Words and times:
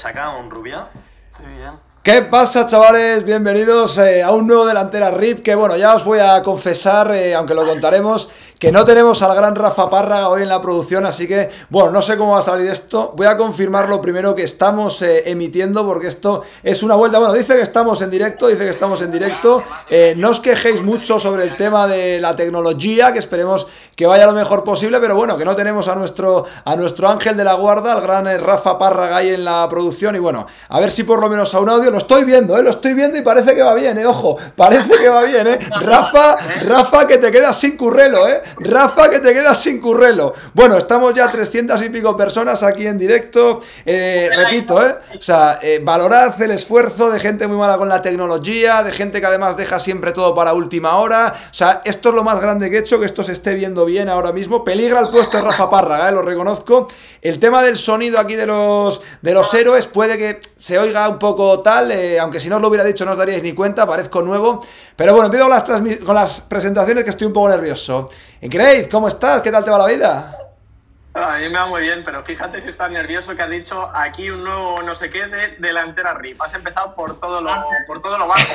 saca 0.00 0.30
un 0.30 0.48
rubia. 0.48 0.86
Estoy 1.32 1.54
bien. 1.54 1.72
¿Qué 2.04 2.22
pasa, 2.22 2.66
chavales? 2.66 3.24
Bienvenidos 3.24 3.98
eh, 3.98 4.22
a 4.22 4.30
un 4.30 4.46
nuevo 4.46 4.64
delantera 4.64 5.10
RIP. 5.10 5.42
Que 5.42 5.56
bueno, 5.56 5.76
ya 5.76 5.96
os 5.96 6.04
voy 6.04 6.20
a 6.20 6.40
confesar, 6.44 7.12
eh, 7.12 7.34
aunque 7.34 7.52
lo 7.52 7.64
contaremos, 7.64 8.30
que 8.58 8.72
no 8.72 8.84
tenemos 8.84 9.22
al 9.22 9.34
gran 9.36 9.54
Rafa 9.54 9.88
Parra 9.88 10.28
hoy 10.28 10.42
en 10.42 10.48
la 10.48 10.60
producción. 10.60 11.06
Así 11.06 11.28
que, 11.28 11.50
bueno, 11.70 11.90
no 11.90 12.02
sé 12.02 12.16
cómo 12.16 12.32
va 12.32 12.40
a 12.40 12.42
salir 12.42 12.70
esto. 12.70 13.14
Voy 13.16 13.26
a 13.26 13.36
confirmar 13.36 13.88
lo 13.88 14.00
primero 14.00 14.34
que 14.34 14.42
estamos 14.42 15.00
eh, 15.02 15.30
emitiendo, 15.30 15.84
porque 15.86 16.08
esto 16.08 16.42
es 16.62 16.82
una 16.82 16.94
vuelta. 16.94 17.18
Bueno, 17.18 17.34
dice 17.34 17.54
que 17.54 17.62
estamos 17.62 18.02
en 18.02 18.10
directo, 18.10 18.48
dice 18.48 18.64
que 18.64 18.70
estamos 18.70 19.00
en 19.02 19.10
directo. 19.10 19.62
no 20.16 20.30
os 20.30 20.40
quejéis 20.40 20.82
mucho 20.82 21.18
sobre 21.18 21.44
el 21.44 21.56
tema 21.56 21.86
de 21.86 22.20
la 22.20 22.34
tecnología, 22.34 23.12
que 23.12 23.18
esperemos 23.18 23.66
que 23.98 24.06
vaya 24.06 24.26
lo 24.26 24.32
mejor 24.32 24.62
posible, 24.62 25.00
pero 25.00 25.16
bueno, 25.16 25.36
que 25.36 25.44
no 25.44 25.56
tenemos 25.56 25.88
a 25.88 25.96
nuestro, 25.96 26.46
a 26.64 26.76
nuestro 26.76 27.08
ángel 27.08 27.36
de 27.36 27.42
la 27.42 27.54
guarda, 27.54 27.92
al 27.92 28.00
gran 28.00 28.26
Rafa 28.38 28.78
Parra 28.78 29.16
ahí 29.16 29.30
en 29.30 29.44
la 29.44 29.66
producción. 29.68 30.14
Y 30.14 30.20
bueno, 30.20 30.46
a 30.68 30.80
ver 30.80 30.92
si 30.92 31.02
por 31.02 31.20
lo 31.20 31.28
menos 31.28 31.52
a 31.54 31.60
un 31.60 31.68
audio 31.68 31.90
lo 31.90 31.98
estoy 31.98 32.24
viendo, 32.24 32.56
¿eh? 32.56 32.62
Lo 32.62 32.70
estoy 32.70 32.94
viendo 32.94 33.18
y 33.18 33.22
parece 33.22 33.56
que 33.56 33.62
va 33.62 33.74
bien, 33.74 33.98
¿eh? 33.98 34.06
Ojo, 34.06 34.36
parece 34.54 34.98
que 34.98 35.08
va 35.08 35.24
bien, 35.24 35.46
¿eh? 35.46 35.58
Rafa, 35.80 36.36
Rafa, 36.64 37.08
que 37.08 37.18
te 37.18 37.32
quedas 37.32 37.58
sin 37.58 37.76
currelo, 37.76 38.28
¿eh? 38.28 38.40
Rafa, 38.56 39.10
que 39.10 39.20
te 39.20 39.32
quedas 39.32 39.60
sin 39.60 39.80
currelo. 39.80 40.32
Bueno, 40.54 40.78
estamos 40.78 41.14
ya 41.14 41.28
300 41.28 41.80
y 41.82 41.88
pico 41.90 42.16
personas 42.16 42.62
aquí 42.62 42.86
en 42.86 42.98
directo. 42.98 43.60
Eh, 43.84 44.30
repito, 44.34 44.84
¿eh? 44.84 44.96
O 45.18 45.22
sea, 45.22 45.58
eh, 45.62 45.80
valorad 45.82 46.40
el 46.42 46.52
esfuerzo 46.52 47.10
de 47.10 47.20
gente 47.20 47.46
muy 47.46 47.56
mala 47.56 47.78
con 47.78 47.88
la 47.88 48.02
tecnología, 48.02 48.82
de 48.82 48.92
gente 48.92 49.20
que 49.20 49.26
además 49.26 49.56
deja 49.56 49.78
siempre 49.78 50.12
todo 50.12 50.34
para 50.34 50.52
última 50.52 50.96
hora. 50.98 51.34
O 51.50 51.54
sea, 51.54 51.82
esto 51.84 52.10
es 52.10 52.14
lo 52.14 52.24
más 52.24 52.40
grande 52.40 52.70
que 52.70 52.76
he 52.76 52.80
hecho, 52.80 52.98
que 52.98 53.06
esto 53.06 53.22
se 53.22 53.32
esté 53.32 53.54
viendo 53.54 53.84
bien 53.84 54.08
ahora 54.08 54.32
mismo. 54.32 54.64
Peligra 54.64 55.00
el 55.00 55.08
puesto 55.10 55.36
de 55.36 55.42
Rafa 55.42 55.70
Párraga, 55.70 56.08
¿eh? 56.08 56.12
Lo 56.12 56.22
reconozco. 56.22 56.88
El 57.22 57.38
tema 57.38 57.62
del 57.62 57.76
sonido 57.76 58.18
aquí 58.18 58.34
de 58.34 58.46
los, 58.46 59.00
de 59.22 59.34
los 59.34 59.52
héroes 59.54 59.86
puede 59.86 60.18
que 60.18 60.40
se 60.56 60.78
oiga 60.78 61.08
un 61.08 61.18
poco 61.18 61.60
tal 61.60 61.92
aunque 62.20 62.40
si 62.40 62.48
no 62.48 62.56
os 62.56 62.62
lo 62.62 62.68
hubiera 62.68 62.84
dicho 62.84 63.04
no 63.04 63.12
os 63.12 63.18
daríais 63.18 63.42
ni 63.42 63.52
cuenta, 63.52 63.86
parezco 63.86 64.22
nuevo. 64.22 64.60
Pero 64.96 65.12
bueno, 65.14 65.26
empiezo 65.26 66.04
con 66.04 66.14
las 66.14 66.40
presentaciones 66.42 67.04
que 67.04 67.10
estoy 67.10 67.26
un 67.26 67.32
poco 67.32 67.48
nervioso. 67.48 68.08
Grace, 68.40 68.88
¿cómo 68.88 69.08
estás? 69.08 69.40
¿Qué 69.42 69.50
tal 69.50 69.64
te 69.64 69.70
va 69.70 69.78
la 69.78 69.86
vida? 69.86 70.47
A 71.24 71.38
mí 71.38 71.48
me 71.48 71.58
va 71.58 71.66
muy 71.66 71.82
bien, 71.82 72.02
pero 72.04 72.22
fíjate 72.22 72.62
si 72.62 72.68
estás 72.68 72.90
nervioso 72.90 73.34
que 73.34 73.42
has 73.42 73.50
dicho 73.50 73.90
aquí 73.92 74.30
un 74.30 74.44
nuevo 74.44 74.80
no 74.82 74.94
sé 74.94 75.10
qué 75.10 75.26
de 75.26 75.56
delantera 75.58 76.14
RIP. 76.14 76.40
Has 76.40 76.54
empezado 76.54 76.94
por 76.94 77.18
todo 77.18 77.40
lo, 77.40 77.50
por 77.86 78.00
todo 78.00 78.16
lo 78.18 78.28
bajo. 78.28 78.54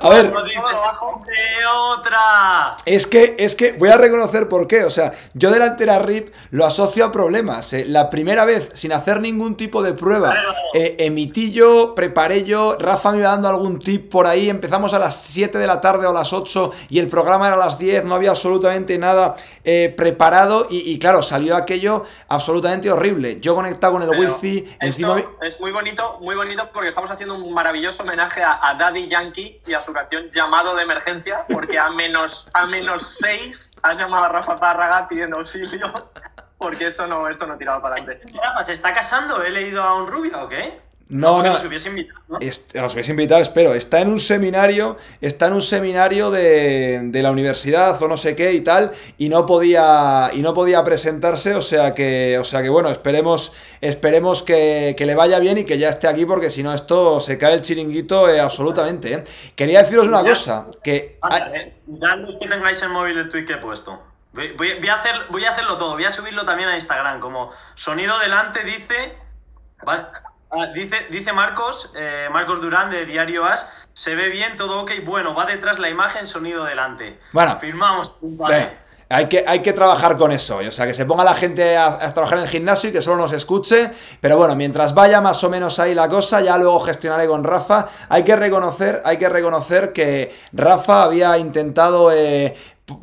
A 0.00 0.10
ver, 0.10 0.32
de 0.32 1.66
otra. 1.66 2.76
Es 2.84 3.06
que, 3.06 3.36
es 3.38 3.54
que 3.54 3.72
voy 3.72 3.90
a 3.90 3.96
reconocer 3.96 4.48
por 4.48 4.66
qué. 4.66 4.84
O 4.84 4.90
sea, 4.90 5.12
yo 5.34 5.50
delantera 5.50 6.00
RIP 6.00 6.34
lo 6.50 6.66
asocio 6.66 7.04
a 7.04 7.12
problemas. 7.12 7.72
Eh. 7.72 7.84
La 7.86 8.10
primera 8.10 8.44
vez, 8.44 8.70
sin 8.74 8.92
hacer 8.92 9.20
ningún 9.20 9.56
tipo 9.56 9.82
de 9.82 9.92
prueba, 9.92 10.34
eh, 10.74 10.96
emití 10.98 11.52
yo, 11.52 11.94
preparé 11.94 12.44
yo, 12.44 12.76
Rafa 12.78 13.12
me 13.12 13.18
iba 13.18 13.30
dando 13.30 13.48
algún 13.48 13.78
tip 13.78 14.10
por 14.10 14.26
ahí. 14.26 14.50
Empezamos 14.50 14.94
a 14.94 14.98
las 14.98 15.16
7 15.16 15.58
de 15.58 15.66
la 15.66 15.80
tarde 15.80 16.06
o 16.06 16.10
a 16.10 16.14
las 16.14 16.32
8 16.32 16.72
y 16.88 16.98
el 16.98 17.06
programa 17.06 17.46
era 17.46 17.56
a 17.56 17.58
las 17.58 17.78
10, 17.78 18.04
no 18.04 18.16
había 18.16 18.30
absolutamente 18.30 18.98
nada 18.98 19.36
eh, 19.62 19.94
preparado. 19.96 20.66
Y, 20.70 20.90
y 20.90 20.98
claro, 20.98 21.22
salió 21.22 21.56
aquello 21.56 21.83
absolutamente 22.28 22.90
horrible. 22.90 23.40
Yo 23.40 23.54
conectado 23.54 23.94
con 23.94 24.02
el 24.02 24.10
wifi, 24.10 24.76
encima... 24.80 25.22
Es 25.42 25.60
muy 25.60 25.72
bonito, 25.72 26.18
muy 26.20 26.34
bonito 26.34 26.70
porque 26.72 26.88
estamos 26.88 27.10
haciendo 27.10 27.34
un 27.34 27.52
maravilloso 27.52 28.02
homenaje 28.02 28.42
a, 28.42 28.74
Daddy 28.78 29.08
Yankee 29.08 29.60
y 29.66 29.72
a 29.74 29.80
su 29.80 29.92
canción 29.92 30.30
Llamado 30.30 30.74
de 30.74 30.82
Emergencia, 30.82 31.44
porque 31.52 31.78
a 31.78 31.90
menos, 31.90 32.50
a 32.54 32.66
menos 32.66 33.16
seis 33.18 33.76
ha 33.82 33.94
llamado 33.94 34.24
a 34.24 34.28
Rafa 34.28 34.58
Párraga 34.58 35.06
pidiendo 35.08 35.36
auxilio 35.36 35.92
porque 36.58 36.86
esto 36.86 37.06
no, 37.06 37.28
esto 37.28 37.46
no 37.46 37.56
tiraba 37.58 37.82
para 37.82 37.96
adelante. 37.96 38.26
¿Se 38.64 38.72
está 38.72 38.94
casando? 38.94 39.42
¿He 39.42 39.50
leído 39.50 39.82
a 39.82 39.96
un 39.96 40.06
rubio 40.06 40.44
o 40.44 40.48
qué? 40.48 40.80
No, 41.14 41.44
no. 41.44 41.52
Nos 41.52 41.64
hubiese 41.64 41.90
invitado, 41.90 42.20
¿no? 42.26 42.38
nos 42.40 42.94
hubiese 42.94 43.12
invitado, 43.12 43.40
espero. 43.40 43.72
Está 43.72 44.00
en 44.00 44.08
un 44.08 44.18
seminario, 44.18 44.96
está 45.20 45.46
en 45.46 45.52
un 45.52 45.62
seminario 45.62 46.32
de, 46.32 47.08
la 47.22 47.30
universidad 47.30 48.02
o 48.02 48.08
no 48.08 48.16
sé 48.16 48.34
qué 48.34 48.52
y 48.52 48.62
tal, 48.62 48.90
y 49.16 49.28
no 49.28 49.46
podía, 49.46 50.30
y 50.32 50.42
no 50.42 50.54
podía 50.54 50.82
presentarse, 50.82 51.54
o 51.54 51.62
sea 51.62 51.94
que, 51.94 52.36
o 52.40 52.42
sea 52.42 52.62
que 52.62 52.68
bueno, 52.68 52.90
esperemos, 52.90 53.52
esperemos 53.80 54.42
que, 54.42 54.96
le 54.98 55.14
vaya 55.14 55.38
bien 55.38 55.58
y 55.58 55.64
que 55.64 55.78
ya 55.78 55.88
esté 55.88 56.08
aquí, 56.08 56.26
porque 56.26 56.50
si 56.50 56.64
no 56.64 56.74
esto 56.74 57.20
se 57.20 57.38
cae 57.38 57.54
el 57.54 57.60
chiringuito 57.60 58.28
eh, 58.28 58.40
absolutamente. 58.40 59.14
Eh. 59.14 59.22
Quería 59.54 59.82
deciros 59.82 60.08
una 60.08 60.24
cosa, 60.24 60.66
que... 60.82 61.20
Eh, 61.54 61.74
ya 61.86 62.16
no 62.16 62.28
es 62.28 62.34
que 62.40 62.48
tengáis 62.48 62.82
el 62.82 62.88
móvil 62.88 63.14
de 63.14 63.24
tweet 63.26 63.44
que 63.44 63.52
he 63.52 63.58
puesto. 63.58 64.02
Voy, 64.32 64.88
a 64.88 64.94
hacer, 64.96 65.14
voy 65.30 65.44
a 65.44 65.52
hacerlo 65.52 65.76
todo, 65.76 65.92
voy 65.92 66.06
a 66.06 66.10
subirlo 66.10 66.44
también 66.44 66.70
a 66.70 66.74
Instagram, 66.74 67.20
como 67.20 67.52
sonido 67.76 68.18
delante 68.18 68.64
dice... 68.64 69.16
Vale. 69.84 70.06
Ah, 70.56 70.66
dice, 70.72 71.06
dice 71.10 71.32
Marcos, 71.32 71.92
eh, 71.96 72.28
Marcos 72.30 72.60
Durán 72.60 72.90
de 72.90 73.06
Diario 73.06 73.44
As, 73.44 73.68
se 73.92 74.14
ve 74.14 74.28
bien, 74.28 74.56
todo 74.56 74.82
ok, 74.82 74.92
bueno, 75.04 75.34
va 75.34 75.46
detrás 75.46 75.78
la 75.78 75.88
imagen, 75.88 76.26
sonido 76.26 76.64
delante. 76.64 77.18
Bueno, 77.32 77.58
firmamos. 77.58 78.14
Hay 79.10 79.28
que, 79.28 79.44
hay 79.46 79.60
que 79.60 79.72
trabajar 79.72 80.16
con 80.16 80.32
eso, 80.32 80.58
o 80.66 80.70
sea, 80.70 80.86
que 80.86 80.94
se 80.94 81.04
ponga 81.04 81.24
la 81.24 81.34
gente 81.34 81.76
a, 81.76 82.12
trabajar 82.14 82.38
en 82.38 82.44
el 82.44 82.50
gimnasio 82.50 82.88
y 82.88 82.92
que 82.92 83.02
solo 83.02 83.18
nos 83.18 83.32
escuche, 83.32 83.90
pero 84.20 84.38
bueno, 84.38 84.56
mientras 84.56 84.94
vaya 84.94 85.20
más 85.20 85.44
o 85.44 85.50
menos 85.50 85.78
ahí 85.78 85.94
la 85.94 86.08
cosa, 86.08 86.40
ya 86.40 86.56
luego 86.56 86.80
gestionaré 86.80 87.26
con 87.26 87.44
Rafa. 87.44 87.86
Hay 88.08 88.24
que 88.24 88.34
reconocer, 88.34 89.02
hay 89.04 89.18
que 89.18 89.28
reconocer 89.28 89.92
que 89.92 90.34
Rafa 90.52 91.02
había 91.02 91.36
intentado 91.36 92.10
eh, 92.12 92.56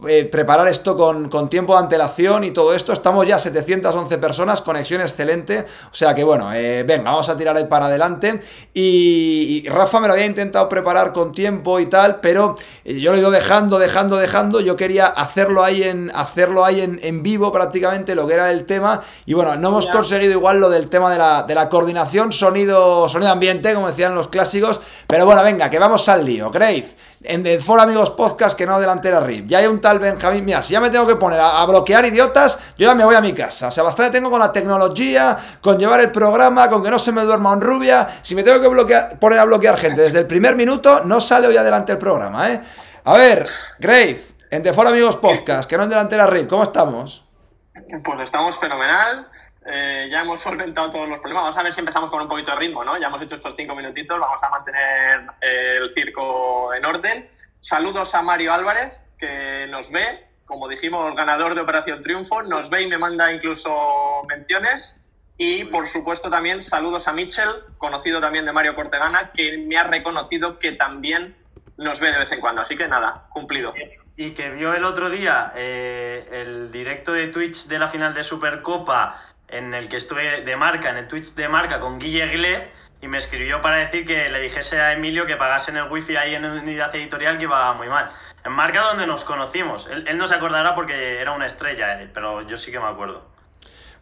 eh, 0.07 0.25
preparar 0.25 0.67
esto 0.67 0.95
con, 0.95 1.49
tiempo 1.49 1.73
de 1.73 1.79
antelación 1.79 2.43
y 2.43 2.51
todo 2.51 2.75
esto. 2.75 2.93
Estamos 2.93 3.25
ya 3.25 3.39
711 3.39 4.19
personas, 4.19 4.61
conexión 4.61 5.01
excelente. 5.01 5.65
O 5.91 5.95
sea 5.95 6.13
que 6.13 6.23
bueno, 6.23 6.53
eh, 6.53 6.83
venga, 6.83 7.09
vamos 7.09 7.29
a 7.29 7.35
tirar 7.35 7.57
ahí 7.57 7.65
para 7.65 7.87
adelante. 7.87 8.39
Y, 8.75 9.67
Rafa 9.67 9.99
me 9.99 10.05
lo 10.05 10.13
había 10.13 10.27
intentado 10.27 10.69
preparar 10.69 11.13
con 11.13 11.31
tiempo 11.31 11.79
y 11.79 11.87
tal, 11.87 12.19
pero 12.19 12.55
eh, 12.85 12.99
yo 12.99 13.09
lo 13.09 13.17
he 13.17 13.21
ido 13.21 13.31
dejando, 13.31 13.79
dejando, 13.79 14.17
dejando. 14.17 14.59
Yo 14.59 14.75
quería 14.75 15.07
hacerlo 15.07 15.63
ahí 15.63 15.81
en, 15.81 16.11
hacerlo 16.13 16.63
ahí 16.63 16.81
en, 16.81 17.23
vivo 17.23 17.51
prácticamente, 17.51 18.13
lo 18.13 18.27
que 18.27 18.35
era 18.35 18.51
el 18.51 18.65
tema. 18.67 19.01
Y 19.25 19.33
bueno, 19.33 19.55
no 19.55 19.69
hemos 19.69 19.87
conseguido 19.87 20.33
igual 20.33 20.59
lo 20.59 20.69
del 20.69 20.91
tema 20.91 21.11
de 21.11 21.17
la, 21.17 21.41
de 21.41 21.55
la 21.55 21.69
coordinación, 21.69 22.31
sonido, 22.31 23.09
sonido 23.09 23.31
ambiente, 23.31 23.73
como 23.73 23.87
decían 23.87 24.13
los 24.13 24.27
clásicos. 24.27 24.79
Pero 25.07 25.25
bueno, 25.25 25.41
venga, 25.41 25.71
que 25.71 25.79
vamos 25.79 26.07
al 26.07 26.23
lío. 26.23 26.51
Grace 26.51 26.95
en 27.23 27.45
el 27.45 27.61
Foro 27.61 27.81
Amigos 27.81 28.11
Podcast 28.11 28.57
que 28.57 28.65
no 28.65 28.79
delantera 28.79 29.19
RIP. 29.19 29.47
Ya 29.47 29.59
hay 29.59 29.67
un 29.67 29.79
tal 29.79 29.99
Benjamín. 29.99 30.43
Mira, 30.45 30.61
si 30.61 30.73
ya 30.73 30.79
me 30.79 30.89
tengo 30.89 31.05
que 31.07 31.15
poner 31.15 31.39
a, 31.39 31.65
bloquear 31.65 32.05
idiotas, 32.05 32.59
yo 32.77 32.87
ya 32.87 32.95
me 32.95 33.03
voy 33.03 33.15
a 33.15 33.21
mi 33.21 33.33
casa. 33.33 33.67
O 33.67 33.71
sea, 33.71 33.83
bastante 33.83 34.11
tengo 34.11 34.29
con 34.29 34.39
la 34.39 34.51
tecnología, 34.51 35.37
con 35.61 35.77
llevar 35.77 36.01
el 36.01 36.11
programa, 36.11 36.69
con 36.69 36.83
que 36.83 36.89
no 36.89 36.99
se 36.99 37.11
me 37.11 37.21
duerma 37.21 37.51
un 37.51 37.61
rubia. 37.61 38.07
Si 38.21 38.35
me 38.35 38.43
tengo 38.43 38.61
que 38.61 38.67
bloquear, 38.67 39.19
poner 39.19 39.39
a 39.39 39.45
bloquear 39.45 39.77
gente 39.77 40.01
desde 40.01 40.19
el 40.19 40.27
primer 40.27 40.55
minuto, 40.55 41.01
no 41.05 41.21
sale 41.21 41.47
hoy 41.47 41.57
adelante 41.57 41.91
el 41.91 41.97
programa, 41.97 42.49
¿eh? 42.51 42.61
A 43.03 43.13
ver, 43.13 43.47
Grace, 43.79 44.35
en 44.49 44.63
The 44.63 44.73
Foro 44.73 44.89
Amigos 44.89 45.17
Podcast, 45.17 45.69
que 45.69 45.77
no 45.77 45.83
en 45.83 45.89
delantera 45.89 46.27
RIP, 46.27 46.47
¿cómo 46.47 46.63
estamos? 46.63 47.25
Pues 47.73 48.19
estamos 48.21 48.59
fenomenal. 48.59 49.27
Eh, 49.73 50.09
ya 50.11 50.21
hemos 50.21 50.41
solventado 50.41 50.89
todos 50.91 51.07
los 51.07 51.19
problemas. 51.19 51.43
Vamos 51.43 51.57
a 51.57 51.63
ver 51.63 51.71
si 51.71 51.79
empezamos 51.79 52.09
con 52.09 52.21
un 52.21 52.27
poquito 52.27 52.51
de 52.51 52.57
ritmo, 52.57 52.83
¿no? 52.83 52.99
Ya 52.99 53.07
hemos 53.07 53.21
hecho 53.21 53.35
estos 53.35 53.55
cinco 53.55 53.73
minutitos, 53.73 54.19
vamos 54.19 54.43
a 54.43 54.49
mantener 54.49 55.27
el 55.41 55.89
circo 55.93 56.73
en 56.73 56.83
orden. 56.83 57.29
Saludos 57.61 58.13
a 58.13 58.21
Mario 58.21 58.53
Álvarez, 58.53 59.01
que 59.17 59.67
nos 59.69 59.89
ve, 59.91 60.25
como 60.45 60.67
dijimos, 60.67 61.15
ganador 61.15 61.55
de 61.55 61.61
Operación 61.61 62.01
Triunfo, 62.01 62.41
nos 62.41 62.69
ve 62.69 62.81
y 62.81 62.87
me 62.87 62.97
manda 62.97 63.31
incluso 63.31 64.23
menciones. 64.27 64.99
Y 65.37 65.63
por 65.65 65.87
supuesto 65.87 66.29
también 66.29 66.61
saludos 66.61 67.07
a 67.07 67.13
Mitchell, 67.13 67.49
conocido 67.77 68.19
también 68.19 68.45
de 68.45 68.51
Mario 68.51 68.75
Cortegana, 68.75 69.31
que 69.31 69.57
me 69.57 69.77
ha 69.77 69.83
reconocido 69.83 70.59
que 70.59 70.73
también 70.73 71.35
nos 71.77 71.99
ve 71.99 72.11
de 72.11 72.17
vez 72.19 72.31
en 72.31 72.41
cuando. 72.41 72.61
Así 72.61 72.75
que 72.75 72.87
nada, 72.87 73.27
cumplido. 73.29 73.73
Y 74.17 74.31
que 74.31 74.49
vio 74.49 74.73
el 74.73 74.83
otro 74.83 75.09
día 75.09 75.53
eh, 75.55 76.27
el 76.31 76.71
directo 76.71 77.13
de 77.13 77.29
Twitch 77.29 77.67
de 77.67 77.79
la 77.79 77.87
final 77.87 78.13
de 78.13 78.23
Supercopa 78.23 79.30
en 79.51 79.73
el 79.73 79.89
que 79.89 79.97
estuve 79.97 80.41
de 80.41 80.55
marca, 80.55 80.89
en 80.89 80.97
el 80.97 81.07
Twitch 81.07 81.35
de 81.35 81.47
marca 81.47 81.79
con 81.79 81.99
Guille 81.99 82.27
Glez, 82.27 82.69
y 83.01 83.07
me 83.07 83.17
escribió 83.17 83.61
para 83.61 83.77
decir 83.77 84.05
que 84.05 84.29
le 84.29 84.39
dijese 84.39 84.79
a 84.79 84.93
Emilio 84.93 85.25
que 85.25 85.35
pagase 85.35 85.71
en 85.71 85.77
el 85.77 85.91
wifi 85.91 86.15
ahí 86.17 86.35
en 86.35 86.45
unidad 86.45 86.95
editorial 86.95 87.37
que 87.37 87.43
iba 87.43 87.73
muy 87.73 87.89
mal. 87.89 88.09
En 88.45 88.51
marca 88.51 88.81
donde 88.81 89.07
nos 89.07 89.23
conocimos. 89.23 89.87
Él, 89.87 90.05
él 90.07 90.17
no 90.17 90.27
se 90.27 90.35
acordará 90.35 90.75
porque 90.75 91.19
era 91.19 91.31
una 91.31 91.47
estrella, 91.47 92.01
eh, 92.01 92.09
pero 92.13 92.41
yo 92.47 92.57
sí 92.57 92.71
que 92.71 92.79
me 92.79 92.87
acuerdo. 92.87 93.25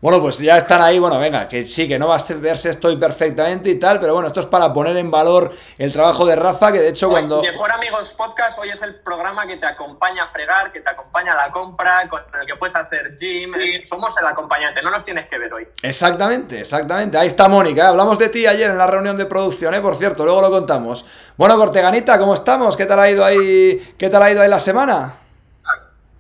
Bueno, 0.02 0.22
pues 0.22 0.38
ya 0.38 0.58
están 0.58 0.82
ahí, 0.82 0.98
bueno, 0.98 1.20
venga, 1.20 1.50
que 1.50 1.66
sí, 1.66 1.86
que 1.86 2.00
no 2.00 2.08
va 2.08 2.16
a 2.16 2.34
verse 2.36 2.70
estoy 2.70 2.96
perfectamente 2.96 3.70
y 3.70 3.78
tal, 3.78 4.00
pero 4.00 4.14
bueno, 4.14 4.30
esto 4.30 4.40
es 4.40 4.46
para 4.46 4.72
poner 4.72 4.96
en 4.96 5.12
valor 5.12 5.54
el 5.78 5.92
trabajo 5.92 6.26
de 6.26 6.38
Rafa, 6.38 6.72
que 6.72 6.80
de 6.80 6.88
hecho 6.88 7.10
cuando... 7.10 7.42
Mejor 7.42 7.70
Amigos 7.70 8.14
Podcast 8.14 8.58
hoy 8.60 8.70
es 8.70 8.82
el 8.82 8.96
programa 8.96 9.46
que 9.46 9.58
te 9.58 9.66
acompaña 9.66 10.24
a 10.24 10.28
fregar, 10.28 10.72
que 10.72 10.80
te 10.80 10.90
acompaña 10.90 11.34
a 11.34 11.48
la 11.48 11.52
compra, 11.52 12.08
con 12.08 12.22
el 12.40 12.48
que 12.48 12.56
puedes 12.56 12.78
hacer 12.78 13.18
gym, 13.18 13.52
somos 13.84 14.16
el 14.18 14.26
acompañante, 14.26 14.82
no 14.82 14.90
nos 14.90 15.04
tienes 15.04 15.28
que 15.28 15.38
ver 15.38 15.54
hoy. 15.54 15.68
Exactamente, 15.84 16.62
exactamente, 16.62 17.18
ahí 17.18 17.28
está 17.28 17.50
Mónica, 17.50 17.84
¿eh? 17.84 17.88
hablamos 17.88 18.18
de 18.20 18.30
ti 18.30 18.48
ayer 18.48 18.72
en 18.72 18.78
la 18.78 18.88
reunión 18.88 19.18
de 19.18 19.26
producción, 19.26 19.74
¿eh? 19.74 19.82
por 19.82 19.98
cierto, 19.98 20.24
luego 20.24 20.40
lo 20.40 20.50
contamos. 20.50 21.06
Bueno, 21.36 21.58
Corteganita, 21.58 22.18
¿cómo 22.18 22.36
estamos? 22.36 22.78
¿Qué 22.78 22.86
tal 22.86 23.02
ha 23.02 23.10
ido 23.10 23.26
ahí, 23.26 23.86
qué 23.98 24.10
tal 24.10 24.24
ha 24.24 24.32
ido 24.32 24.42
ahí 24.42 24.50
la 24.50 24.62
semana? 24.62 25.16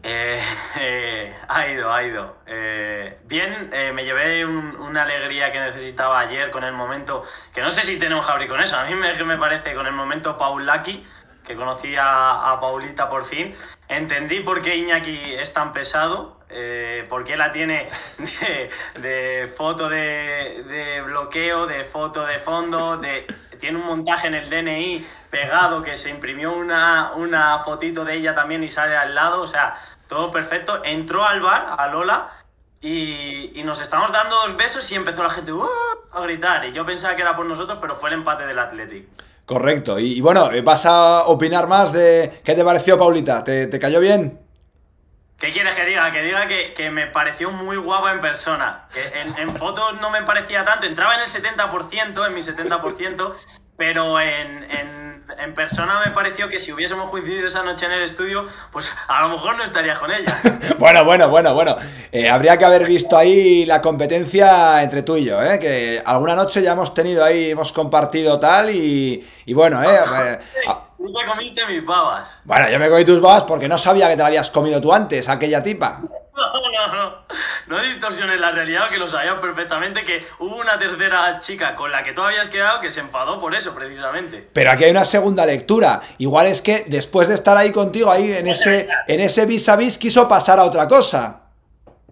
Eh, 0.03 0.43
eh 0.81 1.18
Ha 1.51 1.67
ido, 1.67 1.91
ha 1.91 2.03
ido. 2.03 2.35
Eh, 2.45 3.17
bien, 3.23 3.71
eh, 3.73 3.91
me 3.91 4.05
llevé 4.05 4.45
una 4.45 5.01
alegría 5.01 5.51
que 5.51 5.59
necesitaba 5.59 6.19
ayer 6.19 6.51
con 6.51 6.63
el 6.63 6.73
momento, 6.73 7.23
que 7.55 7.63
no 7.63 7.71
sé 7.71 7.81
si 7.81 7.97
tiene 7.97 8.13
un 8.13 8.21
jabri 8.21 8.47
con 8.47 8.61
eso, 8.61 8.77
a 8.77 8.83
mí 8.83 8.93
me, 8.93 9.11
me 9.23 9.35
parece 9.35 9.73
con 9.73 9.87
el 9.87 9.93
momento 9.93 10.37
Paul 10.37 10.67
Lucky, 10.67 11.03
que 11.43 11.55
conocí 11.55 11.95
a, 11.99 12.55
Paulita 12.61 13.09
por 13.09 13.25
fin, 13.25 13.55
entendí 13.87 14.41
por 14.41 14.61
qué 14.61 14.75
Iñaki 14.75 15.33
es 15.33 15.51
tan 15.51 15.73
pesado, 15.73 16.37
eh, 16.49 17.07
por 17.09 17.23
qué 17.23 17.35
la 17.35 17.51
tiene 17.51 17.89
de, 19.01 19.51
foto 19.57 19.89
de, 19.89 20.63
de, 20.67 21.01
bloqueo, 21.01 21.65
de 21.65 21.83
foto 21.83 22.27
de 22.27 22.37
fondo, 22.37 22.97
de, 22.97 23.25
tiene 23.59 23.79
un 23.79 23.87
montaje 23.87 24.27
en 24.27 24.35
el 24.35 24.51
DNI 24.51 25.03
pegado 25.31 25.81
que 25.81 25.97
se 25.97 26.11
imprimió 26.11 26.53
una, 26.53 27.13
una 27.15 27.57
fotito 27.57 28.05
de 28.05 28.17
ella 28.17 28.35
también 28.35 28.63
y 28.63 28.69
sale 28.69 28.95
al 28.95 29.15
lado, 29.15 29.41
o 29.41 29.47
sea, 29.47 29.75
todo 30.09 30.31
perfecto. 30.31 30.81
Entró 30.83 31.23
al 31.23 31.39
bar, 31.39 31.75
a 31.77 31.87
Lola, 31.87 32.31
y, 32.81 33.61
nos 33.63 33.79
estamos 33.79 34.11
dando 34.11 34.35
dos 34.35 34.57
besos 34.57 34.91
y 34.91 34.95
empezó 34.95 35.21
la 35.23 35.29
gente 35.29 35.53
uh", 35.53 35.65
a 36.11 36.21
gritar. 36.21 36.65
Y 36.65 36.73
yo 36.73 36.85
pensaba 36.85 37.15
que 37.15 37.21
era 37.21 37.35
por 37.35 37.45
nosotros, 37.45 37.77
pero 37.79 37.95
fue 37.95 38.09
el 38.09 38.15
empate 38.15 38.45
del 38.45 38.59
Athletic. 38.59 39.07
Correcto. 39.45 39.99
Y, 39.99 40.19
bueno, 40.21 40.49
vas 40.63 40.85
a 40.85 41.25
opinar 41.27 41.67
más 41.67 41.93
de 41.93 42.41
qué 42.43 42.55
te 42.55 42.63
pareció, 42.63 42.97
Paulita. 42.97 43.43
¿Te, 43.43 43.79
cayó 43.79 43.99
bien? 43.99 44.39
¿Qué 45.37 45.53
quieres 45.53 45.75
que 45.75 45.85
diga? 45.85 46.11
Que 46.11 46.23
diga 46.23 46.47
que, 46.47 46.91
me 46.91 47.07
pareció 47.07 47.51
muy 47.51 47.77
guapa 47.77 48.11
en 48.11 48.19
persona. 48.19 48.87
Que 48.93 49.41
en, 49.41 49.55
fotos 49.55 49.99
no 50.01 50.09
me 50.09 50.23
parecía 50.23 50.65
tanto. 50.65 50.85
Entraba 50.85 51.15
en 51.15 51.21
el 51.21 51.27
70%, 51.27 52.27
en 52.27 52.33
mi 52.33 52.41
70%, 52.41 53.33
pero 53.77 54.19
en, 54.19 54.63
en, 54.71 55.08
persona 55.55 56.01
me 56.05 56.11
pareció 56.11 56.49
que 56.49 56.59
si 56.59 56.71
hubiésemos 56.71 57.09
coincidido 57.09 57.47
esa 57.47 57.63
noche 57.63 57.85
en 57.85 57.93
el 57.93 58.03
estudio, 58.03 58.47
pues 58.71 58.93
a 59.07 59.21
lo 59.21 59.29
mejor 59.29 59.57
no 59.57 59.63
estaría 59.63 59.95
con 59.99 60.11
ella. 60.11 60.35
bueno, 60.79 61.05
bueno, 61.05 61.29
bueno, 61.29 61.53
bueno. 61.53 61.77
Eh, 62.11 62.29
habría 62.29 62.57
que 62.57 62.65
haber 62.65 62.85
visto 62.85 63.17
ahí 63.17 63.65
la 63.65 63.81
competencia 63.81 64.81
entre 64.81 65.03
tú 65.03 65.17
y 65.17 65.25
yo, 65.25 65.41
¿eh? 65.43 65.59
Que 65.59 66.01
alguna 66.05 66.35
noche 66.35 66.61
ya 66.61 66.73
hemos 66.73 66.93
tenido 66.93 67.23
ahí, 67.23 67.51
hemos 67.51 67.71
compartido 67.71 68.39
tal 68.39 68.69
y, 68.69 69.27
y 69.45 69.53
bueno, 69.53 69.83
¿eh? 69.83 69.99
eh 70.65 70.73
tú 70.97 71.13
te 71.13 71.25
comiste 71.25 71.65
mis 71.65 71.85
babas. 71.85 72.41
Bueno, 72.43 72.69
yo 72.69 72.79
me 72.79 72.89
comí 72.89 73.05
tus 73.05 73.21
babas 73.21 73.43
porque 73.43 73.67
no 73.67 73.77
sabía 73.77 74.07
que 74.09 74.15
te 74.15 74.21
la 74.21 74.27
habías 74.27 74.49
comido 74.49 74.81
tú 74.81 74.93
antes, 74.93 75.29
aquella 75.29 75.63
tipa. 75.63 76.01
No, 76.39 76.87
no, 76.87 76.95
no. 76.95 77.15
No 77.67 77.81
distorsiones 77.83 78.39
la 78.39 78.51
realidad, 78.51 78.87
que 78.87 78.97
lo 78.97 79.07
sabías 79.07 79.35
perfectamente, 79.35 80.03
que 80.03 80.25
hubo 80.39 80.55
una 80.55 80.79
tercera 80.79 81.39
chica 81.39 81.75
con 81.75 81.91
la 81.91 82.01
que 82.03 82.13
tú 82.13 82.23
habías 82.23 82.47
quedado 82.47 82.79
que 82.79 82.89
se 82.91 83.01
enfadó 83.01 83.39
por 83.39 83.53
eso, 83.53 83.75
precisamente. 83.75 84.49
Pero 84.53 84.71
aquí 84.71 84.85
hay 84.85 84.91
una 84.91 85.05
segunda 85.05 85.45
lectura. 85.45 86.01
Igual 86.17 86.47
es 86.47 86.61
que 86.61 86.85
después 86.87 87.27
de 87.27 87.35
estar 87.35 87.57
ahí 87.57 87.71
contigo, 87.71 88.09
ahí 88.09 88.31
en 88.31 88.47
ese, 88.47 88.87
en 89.07 89.19
ese 89.19 89.45
vis 89.45 89.67
a 89.69 89.75
vis, 89.75 89.97
quiso 89.97 90.27
pasar 90.27 90.59
a 90.59 90.63
otra 90.63 90.87
cosa. 90.87 91.41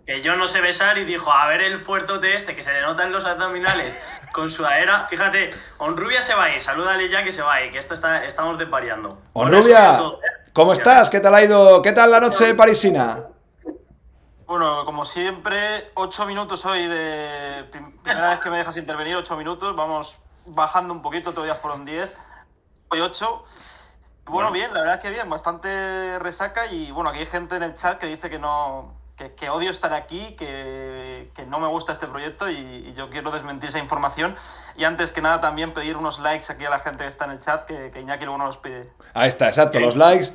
Que 0.05 0.21
yo 0.21 0.35
no 0.35 0.47
sé 0.47 0.61
besar 0.61 0.97
y 0.97 1.05
dijo, 1.05 1.31
a 1.31 1.47
ver 1.47 1.61
el 1.61 1.79
fuertote 1.79 2.35
este, 2.35 2.55
que 2.55 2.63
se 2.63 2.71
le 2.71 2.81
notan 2.81 3.11
los 3.11 3.25
abdominales 3.25 4.01
con 4.31 4.51
su 4.51 4.65
aera. 4.65 5.05
Fíjate, 5.09 5.51
Onrubia 5.79 6.21
se 6.21 6.33
va 6.33 6.45
a 6.45 6.53
ir, 6.53 6.61
salúdale 6.61 7.09
ya 7.09 7.23
que 7.23 7.31
se 7.31 7.41
va 7.41 7.55
a 7.55 7.63
ir, 7.63 7.71
que 7.71 7.77
esto 7.77 7.93
está, 7.93 8.23
estamos 8.25 8.57
desvariando. 8.57 9.21
Onrubia, 9.33 9.99
¿cómo 10.53 10.73
estás? 10.73 11.09
¿Qué 11.09 11.19
tal 11.19 11.35
ha 11.35 11.43
ido? 11.43 11.81
¿Qué 11.81 11.91
tal 11.91 12.11
la 12.11 12.19
noche 12.19 12.53
parisina? 12.53 13.23
Bueno, 14.47 14.85
como 14.85 15.03
siempre, 15.03 15.91
ocho 15.93 16.25
minutos 16.25 16.65
hoy 16.65 16.87
de. 16.87 17.65
Primera 18.01 18.29
vez 18.29 18.39
que 18.39 18.49
me 18.49 18.57
dejas 18.57 18.77
intervenir, 18.77 19.17
ocho 19.17 19.35
minutos. 19.35 19.75
Vamos 19.75 20.19
bajando 20.45 20.93
un 20.93 21.01
poquito, 21.01 21.33
todavía 21.33 21.55
fueron 21.55 21.83
diez. 21.83 22.13
Hoy 22.87 23.01
ocho. 23.01 23.43
Bueno, 24.23 24.49
bien, 24.53 24.73
la 24.73 24.79
verdad 24.79 24.95
es 24.95 25.01
que 25.01 25.09
bien, 25.09 25.29
bastante 25.29 26.17
resaca 26.19 26.65
y 26.67 26.91
bueno, 26.91 27.09
aquí 27.09 27.19
hay 27.19 27.25
gente 27.25 27.57
en 27.57 27.63
el 27.63 27.73
chat 27.75 27.97
que 27.97 28.05
dice 28.05 28.29
que 28.29 28.39
no, 28.39 28.93
que, 29.17 29.49
odio 29.49 29.71
estar 29.71 29.93
aquí, 29.93 30.35
que, 30.37 31.29
no 31.47 31.59
me 31.59 31.67
gusta 31.67 31.91
este 31.91 32.07
proyecto 32.07 32.49
y, 32.49 32.93
yo 32.95 33.09
quiero 33.09 33.31
desmentir 33.31 33.69
esa 33.69 33.79
información. 33.79 34.35
Y 34.77 34.83
antes 34.83 35.11
que 35.11 35.21
nada 35.21 35.41
también 35.41 35.73
pedir 35.73 35.97
unos 35.97 36.19
likes 36.19 36.51
aquí 36.51 36.65
a 36.65 36.69
la 36.69 36.79
gente 36.79 37.03
que 37.03 37.09
está 37.09 37.25
en 37.25 37.31
el 37.31 37.39
chat, 37.39 37.65
que, 37.65 37.89
que 37.91 37.99
Iñaki 38.01 38.25
luego 38.25 38.37
nos 38.37 38.47
los 38.47 38.57
pide. 38.57 38.89
Ahí 39.13 39.29
está, 39.29 39.47
exacto, 39.47 39.79
los 39.79 39.95
likes. 39.95 40.27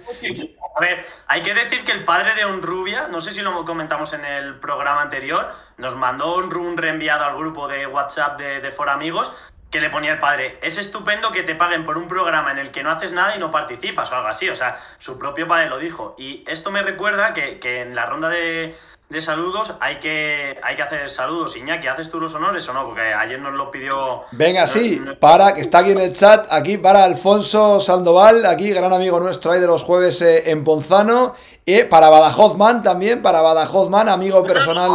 A 0.77 0.81
ver, 0.81 1.07
hay 1.29 1.43
que 1.43 1.55
decir 1.55 1.85
que 1.85 1.93
el 1.93 2.05
padre 2.05 2.35
de 2.35 2.45
Onrubia, 2.45 3.07
no 3.09 3.21
sé 3.21 3.33
si 3.33 3.43
lo 3.43 3.65
comentamos 3.65 4.15
en 4.15 4.25
el 4.25 4.59
programa 4.59 5.03
anterior, 5.03 5.53
nos 5.77 5.95
mandó 5.97 6.37
un, 6.37 6.77
reenviado 6.77 7.25
al 7.25 7.37
grupo 7.37 7.69
de 7.69 7.87
WhatsApp 7.87 8.39
de, 8.39 8.61
de 8.61 8.71
For 8.73 8.89
Amigos 8.89 9.33
que 9.73 9.81
le 9.81 9.89
ponía 9.89 10.13
el 10.13 10.19
padre, 10.19 10.59
es 10.61 10.77
estupendo 10.77 11.33
que 11.33 11.43
te 11.43 11.55
paguen 11.55 11.83
por 11.83 11.97
un 11.97 12.07
programa 12.07 12.53
en 12.53 12.59
el 12.59 12.71
que 12.71 12.83
no 12.83 12.91
haces 12.91 13.11
nada 13.11 13.35
y 13.35 13.39
no 13.39 13.51
participas 13.51 14.13
o 14.13 14.17
algo 14.17 14.29
así. 14.29 14.51
O 14.51 14.55
sea, 14.55 14.79
su 14.99 15.19
propio 15.19 15.49
padre 15.49 15.71
lo 15.71 15.79
dijo. 15.79 16.15
Y 16.19 16.45
esto 16.47 16.71
me 16.71 16.83
recuerda 16.83 17.33
que, 17.33 17.59
que 17.59 17.81
en 17.81 17.95
la 17.95 18.05
ronda 18.05 18.29
de, 18.29 18.77
de 19.13 19.21
saludos, 19.21 19.75
hay 19.81 19.97
que, 19.97 20.59
hay 20.63 20.75
que 20.75 20.83
hacer 20.83 21.09
saludos. 21.11 21.57
Iñaki, 21.57 21.87
¿haces 21.87 22.11
tú 22.11 22.19
los 22.19 22.35
honores 22.35 22.67
o 22.69 22.73
no? 22.73 22.87
Porque 22.87 23.03
ayer 23.03 23.39
nos 23.39 23.53
lo 23.53 23.71
pidió. 23.71 24.23
Venga, 24.33 24.67
sí, 24.67 25.03
para, 25.21 25.55
que 25.55 25.61
está 25.61 25.79
aquí 25.79 25.91
en 25.91 26.01
el 26.01 26.15
chat, 26.15 26.47
aquí 26.51 26.79
para 26.79 27.05
Alfonso 27.05 27.79
Sandoval, 27.79 28.47
aquí, 28.47 28.71
gran 28.71 28.93
amigo 28.93 29.21
nuestro 29.21 29.53
ahí 29.53 29.61
de 29.61 29.67
los 29.67 29.83
jueves 29.83 30.21
eh, 30.23 30.51
en 30.51 30.65
Ponzano. 30.65 31.35
Y 31.65 31.85
para 31.85 32.09
Badajozman 32.09 32.83
también, 32.83 33.23
para 33.23 33.41
Badajozman, 33.41 34.09
amigo 34.09 34.45
personal. 34.45 34.91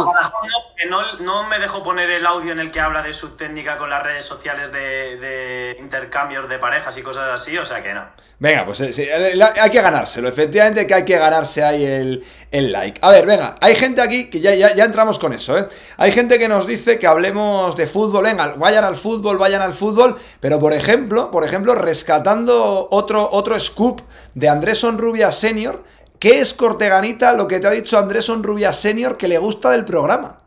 No, 0.88 1.16
no, 1.18 1.48
me 1.48 1.58
dejo 1.58 1.82
poner 1.82 2.10
el 2.10 2.26
audio 2.26 2.52
en 2.52 2.60
el 2.60 2.70
que 2.70 2.78
habla 2.78 3.02
de 3.02 3.14
su 3.14 3.30
técnica 3.30 3.78
con 3.78 3.88
las 3.88 4.02
redes 4.02 4.24
sociales 4.24 4.70
de, 4.70 5.76
intercambios 5.80 6.46
de 6.46 6.58
parejas 6.58 6.96
y 6.98 7.02
cosas 7.02 7.28
así, 7.32 7.56
o 7.56 7.64
sea 7.64 7.82
que 7.82 7.94
no. 7.94 8.06
Venga, 8.38 8.66
pues 8.66 8.80
eh, 8.82 9.34
hay 9.60 9.70
que 9.70 9.80
ganárselo, 9.80 10.28
efectivamente 10.28 10.86
que 10.86 10.94
hay 10.94 11.04
que 11.04 11.18
ganarse 11.18 11.64
ahí 11.64 11.84
el, 11.84 12.24
el 12.50 12.70
like. 12.70 13.00
A 13.02 13.10
ver, 13.10 13.26
venga, 13.26 13.56
hay 13.60 13.74
gente 13.74 14.02
aquí 14.02 14.28
que 14.28 14.40
ya, 14.40 14.54
ya, 14.54 14.84
entramos 14.84 15.18
con 15.18 15.32
eso, 15.32 15.58
¿eh? 15.58 15.66
Hay 15.96 16.12
gente 16.12 16.38
que 16.38 16.48
nos 16.48 16.66
dice 16.66 16.98
que 16.98 17.06
hablemos 17.06 17.76
de 17.76 17.86
fútbol, 17.86 18.24
venga, 18.24 18.54
vayan 18.56 18.84
al 18.84 18.96
fútbol, 18.96 19.38
vayan 19.38 19.62
al 19.62 19.72
fútbol, 19.72 20.16
pero 20.38 20.60
por 20.60 20.74
ejemplo, 20.74 21.30
por 21.30 21.44
ejemplo, 21.44 21.74
rescatando 21.74 22.88
otro, 22.90 23.28
otro 23.32 23.58
scoop 23.58 24.02
de 24.34 24.48
Andrés 24.48 24.84
Onrubia 24.84 25.32
Senior 25.32 25.82
¿Qué 26.18 26.40
es 26.40 26.52
Corteganita 26.52 27.34
lo 27.34 27.46
que 27.46 27.60
te 27.60 27.68
ha 27.68 27.70
dicho 27.70 27.98
Andrés 27.98 28.28
Onrubia 28.28 28.72
Senior 28.72 29.16
que 29.16 29.28
le 29.28 29.38
gusta 29.38 29.70
del 29.70 29.84
programa? 29.84 30.40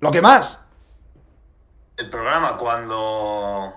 Lo 0.00 0.10
que 0.10 0.20
más. 0.20 0.66
El 1.96 2.10
programa 2.10 2.56
cuando... 2.56 3.72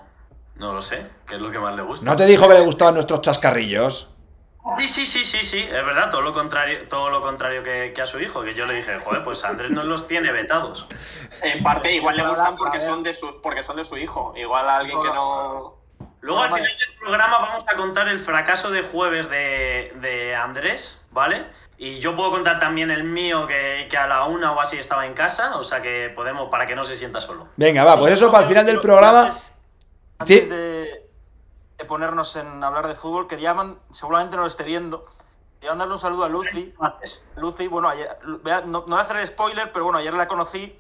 No 0.56 0.74
lo 0.74 0.81
sé, 0.81 1.07
¿qué 1.25 1.36
es 1.36 1.42
lo 1.42 1.50
que 1.50 1.57
más 1.57 1.75
le 1.75 1.81
gusta? 1.81 2.06
¿No 2.06 2.15
te 2.15 2.25
dijo 2.25 2.48
que 2.48 2.53
le 2.53 2.59
gustaban 2.62 2.94
nuestros 2.94 3.21
chascarrillos? 3.21 4.09
Sí, 4.75 4.88
sí, 4.88 5.06
sí, 5.07 5.24
sí, 5.25 5.44
sí, 5.44 5.59
es 5.59 5.86
verdad, 5.86 6.12
todo 6.12 6.21
lo 6.21 6.33
contrario, 6.33 6.88
todo 6.88 7.09
lo 7.09 7.21
contrario 7.21 7.63
que, 7.63 8.00
a 8.00 8.06
su 8.06 8.19
hijo, 8.19 8.44
que 8.44 8.54
yo 8.54 8.68
le 8.68 8.75
dije, 8.75 9.00
joder, 9.00 9.24
pues 9.24 9.44
Andrés 9.44 9.71
no 9.71 9.83
los 9.83 10.06
tiene 10.06 10.31
vetados. 10.31 10.88
En 11.42 11.63
parte 11.63 11.92
igual 11.94 12.18
le 12.18 12.27
gustan 12.27 12.56
porque 12.56 12.80
son 12.80 13.01
de 13.01 13.15
su, 13.15 13.42
porque 13.42 13.63
son 13.63 13.77
de 13.77 13.86
su 13.86 13.97
hijo, 13.97 14.33
igual 14.36 14.69
a 14.69 14.77
alguien 14.77 15.01
que 15.01 15.07
no 15.07 15.81
Luego 16.21 16.44
al 16.44 16.49
final 16.49 16.78
del 16.78 16.97
programa 16.99 17.40
vamos 17.40 17.66
a 17.68 17.75
contar 17.75 18.07
el 18.07 18.19
fracaso 18.19 18.69
de 18.69 18.83
jueves 18.83 19.28
de, 19.30 20.35
Andrés, 20.35 21.04
¿vale? 21.11 21.47
Y 21.80 21.99
yo 21.99 22.16
puedo 22.16 22.30
contar 22.30 22.59
también 22.59 22.92
el 22.92 23.04
mío 23.04 23.47
que, 23.47 23.90
a 23.97 24.07
la 24.07 24.25
una 24.25 24.51
o 24.51 24.61
así 24.61 24.78
estaba 24.78 25.07
en 25.07 25.16
casa, 25.16 25.57
o 25.57 25.63
sea 25.63 25.81
que 25.81 26.11
podemos, 26.16 26.49
para 26.49 26.68
que 26.68 26.75
no 26.75 26.83
se 26.83 26.95
sienta 26.95 27.19
solo. 27.21 27.47
Venga, 27.57 27.83
va, 27.83 27.97
pues 27.97 28.13
eso 28.13 28.31
para 28.31 28.44
el 28.44 28.49
final 28.49 28.66
del 28.68 28.80
programa. 28.80 29.33
Antes, 30.19 30.47
de, 30.47 31.09
ponernos 31.87 32.35
en 32.35 32.63
hablar 32.63 32.87
de 32.87 32.94
fútbol, 32.94 33.28
quería, 33.28 33.56
seguramente 33.90 34.35
no 34.35 34.44
lo 34.44 34.47
esté 34.47 34.63
viendo, 34.63 35.04
quería 35.56 35.71
mandarle 35.71 35.95
un 35.95 35.99
saludo 35.99 36.25
a 36.25 36.30
Lucy. 36.30 36.71
Lucy, 37.35 37.68
bueno, 37.68 37.90
ayer, 37.90 38.16
no, 38.23 38.63
no 38.66 38.81
voy 38.81 38.99
a 38.99 39.01
hacer 39.01 39.18
el 39.18 39.28
spoiler, 39.28 39.71
pero 39.71 39.85
bueno, 39.85 39.97
ayer 39.97 40.13
la 40.13 40.28
conocí 40.28 40.78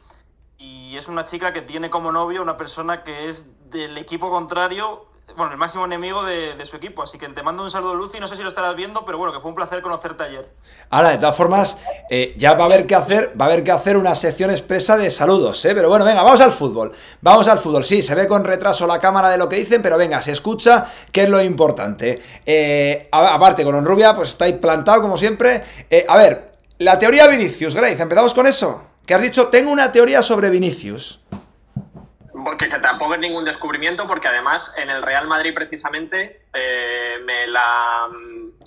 y 0.59 0.95
es 0.95 1.07
una 1.07 1.25
chica 1.25 1.51
que 1.51 1.63
tiene 1.63 1.89
como 1.89 2.11
novio 2.11 2.43
una 2.43 2.57
persona 2.57 3.03
que 3.03 3.27
es 3.27 3.71
del 3.71 3.97
equipo 3.97 4.29
contrario 4.29 5.10
bueno, 5.35 5.51
el 5.51 5.57
máximo 5.57 5.85
enemigo 5.85 6.23
de, 6.23 6.65
su 6.65 6.75
equipo. 6.75 7.03
Así 7.03 7.17
que 7.17 7.27
te 7.29 7.43
mando 7.43 7.63
un 7.63 7.71
saludo, 7.71 7.95
Lucy. 7.95 8.19
No 8.19 8.27
sé 8.27 8.35
si 8.35 8.43
lo 8.43 8.49
estarás 8.49 8.75
viendo, 8.75 9.05
pero 9.05 9.17
bueno, 9.17 9.33
que 9.33 9.39
fue 9.39 9.49
un 9.49 9.55
placer 9.55 9.81
conocerte 9.81 10.23
ayer. 10.23 10.49
Ahora, 10.89 11.09
de 11.09 11.17
todas 11.17 11.35
formas, 11.35 11.79
eh, 12.09 12.33
ya 12.37 12.53
va 12.53 12.63
a 12.63 12.65
haber 12.67 12.85
que 12.85 12.95
hacer, 12.95 13.33
va 13.39 13.45
a 13.45 13.47
haber 13.47 13.63
que 13.63 13.71
hacer 13.71 13.97
una 13.97 14.15
sección 14.15 14.51
expresa 14.51 14.97
de 14.97 15.09
saludos, 15.09 15.63
¿eh? 15.65 15.73
Pero 15.73 15.89
bueno, 15.89 16.05
venga, 16.05 16.23
vamos 16.23 16.41
al 16.41 16.51
fútbol. 16.51 16.91
Vamos 17.21 17.47
al 17.47 17.59
fútbol. 17.59 17.85
Sí, 17.85 18.01
se 18.01 18.15
ve 18.15 18.27
con 18.27 18.43
retraso 18.43 18.85
la 18.87 18.99
cámara 18.99 19.29
de 19.29 19.37
lo 19.37 19.47
que 19.47 19.57
dicen, 19.57 19.81
pero 19.81 19.97
venga, 19.97 20.21
se 20.21 20.31
escucha, 20.31 20.85
que 21.11 21.23
es 21.23 21.29
lo 21.29 21.41
importante. 21.41 22.21
Eh, 22.45 23.09
aparte, 23.11 23.63
con 23.63 23.75
Onrubia, 23.75 24.15
pues 24.15 24.29
estáis 24.29 24.55
plantado 24.55 25.01
como 25.01 25.17
siempre. 25.17 25.63
Eh, 25.89 26.05
a 26.07 26.17
ver, 26.17 26.51
la 26.79 26.97
teoría 26.97 27.27
Vinicius, 27.27 27.75
Grace, 27.75 28.01
empezamos 28.01 28.33
con 28.33 28.47
eso. 28.47 28.83
Que 29.05 29.13
has 29.13 29.21
dicho, 29.21 29.47
tengo 29.47 29.71
una 29.71 29.91
teoría 29.91 30.21
sobre 30.21 30.49
Vinicius. 30.49 31.20
Porque 32.43 32.69
que 32.69 32.79
tampoco 32.79 33.13
es 33.13 33.19
ningún 33.19 33.45
descubrimiento, 33.45 34.07
porque 34.07 34.27
además 34.27 34.73
en 34.77 34.89
el 34.89 35.01
Real 35.01 35.27
Madrid 35.27 35.53
precisamente 35.53 36.45
eh, 36.53 37.17
me, 37.23 37.47
la, 37.47 38.07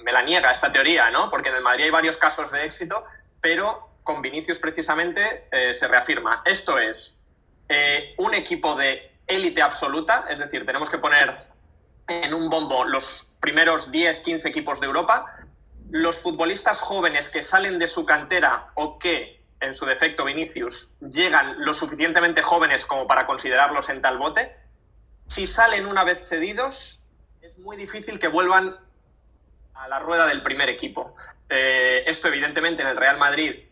me 0.02 0.12
la 0.12 0.22
niega 0.22 0.52
esta 0.52 0.70
teoría, 0.70 1.10
¿no? 1.10 1.28
Porque 1.28 1.48
en 1.48 1.56
el 1.56 1.62
Madrid 1.62 1.84
hay 1.84 1.90
varios 1.90 2.16
casos 2.16 2.50
de 2.50 2.64
éxito, 2.64 3.04
pero 3.40 3.88
con 4.02 4.22
Vinicius 4.22 4.58
precisamente 4.58 5.48
eh, 5.50 5.74
se 5.74 5.88
reafirma. 5.88 6.42
Esto 6.44 6.78
es 6.78 7.20
eh, 7.68 8.14
un 8.18 8.34
equipo 8.34 8.76
de 8.76 9.10
élite 9.26 9.62
absoluta, 9.62 10.26
es 10.28 10.38
decir, 10.38 10.66
tenemos 10.66 10.90
que 10.90 10.98
poner 10.98 11.34
en 12.08 12.34
un 12.34 12.50
bombo 12.50 12.84
los 12.84 13.30
primeros 13.40 13.90
10, 13.90 14.20
15 14.20 14.48
equipos 14.48 14.80
de 14.80 14.86
Europa. 14.86 15.26
los 15.90 16.18
futbolistas 16.18 16.80
jóvenes 16.80 17.28
que 17.28 17.42
salen 17.42 17.78
de 17.78 17.88
su 17.88 18.04
cantera 18.04 18.70
o 18.74 18.98
que, 18.98 19.43
en 19.64 19.74
su 19.74 19.86
defecto 19.86 20.24
Vinicius, 20.24 20.94
llegan 21.00 21.64
lo 21.64 21.74
suficientemente 21.74 22.42
jóvenes 22.42 22.86
como 22.86 23.06
para 23.06 23.26
considerarlos 23.26 23.88
en 23.88 24.00
tal 24.00 24.18
bote, 24.18 24.56
si 25.26 25.46
salen 25.46 25.86
una 25.86 26.04
vez 26.04 26.28
cedidos, 26.28 27.00
es 27.40 27.58
muy 27.58 27.76
difícil 27.76 28.18
que 28.18 28.28
vuelvan 28.28 28.76
a 29.74 29.88
la 29.88 29.98
rueda 29.98 30.26
del 30.26 30.42
primer 30.42 30.68
equipo. 30.68 31.16
Eh, 31.48 32.04
esto 32.06 32.28
evidentemente 32.28 32.82
en 32.82 32.88
el 32.88 32.96
Real 32.96 33.18
Madrid 33.18 33.64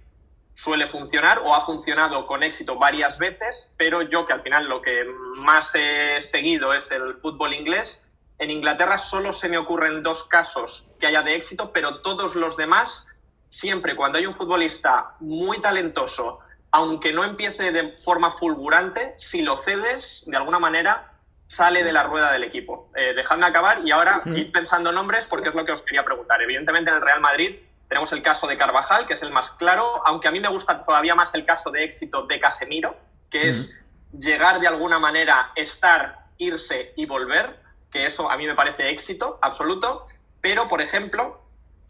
suele 0.55 0.89
funcionar 0.89 1.39
o 1.39 1.55
ha 1.55 1.65
funcionado 1.65 2.27
con 2.27 2.43
éxito 2.43 2.79
varias 2.79 3.19
veces, 3.19 3.73
pero 3.77 4.03
yo 4.03 4.27
que 4.27 4.33
al 4.33 4.43
final 4.43 4.67
lo 4.67 4.83
que 4.83 5.05
más 5.37 5.75
he 5.75 6.21
seguido 6.21 6.75
es 6.75 6.91
el 6.91 7.17
fútbol 7.17 7.55
inglés, 7.55 8.03
en 8.39 8.51
Inglaterra 8.51 8.99
solo 8.99 9.33
se 9.33 9.49
me 9.49 9.59
ocurren 9.59 10.03
dos 10.03 10.25
casos 10.25 10.91
que 10.99 11.07
haya 11.07 11.23
de 11.23 11.37
éxito, 11.37 11.73
pero 11.73 12.03
todos 12.03 12.35
los 12.35 12.57
demás, 12.57 13.07
siempre 13.53 13.95
cuando 13.95 14.19
hay 14.19 14.25
un 14.25 14.35
futbolista 14.35 15.15
muy 15.21 15.61
talentoso, 15.61 16.39
aunque 16.71 17.13
no 17.13 17.23
empiece 17.23 17.71
de 17.71 17.99
forma 17.99 18.31
fulgurante, 18.31 19.13
si 19.19 19.43
lo 19.43 19.59
cedes, 19.59 20.25
de 20.27 20.39
alguna 20.39 20.59
manera, 20.59 21.13
sale 21.49 21.85
de 21.85 21.93
la 21.93 22.03
rueda 22.03 22.33
del 22.33 22.45
equipo. 22.45 22.91
Eh, 22.97 23.13
dejadme 23.15 23.45
acabar 23.45 23.83
y 23.85 23.91
ahora 23.91 24.23
id 24.25 24.51
pensando 24.53 24.91
nombres 24.91 25.27
porque 25.27 25.51
es 25.51 25.55
lo 25.55 25.67
que 25.67 25.73
os 25.73 25.83
quería 25.83 26.03
preguntar. 26.03 26.41
Evidentemente 26.41 26.91
en 26.91 26.97
el 26.97 27.03
Real 27.03 27.21
Madrid 27.21 27.57
tenemos 27.89 28.11
el 28.13 28.23
caso 28.23 28.47
de 28.47 28.57
Carvajal, 28.57 29.07
que 29.07 29.13
es 29.13 29.23
el 29.23 29.31
más 29.31 29.51
claro, 29.51 30.01
aunque 30.07 30.29
a 30.29 30.31
mí 30.31 30.41
me 30.41 30.49
gusta 30.49 30.81
todavía 30.81 31.15
más 31.15 31.35
el 31.35 31.45
caso 31.45 31.71
de 31.71 31.85
éxito 31.85 32.23
de 32.23 32.41
Casemiro, 32.41 32.97
que 33.31 33.51
es 33.51 33.79
llegar 34.19 34.61
de 34.61 34.69
alguna 34.69 34.99
manera, 34.99 35.53
estar, 35.57 36.25
irse 36.39 36.95
y 36.97 37.05
volver, 37.05 37.61
que 37.91 38.07
eso 38.07 38.31
a 38.31 38.39
mí 38.39 38.47
me 38.47 38.55
parece 38.55 38.89
éxito 38.89 39.39
absoluto. 39.43 40.07
Pero, 40.41 40.69
por 40.69 40.81
ejemplo, 40.81 41.42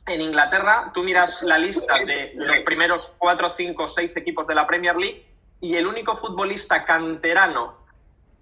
en 0.07 0.21
Inglaterra, 0.21 0.91
tú 0.93 1.05
miras 1.05 1.43
la 1.43 1.59
lista 1.59 1.99
de 2.05 2.33
los 2.35 2.61
primeros 2.61 3.15
cuatro, 3.19 3.49
cinco, 3.51 3.87
seis 3.87 4.17
equipos 4.17 4.47
de 4.47 4.55
la 4.55 4.67
Premier 4.67 4.97
League 4.97 5.27
y 5.61 5.77
el 5.77 5.87
único 5.87 6.17
futbolista 6.17 6.85
canterano 6.85 7.79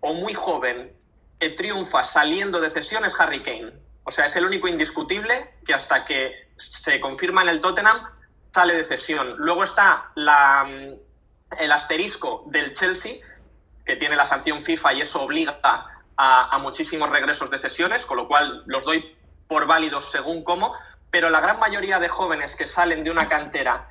o 0.00 0.14
muy 0.14 0.32
joven 0.32 0.92
que 1.38 1.50
triunfa 1.50 2.02
saliendo 2.04 2.60
de 2.60 2.70
cesión 2.70 3.04
es 3.04 3.18
Harry 3.18 3.42
Kane. 3.42 3.72
O 4.04 4.10
sea, 4.10 4.26
es 4.26 4.36
el 4.36 4.44
único 4.46 4.68
indiscutible 4.68 5.54
que 5.64 5.74
hasta 5.74 6.04
que 6.04 6.50
se 6.56 6.98
confirma 7.00 7.42
en 7.42 7.50
el 7.50 7.60
Tottenham, 7.60 8.08
sale 8.52 8.74
de 8.74 8.84
cesión. 8.84 9.36
Luego 9.38 9.64
está 9.64 10.10
la, 10.14 10.64
mm, 10.64 11.58
el 11.58 11.72
asterisco 11.72 12.44
del 12.46 12.72
Chelsea, 12.72 13.16
que 13.84 13.96
tiene 13.96 14.16
la 14.16 14.26
sanción 14.26 14.62
FIFA 14.62 14.94
y 14.94 15.00
eso 15.02 15.22
obliga 15.22 15.58
a, 15.62 16.54
a, 16.54 16.58
muchísimos 16.58 17.08
regresos 17.10 17.50
de 17.50 17.58
cesiones, 17.58 18.04
con 18.04 18.16
lo 18.18 18.28
cual 18.28 18.62
los 18.66 18.84
doy 18.84 19.16
por 19.48 19.66
válidos 19.66 20.10
según 20.10 20.44
cómo, 20.44 20.74
pero 21.10 21.30
la 21.30 21.40
gran 21.40 21.58
mayoría 21.58 21.98
de 21.98 22.08
jóvenes 22.08 22.54
que 22.56 22.66
salen 22.66 23.04
de 23.04 23.10
una 23.10 23.28
cantera 23.28 23.88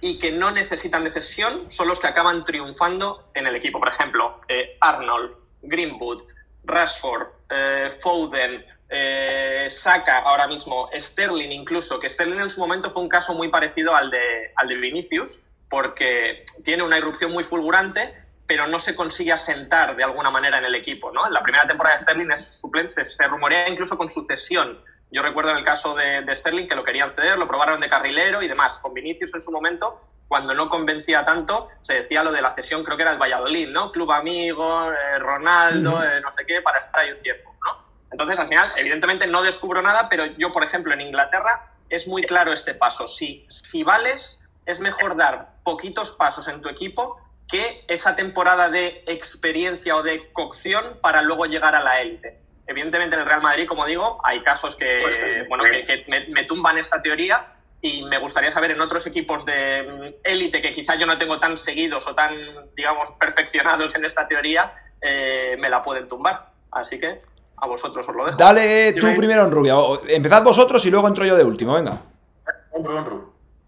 y 0.00 0.18
que 0.18 0.32
no 0.32 0.50
necesitan 0.50 1.04
de 1.04 1.10
cesión 1.10 1.70
son 1.70 1.88
los 1.88 2.00
que 2.00 2.08
acaban 2.08 2.44
triunfando 2.44 3.30
en 3.34 3.46
el 3.46 3.56
equipo. 3.56 3.78
Por 3.78 3.88
ejemplo, 3.88 4.40
eh, 4.48 4.76
Arnold, 4.80 5.36
Greenwood, 5.62 6.24
Rashford, 6.64 7.28
eh, 7.50 7.90
Foden, 8.00 8.64
eh, 8.88 9.68
Saca 9.70 10.18
ahora 10.18 10.46
mismo, 10.46 10.90
Sterling 10.92 11.50
incluso, 11.50 11.98
que 11.98 12.10
Sterling 12.10 12.40
en 12.40 12.50
su 12.50 12.60
momento 12.60 12.90
fue 12.90 13.02
un 13.02 13.08
caso 13.08 13.34
muy 13.34 13.48
parecido 13.48 13.94
al 13.94 14.10
de, 14.10 14.52
al 14.56 14.68
de 14.68 14.76
Vinicius, 14.76 15.46
porque 15.70 16.44
tiene 16.62 16.82
una 16.82 16.98
irrupción 16.98 17.32
muy 17.32 17.44
fulgurante, 17.44 18.14
pero 18.46 18.66
no 18.66 18.78
se 18.78 18.94
consigue 18.94 19.32
asentar 19.32 19.96
de 19.96 20.04
alguna 20.04 20.30
manera 20.30 20.58
en 20.58 20.66
el 20.66 20.74
equipo. 20.74 21.10
¿no? 21.10 21.26
En 21.26 21.32
la 21.32 21.42
primera 21.42 21.66
temporada 21.66 21.96
de 21.96 22.02
Sterling 22.02 22.30
es 22.30 22.60
suplente, 22.60 23.04
se, 23.04 23.26
rumorea 23.28 23.68
incluso 23.68 23.96
con 23.96 24.10
sucesión. 24.10 24.78
Yo 25.12 25.22
recuerdo 25.22 25.50
en 25.50 25.58
el 25.58 25.64
caso 25.64 25.94
de, 25.94 26.22
de, 26.22 26.34
Sterling 26.34 26.66
que 26.66 26.74
lo 26.74 26.82
querían 26.82 27.10
ceder, 27.10 27.36
lo 27.36 27.46
probaron 27.46 27.80
de 27.80 27.90
carrilero 27.90 28.42
y 28.42 28.48
demás. 28.48 28.78
Con 28.78 28.94
Vinicius 28.94 29.34
en 29.34 29.42
su 29.42 29.52
momento, 29.52 29.98
cuando 30.26 30.54
no 30.54 30.70
convencía 30.70 31.22
tanto, 31.22 31.68
se 31.82 31.94
decía 31.94 32.22
lo 32.22 32.32
de 32.32 32.40
la 32.40 32.54
cesión, 32.54 32.82
creo 32.82 32.96
que 32.96 33.02
era 33.02 33.12
el 33.12 33.18
Valladolid, 33.18 33.68
¿no? 33.68 33.92
Club 33.92 34.10
amigo, 34.10 34.90
eh, 34.90 35.18
Ronaldo, 35.18 36.02
eh, 36.02 36.22
no 36.22 36.30
sé 36.30 36.46
qué, 36.46 36.62
para 36.62 36.78
estar 36.78 37.02
ahí 37.02 37.12
un 37.12 37.20
tiempo, 37.20 37.54
¿no? 37.62 37.84
Entonces, 38.10 38.38
al 38.38 38.46
final, 38.46 38.72
evidentemente 38.76 39.26
no 39.26 39.42
descubro 39.42 39.82
nada, 39.82 40.08
pero 40.08 40.24
yo, 40.24 40.50
por 40.50 40.64
ejemplo, 40.64 40.94
en 40.94 41.02
Inglaterra 41.02 41.74
es 41.90 42.08
muy 42.08 42.22
claro 42.22 42.52
este 42.52 42.72
paso. 42.72 43.06
Si, 43.06 43.46
si 43.50 43.82
vales, 43.82 44.40
es 44.64 44.80
mejor 44.80 45.16
dar 45.16 45.56
poquitos 45.62 46.12
pasos 46.12 46.48
en 46.48 46.62
tu 46.62 46.70
equipo 46.70 47.20
que 47.48 47.84
esa 47.88 48.16
temporada 48.16 48.70
de 48.70 49.04
experiencia 49.06 49.94
o 49.96 50.02
de 50.02 50.32
cocción 50.32 50.98
para 51.02 51.20
luego 51.20 51.44
llegar 51.44 51.74
a 51.74 51.82
la 51.82 52.00
élite. 52.00 52.41
Evidentemente 52.72 53.14
en 53.14 53.20
el 53.20 53.26
Real 53.26 53.42
Madrid, 53.42 53.66
como 53.66 53.86
digo, 53.86 54.18
hay 54.24 54.40
casos 54.40 54.76
que, 54.76 55.44
bueno, 55.48 55.64
que, 55.64 55.84
que 55.84 56.04
me, 56.08 56.26
me, 56.28 56.44
tumban 56.44 56.78
esta 56.78 57.00
teoría 57.00 57.46
y 57.82 58.02
me 58.04 58.18
gustaría 58.18 58.50
saber 58.50 58.70
en 58.70 58.80
otros 58.80 59.06
equipos 59.06 59.44
de 59.44 60.18
élite 60.24 60.62
que 60.62 60.72
quizás 60.72 60.98
yo 60.98 61.04
no 61.04 61.18
tengo 61.18 61.38
tan 61.38 61.58
seguidos 61.58 62.06
o 62.06 62.14
tan, 62.14 62.32
digamos, 62.76 63.10
perfeccionados 63.12 63.94
en 63.96 64.04
esta 64.04 64.26
teoría, 64.26 64.72
eh, 65.00 65.56
me 65.58 65.68
la 65.68 65.82
pueden 65.82 66.06
tumbar. 66.08 66.48
Así 66.70 66.98
que 66.98 67.20
a 67.56 67.66
vosotros 67.66 68.08
os 68.08 68.14
lo 68.14 68.24
dejo. 68.24 68.38
Dale 68.38 68.94
tú 68.94 69.14
primero 69.16 69.44
en 69.44 69.50
rubia. 69.50 69.74
Empezad 70.08 70.42
vosotros 70.42 70.84
y 70.86 70.90
luego 70.90 71.08
entro 71.08 71.26
yo 71.26 71.36
de 71.36 71.44
último, 71.44 71.74
venga. 71.74 71.98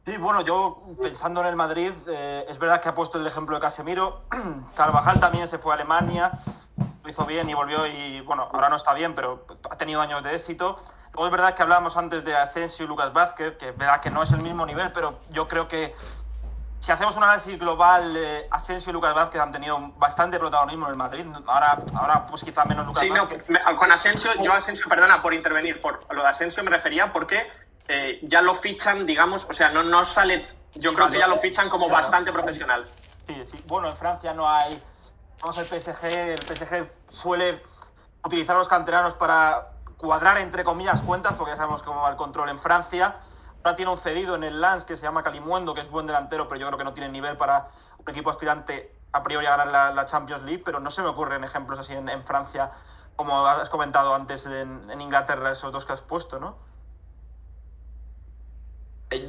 Sí, 0.07 0.17
bueno, 0.19 0.43
yo 0.43 0.81
pensando 1.01 1.41
en 1.41 1.49
el 1.49 1.57
Madrid, 1.57 1.93
eh, 2.09 2.45
es 2.49 2.59
verdad 2.59 2.81
que 2.81 2.89
ha 2.89 2.95
puesto 2.95 3.19
el 3.19 3.27
ejemplo 3.27 3.57
de 3.57 3.63
Casemiro. 3.63 4.23
Carvajal 4.77 5.19
también 5.19 5.49
se 5.49 5.59
fue 5.59 5.73
a 5.73 5.77
Alemania, 5.77 6.33
lo 7.05 7.11
hizo 7.11 7.27
bien 7.27 7.49
y 7.51 7.55
volvió 7.55 7.87
y, 7.87 8.23
bueno, 8.23 8.49
ahora 8.53 8.71
no 8.71 8.77
está 8.77 8.95
bien, 8.95 9.15
pero 9.15 9.47
ha 9.71 9.77
tenido 9.77 10.01
años 10.01 10.25
de 10.25 10.35
éxito. 10.35 10.81
Luego 11.13 11.27
es 11.27 11.33
verdad 11.33 11.55
que 11.55 11.63
hablábamos 11.63 11.97
antes 11.99 12.25
de 12.25 12.35
Asensio 12.35 12.87
y 12.87 12.89
Lucas 12.89 13.13
Vázquez, 13.13 13.57
que 13.59 13.69
es 13.69 13.77
verdad 13.77 14.01
que 14.01 14.11
no 14.11 14.23
es 14.23 14.33
el 14.33 14.41
mismo 14.41 14.65
nivel, 14.65 14.91
pero 14.91 15.21
yo 15.29 15.47
creo 15.47 15.69
que 15.69 15.95
si 16.81 16.93
hacemos 16.93 17.15
un 17.17 17.23
análisis 17.23 17.59
global, 17.59 18.17
eh, 18.17 18.49
Asensio 18.51 18.91
y 18.91 18.95
Lucas 18.95 19.15
Vázquez 19.15 19.41
han 19.41 19.53
tenido 19.53 19.79
bastante 19.97 20.39
protagonismo 20.39 20.87
en 20.87 20.93
el 20.93 20.97
Madrid. 20.97 21.27
Ahora, 21.47 21.79
ahora 21.95 22.27
pues 22.27 22.43
quizá 22.43 22.65
menos 22.65 22.87
Lucas 22.87 23.03
sí, 23.03 23.11
Vázquez. 23.11 23.45
No, 23.49 23.77
con 23.77 23.93
Asensio, 23.93 24.31
yo 24.43 24.53
Asensio, 24.55 24.89
perdona 24.89 25.21
por 25.21 25.35
intervenir, 25.35 25.81
por 25.83 26.01
lo 26.13 26.23
de 26.23 26.29
Asensio 26.29 26.65
me 26.65 26.71
refería 26.71 27.13
porque 27.13 27.47
eh, 27.87 28.19
ya 28.23 28.41
lo 28.41 28.55
fichan, 28.55 29.05
digamos, 29.05 29.47
o 29.49 29.53
sea, 29.53 29.69
no, 29.69 29.83
no 29.83 30.07
sale, 30.07 30.47
yo 30.75 30.95
creo 30.95 31.11
que 31.11 31.19
ya 31.19 31.29
lo 31.29 31.37
fichan 31.37 31.69
como 31.69 31.89
bastante 31.91 32.33
profesional. 32.33 32.87
Sí, 33.27 33.43
sí, 33.45 33.63
bueno, 33.67 33.89
en 33.89 33.97
Francia 33.97 34.33
no 34.33 34.49
hay, 34.49 34.83
vamos 35.41 35.59
al 35.59 35.67
PSG, 35.67 36.05
el 36.05 36.43
PSG 36.43 36.91
suele 37.09 37.63
utilizar 38.25 38.57
a 38.57 38.59
los 38.59 38.69
canteranos 38.69 39.15
para 39.15 39.73
cuadrar, 39.97 40.39
entre 40.39 40.65
comillas, 40.65 41.01
cuentas, 41.03 41.35
porque 41.35 41.53
ya 41.53 41.57
sabemos 41.57 41.83
cómo 41.83 42.03
va 42.03 42.11
el 42.11 42.17
control 42.17 42.49
en 42.49 42.59
Francia. 42.59 43.17
Ahora 43.63 43.77
tiene 43.77 43.91
un 43.91 43.99
cedido 43.99 44.35
en 44.35 44.45
el 44.45 44.61
Lens 44.61 44.85
que 44.85 44.97
se 44.97 45.03
llama 45.03 45.23
Calimuendo, 45.23 45.75
que 45.75 45.81
es 45.81 45.91
buen 45.91 46.07
delantero, 46.07 46.49
pero 46.49 46.61
yo 46.61 46.67
creo 46.67 46.79
que 46.79 46.85
no 46.85 46.93
tiene 46.93 47.09
nivel 47.09 47.37
para 47.37 47.69
un 47.99 48.11
equipo 48.11 48.31
aspirante 48.31 48.95
a 49.13 49.23
priori 49.23 49.47
a 49.47 49.57
ganar 49.57 49.95
la, 49.95 50.07
Champions 50.07 50.43
League, 50.43 50.63
pero 50.65 50.81
no 50.81 50.91
se 50.91 51.01
me 51.03 51.09
ocurren 51.09 51.45
ejemplos 51.45 51.79
así 51.79 51.93
en, 51.95 52.25
Francia, 52.25 52.73
como 53.17 53.47
has 53.47 53.69
comentado 53.69 54.15
antes 54.15 54.45
en 54.47 55.01
Inglaterra, 55.01 55.53
esos 55.53 55.73
dos 55.73 55.87
que 55.87 55.93
has 55.93 56.01
puesto, 56.01 56.41
¿no? 56.41 56.57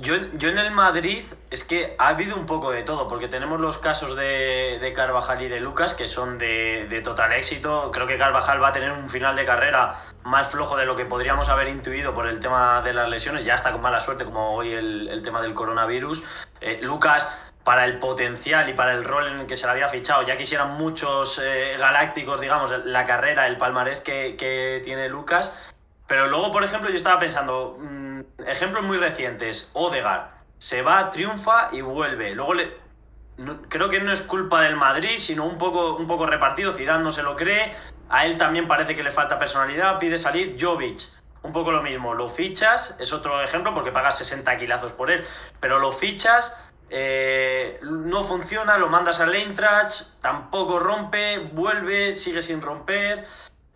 Yo, 0.01 0.15
yo, 0.33 0.49
en 0.49 0.57
el 0.57 0.71
Madrid 0.71 1.23
es 1.51 1.63
que 1.63 1.95
ha 1.99 2.07
habido 2.07 2.35
un 2.35 2.45
poco 2.45 2.71
de 2.71 2.83
todo, 2.83 3.07
porque 3.07 3.27
tenemos 3.27 3.59
los 3.59 3.77
casos 3.77 4.15
de, 4.15 4.77
de 4.79 4.93
Carvajal 4.93 5.41
y 5.41 5.47
de 5.47 5.59
Lucas, 5.59 5.93
que 5.93 6.07
son 6.07 6.37
de, 6.37 6.87
de, 6.89 7.01
total 7.01 7.33
éxito. 7.33 7.91
Creo 7.91 8.07
que 8.07 8.17
Carvajal 8.17 8.61
va 8.61 8.69
a 8.69 8.73
tener 8.73 8.91
un 8.91 9.09
final 9.09 9.35
de 9.35 9.45
carrera 9.45 9.95
más 10.23 10.47
flojo 10.47 10.75
de 10.77 10.85
lo 10.85 10.95
que 10.95 11.05
podríamos 11.05 11.49
haber 11.49 11.67
intuido 11.67 12.13
por 12.13 12.27
el 12.27 12.39
tema 12.39 12.81
de 12.81 12.93
las 12.93 13.09
lesiones, 13.09 13.45
ya 13.45 13.55
está 13.55 13.71
con 13.71 13.81
mala 13.81 13.99
suerte, 13.99 14.25
como 14.25 14.55
hoy 14.55 14.73
el, 14.73 15.07
el 15.07 15.21
tema 15.21 15.41
del 15.41 15.53
coronavirus. 15.53 16.23
Eh, 16.61 16.79
Lucas, 16.81 17.27
para 17.63 17.85
el 17.85 17.99
potencial 17.99 18.69
y 18.69 18.73
para 18.73 18.91
el 18.93 19.03
rol 19.03 19.27
en 19.27 19.39
el 19.41 19.47
que 19.47 19.55
se 19.55 19.65
le 19.65 19.73
había 19.73 19.89
fichado, 19.89 20.21
ya 20.23 20.37
quisieran 20.37 20.77
muchos 20.77 21.41
eh, 21.43 21.75
galácticos, 21.77 22.39
digamos, 22.39 22.71
la 22.85 23.05
carrera, 23.05 23.47
el 23.47 23.57
palmarés 23.57 24.01
que, 24.01 24.35
que 24.37 24.81
tiene 24.83 25.09
Lucas. 25.09 25.73
Pero 26.07 26.27
luego, 26.27 26.51
por 26.51 26.63
ejemplo, 26.63 26.89
yo 26.91 26.95
estaba 26.95 27.19
pensando, 27.19 27.75
mmm, 27.79 28.04
ejemplos 28.45 28.83
muy 28.83 28.97
recientes, 28.97 29.71
Odegaard, 29.73 30.29
se 30.59 30.81
va, 30.81 31.09
triunfa 31.11 31.69
y 31.71 31.81
vuelve. 31.81 32.33
Luego 32.33 32.53
le, 32.53 32.73
creo 33.69 33.89
que 33.89 33.99
no 33.99 34.11
es 34.11 34.21
culpa 34.21 34.61
del 34.61 34.75
Madrid, 34.75 35.17
sino 35.17 35.45
un 35.45 35.57
poco, 35.57 35.95
un 35.95 36.07
poco 36.07 36.25
repartido, 36.25 36.73
Zidane 36.73 37.03
no 37.03 37.11
se 37.11 37.23
lo 37.23 37.35
cree, 37.35 37.73
a 38.09 38.25
él 38.25 38.37
también 38.37 38.67
parece 38.67 38.95
que 38.95 39.03
le 39.03 39.11
falta 39.11 39.37
personalidad, 39.37 39.99
pide 39.99 40.17
salir, 40.17 40.55
Jovic, 40.59 41.01
un 41.43 41.51
poco 41.51 41.71
lo 41.71 41.81
mismo, 41.81 42.13
lo 42.13 42.29
fichas, 42.29 42.95
es 42.99 43.13
otro 43.13 43.41
ejemplo 43.41 43.73
porque 43.73 43.91
pagas 43.91 44.17
60 44.17 44.57
kilazos 44.57 44.93
por 44.93 45.11
él, 45.11 45.23
pero 45.59 45.79
lo 45.79 45.91
fichas, 45.91 46.55
eh, 46.89 47.79
no 47.81 48.23
funciona, 48.23 48.77
lo 48.77 48.89
mandas 48.89 49.19
al 49.19 49.33
Eintracht, 49.33 50.19
tampoco 50.21 50.79
rompe, 50.79 51.39
vuelve, 51.39 52.13
sigue 52.13 52.41
sin 52.41 52.61
romper, 52.61 53.25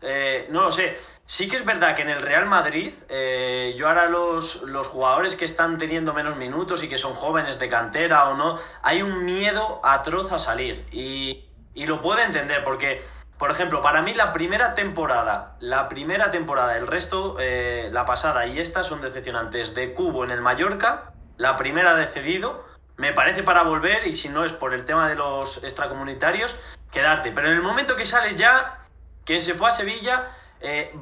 eh, 0.01 0.47
no 0.51 0.61
lo 0.61 0.71
sé. 0.71 0.97
Sí 1.29 1.47
que 1.47 1.57
es 1.57 1.63
verdad 1.63 1.95
que 1.95 2.01
en 2.01 2.09
el 2.09 2.23
Real 2.23 2.47
Madrid, 2.47 2.91
eh, 3.07 3.75
yo 3.77 3.87
ahora 3.87 4.07
los, 4.07 4.63
los 4.63 4.87
jugadores 4.87 5.35
que 5.35 5.45
están 5.45 5.77
teniendo 5.77 6.11
menos 6.11 6.37
minutos 6.37 6.83
y 6.83 6.89
que 6.89 6.97
son 6.97 7.13
jóvenes 7.13 7.59
de 7.59 7.69
cantera 7.69 8.29
o 8.29 8.35
no, 8.35 8.57
hay 8.81 9.03
un 9.03 9.25
miedo 9.25 9.79
atroz 9.83 10.31
a 10.31 10.39
salir. 10.39 10.87
Y, 10.91 11.47
y 11.75 11.85
lo 11.85 12.01
puedo 12.01 12.19
entender 12.19 12.63
porque 12.63 13.03
por 13.37 13.51
ejemplo, 13.51 13.79
para 13.79 14.01
mí 14.01 14.15
la 14.15 14.33
primera 14.33 14.73
temporada, 14.73 15.55
la 15.59 15.87
primera 15.87 16.31
temporada, 16.31 16.75
el 16.75 16.87
resto, 16.87 17.37
eh, 17.39 17.89
la 17.93 18.05
pasada 18.05 18.47
y 18.47 18.59
esta 18.59 18.83
son 18.83 18.99
decepcionantes. 18.99 19.75
De 19.75 19.93
Cubo 19.93 20.23
en 20.23 20.31
el 20.31 20.41
Mallorca, 20.41 21.13
la 21.37 21.57
primera 21.57 21.93
de 21.93 22.07
cedido, 22.07 22.65
me 22.97 23.13
parece 23.13 23.43
para 23.43 23.61
volver 23.61 24.07
y 24.07 24.13
si 24.13 24.29
no 24.29 24.45
es 24.45 24.51
por 24.51 24.73
el 24.73 24.83
tema 24.83 25.07
de 25.07 25.13
los 25.13 25.63
extracomunitarios, 25.63 26.55
quedarte. 26.91 27.31
Pero 27.31 27.49
en 27.49 27.53
el 27.53 27.61
momento 27.61 27.95
que 27.95 28.05
sales 28.05 28.35
ya, 28.35 28.79
quien 29.25 29.39
se 29.39 29.53
fue 29.53 29.67
a 29.67 29.71
Sevilla, 29.71 30.25
eh, 30.61 30.93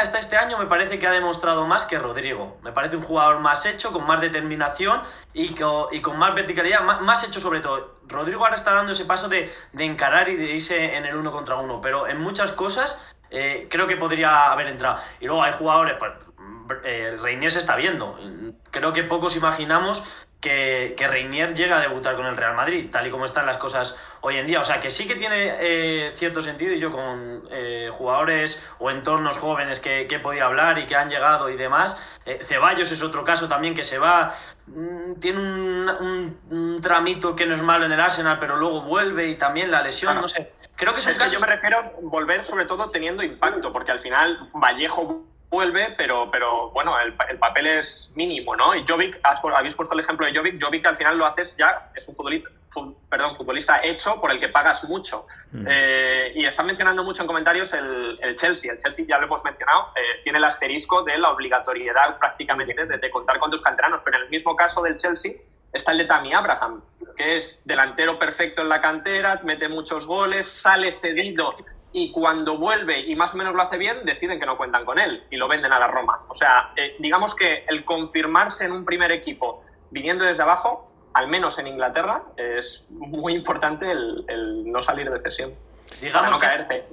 hasta 0.00 0.18
este 0.18 0.36
año 0.36 0.56
me 0.58 0.66
parece 0.66 0.98
que 0.98 1.06
ha 1.06 1.10
demostrado 1.10 1.66
más 1.66 1.84
que 1.84 1.98
Rodrigo. 1.98 2.58
Me 2.62 2.72
parece 2.72 2.96
un 2.96 3.02
jugador 3.02 3.40
más 3.40 3.66
hecho, 3.66 3.92
con 3.92 4.06
más 4.06 4.20
determinación 4.20 5.02
y 5.32 5.54
con, 5.54 6.18
más 6.18 6.34
verticalidad, 6.34 6.82
más, 6.82 7.24
hecho 7.24 7.40
sobre 7.40 7.60
todo. 7.60 7.98
Rodrigo 8.06 8.44
ahora 8.44 8.54
está 8.54 8.72
dando 8.72 8.92
ese 8.92 9.04
paso 9.04 9.28
de, 9.28 9.52
encarar 9.76 10.28
y 10.28 10.36
de 10.36 10.52
irse 10.52 10.96
en 10.96 11.06
el 11.06 11.16
uno 11.16 11.32
contra 11.32 11.56
uno, 11.56 11.80
pero 11.80 12.06
en 12.06 12.20
muchas 12.20 12.52
cosas 12.52 13.04
eh, 13.30 13.66
creo 13.70 13.86
que 13.86 13.96
podría 13.96 14.52
haber 14.52 14.68
entrado. 14.68 14.98
Y 15.20 15.26
luego 15.26 15.42
hay 15.42 15.52
jugadores, 15.52 15.96
pues, 15.98 16.12
eh, 16.84 17.16
Reinier 17.20 17.50
se 17.50 17.58
está 17.58 17.76
viendo. 17.76 18.16
Creo 18.70 18.92
que 18.92 19.02
pocos 19.02 19.36
imaginamos 19.36 20.28
que, 20.40 20.94
que, 20.96 21.06
Reinier 21.06 21.54
llega 21.54 21.76
a 21.76 21.80
debutar 21.80 22.16
con 22.16 22.26
el 22.26 22.36
Real 22.36 22.54
Madrid, 22.54 22.88
tal 22.90 23.06
y 23.06 23.10
como 23.10 23.24
están 23.24 23.46
las 23.46 23.58
cosas 23.58 23.96
hoy 24.22 24.38
en 24.38 24.46
día. 24.46 24.60
O 24.60 24.64
sea, 24.64 24.80
que 24.80 24.90
sí 24.90 25.06
que 25.06 25.14
tiene 25.14 25.54
eh, 25.60 26.12
cierto 26.14 26.40
sentido 26.40 26.72
y 26.72 26.78
yo 26.78 26.90
con 26.90 27.42
eh, 27.50 27.90
jugadores 27.92 28.66
o 28.78 28.90
entornos 28.90 29.38
jóvenes 29.38 29.80
que, 29.80 30.06
que, 30.06 30.16
he 30.16 30.18
podido 30.18 30.46
hablar 30.46 30.78
y 30.78 30.86
que 30.86 30.96
han 30.96 31.10
llegado 31.10 31.50
y 31.50 31.56
demás. 31.56 32.18
Eh, 32.24 32.40
Ceballos 32.42 32.90
es 32.90 33.02
otro 33.02 33.24
caso 33.24 33.48
también 33.48 33.74
que 33.74 33.84
se 33.84 33.98
va, 33.98 34.32
mm, 34.66 35.14
tiene 35.20 35.40
un, 35.40 36.38
un, 36.50 36.80
tramito 36.80 37.36
que 37.36 37.44
no 37.44 37.54
es 37.54 37.62
malo 37.62 37.84
en 37.84 37.92
el 37.92 38.00
Arsenal, 38.00 38.38
pero 38.38 38.56
luego 38.56 38.82
vuelve 38.82 39.28
y 39.28 39.36
también 39.36 39.70
la 39.70 39.82
lesión, 39.82 40.20
no 40.20 40.28
sé. 40.28 40.52
Creo 40.76 40.94
que 40.94 41.00
es, 41.00 41.06
es 41.06 41.18
que 41.18 41.28
yo 41.28 41.40
me 41.40 41.46
refiero 41.46 41.76
a 41.76 41.92
volver 42.00 42.44
sobre 42.46 42.64
todo 42.64 42.90
teniendo 42.90 43.22
impacto, 43.22 43.70
porque 43.72 43.92
al 43.92 44.00
final 44.00 44.48
Vallejo 44.54 45.29
vuelve, 45.50 45.94
pero, 45.98 46.30
pero 46.30 46.70
bueno, 46.70 46.94
el, 47.00 47.12
papel 47.38 47.66
es 47.66 48.12
mínimo, 48.14 48.54
¿no? 48.54 48.74
Y 48.74 48.84
Jovic, 48.86 49.20
habéis 49.22 49.74
puesto 49.74 49.94
el 49.94 50.00
ejemplo 50.00 50.24
de 50.24 50.34
Jovic, 50.34 50.62
Jovic 50.62 50.86
al 50.86 50.96
final 50.96 51.18
lo 51.18 51.26
haces 51.26 51.56
ya, 51.56 51.90
es 51.94 52.08
un 52.08 52.14
futbolista, 52.14 52.48
perdón, 53.08 53.34
futbolista 53.34 53.80
hecho 53.82 54.20
por 54.20 54.30
el 54.30 54.38
que 54.38 54.48
pagas 54.48 54.84
mucho. 54.84 55.26
Mm. 55.50 55.66
Eh, 55.68 56.32
y 56.36 56.44
están 56.44 56.66
mencionando 56.66 57.02
mucho 57.02 57.22
en 57.22 57.26
comentarios 57.26 57.72
el, 57.72 58.34
Chelsea. 58.36 58.72
El 58.72 58.78
Chelsea 58.78 59.04
ya 59.08 59.18
lo 59.18 59.26
hemos 59.26 59.44
mencionado, 59.44 59.88
eh, 59.96 60.20
tiene 60.22 60.38
el 60.38 60.44
asterisco 60.44 61.02
de 61.02 61.18
la 61.18 61.30
obligatoriedad 61.30 62.18
prácticamente 62.18 62.86
de, 62.86 63.10
contar 63.10 63.40
con 63.40 63.50
tus 63.50 63.60
canteranos, 63.60 64.02
pero 64.04 64.18
en 64.18 64.24
el 64.24 64.30
mismo 64.30 64.54
caso 64.54 64.82
del 64.82 64.94
Chelsea 64.94 65.32
está 65.72 65.90
el 65.92 65.98
de 65.98 66.04
Tammy 66.04 66.32
Abraham, 66.32 66.82
que 67.16 67.38
es 67.38 67.60
delantero 67.64 68.18
perfecto 68.20 68.62
en 68.62 68.68
la 68.68 68.80
cantera, 68.80 69.40
mete 69.42 69.68
muchos 69.68 70.06
goles, 70.06 70.48
sale 70.48 70.92
cedido 70.92 71.56
y 71.92 72.12
cuando 72.12 72.56
vuelve 72.56 73.00
y 73.00 73.16
más 73.16 73.34
o 73.34 73.36
menos 73.36 73.54
lo 73.54 73.62
hace 73.62 73.76
bien, 73.76 74.04
deciden 74.04 74.38
que 74.38 74.46
no 74.46 74.56
cuentan 74.56 74.84
con 74.84 74.98
él 74.98 75.24
y 75.30 75.36
lo 75.36 75.48
venden 75.48 75.72
a 75.72 75.78
la 75.78 75.88
Roma. 75.88 76.20
O 76.28 76.34
sea, 76.34 76.72
eh, 76.76 76.96
digamos 76.98 77.34
que 77.34 77.64
el 77.68 77.84
confirmarse 77.84 78.64
en 78.64 78.72
un 78.72 78.84
primer 78.84 79.10
equipo 79.10 79.64
viniendo 79.90 80.24
desde 80.24 80.42
abajo, 80.42 80.90
al 81.14 81.26
menos 81.26 81.58
en 81.58 81.66
Inglaterra, 81.66 82.22
es 82.36 82.86
muy 82.90 83.34
importante 83.34 83.90
el, 83.90 84.24
no 84.70 84.82
salir 84.82 85.10
de 85.10 85.20
cesión. 85.20 85.54
Digamos 86.00 86.30
no 86.30 86.38
caerte. 86.38 86.86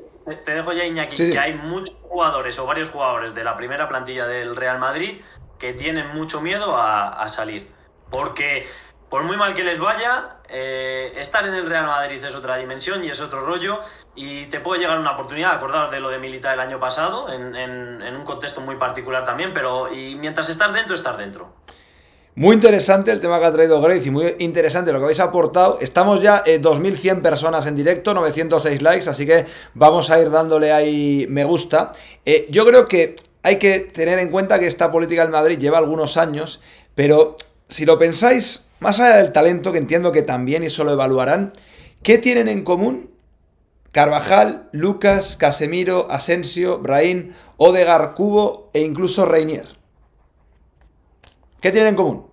Te 0.44 0.56
dejo 0.56 0.74
ya, 0.74 0.84
Iñaki, 0.84 1.16
que 1.16 1.40
hay 1.40 1.54
muchos 1.54 1.96
jugadores 2.02 2.58
o 2.60 2.66
varios 2.66 2.90
jugadores 2.90 3.34
de 3.34 3.44
la 3.44 3.56
primera 3.56 3.88
plantilla 3.88 4.28
del 4.28 4.56
Real 4.56 4.80
Madrid 4.80 5.22
que 5.60 5.74
tienen 5.74 6.08
mucho 6.10 6.42
miedo 6.42 6.76
a, 6.76 7.10
a 7.10 7.30
salir. 7.30 7.70
Porque 8.10 8.66
por 9.10 9.24
muy 9.24 9.38
mal 9.38 9.54
que 9.54 9.64
les 9.64 9.80
vaya, 9.80 10.38
eh, 10.50 11.14
estar 11.18 11.46
en 11.46 11.54
el 11.54 11.66
Real 11.66 11.86
Madrid 11.86 12.24
es 12.24 12.36
otra 12.36 12.58
dimensión 12.58 13.04
y 13.04 13.10
es 13.10 13.22
otro 13.22 13.42
rollo 13.42 13.80
y 14.16 14.46
te 14.48 14.60
puede 14.60 14.82
llegar 14.82 15.00
una 15.00 15.12
oportunidad, 15.12 15.54
acordar 15.54 15.90
de 15.90 16.00
lo 16.00 16.10
de 16.10 16.20
Milita 16.20 16.54
el 16.54 16.60
año 16.60 16.80
pasado, 16.80 17.32
en, 17.32 17.56
un 17.56 18.24
contexto 18.24 18.62
muy 18.62 18.76
particular 18.76 19.26
también, 19.26 19.54
pero 19.54 19.94
y 19.94 20.16
mientras 20.16 20.50
estás 20.50 20.74
dentro, 20.74 20.96
estás 20.96 21.18
dentro. 21.18 21.54
Muy 22.36 22.54
interesante 22.54 23.12
el 23.12 23.20
tema 23.20 23.40
que 23.40 23.46
ha 23.46 23.52
traído 23.52 23.82
Grace 23.82 24.08
y 24.08 24.12
muy 24.12 24.36
interesante 24.40 24.92
lo 24.92 25.00
que 25.00 25.06
habéis 25.06 25.20
aportado. 25.22 25.80
Estamos 25.82 26.22
ya 26.22 26.44
en 26.46 26.62
2100 26.62 27.24
personas 27.24 27.66
en 27.66 27.76
directo, 27.76 28.14
906 28.14 28.82
likes, 28.82 29.10
así 29.10 29.26
que 29.26 29.48
vamos 29.74 30.12
a 30.12 30.20
ir 30.20 30.30
dándole 30.30 30.72
ahí 30.72 31.26
me 31.30 31.46
gusta. 31.46 31.94
Eh, 32.26 32.48
yo 32.52 32.64
creo 32.66 32.88
que 32.88 33.16
hay 33.42 33.58
que 33.58 33.80
tener 33.80 34.20
en 34.20 34.30
cuenta 34.30 34.60
que 34.60 34.68
esta 34.68 34.92
política 34.92 35.24
del 35.24 35.32
Madrid 35.32 35.58
lleva 35.58 35.80
algunos 35.80 36.18
años, 36.18 36.62
pero 36.94 37.38
si 37.68 37.86
lo 37.86 37.98
pensáis, 37.98 38.67
más 38.80 39.00
allá 39.00 39.18
del 39.18 39.32
talento, 39.32 39.72
que 39.72 39.78
entiendo 39.78 40.12
que 40.12 40.22
también 40.22 40.64
y 40.64 40.68
eso 40.68 40.84
lo 40.84 40.92
evaluarán, 40.92 41.54
¿qué 42.04 42.18
tienen 42.18 42.48
en 42.48 42.64
común 42.64 43.12
Carvajal, 43.92 44.70
Lucas, 44.74 45.38
Casemiro, 45.38 46.08
Asensio, 46.12 46.80
Brahim, 46.80 47.34
Odegar, 47.58 48.14
Cubo 48.14 48.70
e 48.74 48.82
incluso 48.82 49.26
Reinier? 49.26 49.66
¿Qué 51.62 51.72
tienen 51.72 51.90
en 51.90 51.96
común? 51.96 52.28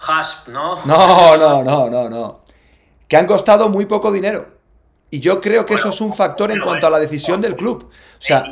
Hasp, 0.00 0.48
¿no? 0.48 0.84
No, 0.84 1.36
no, 1.36 1.64
no, 1.64 1.88
no, 1.90 2.10
no. 2.10 2.40
Que 3.06 3.16
han 3.16 3.26
costado 3.26 3.68
muy 3.68 3.86
poco 3.86 4.12
dinero. 4.12 4.58
Y 5.10 5.20
yo 5.20 5.40
creo 5.40 5.64
que 5.64 5.74
eso 5.74 5.88
es 5.88 6.00
un 6.00 6.14
factor 6.14 6.50
en 6.50 6.60
cuanto 6.60 6.86
a 6.86 6.90
la 6.90 6.98
decisión 6.98 7.40
del 7.40 7.56
club. 7.56 7.88
O 7.90 8.20
sea, 8.20 8.44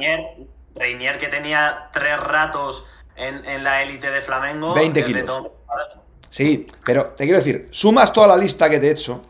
Reinier, 0.75 1.19
que 1.19 1.29
tenía 1.29 1.91
tres 1.93 2.19
ratos 2.19 2.87
en, 3.17 3.63
la 3.63 3.83
élite 3.83 4.11
de 4.11 4.21
Flamengo. 4.21 4.75
20 4.75 5.05
kilos. 5.05 5.31
Sí, 6.29 6.67
pero 6.85 7.07
te 7.17 7.25
quiero 7.25 7.39
decir, 7.39 7.69
sumas 7.71 8.13
toda 8.13 8.27
la 8.27 8.37
lista 8.37 8.69
que 8.69 8.79
te 8.79 8.89
he 8.89 8.91
hecho 8.91 9.23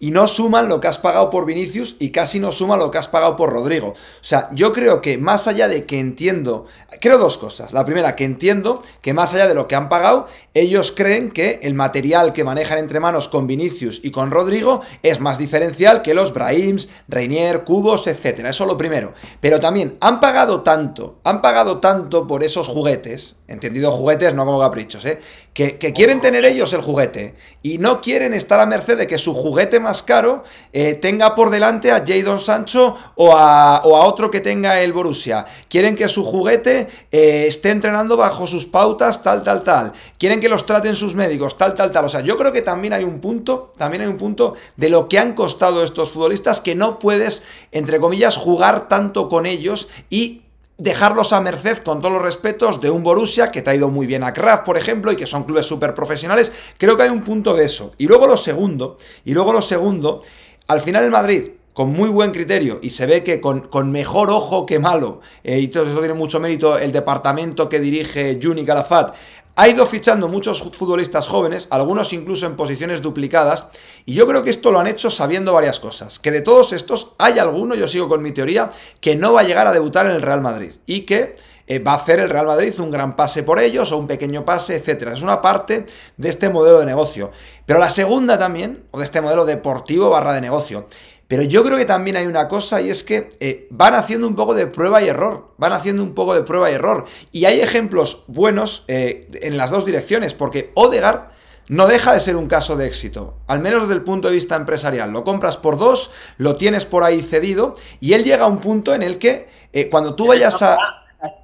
y 0.00 0.10
no 0.10 0.26
suman 0.26 0.68
lo 0.68 0.80
que 0.80 0.88
has 0.88 0.98
pagado 0.98 1.28
por 1.28 1.44
Vinicius 1.44 1.94
y 1.98 2.10
casi 2.10 2.40
no 2.40 2.50
suman 2.50 2.78
lo 2.78 2.90
que 2.90 2.98
has 2.98 3.06
pagado 3.06 3.36
por 3.36 3.52
Rodrigo. 3.52 3.88
O 3.88 3.94
sea, 4.22 4.48
yo 4.52 4.72
creo 4.72 5.02
que 5.02 5.18
más 5.18 5.46
allá 5.46 5.68
de 5.68 5.84
que 5.84 6.00
entiendo, 6.00 6.66
creo 7.00 7.18
dos 7.18 7.36
cosas. 7.36 7.74
La 7.74 7.84
primera, 7.84 8.16
que 8.16 8.24
entiendo 8.24 8.82
que 9.02 9.12
más 9.12 9.34
allá 9.34 9.46
de 9.46 9.54
lo 9.54 9.68
que 9.68 9.76
han 9.76 9.90
pagado, 9.90 10.26
ellos 10.54 10.92
creen 10.96 11.30
que 11.30 11.60
el 11.62 11.74
material 11.74 12.32
que 12.32 12.44
manejan 12.44 12.78
entre 12.78 12.98
manos 12.98 13.28
con 13.28 13.46
Vinicius 13.46 14.00
y 14.02 14.10
con 14.10 14.30
Rodrigo 14.30 14.80
es 15.02 15.20
más 15.20 15.38
diferencial 15.38 16.00
que 16.00 16.14
los 16.14 16.32
Brahims, 16.32 16.88
Reinier, 17.06 17.64
Cubos, 17.64 18.06
etcétera. 18.06 18.50
Eso 18.50 18.64
lo 18.64 18.78
primero. 18.78 19.12
Pero 19.40 19.60
también 19.60 19.98
han 20.00 20.18
pagado 20.18 20.62
tanto, 20.62 21.20
han 21.24 21.42
pagado 21.42 21.78
tanto 21.78 22.26
por 22.26 22.42
esos 22.42 22.68
juguetes, 22.68 23.36
entendido 23.48 23.92
juguetes, 23.92 24.32
no 24.32 24.46
como 24.46 24.60
caprichos, 24.60 25.04
¿eh? 25.04 25.20
Que, 25.52 25.76
quieren 25.76 26.20
tener 26.20 26.44
ellos 26.46 26.72
el 26.72 26.80
juguete 26.80 27.34
y 27.60 27.78
no 27.78 28.00
quieren 28.00 28.32
estar 28.32 28.60
a 28.60 28.66
merced 28.66 28.96
de 28.96 29.06
que 29.06 29.18
su 29.18 29.34
juguete 29.34 29.78
más 29.78 29.89
caro 30.02 30.44
eh, 30.72 30.94
tenga 30.94 31.34
por 31.34 31.50
delante 31.50 31.90
a 31.90 32.04
Jadon 32.06 32.40
Sancho 32.40 32.96
o 33.16 33.36
a, 33.36 33.82
otro 33.84 34.30
que 34.30 34.40
tenga 34.40 34.80
el 34.80 34.92
Borussia. 34.92 35.44
Quieren 35.68 35.96
que 35.96 36.08
su 36.08 36.24
juguete 36.24 36.88
eh, 37.10 37.44
esté 37.48 37.70
entrenando 37.70 38.16
bajo 38.16 38.46
sus 38.46 38.66
pautas, 38.66 39.22
tal, 39.22 39.42
tal, 39.42 39.62
tal. 39.62 39.92
Quieren 40.18 40.40
que 40.40 40.48
los 40.48 40.64
traten 40.66 40.96
sus 40.96 41.14
médicos, 41.14 41.58
tal, 41.58 41.74
tal, 41.74 41.90
tal. 41.92 42.04
O 42.04 42.08
sea, 42.08 42.20
yo 42.20 42.36
creo 42.36 42.52
que 42.52 42.62
también 42.62 42.92
hay 42.92 43.04
un 43.04 43.20
punto, 43.20 43.72
también 43.76 44.02
hay 44.02 44.08
un 44.08 44.18
punto 44.18 44.54
de 44.76 44.88
lo 44.88 45.08
que 45.08 45.18
han 45.18 45.34
costado 45.34 45.82
estos 45.82 46.10
futbolistas 46.10 46.60
que 46.60 46.74
no 46.74 46.98
puedes, 46.98 47.42
entre 47.72 48.00
comillas, 48.00 48.36
jugar 48.36 48.88
tanto 48.88 49.28
con 49.28 49.46
ellos 49.46 49.88
y 50.08 50.39
dejarlos 50.80 51.32
a 51.32 51.40
merced, 51.40 51.78
con 51.78 52.00
todos 52.00 52.14
los 52.14 52.22
respetos, 52.22 52.80
de 52.80 52.90
un 52.90 53.02
Borussia 53.02 53.50
que 53.50 53.60
te 53.60 53.70
ha 53.70 53.74
ido 53.74 53.88
muy 53.88 54.06
bien 54.06 54.24
a 54.24 54.32
Kraft, 54.32 54.64
por 54.64 54.78
ejemplo, 54.78 55.12
y 55.12 55.16
que 55.16 55.26
son 55.26 55.44
clubes 55.44 55.66
súper 55.66 55.94
profesionales. 55.94 56.52
Creo 56.78 56.96
que 56.96 57.02
hay 57.02 57.10
un 57.10 57.22
punto 57.22 57.54
de 57.54 57.64
eso. 57.64 57.92
Y 57.98 58.06
luego 58.06 58.26
lo 58.26 58.36
segundo, 58.36 58.96
y 59.24 59.34
luego 59.34 59.52
lo 59.52 59.60
segundo, 59.60 60.22
al 60.68 60.80
final 60.80 61.04
el 61.04 61.10
Madrid, 61.10 61.50
con 61.72 61.92
muy 61.92 62.08
buen 62.08 62.32
criterio, 62.32 62.78
y 62.82 62.90
se 62.90 63.06
ve 63.06 63.22
que 63.24 63.40
con, 63.40 63.60
con 63.60 63.92
mejor 63.92 64.30
ojo 64.30 64.66
que 64.66 64.78
malo, 64.78 65.20
eh, 65.44 65.60
y 65.60 65.68
todo 65.68 65.86
eso 65.86 65.98
tiene 65.98 66.14
mucho 66.14 66.40
mérito 66.40 66.78
el 66.78 66.92
departamento 66.92 67.68
que 67.68 67.80
dirige 67.80 68.38
Juni 68.42 68.64
Calafat, 68.64 69.14
ha 69.56 69.68
ido 69.68 69.84
fichando 69.84 70.28
muchos 70.28 70.62
futbolistas 70.62 71.28
jóvenes, 71.28 71.68
algunos 71.70 72.12
incluso 72.12 72.46
en 72.46 72.56
posiciones 72.56 73.02
duplicadas, 73.02 73.66
y 74.06 74.14
yo 74.14 74.26
creo 74.26 74.42
que 74.42 74.50
esto 74.50 74.70
lo 74.70 74.78
han 74.78 74.86
hecho 74.86 75.10
sabiendo 75.10 75.52
varias 75.52 75.80
cosas. 75.80 76.18
Que 76.18 76.30
de 76.30 76.40
todos 76.40 76.72
estos 76.72 77.12
hay 77.18 77.38
alguno, 77.38 77.74
yo 77.74 77.86
sigo 77.86 78.08
con 78.08 78.22
mi 78.22 78.32
teoría, 78.32 78.70
que 79.00 79.16
no 79.16 79.32
va 79.32 79.40
a 79.40 79.44
llegar 79.44 79.66
a 79.66 79.72
debutar 79.72 80.06
en 80.06 80.12
el 80.12 80.22
Real 80.22 80.40
Madrid 80.40 80.72
y 80.86 81.02
que 81.02 81.36
eh, 81.66 81.78
va 81.78 81.92
a 81.92 81.96
hacer 81.96 82.20
el 82.20 82.30
Real 82.30 82.46
Madrid 82.46 82.72
un 82.80 82.90
gran 82.90 83.14
pase 83.14 83.42
por 83.42 83.60
ellos 83.60 83.92
o 83.92 83.98
un 83.98 84.06
pequeño 84.06 84.44
pase, 84.44 84.76
etcétera. 84.76 85.12
Es 85.12 85.22
una 85.22 85.40
parte 85.40 85.86
de 86.16 86.28
este 86.28 86.48
modelo 86.48 86.80
de 86.80 86.86
negocio. 86.86 87.30
Pero 87.66 87.78
la 87.78 87.90
segunda 87.90 88.38
también, 88.38 88.84
o 88.90 88.98
de 88.98 89.04
este 89.04 89.20
modelo 89.20 89.44
deportivo 89.44 90.10
barra 90.10 90.32
de 90.32 90.40
negocio, 90.40 90.88
pero 91.30 91.44
yo 91.44 91.62
creo 91.62 91.78
que 91.78 91.84
también 91.84 92.16
hay 92.16 92.26
una 92.26 92.48
cosa 92.48 92.80
y 92.80 92.90
es 92.90 93.04
que 93.04 93.30
eh, 93.38 93.68
van 93.70 93.94
haciendo 93.94 94.26
un 94.26 94.34
poco 94.34 94.52
de 94.52 94.66
prueba 94.66 95.00
y 95.00 95.06
error. 95.06 95.54
Van 95.58 95.72
haciendo 95.72 96.02
un 96.02 96.12
poco 96.12 96.34
de 96.34 96.42
prueba 96.42 96.72
y 96.72 96.74
error. 96.74 97.06
Y 97.30 97.44
hay 97.44 97.60
ejemplos 97.60 98.24
buenos 98.26 98.82
eh, 98.88 99.28
en 99.34 99.56
las 99.56 99.70
dos 99.70 99.86
direcciones, 99.86 100.34
porque 100.34 100.72
Odegaard 100.74 101.28
no 101.68 101.86
deja 101.86 102.14
de 102.14 102.18
ser 102.18 102.34
un 102.34 102.48
caso 102.48 102.74
de 102.74 102.88
éxito, 102.88 103.36
al 103.46 103.60
menos 103.60 103.82
desde 103.82 103.94
el 103.94 104.02
punto 104.02 104.26
de 104.26 104.34
vista 104.34 104.56
empresarial. 104.56 105.12
Lo 105.12 105.22
compras 105.22 105.56
por 105.56 105.78
dos, 105.78 106.10
lo 106.36 106.56
tienes 106.56 106.84
por 106.84 107.04
ahí 107.04 107.22
cedido, 107.22 107.74
y 108.00 108.14
él 108.14 108.24
llega 108.24 108.46
a 108.46 108.48
un 108.48 108.58
punto 108.58 108.92
en 108.92 109.04
el 109.04 109.18
que 109.18 109.48
eh, 109.72 109.88
cuando 109.88 110.16
tú 110.16 110.26
vayas 110.26 110.60
a... 110.62 110.78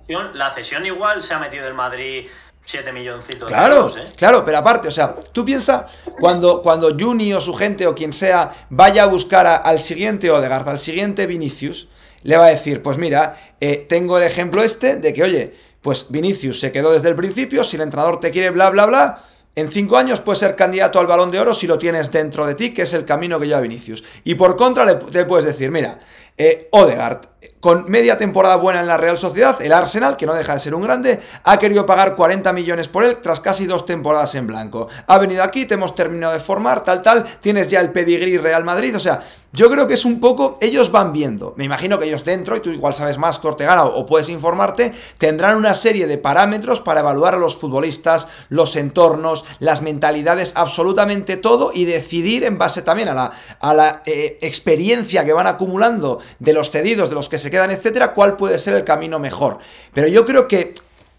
La 0.09 0.51
cesión, 0.51 0.85
igual 0.85 1.23
se 1.23 1.33
ha 1.33 1.39
metido 1.39 1.69
el 1.69 1.75
Madrid 1.75 2.27
7 2.67 2.93
milloncitos 2.93 3.49
Claro, 3.49 3.75
de 3.75 3.81
euros, 3.81 3.97
¿eh? 3.97 4.13
claro, 4.17 4.45
pero 4.45 4.59
aparte, 4.59 4.89
o 4.89 4.91
sea, 4.91 5.15
tú 5.33 5.45
piensa 5.45 5.87
cuando, 6.19 6.63
cuando 6.63 6.95
Juni 6.99 7.33
o 7.33 7.41
su 7.41 7.55
gente 7.55 7.87
o 7.87 7.95
quien 7.95 8.13
sea 8.13 8.53
vaya 8.71 9.05
a 9.05 9.07
buscar 9.07 9.47
a- 9.47 9.57
al 9.57 9.79
siguiente 9.79 10.31
Odegaard, 10.33 10.69
al 10.69 10.79
siguiente 10.81 11.27
Vinicius, 11.27 11.89
le 12.25 12.37
va 12.37 12.47
a 12.47 12.51
decir, 12.51 12.83
pues 12.83 12.99
mira, 12.99 13.37
eh, 13.61 13.87
tengo 13.89 14.19
el 14.19 14.25
ejemplo 14.25 14.63
este 14.65 14.97
de 14.97 15.13
que, 15.13 15.23
oye, 15.23 15.55
pues 15.81 16.07
Vinicius 16.11 16.59
se 16.59 16.73
quedó 16.73 16.93
desde 16.93 17.09
el 17.09 17.15
principio, 17.15 17.63
si 17.63 17.77
el 17.77 17.83
entrenador 17.83 18.19
te 18.19 18.33
quiere, 18.33 18.51
bla, 18.51 18.69
bla, 18.71 18.87
bla, 18.87 19.23
en 19.55 19.71
cinco 19.71 19.97
años 19.97 20.19
puedes 20.21 20.41
ser 20.41 20.57
candidato 20.57 20.99
al 20.99 21.07
balón 21.07 21.31
de 21.31 21.39
oro 21.39 21.55
si 21.55 21.69
lo 21.69 21.79
tienes 21.79 22.11
dentro 22.11 22.47
de 22.47 22.57
ti, 22.57 22.75
que 22.75 22.83
es 22.83 22.93
el 22.95 23.05
camino 23.05 23.39
que 23.39 23.47
lleva 23.47 23.61
Vinicius. 23.61 24.03
Y 24.25 24.35
por 24.35 24.57
contra 24.57 24.85
le, 24.85 24.99
le 25.13 25.25
puedes 25.25 25.47
decir, 25.47 25.71
mira, 25.71 25.99
eh, 26.39 26.69
Odegaard, 26.71 27.21
con 27.61 27.91
media 27.91 28.19
temporada 28.19 28.57
buena 28.57 28.81
en 28.81 28.87
la 28.87 28.97
Real 28.97 29.19
Sociedad, 29.19 29.61
el 29.61 29.73
Arsenal, 29.73 30.17
que 30.17 30.27
no 30.27 30.35
deja 30.35 30.55
de 30.55 30.59
ser 30.61 30.75
un 30.75 30.83
grande, 30.83 31.21
ha 31.45 31.59
querido 31.59 31.87
pagar 31.87 32.15
40 32.15 32.53
millones 32.53 32.89
por 32.89 33.05
él 33.05 33.19
tras 33.23 33.41
casi 33.41 33.67
dos 33.67 33.87
temporadas 33.87 34.35
en 34.35 34.47
blanco. 34.47 34.89
Ha 35.07 35.19
venido 35.19 35.43
aquí, 35.43 35.67
te 35.67 35.75
hemos 35.75 35.95
terminado 35.95 36.33
de 36.33 36.41
formar, 36.41 36.85
tal, 36.85 37.03
tal, 37.03 37.25
tienes 37.41 37.69
ya 37.69 37.81
el 37.81 37.93
pedigrí 37.93 38.39
Real 38.39 38.65
Madrid, 38.65 38.95
o 38.97 39.01
sea, 39.01 39.23
yo 39.53 39.71
creo 39.71 39.89
que 39.89 39.95
es 39.95 40.05
un 40.05 40.21
poco, 40.21 40.59
ellos 40.61 40.93
van 40.93 41.15
viendo, 41.15 41.55
me 41.57 41.65
imagino 41.65 41.99
que 41.99 42.05
ellos 42.05 42.25
dentro, 42.25 42.57
y 42.57 42.61
tú 42.61 42.71
igual 42.71 42.95
sabes 42.95 43.17
más, 43.17 43.39
Cortegana, 43.39 43.85
o, 43.85 44.01
o 44.01 44.07
puedes 44.07 44.29
informarte, 44.29 44.93
tendrán 45.17 45.57
una 45.57 45.75
serie 45.75 46.07
de 46.07 46.19
parámetros 46.19 46.81
para 46.81 47.01
evaluar 47.01 47.35
a 47.35 47.39
los 47.39 47.57
futbolistas, 47.57 48.29
los 48.51 48.77
entornos, 48.77 49.47
las 49.59 49.81
mentalidades, 49.81 50.53
absolutamente 50.57 51.39
todo, 51.39 51.71
y 51.73 51.87
decidir 51.87 52.45
en 52.45 52.59
base 52.59 52.83
también 52.83 53.09
a 53.09 53.15
la, 53.15 53.33
a 53.59 53.73
la 53.73 54.03
eh, 54.05 54.37
experiencia 54.43 55.25
que 55.25 55.33
van 55.33 55.47
acumulando 55.47 56.21
de 56.39 56.53
los 56.53 56.71
cedidos, 56.71 57.09
de 57.09 57.15
los 57.15 57.29
que 57.29 57.39
se 57.39 57.51
quedan, 57.51 57.71
etcétera, 57.71 58.13
cuál 58.13 58.37
puede 58.37 58.59
ser 58.59 58.75
el 58.75 58.85
camino 58.85 59.19
mejor. 59.19 59.59
Pero 59.93 60.09
yo 60.09 60.25
creo 60.25 60.49
que 60.49 60.75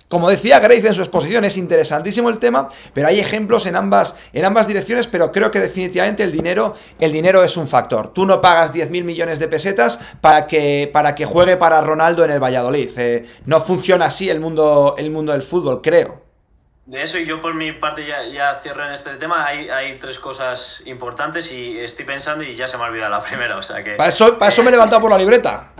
como 0.07 0.29
decía 0.29 0.59
Grace 0.59 0.87
en 0.87 0.93
su 0.93 1.01
exposición, 1.01 1.43
es 1.43 1.57
interesantísimo 1.57 2.29
el 2.29 2.39
tema, 2.39 2.69
pero 2.93 3.09
hay 3.09 3.19
ejemplos 3.19 3.65
en 3.65 3.75
ambas, 3.75 4.15
en 4.31 4.45
ambas 4.45 4.65
direcciones, 4.65 5.05
pero 5.05 5.33
creo 5.33 5.51
que 5.51 5.59
definitivamente 5.59 6.23
el 6.23 6.31
dinero, 6.31 6.75
el 6.99 7.11
dinero 7.11 7.43
es 7.43 7.57
un 7.57 7.67
factor. 7.67 8.13
Tú 8.13 8.25
no 8.25 8.39
pagas 8.39 8.73
10.000 8.73 9.03
millones 9.03 9.37
de 9.39 9.49
pesetas 9.49 9.99
para 10.21 10.47
que, 10.47 10.89
para 10.93 11.13
que 11.13 11.25
juegue 11.25 11.57
para 11.57 11.81
Ronaldo 11.81 12.23
en 12.23 12.31
el 12.31 12.41
Valladolid. 12.41 12.89
Eh, 12.95 13.25
no 13.45 13.59
funciona 13.59 14.05
así 14.05 14.29
el 14.29 14.39
mundo, 14.39 14.95
el 14.97 15.09
mundo 15.09 15.33
del 15.33 15.41
fútbol, 15.41 15.81
creo. 15.81 16.26
De 16.87 17.03
eso, 17.03 17.17
y 17.17 17.25
yo 17.25 17.41
por 17.41 17.53
mi 17.53 17.73
parte 17.73 18.05
ya, 18.07 18.23
ya 18.23 18.55
cierro 18.63 18.85
en 18.85 18.93
este 18.93 19.13
tema, 19.17 19.45
hay, 19.45 19.69
hay 19.69 19.99
tres 19.99 20.19
cosas 20.19 20.81
importantes 20.85 21.51
y 21.51 21.77
estoy 21.77 22.05
pensando 22.05 22.45
y 22.45 22.55
ya 22.55 22.65
se 22.65 22.77
me 22.77 22.85
ha 22.85 22.87
olvidado 22.87 23.11
la 23.11 23.19
primera, 23.27 23.57
o 23.57 23.61
sea 23.63 23.83
que... 23.83 23.95
Para 23.95 24.07
eso, 24.07 24.39
para 24.39 24.49
eso 24.49 24.63
me 24.63 24.69
he 24.69 24.71
levantado 24.71 25.01
por 25.01 25.11
la 25.11 25.17
libreta. 25.17 25.71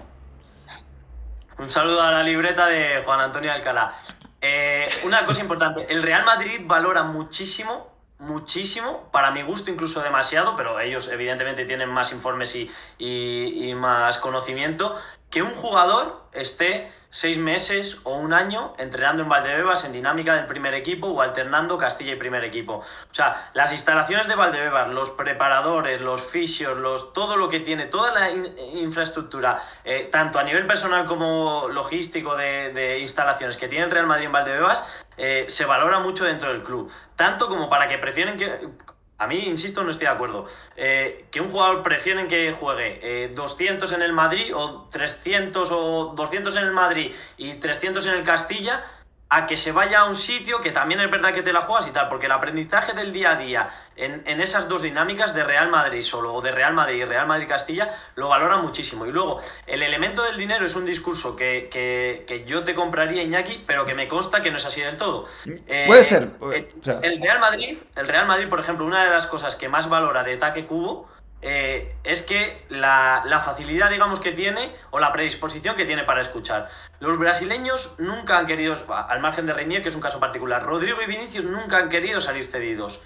Un 1.57 1.71
saludo 1.71 2.01
a 2.01 2.11
la 2.11 2.23
libreta 2.23 2.67
de 2.67 3.01
Juan 3.05 3.21
Antonio 3.21 3.53
Alcalá. 3.53 3.93
Eh, 4.41 4.87
una 5.05 5.25
cosa 5.25 5.39
importante, 5.41 5.87
el 5.89 6.03
Real 6.03 6.25
Madrid 6.25 6.59
valora 6.65 7.03
muchísimo, 7.03 7.89
muchísimo, 8.19 9.09
para 9.11 9.31
mi 9.31 9.43
gusto 9.43 9.71
incluso 9.71 10.01
demasiado, 10.01 10.57
pero 10.57 10.77
ellos 10.81 11.07
evidentemente 11.07 11.63
tienen 11.63 11.87
más 11.89 12.11
informes 12.11 12.53
y, 12.55 12.69
y- 12.97 13.69
y 13.69 13.75
más 13.75 14.17
conocimiento, 14.17 14.99
que 15.29 15.41
un 15.41 15.55
jugador 15.55 16.21
esté 16.33 16.91
seis 17.09 17.37
meses 17.37 17.99
o 18.03 18.17
un 18.17 18.33
año 18.33 18.73
entrenando 18.77 19.23
en 19.23 19.29
Valdebebas 19.29 19.85
en 19.85 19.93
dinámica 19.93 20.35
del 20.35 20.45
primer 20.45 20.73
equipo 20.73 21.07
o 21.07 21.21
alternando 21.21 21.77
Castilla 21.77 22.13
y 22.13 22.15
primer 22.15 22.43
equipo. 22.43 22.83
O 23.11 23.13
sea, 23.13 23.49
las 23.53 23.71
instalaciones 23.71 24.27
de 24.27 24.35
Valdebebas, 24.35 24.89
los 24.89 25.11
preparadores, 25.11 26.01
los 26.01 26.21
fisios, 26.21 26.77
los, 26.77 27.13
todo 27.13 27.37
lo 27.37 27.49
que 27.49 27.61
tiene, 27.61 27.85
toda 27.85 28.11
la 28.11 28.29
in- 28.29 28.53
infraestructura, 28.73 29.61
eh, 29.83 30.09
tanto 30.11 30.39
a 30.39 30.43
nivel 30.43 30.67
personal 30.67 31.05
como 31.05 31.67
logístico 31.69 32.35
de, 32.35 32.71
de 32.73 32.99
instalaciones 32.99 33.57
que 33.57 33.67
tiene 33.67 33.85
el 33.85 33.91
Real 33.91 34.05
Madrid 34.05 34.25
en 34.25 34.31
Valdebebas, 34.33 35.03
eh, 35.17 35.45
se 35.47 35.65
valora 35.65 35.99
mucho 35.99 36.25
dentro 36.25 36.49
del 36.49 36.63
club. 36.63 36.91
Tanto 37.15 37.47
como 37.47 37.69
para 37.69 37.87
que 37.87 37.97
prefieren 37.97 38.37
que... 38.37 38.69
A 39.19 39.25
mí, 39.25 39.39
insisto, 39.47 39.83
no 39.83 39.89
estoy 39.89 40.05
de 40.05 40.13
acuerdo. 40.13 40.45
Eh, 40.75 41.25
que 41.31 41.41
un 41.41 41.49
jugador 41.49 41.81
prefieren 41.81 42.27
que 42.27 42.51
juegue 42.51 42.99
eh, 43.01 43.29
200 43.33 43.91
en 43.93 44.03
el 44.03 44.13
Madrid 44.13 44.55
o 44.55 44.87
300 44.91 45.69
o 45.71 46.13
200 46.15 46.55
en 46.55 46.63
el 46.63 46.71
Madrid 46.71 47.11
y 47.35 47.53
300 47.53 48.05
en 48.05 48.13
el 48.13 48.23
Castilla 48.23 48.83
a 49.29 49.45
que 49.45 49.57
se 49.57 49.73
vaya 49.73 49.99
a 49.99 50.05
un 50.05 50.15
sitio 50.15 50.61
que 50.61 50.71
también 50.71 51.01
es 51.01 51.11
verdad 51.11 51.33
que 51.33 51.41
te 51.41 51.51
la 51.51 51.61
juegas 51.61 51.87
y 51.87 51.91
tal, 51.91 52.07
porque 52.07 52.27
el 52.27 52.31
aprendizaje 52.31 52.93
del 52.93 53.11
día 53.11 53.31
a 53.31 53.35
día 53.35 53.69
en, 53.97 54.23
en 54.25 54.39
esas 54.39 54.69
dos 54.69 54.81
dinámicas 54.81 55.33
de 55.33 55.43
Real 55.43 55.69
Madrid 55.69 56.01
solo 56.01 56.33
o 56.33 56.41
de 56.41 56.51
Real 56.51 56.73
Madrid 56.73 57.01
y 57.01 57.05
Real 57.05 57.27
Madrid 57.27 57.47
Castilla 57.47 57.89
lo 58.15 58.29
valora 58.29 58.55
muchísimo. 58.57 59.05
Y 59.05 59.11
luego, 59.11 59.41
el 59.65 59.83
elemento 59.83 60.23
del 60.23 60.37
dinero 60.37 60.65
es 60.65 60.75
un 60.77 60.85
discurso 60.85 61.35
que, 61.35 61.67
que- 61.69 62.23
que 62.25 62.45
yo 62.45 62.63
te 62.63 62.73
compraría, 62.73 63.21
Iñaki, 63.21 63.63
pero 63.67 63.85
que 63.85 63.93
me 63.95 64.07
consta 64.07 64.41
que 64.41 64.49
no 64.49 64.57
es 64.57 64.65
así 64.65 64.79
del 64.81 64.95
todo. 64.95 65.25
Eh, 65.67 65.83
Puede 65.87 66.03
ser, 66.05 66.29
o 66.39 66.51
sea. 66.81 66.99
el 67.03 67.21
Real 67.21 67.39
Madrid, 67.39 67.77
el 67.95 68.07
Real 68.07 68.27
Madrid, 68.27 68.47
por 68.47 68.59
ejemplo, 68.61 68.85
una 68.85 69.03
de 69.03 69.09
las 69.09 69.27
cosas 69.27 69.57
que 69.57 69.67
más 69.67 69.89
valora 69.89 70.23
de 70.23 70.37
Taque 70.37 70.65
Cubo 70.65 71.09
eh, 71.41 71.95
es 72.03 72.21
que 72.23 72.65
la, 72.69 73.21
la 73.25 73.39
facilidad, 73.39 73.89
digamos, 73.89 74.19
que 74.19 74.31
tiene 74.31 74.73
o 74.91 74.99
la 74.99 75.11
predisposición 75.13 75.75
que 75.75 75.85
tiene 75.85 76.03
para 76.03 76.21
escuchar. 76.21 76.67
Los 76.99 77.17
brasileños 77.19 77.93
nunca 77.99 78.37
han 78.39 78.47
querido, 78.47 78.75
al 78.89 79.19
margen 79.19 79.45
de 79.45 79.53
Reinier, 79.53 79.81
que 79.83 79.89
es 79.89 79.95
un 79.95 80.01
caso 80.01 80.19
particular, 80.19 80.63
Rodrigo 80.63 81.01
y 81.01 81.05
Vinicius 81.05 81.45
nunca 81.45 81.77
han 81.77 81.89
querido 81.89 82.19
salir 82.21 82.45
cedidos. 82.45 83.01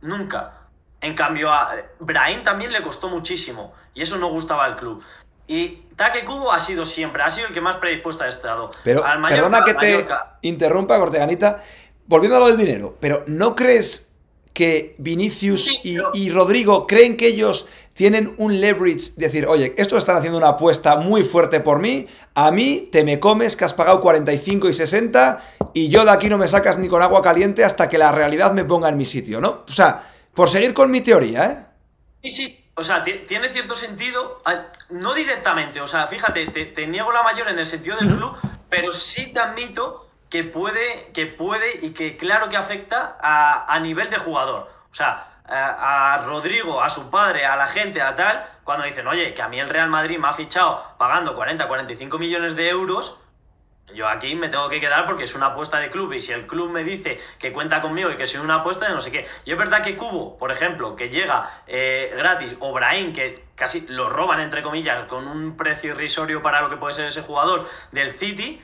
Nunca. 0.00 0.54
En 1.00 1.14
cambio, 1.14 1.52
a 1.52 1.76
eh, 1.76 1.84
Brahim 1.98 2.42
también 2.42 2.72
le 2.72 2.80
costó 2.82 3.08
muchísimo 3.08 3.74
y 3.92 4.02
eso 4.02 4.16
no 4.18 4.28
gustaba 4.28 4.64
al 4.64 4.76
club. 4.76 5.04
Y 5.46 5.82
Taque 5.96 6.24
Cubo 6.24 6.52
ha 6.52 6.60
sido 6.60 6.86
siempre, 6.86 7.22
ha 7.22 7.30
sido 7.30 7.48
el 7.48 7.54
que 7.54 7.60
más 7.60 7.76
predispuesto 7.76 8.24
ha 8.24 8.28
estado. 8.28 8.70
Pero 8.84 9.04
Al 9.04 9.18
Mallorca- 9.18 9.42
perdona 9.42 9.64
que 9.64 9.74
te 9.74 9.92
Mallorca- 9.92 10.38
interrumpa, 10.42 10.98
Corteganita. 10.98 11.62
Volviendo 12.06 12.36
a 12.36 12.40
lo 12.40 12.46
del 12.46 12.56
dinero, 12.56 12.96
pero 13.00 13.24
¿no 13.26 13.54
crees 13.54 14.13
que 14.54 14.94
Vinicius 14.98 15.64
Sí, 15.64 15.80
y, 16.14 16.30
Rodrigo 16.30 16.86
creen 16.86 17.16
que 17.18 17.26
ellos 17.26 17.66
tienen 17.92 18.34
un 18.38 18.60
leverage? 18.60 19.10
Decir, 19.16 19.46
oye, 19.46 19.74
estos 19.76 19.98
están 19.98 20.16
haciendo 20.16 20.38
una 20.38 20.48
apuesta 20.48 20.96
muy 20.96 21.22
fuerte 21.24 21.60
por 21.60 21.80
mí. 21.80 22.06
A 22.34 22.50
mí 22.50 22.88
te 22.90 23.04
me 23.04 23.20
comes 23.20 23.56
que 23.56 23.64
has 23.64 23.74
pagado 23.74 24.00
45 24.00 24.68
y 24.68 24.72
60 24.72 25.42
y 25.74 25.88
yo 25.88 26.04
de 26.04 26.10
aquí 26.12 26.28
no 26.28 26.38
me 26.38 26.48
sacas 26.48 26.78
ni 26.78 26.88
con 26.88 27.02
agua 27.02 27.20
caliente 27.20 27.64
hasta 27.64 27.88
que 27.88 27.98
la 27.98 28.12
realidad 28.12 28.52
me 28.52 28.64
ponga 28.64 28.88
en 28.88 28.96
mi 28.96 29.04
sitio, 29.04 29.40
¿no? 29.40 29.64
O 29.68 29.72
sea, 29.72 30.10
por 30.32 30.48
seguir 30.48 30.72
con 30.72 30.90
mi 30.90 31.00
teoría, 31.00 31.44
¿eh? 31.46 31.66
Sí, 32.22 32.30
sí. 32.30 32.60
O 32.76 32.82
sea, 32.82 33.04
ti- 33.04 33.20
tiene 33.28 33.50
cierto 33.52 33.76
sentido, 33.76 34.38
no 34.90 35.14
directamente, 35.14 35.80
o 35.80 35.86
sea, 35.86 36.08
fíjate, 36.08 36.46
te, 36.48 36.66
te 36.66 36.86
niego 36.88 37.12
la 37.12 37.22
mayor 37.22 37.46
en 37.48 37.58
el 37.60 37.66
sentido 37.66 37.96
del 37.96 38.08
club, 38.16 38.32
pero 38.68 38.92
sí 38.92 39.28
te 39.32 39.38
admito 39.38 40.03
que 40.34 40.42
puede, 40.42 41.12
que 41.14 41.26
puede 41.26 41.78
y 41.80 41.90
que 41.90 42.16
claro 42.16 42.48
que 42.48 42.56
afecta 42.56 43.16
a, 43.20 43.72
a 43.72 43.78
nivel 43.78 44.10
de 44.10 44.18
jugador. 44.18 44.68
O 44.90 44.92
sea, 44.92 45.28
a, 45.46 46.24
Rodrigo, 46.26 46.82
a 46.82 46.90
su 46.90 47.08
padre, 47.08 47.46
a 47.46 47.54
la 47.54 47.68
gente, 47.68 48.02
a 48.02 48.16
tal, 48.16 48.44
cuando 48.64 48.84
dicen, 48.84 49.06
oye, 49.06 49.32
que 49.32 49.42
a 49.42 49.48
mí 49.48 49.60
el 49.60 49.68
Real 49.68 49.88
Madrid 49.88 50.18
me 50.18 50.26
ha 50.26 50.32
fichado 50.32 50.82
pagando 50.98 51.36
40, 51.36 51.68
45 51.68 52.18
millones 52.18 52.56
de 52.56 52.68
euros, 52.68 53.16
yo 53.94 54.08
aquí 54.08 54.34
me 54.34 54.48
tengo 54.48 54.68
que 54.68 54.80
quedar 54.80 55.06
porque 55.06 55.22
es 55.22 55.36
una 55.36 55.46
apuesta 55.46 55.78
de 55.78 55.88
club 55.88 56.12
y 56.14 56.20
si 56.20 56.32
el 56.32 56.48
club 56.48 56.68
me 56.68 56.82
dice 56.82 57.20
que 57.38 57.52
cuenta 57.52 57.80
conmigo 57.80 58.10
y 58.10 58.16
que 58.16 58.26
soy 58.26 58.40
una 58.40 58.56
apuesta 58.56 58.88
de 58.88 58.94
no 58.94 59.00
sé 59.00 59.12
qué. 59.12 59.28
Y 59.44 59.52
es 59.52 59.56
verdad 59.56 59.84
que 59.84 59.94
Cubo, 59.94 60.36
por 60.36 60.50
ejemplo, 60.50 60.96
que 60.96 61.10
llega 61.10 61.48
eh, 61.68 62.12
gratis, 62.16 62.56
o 62.58 62.72
Brahim, 62.72 63.12
que 63.12 63.44
casi 63.54 63.86
lo 63.86 64.10
roban 64.10 64.40
entre 64.40 64.64
comillas 64.64 65.06
con 65.06 65.28
un 65.28 65.56
precio 65.56 65.92
irrisorio 65.92 66.42
para 66.42 66.60
lo 66.60 66.70
que 66.70 66.76
puede 66.76 66.92
ser 66.92 67.06
ese 67.06 67.22
jugador 67.22 67.68
del 67.92 68.18
City, 68.18 68.60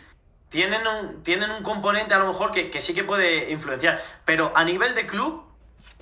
tienen 0.50 0.86
un, 0.86 1.22
tienen 1.22 1.50
un 1.50 1.62
componente 1.62 2.12
a 2.12 2.18
lo 2.18 2.26
mejor 2.26 2.50
que, 2.50 2.70
que 2.70 2.80
sí 2.80 2.94
que 2.94 3.04
puede 3.04 3.50
influenciar. 3.50 4.00
Pero 4.24 4.52
a 4.54 4.64
nivel 4.64 4.94
de 4.94 5.06
club, 5.06 5.48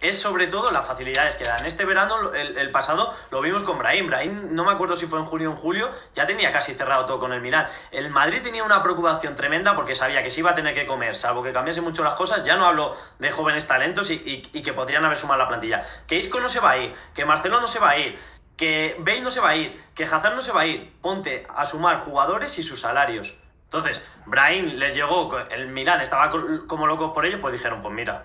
es 0.00 0.20
sobre 0.20 0.46
todo 0.46 0.70
las 0.70 0.86
facilidades 0.86 1.34
que 1.34 1.42
dan. 1.44 1.66
Este 1.66 1.84
verano, 1.84 2.32
el, 2.32 2.70
pasado, 2.70 3.12
lo 3.32 3.40
vimos 3.40 3.64
con 3.64 3.78
Brahim. 3.78 4.06
Brahim, 4.06 4.54
no 4.54 4.64
me 4.64 4.70
acuerdo 4.70 4.94
si 4.94 5.06
fue 5.06 5.18
en 5.18 5.24
junio 5.24 5.50
o 5.50 5.52
en 5.54 5.58
julio, 5.58 5.90
ya 6.14 6.24
tenía 6.24 6.52
casi 6.52 6.74
cerrado 6.74 7.04
todo 7.04 7.18
con 7.18 7.32
el 7.32 7.40
Milan. 7.40 7.66
El 7.90 8.08
Madrid 8.10 8.40
tenía 8.42 8.62
una 8.62 8.80
preocupación 8.82 9.34
tremenda 9.34 9.74
porque 9.74 9.96
sabía 9.96 10.22
que 10.22 10.30
se 10.30 10.38
iba 10.40 10.50
a 10.50 10.54
tener 10.54 10.72
que 10.74 10.86
comer, 10.86 11.16
salvo 11.16 11.42
que 11.42 11.52
cambiase 11.52 11.80
mucho 11.80 12.04
las 12.04 12.14
cosas. 12.14 12.44
Ya 12.44 12.56
no 12.56 12.66
hablo 12.66 12.96
de 13.18 13.30
jóvenes 13.32 13.66
talentos 13.66 14.10
y, 14.10 14.14
y- 14.14 14.56
y 14.56 14.62
que 14.62 14.72
podrían 14.72 15.04
haber 15.04 15.18
sumado 15.18 15.38
la 15.40 15.48
plantilla. 15.48 15.84
Que 16.06 16.16
Isco 16.16 16.40
no 16.40 16.48
se 16.48 16.60
va 16.60 16.70
a 16.70 16.78
ir, 16.78 16.94
que 17.14 17.24
Marcelo 17.24 17.60
no 17.60 17.66
se 17.66 17.80
va 17.80 17.90
a 17.90 17.98
ir, 17.98 18.16
que 18.56 18.94
Bale 19.00 19.20
no 19.20 19.30
se 19.32 19.40
va 19.40 19.50
a 19.50 19.56
ir, 19.56 19.82
que 19.96 20.04
Hazard 20.04 20.34
no 20.34 20.40
se 20.42 20.52
va 20.52 20.60
a 20.60 20.66
ir. 20.66 20.92
Ponte 21.02 21.44
a 21.48 21.64
sumar 21.64 22.04
jugadores 22.04 22.56
y 22.58 22.62
sus 22.62 22.80
salarios. 22.80 23.36
Entonces, 23.70 24.02
Brahim 24.26 24.76
les 24.76 24.94
llegó, 24.94 25.30
el 25.50 25.68
Milan 25.68 26.00
estaba 26.00 26.30
co- 26.30 26.66
como 26.66 26.86
loco 26.86 27.12
por 27.12 27.26
ello, 27.26 27.40
pues 27.40 27.52
dijeron, 27.52 27.82
pues 27.82 27.94
mira, 27.94 28.24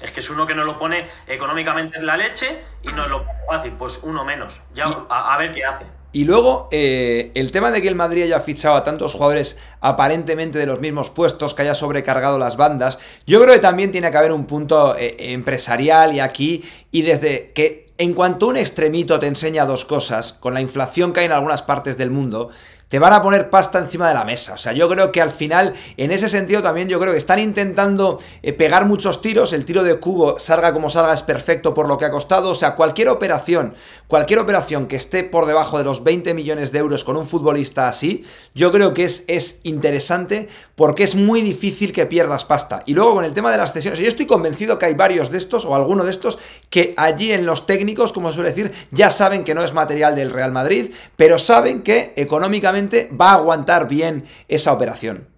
es 0.00 0.10
que 0.12 0.20
es 0.20 0.28
uno 0.28 0.46
que 0.46 0.54
no 0.54 0.64
lo 0.64 0.76
pone 0.78 1.06
económicamente 1.26 1.98
en 1.98 2.04
la 2.06 2.16
leche 2.16 2.62
y 2.82 2.88
no 2.88 3.08
lo 3.08 3.24
fácil, 3.48 3.72
pues 3.72 4.00
uno 4.02 4.24
menos. 4.24 4.60
Ya 4.74 4.84
a 5.08 5.36
ver 5.38 5.52
qué 5.52 5.64
hace. 5.64 5.86
Y 6.14 6.24
luego, 6.24 6.68
eh, 6.72 7.30
el 7.34 7.52
tema 7.52 7.70
de 7.70 7.80
que 7.80 7.88
el 7.88 7.94
Madrid 7.94 8.24
haya 8.24 8.40
fichado 8.40 8.74
a 8.76 8.84
tantos 8.84 9.14
jugadores 9.14 9.58
aparentemente 9.80 10.58
de 10.58 10.66
los 10.66 10.78
mismos 10.78 11.08
puestos, 11.08 11.54
que 11.54 11.62
haya 11.62 11.74
sobrecargado 11.74 12.38
las 12.38 12.58
bandas, 12.58 12.98
yo 13.26 13.40
creo 13.40 13.54
que 13.54 13.60
también 13.60 13.90
tiene 13.92 14.10
que 14.10 14.18
haber 14.18 14.32
un 14.32 14.44
punto 14.44 14.94
eh, 14.98 15.16
empresarial 15.32 16.12
y 16.12 16.20
aquí, 16.20 16.68
y 16.90 17.00
desde 17.00 17.52
que 17.52 17.90
en 17.96 18.12
cuanto 18.12 18.48
un 18.48 18.58
extremito 18.58 19.18
te 19.20 19.26
enseña 19.26 19.64
dos 19.64 19.86
cosas, 19.86 20.34
con 20.34 20.52
la 20.52 20.60
inflación 20.60 21.14
que 21.14 21.20
hay 21.20 21.26
en 21.26 21.32
algunas 21.32 21.62
partes 21.62 21.96
del 21.96 22.10
mundo, 22.10 22.50
te 22.92 22.98
van 22.98 23.14
a 23.14 23.22
poner 23.22 23.48
pasta 23.48 23.78
encima 23.78 24.06
de 24.06 24.12
la 24.12 24.22
mesa. 24.22 24.52
O 24.52 24.58
sea, 24.58 24.74
yo 24.74 24.86
creo 24.86 25.10
que 25.12 25.22
al 25.22 25.30
final, 25.30 25.72
en 25.96 26.10
ese 26.10 26.28
sentido 26.28 26.60
también, 26.60 26.88
yo 26.90 27.00
creo 27.00 27.12
que 27.12 27.18
están 27.18 27.38
intentando 27.38 28.20
eh, 28.42 28.52
pegar 28.52 28.84
muchos 28.84 29.22
tiros. 29.22 29.54
El 29.54 29.64
tiro 29.64 29.82
de 29.82 29.98
cubo, 29.98 30.38
salga 30.38 30.74
como 30.74 30.90
salga, 30.90 31.14
es 31.14 31.22
perfecto 31.22 31.72
por 31.72 31.88
lo 31.88 31.96
que 31.96 32.04
ha 32.04 32.10
costado. 32.10 32.50
O 32.50 32.54
sea, 32.54 32.74
cualquier 32.74 33.08
operación, 33.08 33.74
cualquier 34.12 34.40
operación 34.40 34.88
que 34.88 34.96
esté 34.96 35.24
por 35.24 35.46
debajo 35.46 35.78
de 35.78 35.84
los 35.84 36.04
20 36.04 36.34
millones 36.34 36.70
de 36.70 36.80
euros 36.80 37.02
con 37.02 37.16
un 37.16 37.26
futbolista 37.26 37.88
así, 37.88 38.26
yo 38.54 38.70
creo 38.70 38.92
que 38.92 39.04
es, 39.04 39.24
es 39.26 39.60
interesante 39.62 40.50
porque 40.74 41.02
es 41.02 41.14
muy 41.14 41.40
difícil 41.40 41.94
que 41.94 42.04
pierdas 42.04 42.44
pasta. 42.44 42.82
Y 42.84 42.92
luego 42.92 43.14
con 43.14 43.24
el 43.24 43.32
tema 43.32 43.50
de 43.50 43.56
las 43.56 43.72
cesiones, 43.72 44.00
yo 44.00 44.08
estoy 44.08 44.26
convencido 44.26 44.78
que 44.78 44.84
hay 44.84 44.92
varios 44.92 45.30
de 45.30 45.38
estos 45.38 45.64
o 45.64 45.74
alguno 45.74 46.04
de 46.04 46.10
estos 46.10 46.38
que 46.68 46.92
allí 46.98 47.32
en 47.32 47.46
los 47.46 47.64
técnicos, 47.64 48.12
como 48.12 48.30
suele 48.34 48.50
decir, 48.50 48.70
ya 48.90 49.10
saben 49.10 49.44
que 49.44 49.54
no 49.54 49.64
es 49.64 49.72
material 49.72 50.14
del 50.14 50.28
Real 50.28 50.52
Madrid, 50.52 50.92
pero 51.16 51.38
saben 51.38 51.80
que 51.80 52.12
económicamente 52.16 53.10
va 53.18 53.30
a 53.30 53.36
aguantar 53.36 53.88
bien 53.88 54.26
esa 54.46 54.74
operación. 54.74 55.31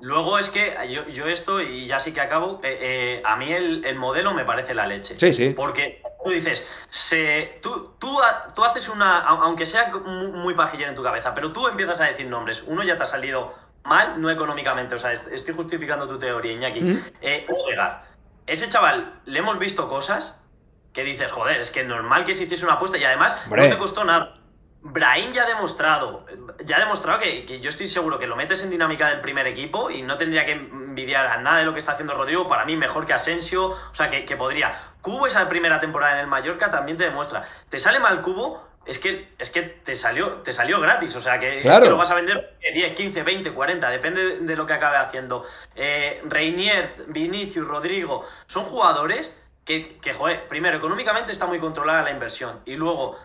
Luego 0.00 0.38
es 0.38 0.48
que 0.48 0.74
yo, 0.88 1.26
esto, 1.26 1.60
y 1.60 1.86
ya 1.86 1.98
sí 1.98 2.12
que 2.12 2.20
acabo, 2.20 2.60
eh, 2.62 2.78
eh, 2.80 3.22
a 3.24 3.36
mí 3.36 3.52
el, 3.52 3.96
modelo 3.96 4.32
me 4.32 4.44
parece 4.44 4.72
la 4.72 4.86
leche. 4.86 5.16
Sí, 5.18 5.32
sí. 5.32 5.50
Porque 5.56 6.02
tú 6.22 6.30
dices, 6.30 6.70
se, 6.88 7.58
tú, 7.60 7.94
tú, 7.98 8.16
tú 8.54 8.64
haces 8.64 8.88
una, 8.88 9.20
aunque 9.20 9.66
sea 9.66 9.90
muy, 9.90 10.54
pajillero 10.54 10.90
en 10.90 10.94
tu 10.94 11.02
cabeza, 11.02 11.34
pero 11.34 11.52
tú 11.52 11.66
empiezas 11.66 12.00
a 12.00 12.04
decir 12.04 12.26
nombres. 12.26 12.62
Uno 12.64 12.84
ya 12.84 12.96
te 12.96 13.02
ha 13.02 13.06
salido 13.06 13.54
mal, 13.82 14.20
no 14.20 14.30
económicamente, 14.30 14.94
o 14.94 14.98
sea, 15.00 15.12
estoy 15.12 15.54
justificando 15.54 16.06
tu 16.06 16.16
teoría, 16.16 16.52
Iñaki. 16.52 16.80
Mm. 16.80 17.04
Eh, 17.20 17.46
ese 18.46 18.68
chaval, 18.68 19.20
le 19.24 19.40
hemos 19.40 19.58
visto 19.58 19.88
cosas 19.88 20.40
que 20.92 21.02
dices, 21.02 21.32
joder, 21.32 21.60
es 21.60 21.72
que 21.72 21.82
normal 21.82 22.24
que 22.24 22.34
se 22.34 22.44
hiciese 22.44 22.64
una 22.64 22.74
apuesta 22.74 22.98
y 22.98 23.04
además 23.04 23.36
no 23.48 23.56
te 23.56 23.76
costó 23.76 24.04
nada. 24.04 24.34
Brahim 24.92 25.32
ya 25.32 25.44
ha 25.44 25.46
demostrado, 25.46 26.24
ya 26.64 26.76
ha 26.76 26.80
demostrado 26.80 27.18
que, 27.18 27.60
yo 27.60 27.68
estoy 27.68 27.86
seguro 27.86 28.18
que 28.18 28.26
lo 28.26 28.36
metes 28.36 28.62
en 28.62 28.70
dinámica 28.70 29.08
del 29.08 29.20
primer 29.20 29.46
equipo 29.46 29.90
y 29.90 30.02
no 30.02 30.16
tendría 30.16 30.44
que 30.46 30.52
envidiar 30.52 31.26
a 31.26 31.38
nada 31.38 31.58
de 31.58 31.64
lo 31.64 31.72
que 31.72 31.78
está 31.78 31.92
haciendo 31.92 32.14
Rodrigo, 32.14 32.48
para 32.48 32.64
mí 32.64 32.76
mejor 32.76 33.06
que 33.06 33.12
Asensio, 33.12 33.70
o 33.70 33.94
sea, 33.94 34.10
que, 34.10 34.36
podría. 34.36 34.92
Cubo 35.00 35.26
esa 35.26 35.48
primera 35.48 35.80
temporada 35.80 36.14
en 36.14 36.20
el 36.20 36.26
Mallorca 36.26 36.70
también 36.70 36.96
te 36.96 37.04
demuestra. 37.04 37.44
Te 37.68 37.78
sale 37.78 38.00
mal 38.00 38.22
Cubo, 38.22 38.66
es 38.86 38.98
que, 38.98 39.28
es 39.38 39.50
que 39.50 39.62
te, 39.62 39.94
salió, 39.96 40.28
te 40.42 40.52
salió 40.52 40.80
gratis, 40.80 41.14
o 41.16 41.20
sea, 41.20 41.38
que, 41.38 41.62
lo 41.62 41.96
vas 41.96 42.10
a 42.10 42.14
vender 42.14 42.56
10, 42.72 42.94
15, 42.94 43.22
20, 43.22 43.52
40, 43.52 43.90
depende 43.90 44.40
de 44.40 44.56
lo 44.56 44.66
que 44.66 44.72
acabe 44.72 44.96
haciendo. 44.96 45.44
Eh, 45.76 46.22
Reinier, 46.24 47.04
Vinicius, 47.08 47.66
Rodrigo, 47.66 48.26
son 48.46 48.64
jugadores 48.64 49.36
que, 49.64 49.98
que, 49.98 50.14
joder, 50.14 50.48
primero, 50.48 50.78
económicamente 50.78 51.32
está 51.32 51.46
muy 51.46 51.58
controlada 51.58 52.02
la 52.02 52.10
inversión 52.10 52.60
y 52.64 52.76
luego 52.76 53.18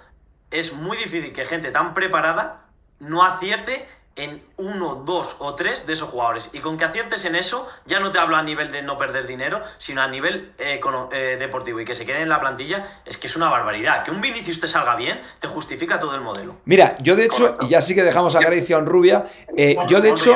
es 0.53 0.73
muy 0.73 0.95
difícil 0.97 1.33
que 1.33 1.45
gente 1.45 1.71
tan 1.71 1.93
preparada 1.93 2.61
no 2.99 3.23
acierte 3.23 3.87
en 4.15 4.43
uno, 4.57 5.01
dos 5.03 5.37
o 5.39 5.55
tres 5.55 5.87
de 5.87 5.93
esos 5.93 6.09
jugadores. 6.09 6.51
Y 6.53 6.59
con 6.59 6.77
que 6.77 6.85
aciertes 6.85 7.25
en 7.25 7.35
eso, 7.35 7.67
ya 7.85 7.99
no 7.99 8.11
te 8.11 8.19
hablo 8.19 8.35
a 8.35 8.43
nivel 8.43 8.71
de 8.71 8.83
no 8.83 8.95
perder 8.95 9.25
dinero, 9.25 9.63
sino 9.79 10.03
a 10.03 10.07
nivel 10.07 10.53
eh, 10.59 10.79
eh, 11.11 11.37
deportivo 11.39 11.79
y 11.79 11.85
que 11.85 11.95
se 11.95 12.05
quede 12.05 12.21
en 12.21 12.29
la 12.29 12.39
plantilla, 12.39 13.01
es 13.03 13.17
que 13.17 13.25
es 13.25 13.35
una 13.35 13.49
barbaridad. 13.49 14.03
Que 14.03 14.11
un 14.11 14.21
Vinicius 14.21 14.61
te 14.61 14.67
salga 14.67 14.95
bien, 14.95 15.19
te 15.39 15.47
justifica 15.47 15.99
todo 15.99 16.13
el 16.13 16.21
modelo. 16.21 16.57
Mira, 16.65 16.95
yo 16.99 17.15
de 17.15 17.25
hecho, 17.25 17.57
y 17.61 17.69
ya 17.69 17.81
sí 17.81 17.95
que 17.95 18.03
dejamos 18.03 18.35
a 18.35 18.39
Galicia 18.39 18.79
Rubia, 18.79 19.25
eh, 19.57 19.75
yo 19.87 20.01
de 20.01 20.11
hecho... 20.11 20.35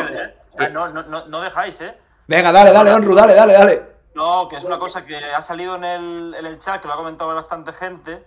Ah, 0.59 0.69
no, 0.69 0.87
no, 0.89 1.27
no, 1.27 1.41
dejáis, 1.41 1.79
¿eh? 1.81 1.95
Venga, 2.25 2.51
dale, 2.51 2.71
dale, 2.71 2.91
Onru, 2.91 3.13
dale, 3.13 3.35
dale, 3.35 3.53
dale. 3.53 3.81
No, 4.15 4.47
que 4.49 4.57
es 4.57 4.63
una 4.63 4.79
cosa 4.79 5.05
que 5.05 5.15
ha 5.15 5.41
salido 5.43 5.75
en 5.75 5.83
el, 5.83 6.35
en 6.39 6.45
el 6.47 6.57
chat, 6.57 6.81
que 6.81 6.87
lo 6.87 6.95
ha 6.95 6.97
comentado 6.97 7.35
bastante 7.35 7.71
gente 7.73 8.25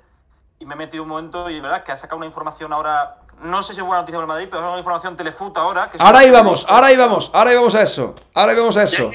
y 0.60 0.66
me 0.66 0.74
he 0.74 0.76
metido 0.76 1.02
un 1.02 1.08
momento 1.08 1.48
y 1.48 1.56
es 1.56 1.62
verdad 1.62 1.82
que 1.82 1.90
ha 1.90 1.96
sacado 1.96 2.18
una 2.18 2.26
información 2.26 2.70
ahora, 2.72 3.16
no 3.42 3.62
sé 3.62 3.72
si 3.72 3.80
es 3.80 3.86
buena 3.86 4.02
noticia 4.02 4.18
para 4.18 4.26
Madrid, 4.26 4.48
pero 4.50 4.62
es 4.62 4.68
una 4.68 4.78
información 4.78 5.16
Telefut 5.16 5.56
ahora. 5.56 5.88
Que 5.88 5.96
ahora 5.98 6.22
íbamos, 6.22 6.66
ahora 6.68 6.92
íbamos, 6.92 7.30
ahora 7.32 7.52
íbamos 7.52 7.74
a 7.74 7.82
eso, 7.82 8.14
ahora 8.34 8.52
íbamos 8.52 8.76
a 8.76 8.82
eso. 8.82 9.10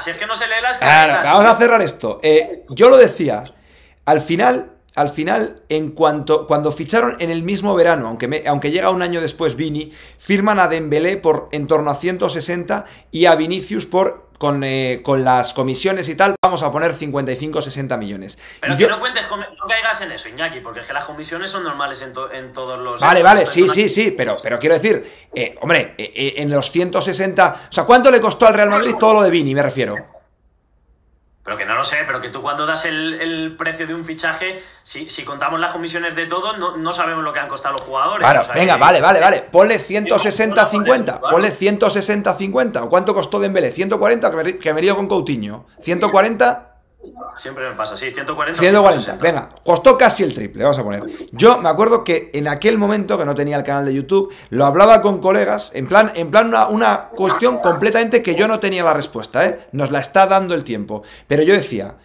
Si 0.00 0.10
es 0.10 0.16
que 0.16 0.26
no 0.26 0.34
se 0.34 0.46
lee 0.46 0.62
las 0.62 0.78
Claro, 0.78 1.22
vamos 1.22 1.44
a 1.44 1.56
cerrar 1.56 1.82
esto. 1.82 2.18
Eh, 2.22 2.64
yo 2.70 2.88
lo 2.88 2.96
decía, 2.96 3.44
al 4.06 4.22
final 4.22 4.70
al 4.96 5.08
final, 5.08 5.62
en 5.68 5.90
cuanto 5.90 6.46
cuando 6.46 6.70
ficharon 6.70 7.16
en 7.18 7.30
el 7.30 7.42
mismo 7.42 7.74
verano, 7.74 8.06
aunque, 8.06 8.44
aunque 8.46 8.70
llega 8.70 8.90
un 8.90 9.02
año 9.02 9.20
después 9.20 9.56
Vini, 9.56 9.92
firman 10.18 10.60
a 10.60 10.68
Dembélé 10.68 11.16
por 11.16 11.48
en 11.50 11.66
torno 11.66 11.90
a 11.90 11.96
160 11.96 12.84
y 13.10 13.26
a 13.26 13.34
Vinicius 13.34 13.86
por 13.86 14.23
con, 14.38 14.62
eh, 14.64 15.00
con 15.02 15.24
las 15.24 15.54
comisiones 15.54 16.08
y 16.08 16.14
tal, 16.14 16.34
vamos 16.42 16.62
a 16.62 16.72
poner 16.72 16.96
55-60 16.96 17.98
millones. 17.98 18.38
Pero 18.60 18.76
que 18.76 18.86
no 18.86 19.00
cuentes, 19.00 19.24
no 19.30 19.66
caigas 19.66 20.00
en 20.00 20.12
eso, 20.12 20.28
Iñaki, 20.28 20.60
porque 20.60 20.80
es 20.80 20.86
que 20.86 20.92
las 20.92 21.04
comisiones 21.04 21.50
son 21.50 21.64
normales 21.64 22.02
en, 22.02 22.12
en 22.32 22.52
todos 22.52 22.78
los... 22.78 23.00
Vale, 23.00 23.22
vale, 23.22 23.46
sí, 23.46 23.68
sí, 23.68 23.88
sí, 23.88 24.12
pero, 24.16 24.36
pero 24.42 24.58
quiero 24.58 24.74
decir, 24.74 25.28
eh, 25.34 25.56
hombre, 25.60 25.94
eh, 25.98 26.34
en 26.36 26.50
los 26.50 26.70
160... 26.70 27.68
O 27.70 27.72
sea, 27.72 27.84
¿cuánto 27.84 28.10
le 28.10 28.20
costó 28.20 28.46
al 28.46 28.54
Real 28.54 28.70
Madrid 28.70 28.94
todo 28.98 29.14
lo 29.14 29.22
de 29.22 29.30
Vini, 29.30 29.54
me 29.54 29.62
refiero? 29.62 30.13
Pero 31.44 31.58
que 31.58 31.66
no 31.66 31.74
lo 31.74 31.84
sé, 31.84 31.98
pero 32.06 32.22
que 32.22 32.30
tú 32.30 32.40
cuando 32.40 32.64
das 32.64 32.86
el, 32.86 33.54
precio 33.58 33.86
de 33.86 33.94
un 33.94 34.02
fichaje, 34.02 34.62
si, 34.82 35.06
contamos 35.24 35.60
las 35.60 35.72
comisiones 35.72 36.16
de 36.16 36.26
todo, 36.26 36.56
no, 36.56 36.92
sabemos 36.92 37.22
lo 37.22 37.34
que 37.34 37.40
han 37.40 37.48
costado 37.48 37.74
los 37.74 37.82
jugadores. 37.82 38.26
Claro, 38.26 38.48
venga, 38.54 38.78
vale, 38.78 39.02
vale, 39.02 39.20
vale. 39.20 39.40
Ponle 39.42 39.78
160-50. 39.78 41.20
Ponle 41.20 41.52
160-50. 41.52 42.88
¿Cuánto 42.88 43.14
costó 43.14 43.38
Dembélé? 43.38 43.72
140 43.72 44.30
que 44.30 44.36
me, 44.36 44.58
que 44.58 44.72
me 44.72 44.80
río 44.80 44.96
con 44.96 45.06
Coutinho. 45.06 45.66
140 45.82 46.73
Siempre 47.34 47.68
me 47.68 47.74
pasa, 47.74 47.96
sí, 47.96 48.10
140. 48.12 48.58
140, 48.58 49.16
venga, 49.16 49.50
costó 49.64 49.98
casi 49.98 50.22
el 50.22 50.32
triple, 50.34 50.62
vamos 50.62 50.78
a 50.78 50.82
poner. 50.84 51.04
Yo 51.32 51.58
me 51.58 51.68
acuerdo 51.68 52.04
que 52.04 52.30
en 52.32 52.48
aquel 52.48 52.78
momento, 52.78 53.18
que 53.18 53.24
no 53.24 53.34
tenía 53.34 53.56
el 53.56 53.64
canal 53.64 53.84
de 53.84 53.94
YouTube, 53.94 54.32
lo 54.50 54.66
hablaba 54.66 55.02
con 55.02 55.20
colegas, 55.20 55.72
en 55.74 55.86
plan, 55.86 56.12
en 56.14 56.30
plan 56.30 56.48
una, 56.48 56.68
una 56.68 57.08
cuestión 57.08 57.58
completamente 57.58 58.22
que 58.22 58.34
yo 58.34 58.48
no 58.48 58.60
tenía 58.60 58.84
la 58.84 58.94
respuesta, 58.94 59.46
¿eh? 59.46 59.66
Nos 59.72 59.90
la 59.90 60.00
está 60.00 60.26
dando 60.26 60.54
el 60.54 60.64
tiempo. 60.64 61.02
Pero 61.26 61.42
yo 61.42 61.54
decía, 61.54 61.96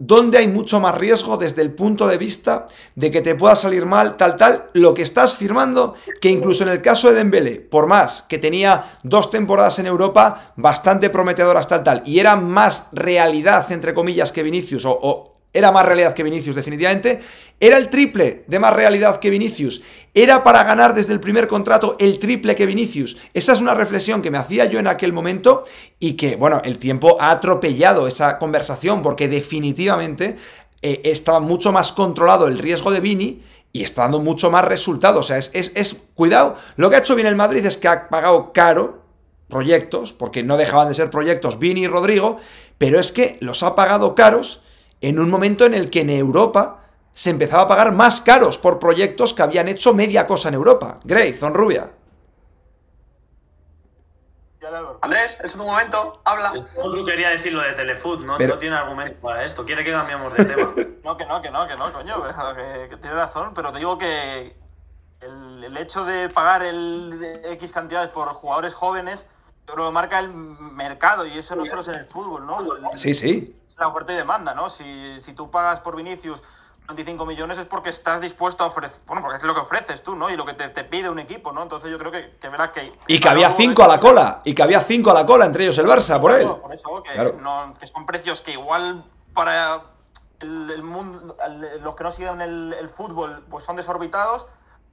donde 0.00 0.38
hay 0.38 0.48
mucho 0.48 0.80
más 0.80 0.96
riesgo 0.96 1.36
desde 1.36 1.60
el 1.60 1.72
punto 1.72 2.08
de 2.08 2.16
vista 2.16 2.64
de 2.94 3.10
que 3.10 3.20
te 3.20 3.34
pueda 3.34 3.54
salir 3.54 3.84
mal, 3.84 4.16
tal, 4.16 4.34
tal, 4.34 4.70
lo 4.72 4.94
que 4.94 5.02
estás 5.02 5.36
firmando, 5.36 5.94
que 6.22 6.30
incluso 6.30 6.64
en 6.64 6.70
el 6.70 6.80
caso 6.80 7.08
de 7.08 7.16
Dembélé, 7.16 7.56
por 7.56 7.86
más 7.86 8.22
que 8.22 8.38
tenía 8.38 8.86
dos 9.02 9.30
temporadas 9.30 9.78
en 9.78 9.86
Europa 9.86 10.54
bastante 10.56 11.10
prometedoras, 11.10 11.68
tal, 11.68 11.84
tal, 11.84 12.02
y 12.06 12.18
era 12.18 12.34
más 12.34 12.88
realidad, 12.92 13.70
entre 13.70 13.92
comillas, 13.92 14.32
que 14.32 14.42
Vinicius, 14.42 14.86
o 14.86 15.29
era 15.52 15.72
más 15.72 15.84
realidad 15.84 16.14
que 16.14 16.22
Vinicius, 16.22 16.54
definitivamente. 16.54 17.20
Era 17.58 17.76
el 17.76 17.90
triple 17.90 18.44
de 18.46 18.58
más 18.58 18.72
realidad 18.72 19.18
que 19.18 19.30
Vinicius. 19.30 19.82
Era 20.14 20.42
para 20.42 20.64
ganar 20.64 20.94
desde 20.94 21.12
el 21.12 21.20
primer 21.20 21.46
contrato 21.46 21.96
el 21.98 22.18
triple 22.18 22.56
que 22.56 22.66
Vinicius. 22.66 23.18
Esa 23.34 23.52
es 23.52 23.60
una 23.60 23.74
reflexión 23.74 24.22
que 24.22 24.30
me 24.30 24.38
hacía 24.38 24.64
yo 24.64 24.78
en 24.78 24.86
aquel 24.86 25.12
momento 25.12 25.64
y 25.98 26.14
que, 26.14 26.36
bueno, 26.36 26.62
el 26.64 26.78
tiempo 26.78 27.16
ha 27.20 27.30
atropellado 27.30 28.06
esa 28.06 28.38
conversación 28.38 29.02
porque 29.02 29.28
definitivamente 29.28 30.36
eh, 30.82 31.02
estaba 31.04 31.40
mucho 31.40 31.72
más 31.72 31.92
controlado 31.92 32.48
el 32.48 32.58
riesgo 32.58 32.90
de 32.90 33.00
Vini 33.00 33.42
y 33.72 33.82
está 33.82 34.02
dando 34.02 34.20
mucho 34.20 34.50
más 34.50 34.64
resultados. 34.64 35.26
O 35.26 35.28
sea, 35.28 35.36
es, 35.36 35.50
es, 35.52 35.72
es, 35.74 35.94
cuidado. 36.14 36.56
Lo 36.76 36.90
que 36.90 36.96
ha 36.96 37.00
hecho 37.00 37.14
bien 37.14 37.26
el 37.26 37.36
Madrid 37.36 37.64
es 37.66 37.76
que 37.76 37.88
ha 37.88 38.08
pagado 38.08 38.52
caro 38.52 39.02
proyectos, 39.48 40.12
porque 40.12 40.42
no 40.42 40.56
dejaban 40.56 40.88
de 40.88 40.94
ser 40.94 41.10
proyectos 41.10 41.58
Vini 41.58 41.82
y 41.82 41.88
Rodrigo, 41.88 42.38
pero 42.78 42.98
es 42.98 43.12
que 43.12 43.36
los 43.40 43.62
ha 43.62 43.74
pagado 43.74 44.14
caros 44.14 44.62
en 45.00 45.18
un 45.18 45.30
momento 45.30 45.64
en 45.64 45.74
el 45.74 45.90
que 45.90 46.00
en 46.00 46.10
Europa 46.10 46.80
se 47.12 47.30
empezaba 47.30 47.64
a 47.64 47.68
pagar 47.68 47.92
más 47.92 48.20
caros 48.20 48.58
por 48.58 48.78
proyectos 48.78 49.34
que 49.34 49.42
habían 49.42 49.68
hecho 49.68 49.94
media 49.94 50.26
cosa 50.26 50.48
en 50.48 50.54
Europa. 50.54 51.00
Grey, 51.04 51.38
Rubia. 51.40 51.90
Andrés, 55.02 55.40
es 55.42 55.52
tu 55.52 55.64
momento, 55.64 56.20
habla. 56.24 56.52
Yo 56.54 57.04
quería 57.04 57.30
decir 57.30 57.52
lo 57.52 57.62
de 57.62 57.72
Telefood, 57.72 58.24
¿no? 58.24 58.38
no 58.38 58.58
tiene 58.58 58.76
argumento 58.76 59.18
para 59.20 59.44
esto. 59.44 59.64
Quiere 59.64 59.82
que 59.82 59.90
cambiemos 59.90 60.32
de 60.34 60.44
tema. 60.44 60.72
no, 61.04 61.16
que 61.16 61.24
no, 61.24 61.42
que 61.42 61.50
no, 61.50 61.66
que 61.66 61.76
no, 61.76 61.92
coño. 61.92 62.22
Que, 62.54 62.96
tiene 62.98 63.16
razón, 63.16 63.52
pero 63.54 63.72
te 63.72 63.78
digo 63.78 63.98
que 63.98 64.54
el, 65.20 65.64
el, 65.64 65.76
hecho 65.76 66.04
de 66.04 66.28
pagar 66.28 66.62
el 66.62 67.40
X 67.44 67.72
cantidades 67.72 68.10
por 68.10 68.28
jugadores 68.28 68.74
jóvenes 68.74 69.26
lo 69.76 69.92
marca 69.92 70.18
el 70.18 70.30
mercado 70.30 71.26
y 71.26 71.38
eso 71.38 71.56
no 71.56 71.64
solo 71.64 71.82
es 71.82 71.88
en 71.88 71.94
el 71.96 72.06
fútbol, 72.06 72.46
¿no? 72.46 72.58
sí, 72.96 73.14
sí. 73.14 73.56
Es 73.68 73.78
la 73.78 73.88
oferta 73.88 74.12
y 74.12 74.16
demanda, 74.16 74.54
¿no? 74.54 74.70
Si, 74.70 75.20
si 75.20 75.32
tú 75.32 75.50
pagas 75.50 75.80
por 75.80 75.96
Vinicius 75.96 76.42
25 76.94 77.26
millones 77.26 77.58
es 77.58 77.66
porque 77.66 77.90
estás 77.90 78.20
dispuesto 78.20 78.64
a 78.64 78.68
ofrecer, 78.68 78.98
bueno, 79.06 79.22
porque 79.22 79.38
es 79.38 79.42
lo 79.42 79.54
que 79.54 79.60
ofreces 79.60 80.02
tú, 80.02 80.16
¿no? 80.16 80.30
Y 80.30 80.36
lo 80.36 80.44
que 80.44 80.54
te, 80.54 80.84
pide 80.84 81.08
un 81.08 81.18
equipo, 81.18 81.52
¿no? 81.52 81.62
Entonces 81.62 81.90
yo 81.90 81.98
creo 81.98 82.10
que, 82.10 82.36
que 82.40 82.48
verás 82.48 82.70
que... 82.70 82.92
Y 83.06 83.20
que 83.20 83.28
había 83.28 83.50
cinco 83.50 83.82
a 83.84 83.88
la 83.88 84.00
cola, 84.00 84.40
y 84.44 84.54
que 84.54 84.62
había 84.62 84.80
cinco 84.80 85.10
a 85.10 85.14
la 85.14 85.26
cola, 85.26 85.46
entre 85.46 85.64
ellos 85.64 85.78
el 85.78 85.86
Barça, 85.86 86.20
por 86.20 86.32
él. 86.32 86.48
Por 86.48 86.74
eso, 86.74 87.02
que, 87.02 87.86
son 87.86 88.06
precios 88.06 88.40
que 88.40 88.52
igual 88.52 89.04
para 89.34 89.82
el, 90.40 90.82
mundo, 90.82 91.36
los 91.82 91.94
que 91.94 92.04
no 92.04 92.12
siguen 92.12 92.40
el, 92.40 92.74
el, 92.78 92.88
fútbol, 92.88 93.44
pues 93.48 93.64
son 93.64 93.76
desorbitados, 93.76 94.46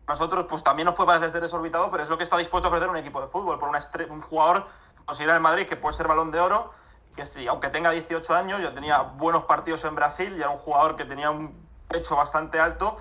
nosotros 0.08 0.46
pues 0.50 0.64
también 0.64 0.86
nos 0.86 0.96
puede 0.96 1.08
parecer 1.08 1.42
desorbitado, 1.42 1.92
pero 1.92 2.04
es 2.04 2.10
lo 2.10 2.18
que 2.18 2.24
está 2.24 2.38
dispuesto 2.38 2.68
a 2.68 2.72
ofrecer 2.72 2.90
un 2.90 2.98
equipo 2.98 3.22
de 3.22 3.28
fútbol, 3.28 3.60
por 3.60 3.70
un 3.70 4.22
jugador 4.22 4.68
considera 5.06 5.36
el 5.36 5.42
Madrid 5.42 5.68
que 5.68 5.76
puede 5.76 5.96
ser 5.96 6.08
balón 6.08 6.32
de 6.32 6.40
oro, 6.40 6.72
que 7.16 7.26
sí, 7.26 7.48
aunque 7.48 7.70
tenga 7.70 7.92
18 7.92 8.36
años, 8.36 8.62
ya 8.62 8.74
tenía 8.74 9.02
buenos 9.02 9.46
partidos 9.46 9.84
en 9.86 9.96
Brasil, 9.96 10.36
ya 10.36 10.46
era 10.46 10.50
un 10.50 10.60
jugador 10.60 10.96
que 10.96 11.06
tenía 11.06 11.32
un 11.32 11.68
pecho 11.88 12.16
bastante 12.16 12.60
alto 12.60 12.98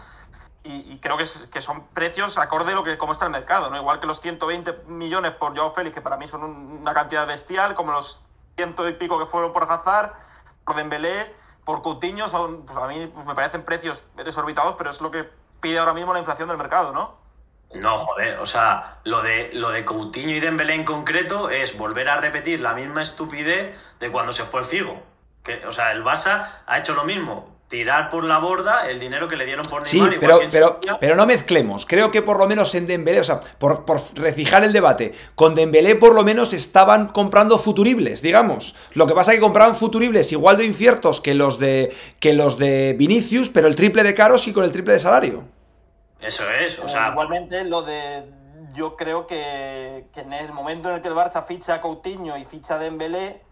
y, 0.69 0.99
creo 0.99 1.17
que, 1.17 1.25
que, 1.53 1.63
son 1.63 1.87
precios 1.89 2.39
acorde 2.39 2.73
a 2.73 2.75
lo 2.75 2.83
que, 2.83 2.99
cómo 2.99 3.13
está 3.13 3.25
el 3.25 3.31
mercado, 3.31 3.71
¿no? 3.71 3.77
Igual 3.77 4.01
que 4.01 4.07
los 4.07 4.21
120 4.21 4.85
millones 4.89 5.31
por 5.33 5.57
Joao 5.57 5.73
Félix, 5.73 5.95
que 5.95 6.01
para 6.01 6.17
mí 6.17 6.27
son 6.27 6.43
una 6.43 6.93
cantidad 6.93 7.25
bestial, 7.25 7.77
como 7.77 7.93
los 7.93 8.21
ciento 8.57 8.89
y 8.89 8.93
pico 8.95 9.17
que 9.17 9.27
fueron 9.27 9.53
por 9.53 9.71
Hazard, 9.71 10.13
por 10.65 10.75
Dembélé, 10.75 11.33
por 11.65 11.83
Coutinho, 11.83 12.29
son, 12.29 12.67
pues 12.67 12.77
a 12.77 12.87
mí 12.89 13.07
pues 13.07 13.25
me 13.27 13.37
parecen 13.37 13.65
precios 13.65 14.03
desorbitados, 14.17 14.75
pero 14.77 14.91
es 14.91 15.01
lo 15.01 15.13
que 15.13 15.31
pide 15.67 15.79
ahora 15.79 15.95
mismo 15.95 16.13
la 16.13 16.21
inflación 16.21 16.49
del 16.49 16.59
mercado, 16.59 16.93
¿no? 16.93 17.17
No, 17.75 17.99
joder, 17.99 18.39
o 18.39 18.47
sea, 18.47 19.01
lo 19.03 19.21
de, 19.23 19.51
lo 19.53 19.71
de 19.71 19.85
Coutinho 19.85 20.31
y 20.31 20.39
Dembélé 20.39 20.75
en 20.75 20.85
concreto 20.85 21.51
es 21.51 21.77
volver 21.77 22.09
a 22.09 22.21
repetir 22.21 22.61
la 22.61 22.73
misma 22.73 23.03
estupidez 23.03 23.77
de 23.99 24.11
cuando 24.13 24.33
se 24.33 24.45
fue 24.45 24.63
Figo. 24.63 25.03
Que, 25.43 25.67
o 25.67 25.73
sea, 25.73 25.91
el 25.91 26.05
Barça 26.05 26.47
ha 26.67 26.79
hecho 26.79 26.95
lo 26.95 27.03
mismo, 27.03 27.57
tirar 27.67 28.11
por 28.11 28.23
la 28.23 28.39
borda 28.39 28.89
el 28.89 29.01
dinero 29.01 29.27
que 29.27 29.37
le 29.37 29.45
dieron 29.45 29.65
por 29.65 29.83
Neymar. 29.83 30.13
Sí, 30.13 30.17
pero, 30.21 30.39
pero, 30.51 30.81
pero 31.01 31.17
no 31.17 31.27
mezclemos. 31.27 31.85
Creo 31.85 32.13
que 32.13 32.23
por 32.23 32.39
lo 32.39 32.47
menos 32.47 32.75
en 32.77 32.87
Dembélé, 32.87 33.21
o 33.21 33.25
sea, 33.25 33.41
por, 33.41 33.85
por, 33.85 34.01
refijar 34.15 34.63
el 34.63 34.73
debate, 34.73 35.13
con 35.35 35.57
Dembélé 35.57 35.97
por 35.97 36.15
lo 36.15 36.23
menos 36.23 36.53
estaban 36.53 37.09
comprando 37.09 37.59
futuribles, 37.59 38.23
digamos. 38.23 38.77
Lo 38.93 39.09
que 39.09 39.15
pasa 39.15 39.33
es 39.33 39.39
que 39.39 39.43
compraban 39.43 39.75
futuribles 39.75 40.31
igual 40.31 40.57
de 40.59 40.65
inciertos 40.65 41.21
que 41.21 41.35
los 41.35 41.59
de, 41.59 41.93
que 42.21 42.35
los 42.35 42.57
de 42.57 42.95
Vinicius, 42.97 43.49
pero 43.49 43.67
el 43.67 43.75
triple 43.75 44.05
de 44.05 44.15
caros 44.15 44.47
y 44.47 44.53
con 44.53 44.65
el 44.65 44.71
triple 44.71 44.95
de 44.95 45.01
salario. 45.01 45.56
Eso 46.21 46.51
es, 46.51 46.79
o 46.79 46.89
sea... 46.89 47.09
Igualmente 47.09 47.65
lo 47.65 47.83
de... 47.83 48.33
Yo 48.73 48.97
creo 48.97 49.27
que, 49.27 50.09
que 50.13 50.21
en 50.21 50.33
el 50.35 50.53
momento 50.53 50.89
en 50.89 50.97
el 50.97 51.03
que 51.03 51.09
el 51.09 51.15
Barça 51.15 51.43
ficha 51.45 51.75
a 51.75 51.81
Coutinho 51.81 52.37
y 52.37 52.45
ficha 52.45 52.75
a 52.75 52.79
Dembélé 52.79 53.43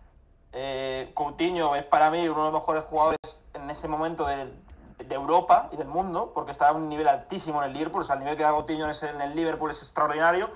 eh, 0.57 1.11
Coutinho 1.15 1.75
es 1.75 1.83
para 1.83 2.11
mí 2.11 2.29
uno 2.29 2.47
de 2.47 2.53
los 2.53 2.61
mejores 2.61 2.85
jugadores 2.85 3.19
en 3.55 3.69
ese 3.71 3.89
momento 3.89 4.25
de, 4.27 4.63
Europa 5.11 5.69
y 5.73 5.77
del 5.77 5.89
mundo, 5.89 6.33
porque 6.35 6.51
está 6.51 6.69
a 6.69 6.73
un 6.73 6.89
nivel 6.89 7.07
altísimo 7.07 7.63
en 7.63 7.69
el 7.69 7.75
Liverpool, 7.75 8.01
o 8.01 8.05
sea, 8.05 8.15
el 8.15 8.21
nivel 8.21 8.37
que 8.37 8.43
da 8.43 8.51
Coutinho 8.51 8.89
en 8.91 9.21
el 9.21 9.37
Liverpool 9.37 9.71
es 9.71 9.79
extraordinario. 9.79 10.51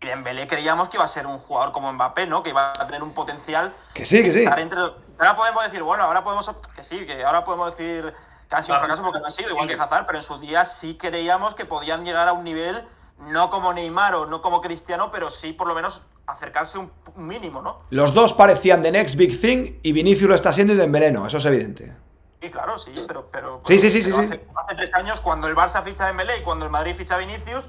Y 0.00 0.06
Dembélé 0.06 0.48
creíamos 0.48 0.88
que 0.88 0.96
iba 0.96 1.04
a 1.04 1.08
ser 1.08 1.26
un 1.26 1.38
jugador 1.38 1.72
como 1.72 1.92
Mbappé, 1.92 2.26
¿no? 2.26 2.42
Que 2.42 2.50
iba 2.50 2.72
a 2.72 2.86
tener 2.86 3.02
un 3.02 3.14
potencial. 3.14 3.72
Que 3.94 4.04
sí, 4.04 4.22
que 4.24 4.32
sí. 4.32 4.44
Ahora 4.44 5.36
podemos 5.36 5.62
decir, 5.64 5.82
bueno, 5.82 6.02
ahora 6.02 6.24
podemos. 6.24 6.50
Que 6.74 6.82
sí, 6.82 7.06
que 7.06 7.22
ahora 7.22 7.44
podemos 7.44 7.76
decir 7.76 8.12
sido 8.60 8.74
un 8.74 8.80
fracaso 8.80 9.02
porque 9.02 9.20
no 9.20 9.26
ha 9.26 9.30
sido 9.30 9.50
igual 9.50 9.68
que 9.68 9.74
Hazard, 9.74 10.04
pero 10.04 10.18
en 10.18 10.24
sus 10.24 10.40
días 10.40 10.76
sí 10.78 10.96
creíamos 10.96 11.54
que 11.54 11.64
podían 11.64 12.04
llegar 12.04 12.28
a 12.28 12.32
un 12.32 12.44
nivel, 12.44 12.84
no 13.18 13.48
como 13.48 13.72
Neymar 13.72 14.14
o 14.16 14.26
no 14.26 14.42
como 14.42 14.60
Cristiano, 14.60 15.10
pero 15.10 15.30
sí 15.30 15.52
por 15.52 15.68
lo 15.68 15.74
menos 15.74 16.02
acercarse 16.26 16.78
un 16.78 16.90
mínimo, 17.16 17.62
¿no? 17.62 17.80
Los 17.90 18.12
dos 18.12 18.34
parecían 18.34 18.82
The 18.82 18.92
Next 18.92 19.16
Big 19.16 19.40
Thing 19.40 19.78
y 19.82 19.92
Vinicius 19.92 20.28
lo 20.28 20.34
está 20.34 20.50
haciendo 20.50 20.74
y 20.74 20.76
Dembélé 20.76 21.08
eso 21.08 21.38
es 21.38 21.44
evidente. 21.46 21.96
Sí, 22.40 22.50
claro, 22.50 22.76
sí, 22.76 22.92
pero... 23.06 23.28
pero, 23.30 23.62
sí, 23.64 23.78
sí, 23.78 23.90
sí, 23.90 24.02
sí, 24.02 24.10
hace, 24.12 24.40
tres 24.76 24.92
años, 24.94 25.20
cuando 25.20 25.46
el 25.46 25.54
Barça 25.54 25.82
ficha 25.84 26.04
a 26.04 26.06
Dembélé 26.08 26.38
y 26.38 26.42
cuando 26.42 26.64
el 26.64 26.72
Madrid 26.72 26.96
ficha 26.96 27.14
a 27.14 27.18
Vinicius, 27.18 27.68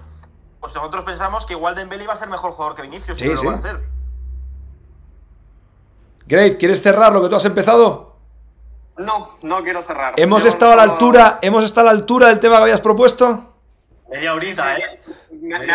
pues 0.59 0.73
nosotros 0.73 1.05
pensamos 1.05 1.45
que 1.45 1.53
igual 1.53 1.75
Dembélé 1.75 2.05
iba 2.05 2.13
a 2.13 2.17
ser 2.17 2.27
mejor 2.27 2.53
jugador 2.53 2.75
que 2.75 2.81
Vinicius. 2.81 3.19
Sí, 3.19 3.37
sí. 3.37 3.47
Great, 6.25 6.57
¿quieres 6.57 6.81
cerrar 6.81 7.11
lo 7.11 7.21
que 7.21 7.29
tú 7.29 7.35
has 7.35 7.45
empezado? 7.45 8.12
No, 8.97 9.37
no 9.41 9.63
quiero 9.63 9.81
cerrar. 9.81 10.13
¿Hemos 10.17 10.45
estado 10.45 10.73
a 10.73 10.75
la 10.75 10.83
altura, 10.83 11.39
hemos 11.41 11.63
estado 11.63 11.89
a 11.89 11.93
la 11.93 11.99
altura 11.99 12.27
del 12.27 12.39
tema 12.39 12.57
que 12.57 12.63
habías 12.63 12.81
propuesto? 12.81 13.55
Media 14.09 14.31
ahorita, 14.31 14.77
¿eh? 14.77 14.99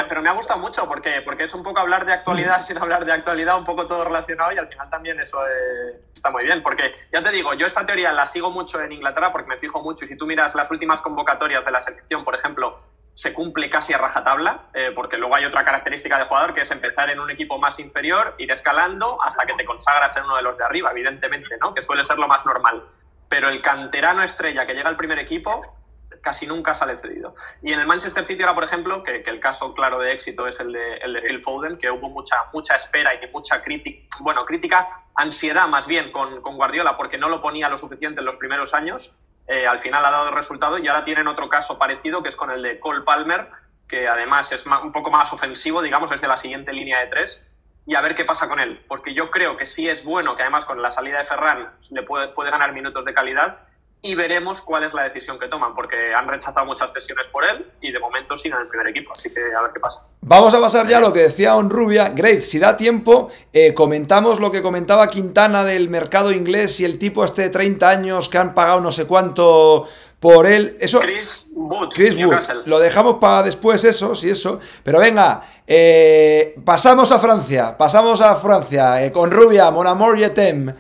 pero 0.09 0.23
me 0.23 0.29
ha 0.29 0.33
gustado 0.33 0.61
mucho 0.61 0.87
porque, 0.87 1.23
porque 1.23 1.45
es 1.45 1.55
un 1.55 1.63
poco 1.63 1.81
hablar 1.81 2.07
de 2.07 2.13
actualidad 2.13 2.63
sin 2.67 2.79
hablar 2.79 3.05
de 3.05 3.13
actualidad, 3.13 3.59
un 3.59 3.65
poco 3.65 3.87
todo 3.87 4.05
relacionado 4.05 4.53
y 4.53 4.59
al 4.59 4.69
final 4.69 4.89
también 4.89 5.19
eso 5.21 5.45
eh, 5.47 6.01
está 6.15 6.31
muy 6.31 6.45
bien. 6.45 6.63
Porque 6.63 6.95
ya 7.13 7.23
te 7.23 7.31
digo, 7.31 7.55
yo 7.55 7.67
esta 7.67 7.85
teoría 7.85 8.13
la 8.13 8.27
sigo 8.27 8.51
mucho 8.51 8.81
en 8.81 8.93
Inglaterra 8.93 9.33
porque 9.33 9.49
me 9.49 9.59
fijo 9.59 9.83
mucho 9.83 10.05
y 10.05 10.09
si 10.09 10.17
tú 10.17 10.27
miras 10.27 10.55
las 10.55 10.71
últimas 10.71 11.01
convocatorias 11.01 11.65
de 11.65 11.73
la 11.73 11.81
selección, 11.81 12.25
por 12.25 12.35
ejemplo, 12.35 12.79
se 13.15 13.33
cumple 13.33 13.69
casi 13.69 13.93
a 13.93 13.99
rajatabla, 13.99 14.67
eh, 14.73 14.93
porque 14.95 15.17
luego 15.17 15.35
hay 15.35 15.45
otra 15.45 15.65
característica 15.65 16.19
de 16.19 16.27
jugador 16.27 16.55
que 16.55 16.61
es 16.61 16.71
empezar 16.71 17.11
en 17.11 17.19
un 17.19 17.31
equipo 17.31 17.59
más 17.59 17.81
inferior, 17.81 18.37
ir 18.39 18.53
escalando 18.53 19.21
hasta 19.21 19.45
que 19.45 19.55
te 19.55 19.65
consagras 19.65 20.17
en 20.17 20.23
uno 20.23 20.37
de 20.37 20.43
los 20.43 20.57
de 20.57 20.65
arriba, 20.65 20.93
evidentemente, 20.93 21.57
¿no? 21.61 21.75
que 21.75 21.83
suele 21.83 22.05
ser 22.05 22.17
lo 22.17 22.29
más 22.29 22.47
normal. 22.47 22.85
Pero 23.29 23.49
el 23.49 23.63
canterano 23.63 24.23
estrella 24.23 24.67
que 24.67 24.75
llega 24.75 24.89
al 24.89 24.97
primer 24.97 25.19
equipo 25.19 25.79
casi 26.21 26.47
nunca 26.47 26.75
sale 26.75 26.99
cedido. 26.99 27.35
Y 27.63 27.73
en 27.73 27.81
el 27.81 27.87
Manchester 27.87 28.27
City 28.27 28.43
ahora, 28.43 28.55
por 28.55 28.65
ejemplo, 28.65 29.03
que, 29.03 29.23
el 29.25 29.41
caso 29.41 29.75
claro 29.75 29.99
de 29.99 30.13
éxito 30.13 30.47
es 30.47 30.61
el 30.61 30.73
de, 30.73 30.97
el 30.97 31.13
de 31.13 31.23
Phil 31.23 31.43
Foden, 31.43 31.79
que 31.79 31.91
hubo 31.91 32.09
mucha, 32.09 32.37
mucha 32.53 32.77
espera 32.77 33.15
y 33.15 33.31
mucha 33.33 33.63
crítica, 33.63 34.07
bueno, 34.21 34.45
crítica, 34.45 34.87
ansiedad 35.15 35.69
más 35.69 35.87
bien 35.87 36.11
con, 36.11 36.41
con, 36.43 36.57
Guardiola 36.57 36.97
porque 36.97 37.19
no 37.19 37.29
lo 37.29 37.41
ponía 37.41 37.69
lo 37.69 37.77
suficiente 37.77 38.21
en 38.21 38.27
los 38.27 38.37
primeros 38.37 38.75
años. 38.75 39.17
Eh, 39.47 39.67
al 39.67 39.79
final 39.79 40.05
ha 40.05 40.11
dado 40.11 40.31
resultado 40.31 40.79
y 40.79 40.89
ahora 40.89 41.05
tienen 41.05 41.27
otro 41.27 41.49
caso 41.49 41.79
parecido 41.79 42.23
que 42.23 42.29
es 42.29 42.37
con 42.37 42.51
el 42.51 42.63
de 42.63 42.79
Cole 42.81 43.03
Palmer, 43.03 43.49
que 43.89 44.07
además 44.07 44.53
es 44.53 44.67
un 44.67 44.93
poco 44.93 45.11
más 45.11 45.33
ofensivo, 45.33 45.81
digamos, 45.81 46.13
es 46.13 46.21
de 46.21 46.29
la 46.29 46.37
siguiente 46.37 46.73
línea 46.73 47.01
de 47.01 47.07
tres. 47.07 47.47
Y 47.89 47.95
a 47.95 48.03
ver 48.03 48.15
qué 48.15 48.27
pasa 48.27 48.51
con 48.51 48.61
él, 48.61 48.85
porque 48.87 49.15
yo 49.15 49.31
creo 49.31 49.57
que 49.57 49.65
sí 49.65 49.89
es 49.89 50.05
bueno 50.05 50.37
que 50.37 50.43
además 50.43 50.67
con 50.67 50.83
la 50.83 50.93
salida 50.93 51.21
de 51.21 51.25
Ferran 51.25 51.73
le 51.89 52.03
puede, 52.03 52.29
puede 52.29 52.51
ganar 52.51 52.75
minutos 52.75 53.07
de 53.07 53.15
calidad, 53.15 53.61
y 54.01 54.15
veremos 54.15 54.61
cuál 54.61 54.85
es 54.85 54.95
la 54.95 55.05
decisión 55.05 55.39
que 55.39 55.49
toman, 55.49 55.75
porque 55.75 56.15
han 56.15 56.29
rechazado 56.29 56.65
muchas 56.65 56.93
sesiones 56.93 57.27
por 57.27 57.45
él 57.45 57.67
y 57.81 57.91
de 57.91 57.99
momento 57.99 58.37
siguen 58.37 58.59
en 58.59 58.63
el 58.63 58.69
primer 58.69 58.87
equipo, 58.89 59.13
así 59.13 59.29
que 59.31 59.41
a 59.41 59.63
ver 59.63 59.73
qué 59.75 59.81
pasa. 59.81 60.01
Vamos 60.21 60.55
a 60.55 60.61
pasar 60.61 60.87
ya 60.87 60.99
a 60.99 61.01
lo 61.01 61.13
que 61.13 61.21
decía 61.21 61.57
Onrubia. 61.57 62.11
Grave, 62.11 62.43
si 62.43 62.59
da 62.59 62.77
tiempo, 62.77 63.31
eh, 63.53 63.75
comentamos 63.75 64.39
lo 64.39 64.53
que 64.53 64.63
comentaba 64.63 65.09
Quintana 65.09 65.65
del 65.65 65.89
mercado 65.89 66.31
inglés 66.31 66.79
y 66.81 66.85
el 66.85 66.99
tipo 66.99 67.25
este 67.25 67.43
de 67.43 67.51
30 67.51 67.89
años 67.89 68.29
que 68.29 68.39
han 68.39 68.55
pagado 68.55 68.81
no 68.81 68.93
sé 68.93 69.07
cuánto 69.07 69.89
por 70.21 70.47
él. 70.47 70.77
Eso, 70.81 71.01
Chris 71.01 71.49
Wood. 71.55 71.91
Chris 71.93 72.17
Wood. 72.17 72.67
Lo 72.67 72.79
dejamos 72.79 73.17
para 73.17 73.43
después 73.43 73.83
eso, 73.85 74.15
sí, 74.15 74.31
eso. 74.31 74.61
Pero 74.83 75.01
venga, 75.01 75.43
eh, 75.67 76.55
pasamos 76.65 77.11
a 77.11 77.19
Francia, 77.19 77.77
pasamos 77.77 78.21
a 78.21 78.37
Francia, 78.37 79.05
eh, 79.05 79.11
con 79.11 79.31
Rubia, 79.31 79.71
Mon 79.71 79.87
Amour 79.87 80.17
Yetem. 80.17 80.73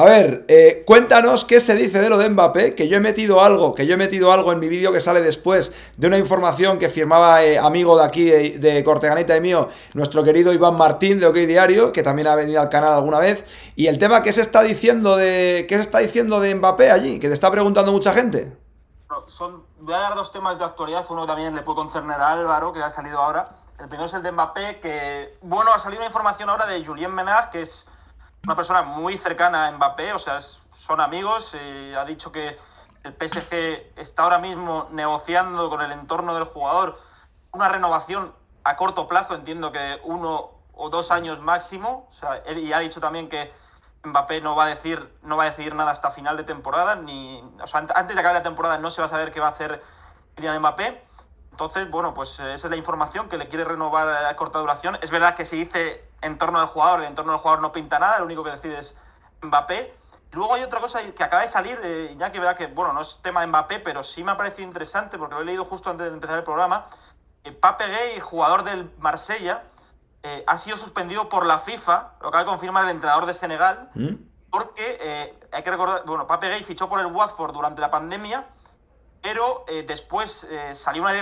A 0.00 0.04
ver, 0.04 0.46
eh, 0.48 0.82
cuéntanos 0.86 1.44
qué 1.44 1.60
se 1.60 1.74
dice 1.74 2.00
de 2.00 2.08
lo 2.08 2.16
de 2.16 2.30
Mbappé, 2.30 2.74
que 2.74 2.88
yo 2.88 2.96
he 2.96 3.00
metido 3.00 3.44
algo, 3.44 3.74
que 3.74 3.86
yo 3.86 3.92
he 3.92 3.96
metido 3.98 4.32
algo 4.32 4.50
en 4.50 4.58
mi 4.58 4.66
vídeo 4.66 4.92
que 4.92 5.00
sale 5.00 5.20
después 5.20 5.74
de 5.98 6.06
una 6.06 6.16
información 6.16 6.78
que 6.78 6.88
firmaba 6.88 7.44
eh, 7.44 7.58
amigo 7.58 7.98
de 7.98 8.04
aquí, 8.06 8.30
de, 8.30 8.82
Corteganita 8.82 9.36
y 9.36 9.42
mío, 9.42 9.68
nuestro 9.92 10.24
querido 10.24 10.54
Iván 10.54 10.78
Martín 10.78 11.20
de 11.20 11.26
OK 11.26 11.34
Diario, 11.34 11.92
que 11.92 12.02
también 12.02 12.28
ha 12.28 12.34
venido 12.34 12.62
al 12.62 12.70
canal 12.70 12.94
alguna 12.94 13.18
vez, 13.18 13.44
y 13.76 13.88
el 13.88 13.98
tema 13.98 14.22
que 14.22 14.32
se 14.32 14.40
está 14.40 14.62
diciendo 14.62 15.18
de, 15.18 15.66
qué 15.68 15.74
se 15.74 15.82
está 15.82 15.98
diciendo 15.98 16.40
de 16.40 16.54
Mbappé 16.54 16.90
allí, 16.90 17.20
que 17.20 17.28
te 17.28 17.34
está 17.34 17.50
preguntando 17.50 17.92
mucha 17.92 18.14
gente. 18.14 18.56
Son, 19.26 19.64
voy 19.80 19.92
a 19.92 19.98
dar 19.98 20.14
dos 20.14 20.32
temas 20.32 20.58
de 20.58 20.64
actualidad, 20.64 21.04
uno 21.10 21.26
también 21.26 21.54
le 21.54 21.60
puede 21.60 21.76
concerner 21.76 22.18
a 22.18 22.32
Álvaro, 22.32 22.72
que 22.72 22.82
ha 22.82 22.88
salido 22.88 23.18
ahora. 23.18 23.50
El 23.78 23.88
primero 23.88 24.06
es 24.06 24.14
el 24.14 24.22
de 24.22 24.32
Mbappé, 24.32 24.80
que, 24.80 25.36
bueno, 25.42 25.74
ha 25.74 25.78
salido 25.78 26.00
una 26.00 26.06
información 26.06 26.48
ahora 26.48 26.64
de 26.64 26.82
Julien 26.82 27.14
Menard, 27.14 27.50
que 27.50 27.60
es 27.60 27.86
una 28.44 28.56
persona 28.56 28.82
muy 28.82 29.16
cercana 29.18 29.66
a 29.66 29.72
Mbappé, 29.72 30.12
o 30.12 30.18
sea, 30.18 30.40
son 30.40 31.00
amigos. 31.00 31.54
ha 31.96 32.04
dicho 32.04 32.32
que 32.32 32.58
el 33.04 33.12
PSG 33.14 33.98
está 33.98 34.24
ahora 34.24 34.38
mismo 34.38 34.88
negociando 34.90 35.68
con 35.70 35.80
el 35.80 35.92
entorno 35.92 36.34
del 36.34 36.44
jugador 36.44 37.00
una 37.52 37.68
renovación 37.68 38.34
a 38.64 38.76
corto 38.76 39.08
plazo, 39.08 39.34
entiendo 39.34 39.72
que 39.72 40.00
uno 40.04 40.50
o 40.72 40.90
dos 40.90 41.10
años 41.10 41.40
máximo. 41.40 42.08
O 42.10 42.12
sea, 42.12 42.42
y 42.50 42.72
ha 42.72 42.78
dicho 42.78 43.00
también 43.00 43.28
que 43.28 43.52
Mbappé 44.04 44.40
no 44.40 44.54
va 44.54 44.64
a 44.64 44.68
decir, 44.68 45.18
no 45.22 45.36
va 45.36 45.44
a 45.44 45.46
decidir 45.46 45.74
nada 45.74 45.90
hasta 45.90 46.10
final 46.10 46.36
de 46.36 46.44
temporada, 46.44 46.96
ni, 46.96 47.42
o 47.62 47.66
sea, 47.66 47.80
antes 47.80 48.14
de 48.14 48.20
acabar 48.20 48.36
la 48.36 48.42
temporada 48.42 48.78
no 48.78 48.90
se 48.90 49.02
va 49.02 49.06
a 49.06 49.10
saber 49.10 49.32
qué 49.32 49.40
va 49.40 49.48
a 49.48 49.50
hacer 49.50 49.82
Kylian 50.36 50.58
Mbappé. 50.60 51.04
Entonces, 51.50 51.90
bueno, 51.90 52.14
pues 52.14 52.40
esa 52.40 52.52
es 52.54 52.64
la 52.70 52.76
información 52.76 53.28
que 53.28 53.36
le 53.36 53.48
quiere 53.48 53.64
renovar 53.64 54.08
a 54.24 54.36
corta 54.36 54.58
duración. 54.60 54.98
Es 55.02 55.10
verdad 55.10 55.34
que 55.34 55.44
se 55.44 55.56
dice 55.56 56.09
en 56.22 56.38
torno 56.38 56.58
al 56.58 56.66
jugador, 56.66 57.04
en 57.04 57.14
torno 57.14 57.32
al 57.32 57.38
jugador 57.38 57.62
no 57.62 57.72
pinta 57.72 57.98
nada, 57.98 58.18
lo 58.18 58.24
único 58.24 58.44
que 58.44 58.50
decide 58.50 58.78
es 58.78 58.96
Mbappé. 59.42 59.94
luego 60.32 60.54
hay 60.54 60.62
otra 60.62 60.80
cosa 60.80 61.02
que 61.02 61.24
acaba 61.24 61.42
de 61.42 61.48
salir, 61.48 61.78
eh, 61.82 62.14
ya 62.18 62.30
que 62.30 62.38
verá 62.38 62.54
que, 62.54 62.66
bueno, 62.66 62.92
no 62.92 63.00
es 63.00 63.20
tema 63.22 63.40
de 63.40 63.46
Mbappé, 63.48 63.80
pero 63.80 64.02
sí 64.02 64.22
me 64.22 64.32
ha 64.32 64.36
parecido 64.36 64.66
interesante 64.66 65.18
porque 65.18 65.34
lo 65.34 65.40
he 65.40 65.44
leído 65.44 65.64
justo 65.64 65.90
antes 65.90 66.06
de 66.06 66.12
empezar 66.12 66.38
el 66.38 66.44
programa. 66.44 66.86
Eh, 67.44 67.52
Pape 67.52 67.86
Gay, 67.86 68.20
jugador 68.20 68.64
del 68.64 68.90
Marsella, 68.98 69.64
eh, 70.22 70.44
ha 70.46 70.58
sido 70.58 70.76
suspendido 70.76 71.28
por 71.28 71.46
la 71.46 71.58
FIFA, 71.58 72.12
lo 72.20 72.28
acaba 72.28 72.44
de 72.44 72.50
confirmar 72.50 72.84
el 72.84 72.90
entrenador 72.90 73.26
de 73.26 73.34
Senegal, 73.34 73.90
¿Mm? 73.94 74.14
porque 74.50 75.34
hay 75.52 75.62
que 75.62 75.70
recordar, 75.70 76.04
bueno, 76.04 76.26
Pape 76.26 76.48
Gay 76.48 76.64
fichó 76.64 76.88
por 76.88 77.00
el 77.00 77.06
Watford 77.06 77.52
durante 77.52 77.80
la 77.80 77.90
pandemia 77.90 78.46
pero 79.22 79.64
eh, 79.68 79.84
después 79.86 80.44
eh, 80.44 80.74
salió 80.74 81.02
una 81.02 81.14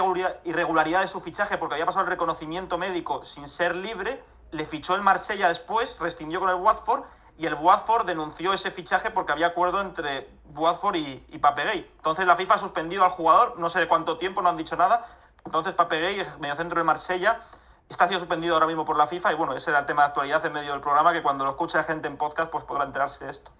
irregularidad 0.45 1.01
de 1.01 1.09
su 1.09 1.21
fichaje 1.21 1.59
porque 1.59 1.75
había 1.75 1.87
pasado 1.87 2.05
el 2.05 2.11
reconocimiento 2.11 2.79
médico 2.79 3.25
sin 3.25 3.49
ser 3.49 3.75
libre, 3.75 4.23
le 4.51 4.67
fichó 4.67 4.95
el 4.95 5.03
Marsella 5.03 5.49
después, 5.49 5.99
rescindió 6.01 6.41
con 6.41 6.49
el 6.49 6.57
Watford 6.57 7.03
y 7.39 7.47
el 7.47 7.55
Watford 7.55 8.07
denunció 8.07 8.53
ese 8.53 8.71
fichaje 8.71 9.11
porque 9.11 9.33
había 9.33 9.49
acuerdo 9.49 9.81
entre 9.81 10.29
Watford 10.55 10.97
y, 10.97 11.25
y 11.29 11.39
Papegay. 11.39 11.89
Entonces 11.97 12.27
la 12.27 12.37
FIFA 12.37 12.55
ha 12.55 12.59
suspendido 12.59 13.05
al 13.05 13.11
jugador, 13.11 13.55
no 13.59 13.68
sé 13.68 13.79
de 13.79 13.89
cuánto 13.89 14.16
tiempo, 14.16 14.43
no 14.43 14.49
han 14.49 14.57
dicho 14.57 14.77
nada. 14.77 15.07
Entonces 15.45 15.75
Papegay, 15.75 16.27
medio 16.41 16.57
centro 16.57 16.79
de 16.79 16.85
Marsella, 16.85 17.41
está 17.89 18.07
siendo 18.07 18.20
suspendido 18.20 18.55
ahora 18.55 18.66
mismo 18.66 18.85
por 18.85 18.97
la 18.97 19.07
FIFA 19.07 19.33
y 19.33 19.35
bueno, 19.37 19.55
ese 19.55 19.70
era 19.70 19.81
el 19.81 19.87
tema 19.87 20.03
de 20.03 20.09
actualidad 20.09 20.45
en 20.45 20.53
medio 20.53 20.72
del 20.72 20.81
programa 20.81 21.12
que 21.12 21.22
cuando 21.22 21.45
lo 21.45 21.51
escucha 21.51 21.83
gente 21.85 22.09
en 22.09 22.16
podcast 22.16 22.51
pues 22.51 22.64
podrá 22.64 22.85
enterarse 22.85 23.25
de 23.25 23.31
esto. 23.31 23.51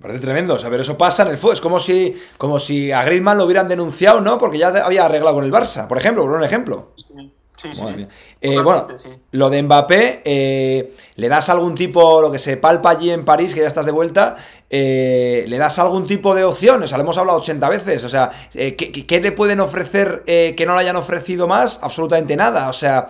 Parece 0.00 0.20
tremendo, 0.20 0.54
o 0.54 0.58
sea, 0.58 0.70
pero 0.70 0.82
eso 0.82 0.98
pasa 0.98 1.22
en 1.22 1.28
el 1.28 1.38
fútbol. 1.38 1.54
Es 1.54 1.60
como 1.60 1.78
si, 1.78 2.20
como 2.36 2.58
si 2.58 2.90
a 2.90 3.04
Griezmann 3.04 3.38
lo 3.38 3.44
hubieran 3.44 3.68
denunciado, 3.68 4.20
¿no? 4.20 4.38
Porque 4.38 4.58
ya 4.58 4.68
había 4.68 5.04
arreglado 5.06 5.36
con 5.36 5.44
el 5.44 5.52
Barça, 5.52 5.86
por 5.86 5.98
ejemplo, 5.98 6.24
por 6.24 6.32
un 6.32 6.42
ejemplo. 6.42 6.92
Sí, 6.96 7.33
sí. 7.72 7.80
Madre 7.82 7.96
mía. 7.96 8.08
sí. 8.10 8.36
Eh, 8.40 8.60
bueno, 8.60 8.88
sí. 9.00 9.08
lo 9.30 9.48
de 9.48 9.62
Mbappé, 9.62 10.22
eh, 10.24 10.94
¿le 11.14 11.28
das 11.28 11.48
algún 11.48 11.74
tipo, 11.74 12.20
lo 12.20 12.30
que 12.32 12.38
se 12.38 12.56
palpa 12.56 12.90
allí 12.90 13.10
en 13.10 13.24
París, 13.24 13.54
que 13.54 13.60
ya 13.60 13.68
estás 13.68 13.86
de 13.86 13.92
vuelta, 13.92 14.36
eh, 14.68 15.44
¿le 15.48 15.56
das 15.56 15.78
algún 15.78 16.06
tipo 16.06 16.34
de 16.34 16.44
opción? 16.44 16.82
O 16.82 16.86
sea, 16.86 16.98
lo 16.98 17.04
hemos 17.04 17.16
hablado 17.16 17.38
80 17.38 17.68
veces, 17.68 18.04
o 18.04 18.08
sea, 18.08 18.30
¿qué, 18.52 18.74
qué- 18.76 19.20
le 19.20 19.32
pueden 19.32 19.60
ofrecer 19.60 20.24
que 20.24 20.64
no 20.66 20.74
le 20.74 20.80
hayan 20.80 20.96
ofrecido 20.96 21.46
más? 21.46 21.78
Absolutamente 21.82 22.36
nada, 22.36 22.68
o 22.68 22.72
sea, 22.72 23.06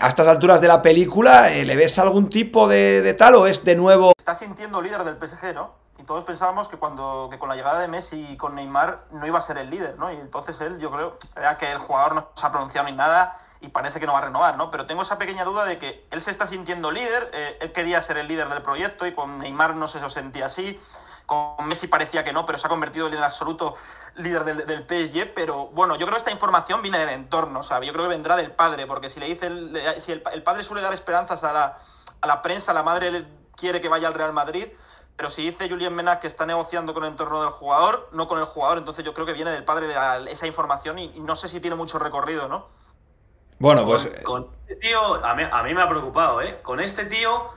a 0.00 0.08
estas 0.08 0.26
alturas 0.26 0.60
de 0.60 0.68
la 0.68 0.82
película, 0.82 1.48
¿le 1.50 1.76
ves 1.76 1.98
algún 1.98 2.28
tipo 2.28 2.68
de, 2.68 3.00
de 3.02 3.14
tal 3.14 3.36
o 3.36 3.46
es 3.46 3.64
de 3.64 3.76
nuevo... 3.76 4.12
Está 4.18 4.34
sintiendo 4.34 4.82
líder 4.82 5.04
del 5.04 5.16
PSG, 5.16 5.54
¿no? 5.54 5.78
Y 5.98 6.04
todos 6.04 6.24
pensábamos 6.24 6.68
que 6.68 6.76
cuando 6.76 7.28
que 7.30 7.38
con 7.38 7.48
la 7.48 7.56
llegada 7.56 7.80
de 7.80 7.88
Messi 7.88 8.24
y 8.30 8.36
con 8.36 8.54
Neymar 8.54 9.04
no 9.12 9.26
iba 9.26 9.38
a 9.38 9.40
ser 9.40 9.58
el 9.58 9.68
líder, 9.68 9.96
¿no? 9.98 10.12
Y 10.12 10.16
entonces 10.16 10.60
él, 10.60 10.78
yo 10.78 10.90
creo, 10.92 11.16
era 11.36 11.58
que 11.58 11.70
el 11.72 11.78
jugador 11.78 12.14
no 12.14 12.28
se 12.36 12.46
ha 12.46 12.52
pronunciado 12.52 12.88
ni 12.88 12.94
nada 12.96 13.36
y 13.60 13.68
parece 13.68 13.98
que 14.00 14.06
no 14.06 14.12
va 14.12 14.18
a 14.18 14.22
renovar, 14.22 14.56
¿no? 14.56 14.70
Pero 14.70 14.86
tengo 14.86 15.02
esa 15.02 15.18
pequeña 15.18 15.44
duda 15.44 15.64
de 15.64 15.78
que 15.78 16.06
él 16.10 16.20
se 16.20 16.30
está 16.30 16.46
sintiendo 16.46 16.90
líder, 16.90 17.30
eh, 17.32 17.58
él 17.60 17.72
quería 17.72 18.00
ser 18.02 18.18
el 18.18 18.28
líder 18.28 18.48
del 18.48 18.62
proyecto 18.62 19.06
y 19.06 19.12
con 19.14 19.38
Neymar 19.38 19.74
no 19.74 19.88
se 19.88 20.00
lo 20.00 20.10
sentía 20.10 20.46
así, 20.46 20.80
con 21.26 21.66
Messi 21.66 21.88
parecía 21.88 22.24
que 22.24 22.32
no, 22.32 22.46
pero 22.46 22.56
se 22.56 22.66
ha 22.66 22.70
convertido 22.70 23.06
en 23.08 23.14
el 23.14 23.22
absoluto 23.22 23.74
líder 24.16 24.44
del, 24.44 24.66
del 24.66 24.82
PSG, 24.86 25.34
pero 25.34 25.66
bueno, 25.68 25.96
yo 25.96 26.06
creo 26.06 26.14
que 26.16 26.18
esta 26.20 26.30
información 26.30 26.80
viene 26.82 26.98
del 26.98 27.10
entorno, 27.10 27.62
¿sabes? 27.62 27.86
Yo 27.86 27.92
creo 27.92 28.06
que 28.06 28.10
vendrá 28.10 28.36
del 28.36 28.50
padre, 28.52 28.86
porque 28.86 29.10
si 29.10 29.20
le 29.20 29.26
dice, 29.26 29.46
el- 29.48 29.78
si 30.00 30.12
el, 30.12 30.22
padre 30.22 30.64
suele 30.64 30.80
dar 30.82 30.92
esperanzas 30.94 31.44
a 31.44 31.52
la, 31.52 31.78
a 32.20 32.26
la 32.26 32.42
prensa, 32.42 32.72
la 32.72 32.82
madre 32.82 33.26
quiere 33.56 33.80
que 33.80 33.88
vaya 33.88 34.08
al 34.08 34.14
Real 34.14 34.32
Madrid, 34.32 34.68
pero 35.16 35.30
si 35.30 35.42
dice 35.42 35.68
Julien 35.68 35.94
Menac 35.94 36.20
que 36.20 36.28
está 36.28 36.46
negociando 36.46 36.94
con 36.94 37.04
el 37.04 37.10
entorno 37.10 37.42
del 37.42 37.50
jugador, 37.50 38.08
no 38.12 38.28
con 38.28 38.38
el 38.38 38.44
jugador, 38.44 38.78
entonces 38.78 39.04
yo 39.04 39.12
creo 39.14 39.26
que 39.26 39.32
viene 39.32 39.50
del 39.50 39.64
padre 39.64 39.92
esa 40.30 40.46
información 40.46 40.98
y, 40.98 41.12
y 41.16 41.20
no 41.20 41.34
sé 41.34 41.48
si 41.48 41.60
tiene 41.60 41.74
mucho 41.76 41.98
recorrido, 41.98 42.48
¿no? 42.48 42.66
Bueno, 43.58 43.84
pues... 43.84 44.08
Con, 44.22 44.44
con 44.44 44.54
este 44.68 44.76
tío, 44.76 45.24
a 45.24 45.34
mí, 45.34 45.42
a 45.50 45.62
mí 45.62 45.74
me 45.74 45.82
ha 45.82 45.88
preocupado, 45.88 46.42
¿eh? 46.42 46.60
Con 46.62 46.80
este 46.80 47.04
tío, 47.06 47.50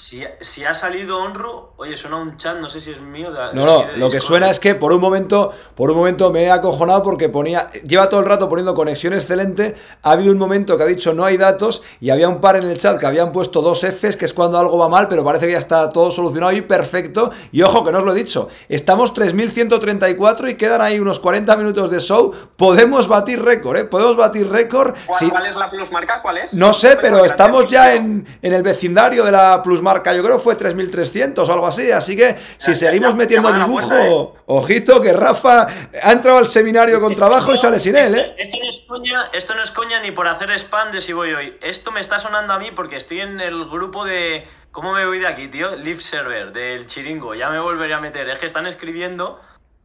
si, 0.00 0.22
si 0.40 0.64
ha 0.64 0.72
salido 0.74 1.18
Onru, 1.18 1.70
oye, 1.76 1.94
suena 1.96 2.16
un 2.16 2.36
chat, 2.36 2.56
no 2.58 2.68
sé 2.68 2.80
si 2.80 2.90
es 2.90 3.00
mío. 3.00 3.30
de- 3.30 3.52
No, 3.54 3.66
no, 3.66 3.80
de- 3.80 3.92
de 3.92 3.98
lo 3.98 4.10
que 4.10 4.20
suena 4.20 4.48
es 4.50 4.58
que 4.58 4.74
por 4.74 4.92
un 4.92 5.00
momento, 5.00 5.52
por 5.74 5.90
un 5.90 5.96
momento 5.96 6.30
me 6.30 6.44
he 6.44 6.50
acojonado 6.50 7.02
porque 7.02 7.28
ponía, 7.28 7.70
lleva 7.86 8.08
todo 8.08 8.20
el 8.20 8.26
rato 8.26 8.48
poniendo 8.48 8.74
conexión 8.74 9.12
excelente, 9.12 9.74
ha 10.02 10.12
habido 10.12 10.32
un 10.32 10.38
momento 10.38 10.76
que 10.76 10.82
ha 10.84 10.86
dicho 10.86 11.12
no 11.12 11.24
hay 11.24 11.36
datos 11.36 11.82
y 12.00 12.10
había 12.10 12.28
un 12.28 12.40
par 12.40 12.56
en 12.56 12.64
el 12.64 12.78
chat 12.78 12.98
que 12.98 13.06
habían 13.06 13.30
puesto 13.32 13.60
dos 13.60 13.84
Fs, 13.84 14.16
que 14.16 14.24
es 14.24 14.32
cuando 14.32 14.58
algo 14.58 14.78
va 14.78 14.88
mal, 14.88 15.06
pero 15.08 15.22
parece 15.22 15.46
que 15.46 15.52
ya 15.52 15.58
está 15.58 15.90
todo 15.90 16.10
solucionado 16.10 16.52
y 16.52 16.62
perfecto. 16.62 17.30
Y 17.52 17.60
ojo, 17.62 17.84
que 17.84 17.92
no 17.92 17.98
os 17.98 18.04
lo 18.04 18.12
he 18.12 18.16
dicho, 18.16 18.48
estamos 18.68 19.12
3134 19.12 20.48
y 20.48 20.54
quedan 20.54 20.80
ahí 20.80 20.98
unos 20.98 21.20
40 21.20 21.56
minutos 21.56 21.90
de 21.90 22.00
show, 22.00 22.32
podemos 22.56 23.06
batir 23.06 23.42
récord, 23.42 23.76
¿eh? 23.76 23.84
Podemos 23.84 24.16
batir 24.16 24.48
récord. 24.48 24.94
¿Cuál, 25.06 25.18
si- 25.18 25.28
cuál 25.30 25.46
es 25.46 25.56
la 25.56 25.70
plusmarca? 25.70 26.22
¿Cuál 26.22 26.38
es? 26.38 26.54
no 26.54 26.72
sé, 26.72 26.88
Pensaba 26.96 27.02
pero 27.02 27.24
estamos 27.26 27.68
ya 27.68 27.84
3000. 27.90 28.00
en, 28.26 28.38
en 28.40 28.52
el 28.54 28.62
vecindario 28.62 29.24
de 29.24 29.32
la 29.32 29.60
plusmarca. 29.62 29.89
Yo 29.98 30.22
creo 30.22 30.36
que 30.36 30.42
fue 30.42 30.54
3300 30.54 31.48
o 31.48 31.52
algo 31.52 31.66
así. 31.66 31.90
Así 31.90 32.16
que 32.16 32.36
si 32.56 32.72
Ya, 32.72 32.74
seguimos 32.74 33.10
ya, 33.10 33.16
metiendo 33.16 33.52
dibujo, 33.52 33.88
puerta, 33.88 34.42
ojito 34.46 35.02
que 35.02 35.12
Rafa 35.12 35.66
ha 36.02 36.12
entrado 36.12 36.38
al 36.38 36.46
seminario 36.46 37.00
con 37.00 37.14
trabajo 37.14 37.54
y 37.54 37.58
sale 37.58 37.78
sin 37.80 37.96
él, 37.96 38.14
¿eh? 38.14 38.34
Esto 38.38 38.58
no, 38.62 38.70
es 38.70 38.80
coña, 38.86 39.30
esto 39.32 39.54
no 39.54 39.62
es 39.62 39.70
coña 39.70 40.00
ni 40.00 40.10
por 40.10 40.28
hacer 40.28 40.50
spam 40.52 40.92
de 40.92 41.00
si 41.00 41.12
voy 41.12 41.32
hoy. 41.32 41.58
Esto 41.60 41.90
me 41.92 42.00
está 42.00 42.18
sonando 42.18 42.52
a 42.52 42.58
mí 42.58 42.70
porque 42.70 42.96
estoy 42.96 43.20
en 43.20 43.40
el 43.40 43.68
grupo 43.68 44.04
de. 44.04 44.46
¿Cómo 44.70 44.92
me 44.92 45.04
voy 45.04 45.18
de 45.18 45.26
aquí, 45.26 45.48
tío? 45.48 45.74
Live 45.76 46.00
Server, 46.00 46.52
del 46.52 46.86
chiringo. 46.86 47.34
Ya 47.34 47.50
me 47.50 47.58
volveré 47.58 47.94
a 47.94 48.00
meter. 48.00 48.28
Es 48.28 48.38
que 48.38 48.46
están 48.46 48.66
escribiendo. 48.66 49.40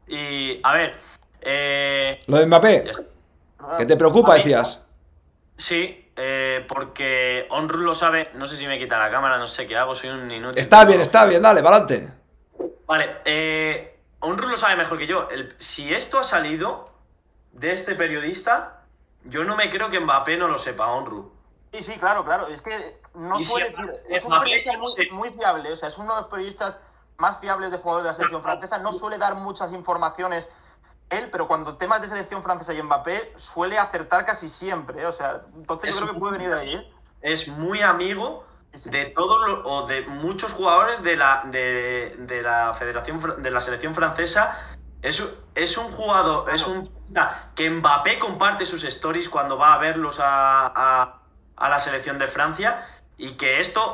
Y. 0.08 0.60
A 0.64 0.74
ver. 0.74 0.96
Eh. 1.42 2.20
Lo 2.28 2.38
de 2.38 2.46
Mbappé, 2.46 2.92
que 3.78 3.86
te 3.86 3.96
preocupa, 3.96 4.36
decías. 4.36 4.84
Sí, 5.58 6.05
eh, 6.16 6.66
porque 6.68 7.48
Onru 7.50 7.80
lo 7.80 7.94
sabe. 7.94 8.32
No 8.36 8.46
sé 8.46 8.56
si 8.56 8.68
me 8.68 8.80
quita 8.80 8.98
la 8.98 9.10
cámara, 9.12 9.38
no 9.38 9.48
sé 9.48 9.68
qué 9.68 9.78
hago, 9.78 9.96
soy 9.96 10.10
un 10.10 10.30
inútil. 10.32 10.60
Está 10.60 10.86
bien, 10.86 11.02
está 11.02 11.26
bien, 11.26 11.42
dale, 11.42 11.62
para 11.62 11.78
adelante. 11.78 12.14
Vale, 12.86 13.18
eh, 13.26 14.00
Onru 14.20 14.48
lo 14.48 14.56
sabe 14.56 14.76
mejor 14.76 14.98
que 14.98 15.08
yo. 15.08 15.28
El- 15.30 15.56
si 15.60 15.94
esto 15.94 16.20
ha 16.20 16.24
salido 16.24 16.90
de 17.52 17.72
este 17.72 17.96
periodista, 17.96 18.82
yo 19.26 19.44
no 19.44 19.56
me 19.56 19.70
creo 19.70 19.90
que 19.90 20.00
Mbappé 20.00 20.38
no 20.38 20.48
lo 20.48 20.58
sepa, 20.58 20.88
Onru. 20.88 21.34
Sí, 21.74 21.84
sí, 21.84 21.94
claro, 22.00 22.24
claro. 22.24 22.48
Es 22.48 22.62
que 22.62 23.02
no 23.16 23.40
Y 23.40 23.44
si 23.44 23.52
suele 23.52 23.68
es- 23.68 23.76
decir. 23.78 23.94
es 24.10 24.18
Es 24.18 24.26
un 24.26 24.40
periodista 24.40 24.72
muy, 24.78 25.10
muy 25.12 25.30
fiable. 25.32 25.72
O 25.74 25.76
sea, 25.78 25.90
es 25.90 25.98
uno 25.98 26.16
de 26.16 26.22
los 26.22 26.30
periodistas 26.30 26.80
más 27.18 27.40
fiables 27.40 27.72
de 27.72 27.78
jugadores 27.78 28.04
de 28.06 28.10
la 28.12 28.16
selección 28.16 28.44
francesa. 28.44 28.78
No 28.78 28.94
suele 28.94 29.18
dar 29.18 29.36
muchas 29.36 29.72
informaciones 29.74 30.48
él, 31.10 31.30
pero 31.32 31.48
cuando 31.48 31.78
temas 31.78 32.02
de 32.02 32.08
selección 32.08 32.42
francesa 32.44 32.74
y 32.74 32.82
Mbappé 32.82 33.34
suele 33.38 33.78
acertar 33.78 34.26
casi 34.26 34.50
siempre. 34.50 35.02
¿eh? 35.02 35.06
O 35.06 35.12
sea, 35.12 35.42
entonces 35.56 35.90
Es 35.92 35.96
yo 36.00 36.04
creo 36.06 36.14
que 36.14 36.20
puede 36.20 36.34
venir 36.38 36.50
de 36.50 36.60
ahí. 36.60 36.76
¿eh? 36.76 36.92
Es 37.22 37.48
muy 37.48 37.82
amigo 37.82 38.46
de 38.86 39.06
todos 39.06 39.48
los, 39.48 39.60
o 39.64 39.88
de 39.88 40.02
muchos 40.02 40.52
jugadores 40.52 41.02
de 41.02 41.16
la, 41.16 41.44
de, 41.46 42.16
de 42.20 42.42
la 42.42 42.74
Federación 42.74 43.42
de 43.42 43.52
la 43.52 43.62
selección 43.62 43.94
francesa. 43.96 44.58
Es, 45.02 45.38
es 45.54 45.78
un 45.78 45.88
jugador, 45.92 46.50
es 46.54 46.66
un 46.68 46.90
que 47.56 47.70
Mbappé 47.70 48.18
comparte 48.20 48.66
sus 48.66 48.84
stories 48.84 49.30
cuando 49.30 49.58
va 49.58 49.76
a 49.76 49.78
verlos 49.78 50.20
a, 50.20 50.66
a- 50.76 51.22
a 51.58 51.70
la 51.70 51.80
selección 51.80 52.18
de 52.18 52.28
Francia 52.28 52.86
y 53.18 53.38
que 53.38 53.60
esto 53.62 53.94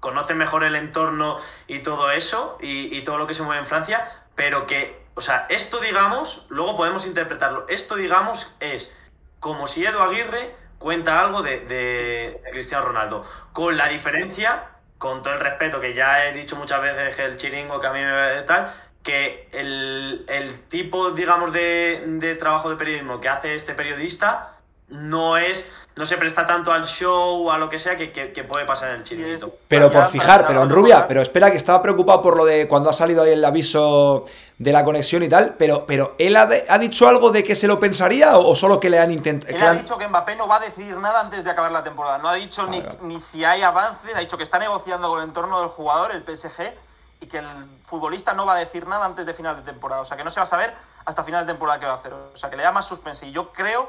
conoce 0.00 0.34
mejor 0.34 0.64
el 0.64 0.76
entorno 0.76 1.36
y 1.66 1.80
todo 1.80 2.10
eso 2.10 2.56
y, 2.60 2.96
y 2.96 3.02
todo 3.02 3.18
lo 3.18 3.26
que 3.26 3.34
se 3.34 3.42
mueve 3.42 3.60
en 3.60 3.66
Francia, 3.66 4.08
pero 4.34 4.66
que, 4.66 5.05
o 5.16 5.20
sea, 5.22 5.46
esto 5.48 5.80
digamos, 5.80 6.46
luego 6.50 6.76
podemos 6.76 7.06
interpretarlo, 7.06 7.66
esto 7.68 7.96
digamos 7.96 8.54
es 8.60 8.96
como 9.40 9.66
si 9.66 9.84
Edu 9.84 10.00
Aguirre 10.00 10.54
cuenta 10.78 11.20
algo 11.20 11.42
de, 11.42 11.60
de- 11.60 12.42
Cristiano 12.52 12.84
Ronaldo, 12.84 13.24
con 13.52 13.76
la 13.76 13.88
diferencia, 13.88 14.68
con 14.98 15.22
todo 15.22 15.34
el 15.34 15.40
respeto 15.40 15.80
que 15.80 15.94
ya 15.94 16.26
he 16.26 16.32
dicho 16.32 16.56
muchas 16.56 16.80
veces 16.82 17.16
que 17.16 17.24
el 17.24 17.36
chiringo 17.36 17.80
que 17.80 17.86
a 17.86 17.92
mí 17.92 18.00
me 18.00 18.42
tal, 18.42 18.72
que 19.02 19.48
el, 19.52 20.24
el 20.28 20.68
tipo, 20.68 21.10
digamos, 21.12 21.52
de, 21.52 22.02
de 22.06 22.34
trabajo 22.34 22.70
de 22.70 22.76
periodismo 22.76 23.20
que 23.20 23.28
hace 23.28 23.54
este 23.54 23.74
periodista 23.74 24.55
no 24.88 25.36
es, 25.36 25.70
no 25.96 26.06
se 26.06 26.16
presta 26.16 26.46
tanto 26.46 26.72
al 26.72 26.84
show, 26.86 27.50
a 27.50 27.58
lo 27.58 27.68
que 27.68 27.78
sea, 27.78 27.96
que, 27.96 28.12
que- 28.12 28.32
que 28.32 28.44
puede 28.44 28.64
pasar 28.64 28.90
en 28.90 28.96
el 28.96 29.02
chiringuito. 29.02 29.46
Pero 29.68 29.90
por 29.90 30.06
fijar, 30.06 30.46
pero 30.46 30.62
en 30.62 30.70
rubia, 30.70 31.08
pero 31.08 31.22
espera 31.22 31.50
que 31.50 31.56
estaba 31.56 31.82
preocupado 31.82 32.22
por 32.22 32.36
lo 32.36 32.44
de 32.44 32.68
cuando 32.68 32.88
ha 32.90 32.92
salido 32.92 33.22
ahí 33.24 33.32
el 33.32 33.44
aviso 33.44 34.24
de 34.58 34.72
la 34.72 34.84
conexión 34.84 35.22
y 35.22 35.28
tal, 35.28 35.54
pero, 35.58 35.84
pero 35.86 36.14
¿él 36.18 36.36
ha, 36.36 36.46
de- 36.46 36.64
ha 36.68 36.78
dicho 36.78 37.08
algo 37.08 37.30
de 37.30 37.42
que 37.42 37.54
se 37.56 37.66
lo 37.66 37.80
pensaría 37.80 38.38
o, 38.38 38.48
o 38.50 38.54
solo 38.54 38.78
que 38.80 38.88
le 38.88 38.98
han 39.00 39.10
intentado... 39.10 39.54
Él 39.56 39.62
ha 39.62 39.74
dicho 39.74 39.98
que 39.98 40.06
Mbappé 40.08 40.36
no 40.36 40.46
va 40.48 40.56
a 40.56 40.60
decidir 40.60 40.96
nada 40.96 41.20
antes 41.20 41.42
de 41.44 41.50
acabar 41.50 41.72
la 41.72 41.82
temporada. 41.84 42.18
No 42.18 42.28
ha 42.28 42.34
dicho 42.34 42.66
ni, 42.66 42.82
ni 43.02 43.18
si 43.18 43.44
hay 43.44 43.62
avances, 43.62 44.14
ha 44.14 44.20
dicho 44.20 44.36
que 44.36 44.44
está 44.44 44.58
negociando 44.58 45.08
con 45.08 45.18
el 45.20 45.28
entorno 45.28 45.60
del 45.60 45.68
jugador, 45.70 46.12
el 46.12 46.22
PSG, 46.22 46.72
y 47.20 47.26
que 47.26 47.38
el 47.38 47.46
futbolista 47.86 48.32
no 48.34 48.46
va 48.46 48.54
a 48.54 48.58
decir 48.58 48.86
nada 48.86 49.04
antes 49.04 49.26
de 49.26 49.34
final 49.34 49.56
de 49.56 49.62
temporada. 49.62 50.02
O 50.02 50.04
sea, 50.04 50.16
que 50.16 50.24
no 50.24 50.30
se 50.30 50.38
va 50.40 50.44
a 50.44 50.48
saber 50.48 50.72
hasta 51.04 51.24
final 51.24 51.44
de 51.44 51.52
temporada 51.52 51.80
qué 51.80 51.86
va 51.86 51.92
a 51.92 51.96
hacer. 51.96 52.12
O 52.14 52.36
sea, 52.36 52.48
que 52.48 52.56
le 52.56 52.62
da 52.62 52.72
más 52.72 52.86
suspense. 52.86 53.26
Y 53.26 53.32
yo 53.32 53.52
creo 53.52 53.88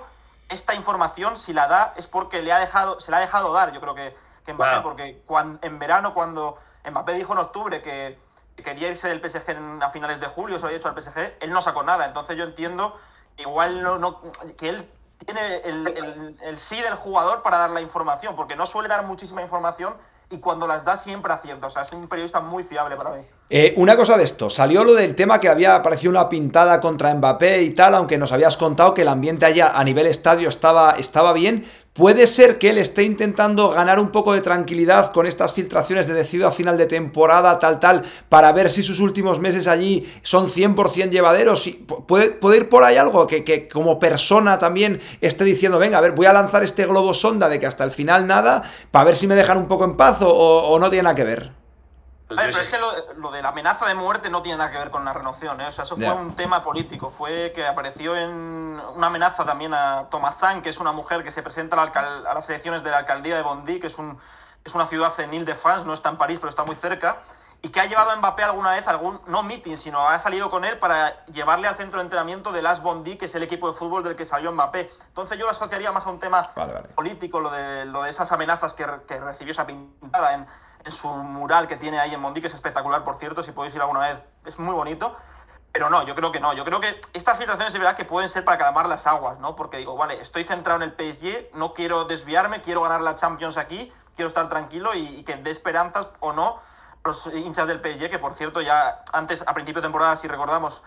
esta 0.49 0.73
información, 0.75 1.35
si 1.35 1.53
la 1.53 1.67
da, 1.67 1.93
es 1.97 2.07
porque 2.07 2.41
le 2.41 2.51
ha 2.51 2.59
dejado, 2.59 2.99
se 2.99 3.11
la 3.11 3.17
ha 3.17 3.19
dejado 3.19 3.51
dar, 3.53 3.71
yo 3.73 3.81
creo 3.81 3.95
que, 3.95 4.15
que 4.45 4.53
Mbappé, 4.53 4.69
Claro. 4.71 4.83
porque 4.83 5.21
cuan- 5.25 5.59
en 5.61 5.77
verano, 5.79 6.13
cuando 6.13 6.57
Mbappé 6.89 7.13
dijo 7.13 7.33
en 7.33 7.39
octubre 7.39 7.81
que, 7.81 8.17
que 8.55 8.63
quería 8.63 8.87
irse 8.87 9.07
del 9.09 9.19
PSG 9.21 9.51
en- 9.51 9.83
a 9.83 9.89
finales 9.89 10.19
de 10.19 10.27
julio, 10.27 10.57
se 10.57 10.61
lo 10.63 10.67
había 10.67 10.77
hecho 10.77 10.87
al 10.87 10.95
PSG, 10.95 11.37
él 11.41 11.51
no 11.51 11.61
sacó 11.61 11.83
nada. 11.83 12.05
Entonces 12.05 12.37
yo 12.37 12.43
entiendo, 12.45 12.95
igual 13.37 13.83
no, 13.83 13.97
no 13.99 14.21
que 14.57 14.69
él 14.69 14.89
tiene 15.25 15.57
el, 15.57 15.87
el- 15.87 16.37
el 16.41 16.57
sí 16.59 16.81
del 16.81 16.95
jugador 16.95 17.41
para 17.41 17.57
dar 17.57 17.71
la 17.71 17.81
información, 17.81 18.35
porque 18.35 18.55
no 18.55 18.65
suele 18.65 18.87
dar 18.87 19.03
muchísima 19.03 19.41
información 19.41 19.95
y 20.29 20.37
cuando 20.39 20.67
las 20.67 20.83
da 20.83 20.97
siempre 20.97 21.31
acierta. 21.33 21.67
O 21.67 21.69
sea, 21.69 21.83
es 21.83 21.91
un 21.93 22.07
periodista 22.07 22.41
muy 22.41 22.63
fiable 22.63 22.95
para 22.95 23.11
mí. 23.11 23.23
Eh, 23.49 23.73
una 23.77 23.95
cosa 23.95 24.17
de 24.17 24.25
esto, 24.25 24.49
salió 24.49 24.83
lo 24.83 24.93
del 24.93 25.15
tema 25.15 25.39
que 25.39 25.47
había 25.47 25.75
aparecido 25.75 26.11
una 26.11 26.27
pintada 26.27 26.81
contra 26.81 27.13
Mbappé 27.13 27.61
y 27.61 27.69
tal, 27.71 27.95
aunque 27.95 28.17
nos 28.17 28.33
habías 28.33 28.57
contado 28.57 28.93
que 28.93 29.03
el 29.03 29.07
ambiente 29.07 29.45
allá 29.45 29.71
a 29.73 29.83
nivel 29.85 30.05
estadio 30.05 30.49
estaba, 30.49 30.91
estaba 30.97 31.31
bien. 31.31 31.65
¿Puede 31.97 32.27
ser 32.27 32.59
que 32.59 32.69
él 32.69 32.77
esté 32.77 33.01
intentando 33.01 33.71
ganar 33.71 33.99
un 33.99 34.09
poco 34.11 34.33
de 34.33 34.41
tranquilidad 34.41 35.11
con 35.11 35.25
estas 35.25 35.51
filtraciones 35.51 36.05
de 36.05 36.13
decido 36.13 36.47
a 36.47 36.51
final 36.51 36.77
de 36.77 36.85
temporada, 36.85 37.57
tal, 37.57 37.79
tal, 37.79 38.03
para 38.29 38.51
ver 38.51 38.69
si 38.69 38.83
sus 38.83 38.99
últimos 38.99 39.39
meses 39.39 39.67
allí 39.67 40.07
son 40.21 40.47
100% 40.47 41.09
llevaderos? 41.09 41.67
¿Puede, 42.07 42.29
puede 42.29 42.57
ir 42.57 42.69
por 42.69 42.83
ahí 42.83 42.97
algo 42.97 43.25
que, 43.25 43.43
que 43.43 43.67
como 43.67 43.97
persona 43.97 44.59
también 44.59 45.01
esté 45.21 45.43
diciendo, 45.43 45.79
venga, 45.79 45.97
a 45.97 46.01
ver, 46.01 46.11
voy 46.11 46.27
a 46.27 46.33
lanzar 46.33 46.63
este 46.63 46.85
globo 46.85 47.15
sonda 47.15 47.49
de 47.49 47.59
que 47.59 47.65
hasta 47.65 47.83
el 47.83 47.89
final 47.89 48.27
nada, 48.27 48.61
para 48.91 49.05
ver 49.05 49.15
si 49.15 49.25
me 49.25 49.33
dejan 49.33 49.57
un 49.57 49.67
poco 49.67 49.83
en 49.83 49.97
paz 49.97 50.21
o, 50.21 50.29
o 50.29 50.77
no 50.77 50.91
tiene 50.91 51.03
nada 51.03 51.15
que 51.15 51.23
ver? 51.23 51.66
Pues 52.27 52.37
A 52.39 52.43
ver, 52.43 52.51
yo 52.51 52.57
pero 52.57 52.69
sé- 52.69 52.75
es 52.75 53.03
que 53.03 53.13
lo, 53.13 53.21
lo 53.21 53.31
de 53.31 53.41
la 53.41 53.49
amenaza 53.49 53.85
de 53.85 53.95
muerte 53.95 54.29
no 54.29 54.41
tiene 54.41 54.57
nada 54.57 54.69
que 54.69 54.77
ver 54.77 54.91
con 54.91 55.05
la 55.05 55.13
renovación, 55.13 55.61
¿eh? 55.61 55.67
O 55.67 55.71
sea, 55.71 55.85
eso 55.85 55.95
Ya. 55.95 56.11
fue 56.11 56.21
un 56.21 56.35
tema 56.35 56.61
político. 56.61 57.09
Fue 57.09 57.53
que 57.55 57.65
apareció 57.65 58.15
en 58.17 58.29
una 58.95 59.07
amenaza 59.07 59.45
también 59.45 59.73
a 59.73 60.07
Thomasin, 60.11 60.61
que 60.61 60.69
es 60.69 60.77
una 60.79 60.91
mujer 60.91 61.23
que 61.23 61.31
se 61.31 61.41
presenta 61.41 61.81
a, 61.81 61.85
la 61.85 62.29
a 62.29 62.33
las 62.33 62.49
elecciones 62.49 62.83
de 62.83 62.91
la 62.91 62.97
alcaldía 62.97 63.35
de 63.37 63.43
Bondy, 63.43 63.79
que 63.79 63.87
es, 63.87 63.97
un, 63.97 64.19
es 64.65 64.75
una 64.75 64.87
ciudad 64.87 65.17
en 65.21 65.33
Ile-de-France, 65.33 65.85
no 65.85 65.93
está 65.93 66.09
en 66.09 66.17
París, 66.17 66.37
pero 66.39 66.49
está 66.49 66.63
muy 66.65 66.75
cerca. 66.75 67.17
y 67.61 67.69
que 67.69 67.79
ha 67.81 67.85
llevado 67.85 68.11
a 68.11 68.15
Mbappé 68.17 68.43
alguna 68.43 68.71
vez 68.71 68.87
algún, 68.87 69.19
no 69.25 69.41
meeting, 69.41 69.77
sino 69.77 70.07
ha 70.07 70.19
salido 70.19 70.49
con 70.51 70.63
él 70.63 70.77
para 70.77 71.25
llevarle 71.25 71.67
al 71.67 71.75
centro 71.75 71.97
de 71.99 72.03
entrenamiento 72.03 72.51
de 72.51 72.61
Las 72.61 72.83
Bondi, 72.83 73.17
que 73.17 73.25
es 73.25 73.33
el 73.35 73.41
equipo 73.41 73.67
de 73.71 73.73
fútbol 73.77 74.03
del 74.03 74.15
que 74.15 74.25
salió 74.25 74.51
Mbappé. 74.51 74.91
Entonces 75.07 75.39
yo 75.39 75.45
lo 75.45 75.51
asociaría 75.53 75.91
más 75.91 76.05
a 76.05 76.09
un 76.11 76.19
tema 76.19 76.51
político, 76.93 77.39
lo 77.39 77.49
de, 77.49 77.85
lo 77.85 78.03
de 78.03 78.11
esas 78.11 78.31
amenazas 78.31 78.73
que, 78.75 78.85
que 79.07 79.17
recibió 79.19 79.53
esa 79.53 79.65
pintada 79.65 80.33
en, 80.35 80.45
su 80.91 81.07
mural 81.07 81.67
que 81.67 81.77
tiene 81.77 81.99
ahí 81.99 82.13
en 82.13 82.21
Bondi, 82.21 82.41
que 82.41 82.47
es 82.47 82.53
espectacular, 82.53 83.03
por 83.03 83.15
cierto, 83.17 83.43
si 83.43 83.51
podéis 83.51 83.75
ir 83.75 83.81
alguna 83.81 84.09
vez, 84.09 84.23
es 84.45 84.59
muy 84.59 84.73
bonito. 84.73 85.15
Pero 85.71 85.89
no, 85.89 86.03
yo 86.07 86.15
creo 86.15 86.31
que 86.31 86.39
no. 86.39 86.53
Yo 86.53 86.65
creo 86.65 86.79
que 86.79 86.99
estas 87.13 87.37
situaciones 87.37 87.73
de 87.73 87.79
verdad 87.79 87.95
que 87.95 88.05
pueden 88.05 88.29
ser 88.29 88.43
para 88.43 88.57
calmar 88.57 88.87
las 88.87 89.05
aguas, 89.05 89.37
¿no? 89.39 89.55
Porque 89.55 89.77
digo, 89.77 89.95
vale, 89.95 90.19
estoy 90.21 90.43
centrado 90.43 90.81
en 90.81 90.89
el 90.89 90.95
PSG, 90.95 91.55
no 91.55 91.73
quiero 91.73 92.05
desviarme, 92.05 92.61
quiero 92.61 92.81
ganar 92.81 93.01
la 93.01 93.15
Champions 93.15 93.57
aquí, 93.57 93.93
quiero 94.15 94.29
estar 94.29 94.49
tranquilo 94.49 94.95
y, 94.95 95.05
y 95.05 95.23
que 95.23 95.35
dé 95.35 95.51
esperanzas 95.51 96.09
o 96.19 96.33
no 96.33 96.59
los 97.07 97.25
hinchas 97.33 97.67
del 97.67 97.79
PSG, 97.79 98.09
que 98.09 98.19
por 98.19 98.33
cierto 98.35 98.61
ya 98.61 99.01
antes, 99.13 99.43
a 99.47 99.53
principio 99.53 99.81
de 99.81 99.87
temporada, 99.87 100.17
si 100.17 100.27
recordamos, 100.27 100.83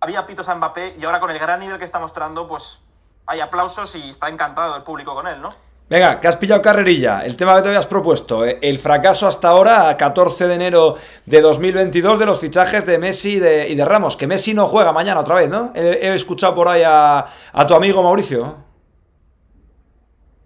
había 0.00 0.26
pitos 0.26 0.48
a 0.48 0.54
Mbappé 0.54 0.96
y 0.96 1.04
ahora 1.04 1.20
con 1.20 1.30
el 1.30 1.38
gran 1.38 1.60
nivel 1.60 1.78
que 1.78 1.84
está 1.84 1.98
mostrando, 1.98 2.48
pues 2.48 2.80
hay 3.26 3.40
aplausos 3.40 3.94
y 3.96 4.10
está 4.10 4.28
encantado 4.28 4.76
el 4.76 4.82
público 4.82 5.14
con 5.14 5.26
él, 5.26 5.42
¿no? 5.42 5.54
Venga, 5.90 6.20
que 6.20 6.28
has 6.28 6.36
pillado 6.36 6.62
carrerilla. 6.62 7.22
El 7.24 7.34
tema 7.34 7.56
que 7.56 7.62
te 7.62 7.68
habías 7.68 7.88
propuesto. 7.88 8.46
eh, 8.46 8.60
El 8.62 8.78
fracaso 8.78 9.26
hasta 9.26 9.48
ahora, 9.48 9.88
a 9.88 9.96
14 9.96 10.46
de 10.46 10.54
enero 10.54 10.94
de 11.26 11.40
2022, 11.40 12.16
de 12.16 12.26
los 12.26 12.38
fichajes 12.38 12.86
de 12.86 12.96
Messi 12.96 13.38
y 13.38 13.74
de, 13.74 13.84
Ramos. 13.84 14.16
Que 14.16 14.28
Messi 14.28 14.54
no 14.54 14.68
juega 14.68 14.92
mañana 14.92 15.18
otra 15.18 15.34
vez, 15.34 15.50
¿no? 15.50 15.72
He, 15.74 16.14
escuchado 16.14 16.54
por 16.54 16.68
ahí 16.68 16.84
a, 16.86 17.26
tu 17.66 17.74
amigo 17.74 18.04
Mauricio. 18.04 18.58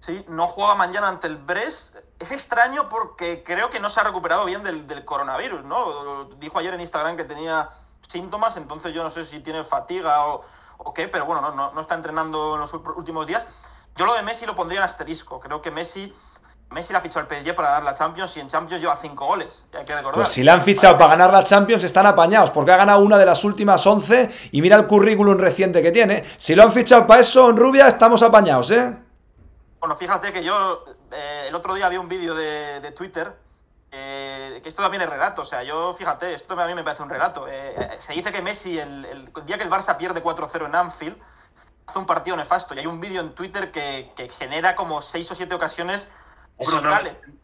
Sí, 0.01 0.25
no 0.29 0.49
juega 0.49 0.77
mañana 0.77 1.09
ante 1.09 1.27
el 1.27 1.37
Brest. 1.37 1.97
Es 2.19 2.33
extraño 2.33 2.89
porque 2.89 3.43
creo 3.45 3.69
que 3.69 3.81
no 3.81 3.91
se 3.91 4.01
ha 4.01 4.05
recuperado 4.05 4.47
bien 4.47 4.63
del, 4.63 5.05
coronavirus, 5.05 5.63
¿no? 5.63 6.31
Dijo 6.39 6.59
ayer 6.59 6.73
en 6.73 6.81
Instagram 6.81 7.19
que 7.19 7.25
tenía 7.25 7.69
síntomas, 8.09 8.57
entonces 8.57 8.95
yo 8.95 9.03
no 9.03 9.11
sé 9.11 9.27
si 9.27 9.41
tiene 9.41 9.63
fatiga 9.63 10.25
o, 10.27 10.43
qué, 10.95 11.07
pero 11.07 11.27
bueno, 11.27 11.43
no, 11.43 11.55
no, 11.55 11.73
no 11.73 11.81
está 11.83 11.95
entrenando 11.97 12.55
en 12.55 12.61
los 12.63 12.73
últimos 12.73 13.27
días. 13.27 13.47
Yo 13.97 14.07
lo 14.07 14.15
de 14.15 14.23
Messi 14.23 14.47
lo 14.47 14.55
pondría 14.55 14.81
en 14.81 14.85
asterisco. 14.85 15.41
Creo 15.41 15.63
que 15.63 15.71
Messi, 15.71 16.13
Messi 16.71 16.93
la 16.93 16.99
ha 16.99 17.03
fichado 17.03 17.27
al 17.29 17.43
PSG 17.43 17.55
para 17.55 17.71
dar 17.71 17.83
la 17.83 17.95
Champions 17.95 18.37
y 18.37 18.41
en 18.41 18.49
Champions 18.49 18.81
lleva 18.81 18.97
cinco 18.97 19.27
goles. 19.27 19.65
Hay 19.73 19.85
que 19.85 19.95
recordar. 19.95 20.15
Pues 20.15 20.29
si 20.29 20.43
la 20.43 20.55
han 20.55 20.63
fichado 20.63 20.99
para 20.99 21.11
ganar 21.11 21.33
la 21.33 21.45
Champions 21.45 21.85
están 21.85 22.07
apañados, 22.07 22.51
porque 22.51 22.73
ha 22.73 22.77
ganado 22.77 23.01
una 23.01 23.19
de 23.19 23.27
las 23.27 23.45
últimas 23.45 23.87
11 23.87 24.51
y 24.53 24.63
mira 24.63 24.77
el 24.77 24.87
currículum 24.87 25.39
reciente 25.39 25.83
que 25.83 25.93
tiene. 25.93 26.25
Si 26.37 26.55
lo 26.55 26.65
han 26.65 26.73
fichado 26.73 27.07
para 27.07 27.21
eso 27.21 27.51
en 27.51 27.57
Rubia, 27.57 27.87
estamos 27.89 28.23
apañados, 28.23 28.71
¿eh? 28.73 28.97
Bueno, 29.79 29.97
fíjate 29.97 30.33
que 30.33 30.43
yo 30.43 30.85
eh, 31.13 31.47
el 31.49 31.55
otro 31.55 31.75
día 31.75 31.89
vi 31.89 31.97
un 31.97 32.09
vídeo 32.09 32.35
de, 32.35 32.81
de 32.81 32.93
Twitter 32.93 33.45
eh, 33.97 34.59
que 34.61 34.69
esto 34.69 34.83
también 34.83 35.03
es 35.03 35.09
relato. 35.09 35.43
O 35.43 35.45
sea, 35.45 35.63
yo, 35.63 35.95
fíjate, 35.95 36.35
esto 36.35 36.59
a 36.59 36.67
mí 36.67 36.75
me 36.75 36.83
parece 36.83 37.03
un 37.03 37.09
relato. 37.11 37.47
Eh, 37.49 37.97
se 38.01 38.13
dice 38.13 38.33
que 38.33 38.43
Messi, 38.43 38.77
el, 38.77 39.05
el, 39.05 39.47
día 39.47 39.57
que 39.57 39.63
el 39.63 39.71
Barça 39.71 39.97
pierde 39.97 40.21
4-0 40.21 40.67
en 40.67 40.75
Anfield, 40.75 41.17
hace 41.87 41.99
un 41.99 42.07
partido 42.07 42.37
nefasto. 42.37 42.75
Y 42.75 42.79
hay 42.81 42.87
un 42.87 43.01
vídeo 43.01 43.21
en 43.21 43.35
Twitter 43.35 43.71
que, 43.71 44.11
que, 44.17 44.29
genera 44.29 44.75
como 44.77 45.03
6 45.03 45.31
o 45.31 45.35
7 45.35 45.55
ocasiones 45.55 46.11
Eso 46.59 46.81
brutales. 46.81 47.15
no- 47.27 47.35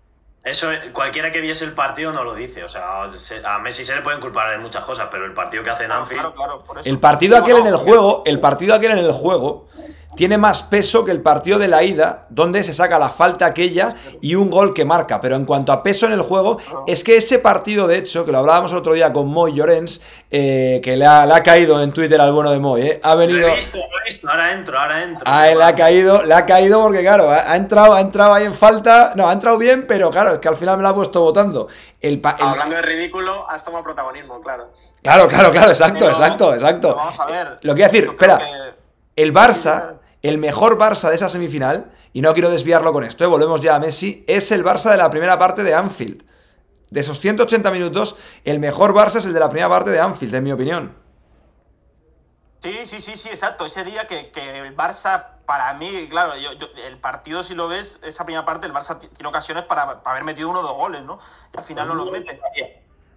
Eso, 0.43 0.68
cualquiera 0.95 1.30
que 1.30 1.43
viese 1.43 1.66
el 1.66 1.74
partido 1.74 2.12
no 2.12 2.24
lo 2.24 2.34
dice. 2.34 2.64
O 2.64 2.68
sea, 2.68 3.11
se- 3.12 3.45
a 3.47 3.59
Messi 3.59 3.84
se 3.84 3.95
le 3.95 4.01
pueden 4.01 4.20
culpar 4.20 4.51
de 4.51 4.59
muchas 4.59 4.84
cosas, 4.84 5.09
pero 5.11 5.26
el 5.26 5.34
partido 5.34 5.62
que 5.62 5.68
hace 5.70 5.82
en 5.84 5.88
Claro, 5.88 6.03
Anfield. 6.03 6.20
claro, 6.22 6.34
claro, 6.34 6.64
por 6.64 6.78
eso. 6.78 6.88
El 6.88 6.99
partido 6.99 7.36
aquel 7.36 7.59
en 7.59 7.66
el 7.66 7.76
juego, 7.76 8.22
el 8.24 8.41
partido 8.41 8.74
aquel 8.74 8.93
en 8.93 8.99
el 8.99 9.12
juego, 9.12 9.68
tiene 10.17 10.39
más 10.39 10.63
peso 10.63 11.05
que 11.05 11.13
el 11.13 11.23
partido 11.23 11.59
de 11.59 11.69
la 11.69 11.83
ida, 11.85 12.27
donde 12.31 12.63
se 12.65 12.75
saca 12.75 12.99
la 12.99 13.09
falta 13.09 13.47
aquella 13.47 13.95
y 14.21 14.35
un 14.35 14.51
gol 14.51 14.75
que 14.75 14.85
marca. 14.85 15.21
Pero 15.21 15.37
en 15.37 15.45
cuanto 15.45 15.73
a 15.73 15.83
peso 15.83 16.07
en 16.07 16.13
el 16.13 16.21
juego, 16.23 16.59
es 16.87 17.05
que 17.05 17.17
ese 17.17 17.39
partido, 17.39 17.87
de 17.87 17.99
hecho, 17.99 18.25
que 18.25 18.33
lo 18.33 18.39
hablábamos 18.39 18.73
el 18.73 18.79
otro 18.79 18.93
día 18.95 19.13
con 19.13 19.29
Moy 19.29 19.53
Llorens, 19.55 20.01
eh, 20.31 20.81
que 20.83 20.97
le 20.97 21.07
ha, 21.07 21.25
le 21.27 21.35
ha 21.35 21.41
caído 21.43 21.81
en 21.83 21.93
Twitter 21.93 22.21
al 22.21 22.33
bueno 22.33 22.51
de 22.51 22.59
Moy, 22.59 22.83
eh, 22.83 23.01
ha 23.03 23.13
Lo 23.13 23.19
venido. 23.19 23.49
he 23.49 23.55
visto, 23.57 23.79
lo 23.79 23.85
he 23.85 24.05
visto. 24.05 24.29
Ahora 24.29 24.53
entro, 24.53 24.79
ahora 24.79 25.03
entro. 25.05 25.23
Ah, 25.27 25.47
le 25.47 25.63
ha 25.65 25.75
caído, 25.75 26.23
le 26.25 26.35
ha 26.35 26.45
caído 26.45 26.83
porque, 26.83 27.01
claro, 27.01 27.31
ha, 27.31 27.53
ha 27.53 27.57
entrado, 27.57 27.95
ha 27.95 28.01
entrado 28.01 28.35
ahí 28.35 28.45
en 28.45 28.55
falta. 28.55 29.13
No, 29.15 29.29
ha 29.29 29.33
entrado 29.33 29.59
bien, 29.59 29.87
pero 29.87 30.11
claro, 30.11 30.35
es 30.35 30.39
que 30.41 30.49
al 30.49 30.57
final 30.57 30.77
me 30.77 30.83
lo 30.83 30.89
ha 30.89 30.95
puesto 30.95 31.21
votando. 31.23 31.69
El, 32.01 32.21
pa- 32.21 32.37
el- 32.39 32.47
Hablando 32.47 32.75
de 32.77 32.83
ridículo, 32.83 33.49
has 33.49 33.63
tomado 33.65 33.85
protagonismo, 33.85 34.41
claro. 34.41 34.73
Claro, 35.03 35.29
claro, 35.29 35.51
claro, 35.51 35.71
exacto, 35.71 35.99
pero- 36.01 36.11
exacto, 36.11 36.55
exacto. 36.55 36.95
Vamos 36.97 37.19
a 37.21 37.27
ver. 37.27 37.59
Lo 37.63 37.75
que 37.75 37.81
iba 37.81 37.89
a 37.89 37.91
decir, 37.91 38.09
espera. 38.11 38.39
que- 38.39 38.71
El 39.17 39.35
Barça, 39.35 39.95
el 40.23 40.39
mejor 40.39 40.79
Barça 40.79 41.09
de 41.09 41.14
esa 41.16 41.29
semifinal, 41.29 41.93
y 42.12 42.23
no 42.23 42.33
quiero 42.35 42.51
desviarlo 42.51 42.93
con 42.93 43.05
esto, 43.05 43.25
eh, 43.25 43.29
volvemos 43.29 43.61
ya 43.61 43.77
a 43.77 43.81
Messi, 43.81 44.25
es 44.27 44.51
el 44.53 44.64
Barça 44.64 44.91
de 44.91 44.97
la 44.97 45.11
primera 45.11 45.39
parte 45.39 45.62
de 45.62 45.75
Anfield. 45.75 46.25
De 46.91 47.01
esos 47.01 47.21
180 47.21 47.71
minutos, 47.71 48.16
el 48.45 48.59
mejor 48.59 48.93
Barça 48.95 49.16
es 49.16 49.25
el 49.27 49.33
de 49.33 49.41
la 49.41 49.49
primera 49.49 49.68
parte 49.68 49.91
de 49.91 50.01
Anfield, 50.01 50.35
en 50.35 50.45
mi 50.45 50.53
opinión. 50.53 50.95
Sí, 52.62 52.87
sí, 52.87 53.01
sí, 53.01 53.16
sí, 53.16 53.29
exacto. 53.31 53.64
Ese 53.64 53.85
día 53.85 54.07
que, 54.07 54.31
que 54.33 54.59
el 54.59 54.77
Barça, 54.77 55.25
para 55.47 55.73
mí, 55.75 56.09
claro, 56.11 56.37
yo, 56.37 56.53
yo- 56.53 56.68
el 56.87 56.99
partido, 56.99 57.43
si 57.43 57.55
lo 57.55 57.68
ves, 57.68 57.99
esa 58.03 58.25
primera 58.25 58.45
parte, 58.45 58.66
el 58.66 58.75
Barça 58.75 58.99
tiene 58.99 59.29
ocasiones 59.29 59.64
para, 59.64 60.03
para 60.03 60.11
haber 60.16 60.25
metido 60.25 60.51
uno 60.51 60.61
o 60.61 60.62
dos 60.62 60.77
goles, 60.77 61.03
¿no? 61.03 61.18
Y 61.55 61.57
al 61.57 61.64
final 61.64 61.89
no 61.89 61.95
los 61.95 62.11
mete. 62.11 62.39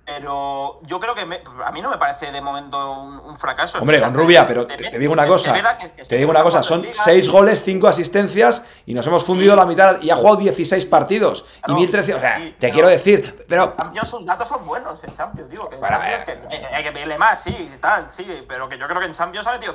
Pero 0.05 0.81
yo 0.83 0.99
creo 0.99 1.15
que 1.15 1.25
me- 1.25 1.41
a 1.65 1.71
mí 1.71 1.81
no 1.81 1.89
me 1.89 1.97
parece 1.97 2.29
de 2.29 2.41
momento 2.41 2.91
un, 2.91 3.19
un 3.19 3.37
fracaso. 3.37 3.79
Hombre, 3.79 3.95
O 3.97 3.99
sea, 3.99 4.09
con 4.09 4.17
Rubia, 4.17 4.45
pero 4.45 4.67
te, 4.67 4.99
digo 4.99 5.13
una 5.13 5.25
cosa, 5.25 5.53
que- 5.79 6.03
te 6.03 6.17
digo 6.17 6.29
una 6.29 6.43
cosa, 6.43 6.61
son 6.61 6.85
6 6.91 7.29
goles, 7.29 7.63
5 7.63 7.87
asistencias 7.87 8.65
y 8.85 8.93
nos 8.93 9.07
hemos 9.07 9.23
fundido 9.23 9.55
la 9.55 9.65
mitad 9.65 10.01
y 10.01 10.09
ha 10.09 10.15
jugado 10.17 10.35
16 10.37 10.85
partidos 10.85 11.45
y 11.59 11.61
Claro, 11.61 11.79
1300, 11.79 12.17
o 12.17 12.27
sea, 12.27 12.37
sí, 12.37 12.43
te 12.43 12.55
pero- 12.59 12.73
quiero 12.73 12.89
decir, 12.89 13.45
pero 13.47 13.73
Champions, 13.77 14.09
sus 14.09 14.25
datos 14.25 14.49
son 14.49 14.65
buenos 14.65 15.01
en 15.05 15.15
Champions, 15.15 15.49
digo. 15.49 15.69
Que 15.69 15.75
en 15.75 15.81
Bueno, 15.81 15.97
Champions 15.97 16.23
eh, 16.27 16.39
que- 16.49 16.55
eh, 16.57 16.65
hay 16.75 16.83
que 16.83 16.91
pedirle 16.91 17.17
más, 17.17 17.41
sí, 17.41 17.49
y 17.73 17.77
tal, 17.79 18.07
sí, 18.11 18.27
pero 18.45 18.67
que 18.67 18.77
yo 18.77 18.85
creo 18.87 18.99
que 18.99 19.05
en 19.05 19.13
Champions 19.13 19.47
ha 19.47 19.53
metido 19.53 19.73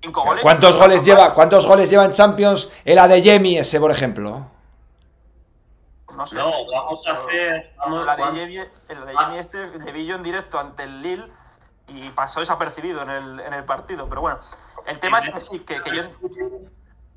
cinco 0.00 0.22
goles. 0.22 0.42
¿cuántos 0.44 0.76
y- 0.76 0.78
goles 0.78 1.04
lleva, 1.04 1.32
cuántos 1.32 1.66
goles 1.66 1.90
lleva 1.90 2.04
en 2.04 2.12
Champions 2.12 2.70
el 2.84 3.00
Adeyemi 3.00 3.58
ese, 3.58 3.80
por 3.80 3.90
ejemplo? 3.90 4.46
No, 6.16 6.26
sé, 6.26 6.36
No, 6.36 6.50
vamos 6.72 7.06
a 7.06 7.12
hacer- 7.12 7.72
vamos- 7.76 8.06
la 8.06 8.16
de 8.16 8.22
el 8.88 9.06
de 9.06 9.12
Yemi 9.14 9.38
este 9.38 9.66
le 9.78 9.92
vi 9.92 10.06
yo 10.06 10.16
en 10.16 10.22
directo 10.22 10.58
ante 10.58 10.84
el 10.84 11.02
Lille 11.02 11.30
y 11.88 12.08
pasó 12.10 12.40
desapercibido 12.40 13.02
en 13.02 13.10
el, 13.10 13.40
en 13.40 13.52
el 13.52 13.64
partido. 13.64 14.08
Pero 14.08 14.20
bueno, 14.22 14.40
el 14.86 14.98
tema 14.98 15.18
es 15.20 15.28
que 15.28 15.40
sí, 15.40 15.60
que, 15.60 15.80
que 15.80 15.94
yo. 15.96 16.02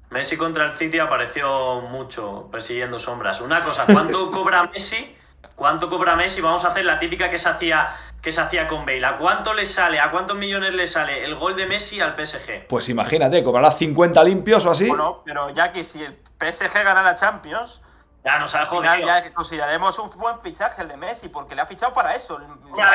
Messi 0.10 0.38
contra 0.38 0.66
el 0.66 0.74
City 0.74 1.00
apareció 1.00 1.82
mucho 1.82 2.50
persiguiendo 2.52 3.00
sombras. 3.00 3.42
Una 3.42 3.62
cosa, 3.62 3.86
¿cuánto 3.92 4.32
cobra 4.32 4.64
Messi? 4.74 5.16
¿Cuánto 5.56 5.88
cobra 5.90 6.16
Messi? 6.16 6.42
Vamos 6.42 6.66
a 6.66 6.70
hacer 6.70 6.84
la 6.86 6.98
típica 7.00 7.30
que 7.30 7.38
se 7.38 7.48
hacía 7.50 7.96
que 8.22 8.32
se 8.34 8.42
hacía 8.42 8.68
con 8.68 8.86
Bale. 8.86 9.06
¿A 9.06 9.18
cuánto 9.18 9.54
le 9.54 9.66
sale? 9.66 10.00
¿A 10.00 10.12
cuántos 10.12 10.38
millones 10.38 10.74
le 10.74 10.88
sale 10.88 11.24
el 11.24 11.36
gol 11.36 11.56
de 11.56 11.66
Messi 11.68 12.02
al 12.02 12.16
PSG? 12.16 12.68
Pues 12.68 12.90
imagínate, 12.90 13.42
cobrará 13.44 13.72
50 13.72 14.22
limpios 14.26 14.66
o 14.66 14.72
así. 14.72 14.88
Bueno, 14.90 15.22
pero 15.24 15.50
ya 15.52 15.72
que 15.72 15.86
si 15.86 16.04
el 16.04 16.18
PSG 16.38 16.84
gana 16.84 17.02
la 17.02 17.16
Champions, 17.16 17.82
Ya 18.24 18.38
nos 18.38 18.54
ha 18.54 18.66
jodido. 18.66 18.98
ya 18.98 19.24
que 19.24 19.32
consideraremos 19.32 19.98
un 19.98 20.10
buen 20.18 20.42
fichaje 20.42 20.82
el 20.82 20.90
de 20.90 20.98
Messi, 20.98 21.30
porque 21.30 21.56
le 21.56 21.62
ha 21.62 21.66
fichado 21.66 21.94
para 21.94 22.16
eso. 22.16 22.38
Ya 22.78 22.92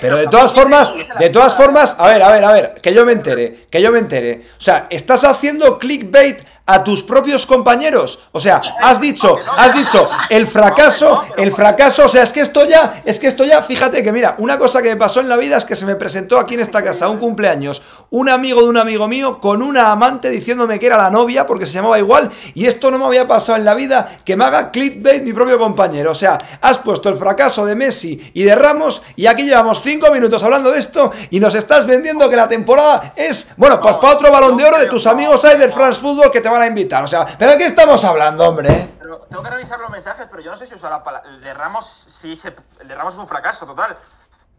Pero 0.00 0.18
de 0.18 0.26
todas 0.26 0.52
formas, 0.52 0.92
de 1.18 1.30
todas 1.30 1.56
formas, 1.56 1.96
a 1.98 2.06
ver, 2.08 2.22
a 2.22 2.30
ver, 2.30 2.44
a 2.44 2.52
ver, 2.52 2.74
que 2.82 2.92
yo 2.92 3.06
me 3.06 3.12
entere, 3.12 3.62
que 3.70 3.80
yo 3.80 3.90
me 3.90 3.98
entere. 3.98 4.42
O 4.58 4.60
sea, 4.60 4.86
estás 4.90 5.24
haciendo 5.24 5.78
clickbait 5.78 6.44
a 6.66 6.84
tus 6.84 7.02
propios 7.02 7.46
compañeros. 7.46 8.20
O 8.32 8.40
sea, 8.40 8.62
has 8.80 9.00
dicho, 9.00 9.36
has 9.56 9.74
dicho, 9.74 10.08
el 10.30 10.46
fracaso, 10.46 11.22
el 11.36 11.52
fracaso, 11.52 12.04
o 12.04 12.08
sea, 12.08 12.22
es 12.22 12.32
que 12.32 12.40
esto 12.40 12.64
ya, 12.66 13.02
es 13.04 13.18
que 13.18 13.26
esto 13.26 13.44
ya, 13.44 13.62
fíjate 13.62 14.02
que 14.02 14.12
mira, 14.12 14.36
una 14.38 14.58
cosa 14.58 14.80
que 14.80 14.88
me 14.90 14.96
pasó 14.96 15.20
en 15.20 15.28
la 15.28 15.36
vida 15.36 15.56
es 15.56 15.64
que 15.64 15.76
se 15.76 15.86
me 15.86 15.96
presentó 15.96 16.38
aquí 16.38 16.54
en 16.54 16.60
esta 16.60 16.82
casa 16.82 17.08
un 17.08 17.18
cumpleaños, 17.18 17.82
un 18.10 18.28
amigo 18.28 18.60
de 18.60 18.68
un 18.68 18.76
amigo 18.76 19.08
mío 19.08 19.40
con 19.40 19.62
una 19.62 19.90
amante 19.90 20.30
diciéndome 20.30 20.78
que 20.78 20.86
era 20.86 20.96
la 20.96 21.10
novia 21.10 21.46
porque 21.46 21.66
se 21.66 21.72
llamaba 21.72 21.98
igual 21.98 22.30
y 22.54 22.66
esto 22.66 22.90
no 22.90 22.98
me 22.98 23.06
había 23.06 23.26
pasado 23.26 23.58
en 23.58 23.64
la 23.64 23.74
vida 23.74 24.18
que 24.24 24.36
me 24.36 24.44
haga 24.44 24.70
clickbait 24.70 25.22
mi 25.22 25.32
propio 25.32 25.58
compañero. 25.58 26.12
O 26.12 26.14
sea, 26.14 26.38
has 26.60 26.78
puesto 26.78 27.08
el 27.08 27.16
fracaso 27.16 27.64
de 27.64 27.74
Messi 27.74 28.30
y 28.34 28.42
de 28.42 28.54
Ramos 28.54 29.02
y 29.16 29.26
aquí 29.26 29.44
llevamos 29.44 29.80
cinco 29.82 30.10
minutos 30.12 30.42
hablando 30.42 30.70
de 30.70 30.78
esto 30.78 31.10
y 31.30 31.40
nos 31.40 31.54
estás 31.54 31.86
vendiendo 31.86 32.28
que 32.28 32.36
la 32.36 32.48
temporada 32.48 33.14
es, 33.16 33.48
bueno, 33.56 33.80
pues 33.80 33.96
para 33.96 34.14
otro 34.14 34.30
balón 34.30 34.56
de 34.56 34.64
oro 34.64 34.78
de 34.78 34.86
tus 34.86 35.06
amigos 35.06 35.44
ahí 35.44 35.58
del 35.58 35.72
France 35.72 36.00
Football 36.00 36.30
que 36.30 36.40
te 36.40 36.51
van 36.52 36.62
a 36.62 36.66
invitar. 36.66 37.02
O 37.04 37.08
sea, 37.08 37.26
¿pero 37.38 37.52
de 37.52 37.58
qué 37.58 37.66
estamos 37.66 38.04
hablando, 38.04 38.48
hombre? 38.48 38.90
Pero 38.98 39.18
tengo 39.28 39.42
que 39.42 39.50
revisar 39.50 39.80
los 39.80 39.90
mensajes, 39.90 40.26
pero 40.30 40.42
yo 40.42 40.50
no 40.50 40.56
sé 40.56 40.66
si 40.66 40.74
usado 40.74 40.92
la 40.92 41.02
palabra. 41.02 41.28
El 41.28 41.40
de 41.40 41.54
Ramos, 41.54 42.04
sí, 42.06 42.36
se, 42.36 42.54
el 42.80 42.88
de 42.88 42.94
Ramos 42.94 43.14
es 43.14 43.20
un 43.20 43.28
fracaso 43.28 43.66
total. 43.66 43.96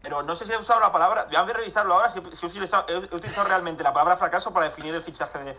Pero 0.02 0.22
no 0.22 0.36
sé 0.36 0.44
si 0.44 0.52
he 0.52 0.58
usado 0.58 0.80
la 0.80 0.92
palabra. 0.92 1.24
Voy 1.24 1.36
a 1.36 1.44
revisarlo 1.44 1.94
ahora 1.94 2.10
si, 2.10 2.20
si 2.32 2.44
he, 2.44 2.48
utilizado, 2.48 3.44
realmente 3.48 3.82
la 3.82 3.92
palabra 3.92 4.18
fracaso 4.18 4.52
para 4.52 4.66
definir 4.66 4.94
el 4.94 5.02
fichaje 5.02 5.38
de, 5.38 5.58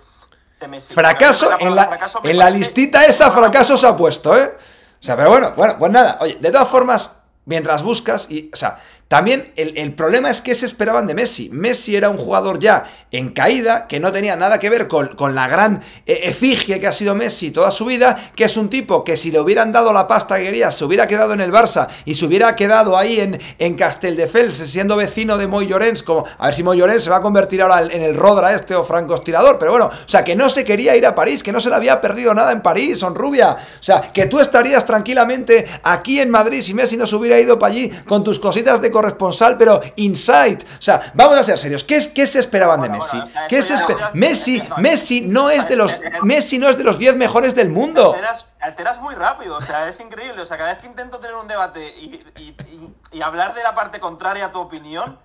de 0.59 0.67
Messi. 0.67 0.93
Fracaso, 0.93 1.49
en 1.59 1.75
la 1.75 1.85
fracaso 1.87 2.19
en 2.23 2.37
la 2.37 2.49
listita 2.51 3.05
esa 3.05 3.31
fracaso 3.31 3.75
se 3.75 3.87
ha 3.87 3.97
puesto, 3.97 4.37
¿eh? 4.37 4.55
O 5.01 5.03
sea, 5.03 5.15
pero 5.15 5.29
bueno, 5.29 5.53
bueno, 5.55 5.75
pues 5.79 5.91
nada, 5.91 6.17
oye, 6.21 6.37
de 6.39 6.51
todas 6.51 6.67
formas, 6.67 7.11
mientras 7.45 7.81
buscas, 7.81 8.29
y, 8.29 8.51
o 8.53 8.55
sea, 8.55 8.79
también 9.07 9.53
el, 9.55 9.93
problema 9.93 10.31
es 10.31 10.41
que 10.41 10.55
se 10.55 10.65
esperaban 10.65 11.05
de 11.05 11.13
Messi. 11.13 11.49
Messi 11.51 11.95
era 11.95 12.09
un 12.09 12.17
jugador 12.17 12.59
ya 12.59 12.85
en 13.11 13.29
caída, 13.29 13.87
que 13.87 13.99
no 13.99 14.11
tenía 14.11 14.35
nada 14.35 14.57
que 14.57 14.67
ver 14.69 14.87
con, 14.87 15.35
la 15.35 15.47
gran 15.47 15.83
eh, 16.07 16.21
efigie 16.23 16.79
que 16.79 16.87
ha 16.87 16.91
sido 16.91 17.13
Messi 17.13 17.51
toda 17.51 17.69
su 17.69 17.85
vida, 17.85 18.31
que 18.35 18.45
es 18.45 18.57
un 18.57 18.67
tipo 18.67 19.03
que 19.03 19.15
si 19.15 19.29
le 19.29 19.39
hubieran 19.39 19.71
dado 19.71 19.93
la 19.93 20.07
pasta 20.07 20.37
que 20.37 20.45
quería, 20.45 20.71
se 20.71 20.85
hubiera 20.85 21.07
quedado 21.07 21.33
en 21.33 21.41
el 21.41 21.51
Barça 21.51 21.87
y 22.03 22.15
se 22.15 22.25
hubiera 22.25 22.55
quedado 22.55 22.97
ahí 22.97 23.19
en, 23.19 23.39
en 23.59 23.75
Casteldefels, 23.75 24.55
siendo 24.55 24.95
vecino 24.95 25.37
de 25.37 25.45
Moy 25.45 25.67
Llorens, 25.67 26.01
como 26.01 26.25
a 26.39 26.47
ver 26.47 26.55
si 26.55 26.63
Moy 26.63 26.79
Llorens 26.79 27.03
se 27.03 27.11
va 27.11 27.17
a 27.17 27.21
convertir 27.21 27.61
ahora 27.61 27.81
en 27.81 28.01
el 28.01 28.15
Rodra 28.15 28.55
este 28.55 28.73
o 28.73 28.83
Franco 28.83 29.15
Tirador, 29.19 29.59
pero 29.59 29.69
bueno, 29.69 29.85
o 29.85 30.09
sea, 30.09 30.23
que 30.23 30.35
no 30.35 30.49
se 30.49 30.65
quería 30.65 30.95
ir 30.95 31.05
a 31.05 31.13
París, 31.13 31.43
que 31.43 31.51
no 31.51 31.61
se 31.61 31.69
le 31.69 31.75
había 31.75 32.01
perdido 32.01 32.33
nada 32.33 32.51
en 32.51 32.61
París, 32.61 32.97
son 32.97 33.13
rubia. 33.13 33.51
O 33.51 33.83
sea, 33.83 34.01
que 34.01 34.25
tú 34.25 34.39
estarías 34.39 34.83
tranquilamente 34.83 35.67
aquí 35.83 36.19
en 36.19 36.31
Madrid 36.31 36.63
si 36.63 36.73
Messi 36.73 36.97
no 36.97 37.05
se 37.05 37.15
hubiera 37.15 37.39
ido 37.39 37.59
para 37.59 37.71
allí 37.71 37.91
con 38.07 38.23
tus 38.23 38.39
cositas 38.39 38.81
de 38.81 38.94
corresponsal, 38.95 39.57
pero 39.57 39.81
inside. 39.97 40.59
O 40.79 40.81
sea, 40.81 41.11
vamos 41.13 41.37
a 41.37 41.43
ser 41.43 41.59
serios. 41.59 41.83
¿Qué, 41.83 41.97
es, 41.97 42.07
qué 42.07 42.25
se 42.25 42.39
esperaban 42.39 42.81
de 42.81 42.87
Messi? 42.87 43.21
¿Qué 43.49 43.61
se 43.61 43.75
Messi, 44.13 44.63
Messi 44.77 45.19
no 45.19 45.49
es 45.49 45.67
de 45.67 45.75
los 45.75 45.93
Messi 46.21 46.57
no 46.57 46.69
es 46.69 46.77
de 46.77 46.85
los 46.85 46.97
10 46.97 47.17
mejores 47.17 47.55
del 47.55 47.67
mundo. 47.67 48.15
Alteras, 48.61 49.01
muy 49.01 49.13
rápido, 49.15 49.57
o 49.57 49.61
sea, 49.61 49.89
es 49.89 49.99
increíble. 49.99 50.41
O 50.41 50.45
sea, 50.45 50.57
cada 50.57 50.71
vez 50.71 50.79
que 50.79 50.87
intento 50.87 51.19
tener 51.19 51.35
un 51.35 51.47
debate 51.47 51.85
y, 51.99 53.21
hablar 53.21 53.53
de 53.53 53.63
la 53.63 53.75
parte 53.75 53.99
contraria 53.99 54.45
a 54.45 54.51
tu 54.51 54.59
opinión, 54.59 55.19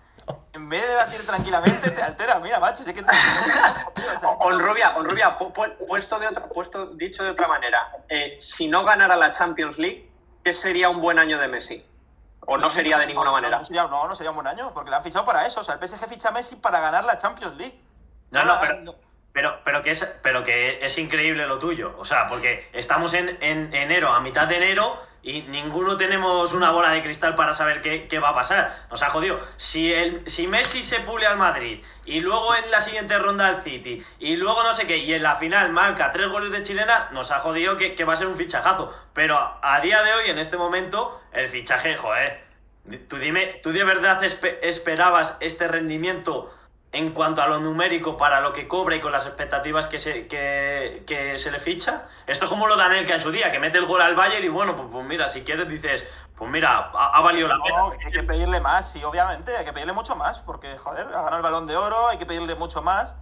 en 0.53 0.69
vez 0.69 0.83
de 0.83 0.89
debatir 0.89 1.27
tranquilamente, 1.27 1.91
te 1.91 2.03
altera. 2.03 2.41
Mira, 2.41 2.59
macho, 2.59 2.83
sé 2.83 2.93
que 2.93 3.03
te... 3.03 3.13
Rubia, 4.51 4.95
Rubia, 4.99 5.39
puesto, 5.39 6.19
de 6.19 6.29
puesto 6.53 6.87
dicho 6.87 7.23
de 7.23 7.31
otra 7.31 7.47
manera, 7.47 7.93
eh, 8.09 8.37
si 8.41 8.67
no 8.67 8.85
ganara 8.85 9.17
la 9.17 9.31
Champions 9.31 9.79
League, 9.79 10.11
¿qué 10.43 10.55
sería 10.55 10.89
un 10.89 11.01
buen 11.01 11.21
año 11.21 11.39
de 11.39 11.47
Messi? 11.47 11.85
¿O 12.47 12.57
no 12.57 12.71
sería 12.71 12.99
de 12.99 13.07
ninguna 13.07 13.31
manera? 13.31 13.59
No, 13.59 13.65
sería, 13.65 13.87
no, 13.87 14.09
no 14.09 14.15
sería 14.15 14.31
un 14.31 14.37
buen 14.37 14.47
año, 14.47 14.73
porque 14.73 14.91
le 14.91 14.97
han 14.97 15.03
fichado 15.03 15.25
para 15.25 15.47
eso. 15.47 15.61
O 15.61 15.65
sea, 15.65 15.75
el 15.75 15.89
PSG 15.89 16.09
ficha 16.09 16.29
a 16.29 16.33
Messi 16.33 16.57
para 16.57 16.81
ganar 16.81 17.05
la 17.05 17.19
Champions 17.19 17.57
League. 17.57 17.81
No, 18.31 18.45
no, 18.45 18.59
pero, 18.61 18.95
pero, 19.33 19.59
pero, 19.65 19.83
que, 19.83 19.91
es, 19.91 20.05
pero 20.23 20.43
que 20.43 20.85
es 20.85 20.99
increíble 20.99 21.47
lo 21.47 21.59
tuyo. 21.59 21.95
O 21.99 22.05
sea, 22.05 22.27
porque 22.27 22.69
estamos 22.73 23.15
en, 23.15 23.37
en 23.43 23.73
enero, 23.75 24.13
a 24.13 24.21
mitad 24.21 24.47
de 24.49 24.57
enero, 24.57 25.01
y 25.23 25.43
ninguno 25.43 25.97
tenemos 25.97 26.53
una 26.53 26.71
bola 26.71 26.91
de 26.91 27.03
cristal 27.03 27.35
para 27.35 27.53
saber 27.53 27.83
qué, 27.83 28.19
va 28.19 28.31
a 28.31 28.35
pasar. 28.35 28.87
Nos 28.91 29.03
ha 29.03 29.11
jodido. 29.11 29.39
Si, 29.57 29.93
el, 29.93 30.23
si 30.27 30.47
Messi 30.47 30.83
se 30.83 31.01
pule 31.01 31.27
al 31.27 31.37
Madrid 31.37 31.83
y 32.05 32.21
luego 32.21 32.55
en 32.55 32.71
la 32.71 32.81
siguiente 32.81 33.19
ronda 33.19 33.47
al 33.47 33.63
City 33.63 34.03
y 34.19 34.37
luego 34.37 34.63
no 34.63 34.73
sé 34.73 34.87
qué 34.87 34.99
y 34.99 35.13
en 35.13 35.23
la 35.23 35.37
final 35.37 35.73
marca 35.73 36.13
tres 36.13 36.29
goles 36.29 36.51
de 36.51 36.63
chilena, 36.63 37.09
nos 37.13 37.31
ha 37.31 37.41
jodido 37.41 37.77
que, 37.77 37.95
que 37.95 38.05
va 38.05 38.15
a 38.15 38.17
ser 38.17 38.27
un 38.27 38.37
fichajazo. 38.37 38.95
Pero 39.13 39.39
a 39.63 39.81
día 39.81 40.03
de 40.03 40.15
hoy, 40.15 40.31
en 40.31 40.39
este 40.39 40.57
momento, 40.57 41.21
el 41.33 41.49
fichaje, 41.49 41.97
joder. 41.97 42.45
Tú 43.09 43.17
dime, 43.19 43.61
¿tú 43.63 43.73
de 43.73 43.85
verdad 43.85 44.23
esperabas 44.63 45.37
este 45.41 45.69
rendimiento 45.69 46.53
en 46.93 47.13
cuanto 47.13 47.41
a 47.41 47.47
lo 47.47 47.61
numérico 47.61 48.17
para 48.17 48.41
lo 48.41 48.53
que 48.53 48.67
cobra 48.67 48.97
y 48.97 49.01
con 49.01 49.13
las 49.13 49.27
expectativas 49.27 49.87
que 49.87 49.99
se, 49.99 50.27
que, 50.27 51.33
se 51.37 51.51
le 51.53 51.59
ficha. 51.61 52.09
Esto 52.27 52.47
es 52.47 52.51
como 52.51 52.67
lo 52.67 52.77
de 52.77 53.05
que 53.05 53.13
en 53.13 53.21
su 53.21 53.31
día, 53.31 53.53
que 53.53 53.61
mete 53.61 53.79
el 53.79 53.87
gol 53.87 54.01
al 54.01 54.17
Bayern 54.17 54.45
y 54.45 54.49
bueno, 54.49 54.75
pues, 54.75 54.89
pues 54.91 55.07
mira, 55.07 55.29
si 55.29 55.43
quieres 55.43 55.69
dices, 55.69 56.05
pues 56.37 56.51
mira, 56.51 56.91
ha, 56.93 57.21
valido 57.21 57.47
la 57.47 57.63
pena. 57.63 57.85
hay 58.05 58.13
que 58.13 58.23
pedirle 58.25 58.61
más, 58.61 58.91
sí, 58.91 59.05
obviamente, 59.05 59.57
hay 59.57 59.65
que 59.65 59.73
pedirle 59.73 59.93
mucho 59.93 60.17
más, 60.17 60.41
porque 60.41 60.79
joder, 60.79 61.07
ha 61.07 61.23
ganado 61.23 61.37
el 61.37 61.43
balón 61.43 61.67
de 61.67 61.77
oro, 61.77 62.09
hay 62.09 62.19
que 62.19 62.27
pedirle 62.27 62.57
mucho 62.57 62.83
más. 62.83 63.17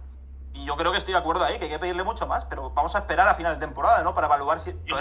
Y 0.53 0.65
yo 0.65 0.75
creo 0.75 0.91
que 0.91 0.97
estoy 0.97 1.13
de 1.13 1.19
acuerdo 1.19 1.43
ahí, 1.43 1.57
que 1.57 1.65
hay 1.65 1.69
que 1.69 1.79
pedirle 1.79 2.03
mucho 2.03 2.27
más, 2.27 2.45
pero 2.45 2.69
vamos 2.71 2.95
a 2.95 2.99
esperar 2.99 3.27
a 3.27 3.35
final 3.35 3.53
de 3.53 3.65
temporada, 3.65 4.03
¿no? 4.03 4.13
Para 4.13 4.27
evaluar 4.27 4.59
si. 4.59 4.73
Lo 4.85 4.97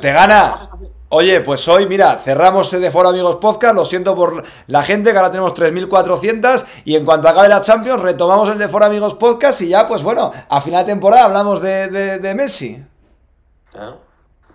te 0.00 0.12
gana. 0.12 0.54
Oye, 1.08 1.40
pues 1.40 1.66
hoy, 1.68 1.86
mira, 1.86 2.18
cerramos 2.18 2.70
de 2.70 2.90
Foro 2.90 3.10
Amigos 3.10 3.36
Podcast. 3.36 3.74
Lo 3.74 3.84
siento 3.84 4.16
por 4.16 4.42
la 4.66 4.82
gente, 4.82 5.12
que 5.12 5.16
ahora 5.16 5.30
tenemos 5.30 5.54
3.400. 5.54 6.66
Y 6.84 6.96
en 6.96 7.04
cuanto 7.04 7.28
acabe 7.28 7.48
la 7.48 7.60
Champions, 7.60 8.02
retomamos 8.02 8.48
el 8.48 8.58
de 8.58 8.68
Foro 8.68 8.86
Amigos 8.86 9.14
Podcast. 9.14 9.60
Y 9.62 9.68
ya, 9.68 9.86
pues 9.86 10.02
bueno, 10.02 10.32
a 10.48 10.60
final 10.60 10.84
de 10.84 10.92
temporada 10.92 11.24
hablamos 11.24 11.60
de, 11.60 12.32
Messi. 12.36 12.84
Claro. 13.70 14.00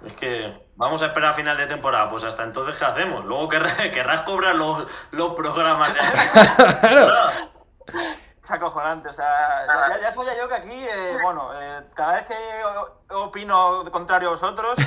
Es 0.06 0.14
que 0.14 0.68
vamos 0.76 1.02
a 1.02 1.08
esperar 1.08 1.32
a 1.32 1.34
final 1.34 1.58
de 1.58 1.68
temporada. 1.68 2.10
Pues 2.10 2.24
hasta 2.24 2.44
entonces, 2.44 2.78
¿qué 2.78 2.86
hacemos? 2.86 3.26
Luego 3.26 3.50
querrás, 3.50 4.22
cobrar 4.26 4.56
los, 4.56 4.86
los 5.12 5.34
programas 5.34 5.94
de. 5.94 6.00
acojonante. 8.50 9.10
O 9.10 9.14
sea, 9.14 9.66
ya, 9.68 10.02
ya, 10.02 10.12
soy 10.12 10.26
yo 10.38 10.48
que 10.48 10.56
aquí, 10.56 10.74
eh, 10.74 11.18
bueno, 11.22 11.52
eh, 11.54 11.82
cada 11.94 12.14
vez 12.14 12.26
que 12.26 13.14
opino 13.14 13.84
contrario 13.92 14.30
a 14.30 14.32
vosotros, 14.32 14.80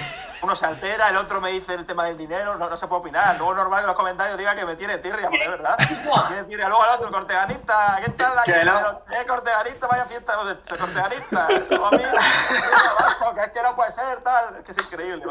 uno 0.42 0.57
se 0.57 0.66
altera, 0.66 1.09
el 1.11 1.16
otro 1.16 1.40
me 1.40 1.52
dice 1.52 1.74
el 1.74 1.86
tema 1.86 2.07
del 2.07 2.16
dinero, 2.16 2.57
no, 2.57 2.68
no 2.68 2.76
se 2.76 2.86
puede 2.86 3.00
opinar. 3.00 3.36
Luego 3.38 3.55
normal 3.55 3.80
en 3.80 3.86
los 3.86 3.96
comentarios 3.96 4.36
diga 4.38 4.55
que 4.55 4.64
me 4.64 4.76
tiene 4.76 4.98
tirria, 4.98 5.28
porque 5.28 5.44
es 5.44 5.50
verdad. 5.50 5.76
tiene 6.28 6.44
tirria. 6.44 6.68
Luego 6.68 6.82
al 6.82 6.98
otro, 6.98 7.11
corteganista, 7.11 8.00
¿qué 8.05 8.11
tal? 8.12 8.34
La 8.34 9.02
eh, 9.11 9.26
corteganista, 9.26 9.86
vaya 9.86 10.05
fiesta, 10.07 10.36
corteganista. 10.36 11.48
Como 11.68 11.86
a 11.86 11.90
mí, 11.92 11.98
que 13.34 13.40
es 13.40 13.50
que 13.50 13.62
no 13.62 13.76
puede 13.76 13.92
ser, 13.92 14.22
tal. 14.22 14.57
Es 14.57 14.64
que 14.64 14.72
es 14.72 14.78
increíble, 14.78 15.24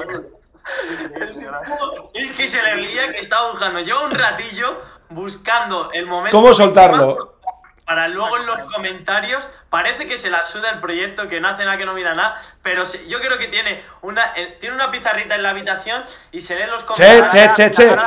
Es 2.14 2.32
que 2.38 2.48
se 2.48 2.62
le 2.62 2.76
veía 2.76 3.12
que 3.12 3.20
estaba 3.20 3.52
buscando. 3.52 3.82
Llevo 3.82 4.06
un 4.06 4.12
ratillo 4.12 4.82
buscando 5.10 5.92
el 5.92 6.06
momento. 6.06 6.38
¿Cómo 6.38 6.54
soltarlo? 6.54 7.34
Para 7.86 8.08
luego 8.08 8.38
en 8.38 8.46
los 8.46 8.62
comentarios 8.64 9.48
parece 9.70 10.06
que 10.06 10.18
se 10.18 10.30
la 10.30 10.44
suda 10.44 10.70
el 10.70 10.80
proyecto, 10.80 11.28
que 11.28 11.42
no 11.42 11.50
hace 11.50 11.66
nada, 11.66 11.78
que 11.78 11.86
no 11.86 11.94
mira 11.94 12.16
nada, 12.16 12.42
pero 12.62 12.84
yo 13.08 13.20
creo 13.20 13.38
que 13.38 13.48
tiene 13.48 13.84
una, 14.02 14.34
eh, 14.36 14.58
tiene 14.60 14.76
una 14.76 14.92
pizarrita 14.92 15.36
en 15.36 15.44
la 15.44 15.50
habitación 15.50 16.04
y 16.32 16.40
se 16.40 16.56
lee 16.56 16.68
los 16.68 16.84
comentarios. 16.84 17.32
Che, 17.32 17.50
che, 17.56 17.72
che, 17.72 17.90
che. 17.90 17.98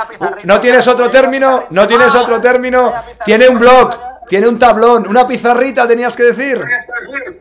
¿No 0.44 0.60
tienes 0.60 0.86
otro 0.88 1.10
término? 1.10 1.66
¿No 1.70 1.86
tienes 1.86 2.14
otro 2.14 2.40
término? 2.40 2.94
Tiene 3.24 3.48
un 3.48 3.58
blog, 3.58 4.26
tiene 4.28 4.48
un 4.48 4.58
tablón, 4.58 5.06
una 5.08 5.26
pizarrita 5.26 5.86
tenías 5.86 6.16
que 6.16 6.24
decir. 6.24 6.64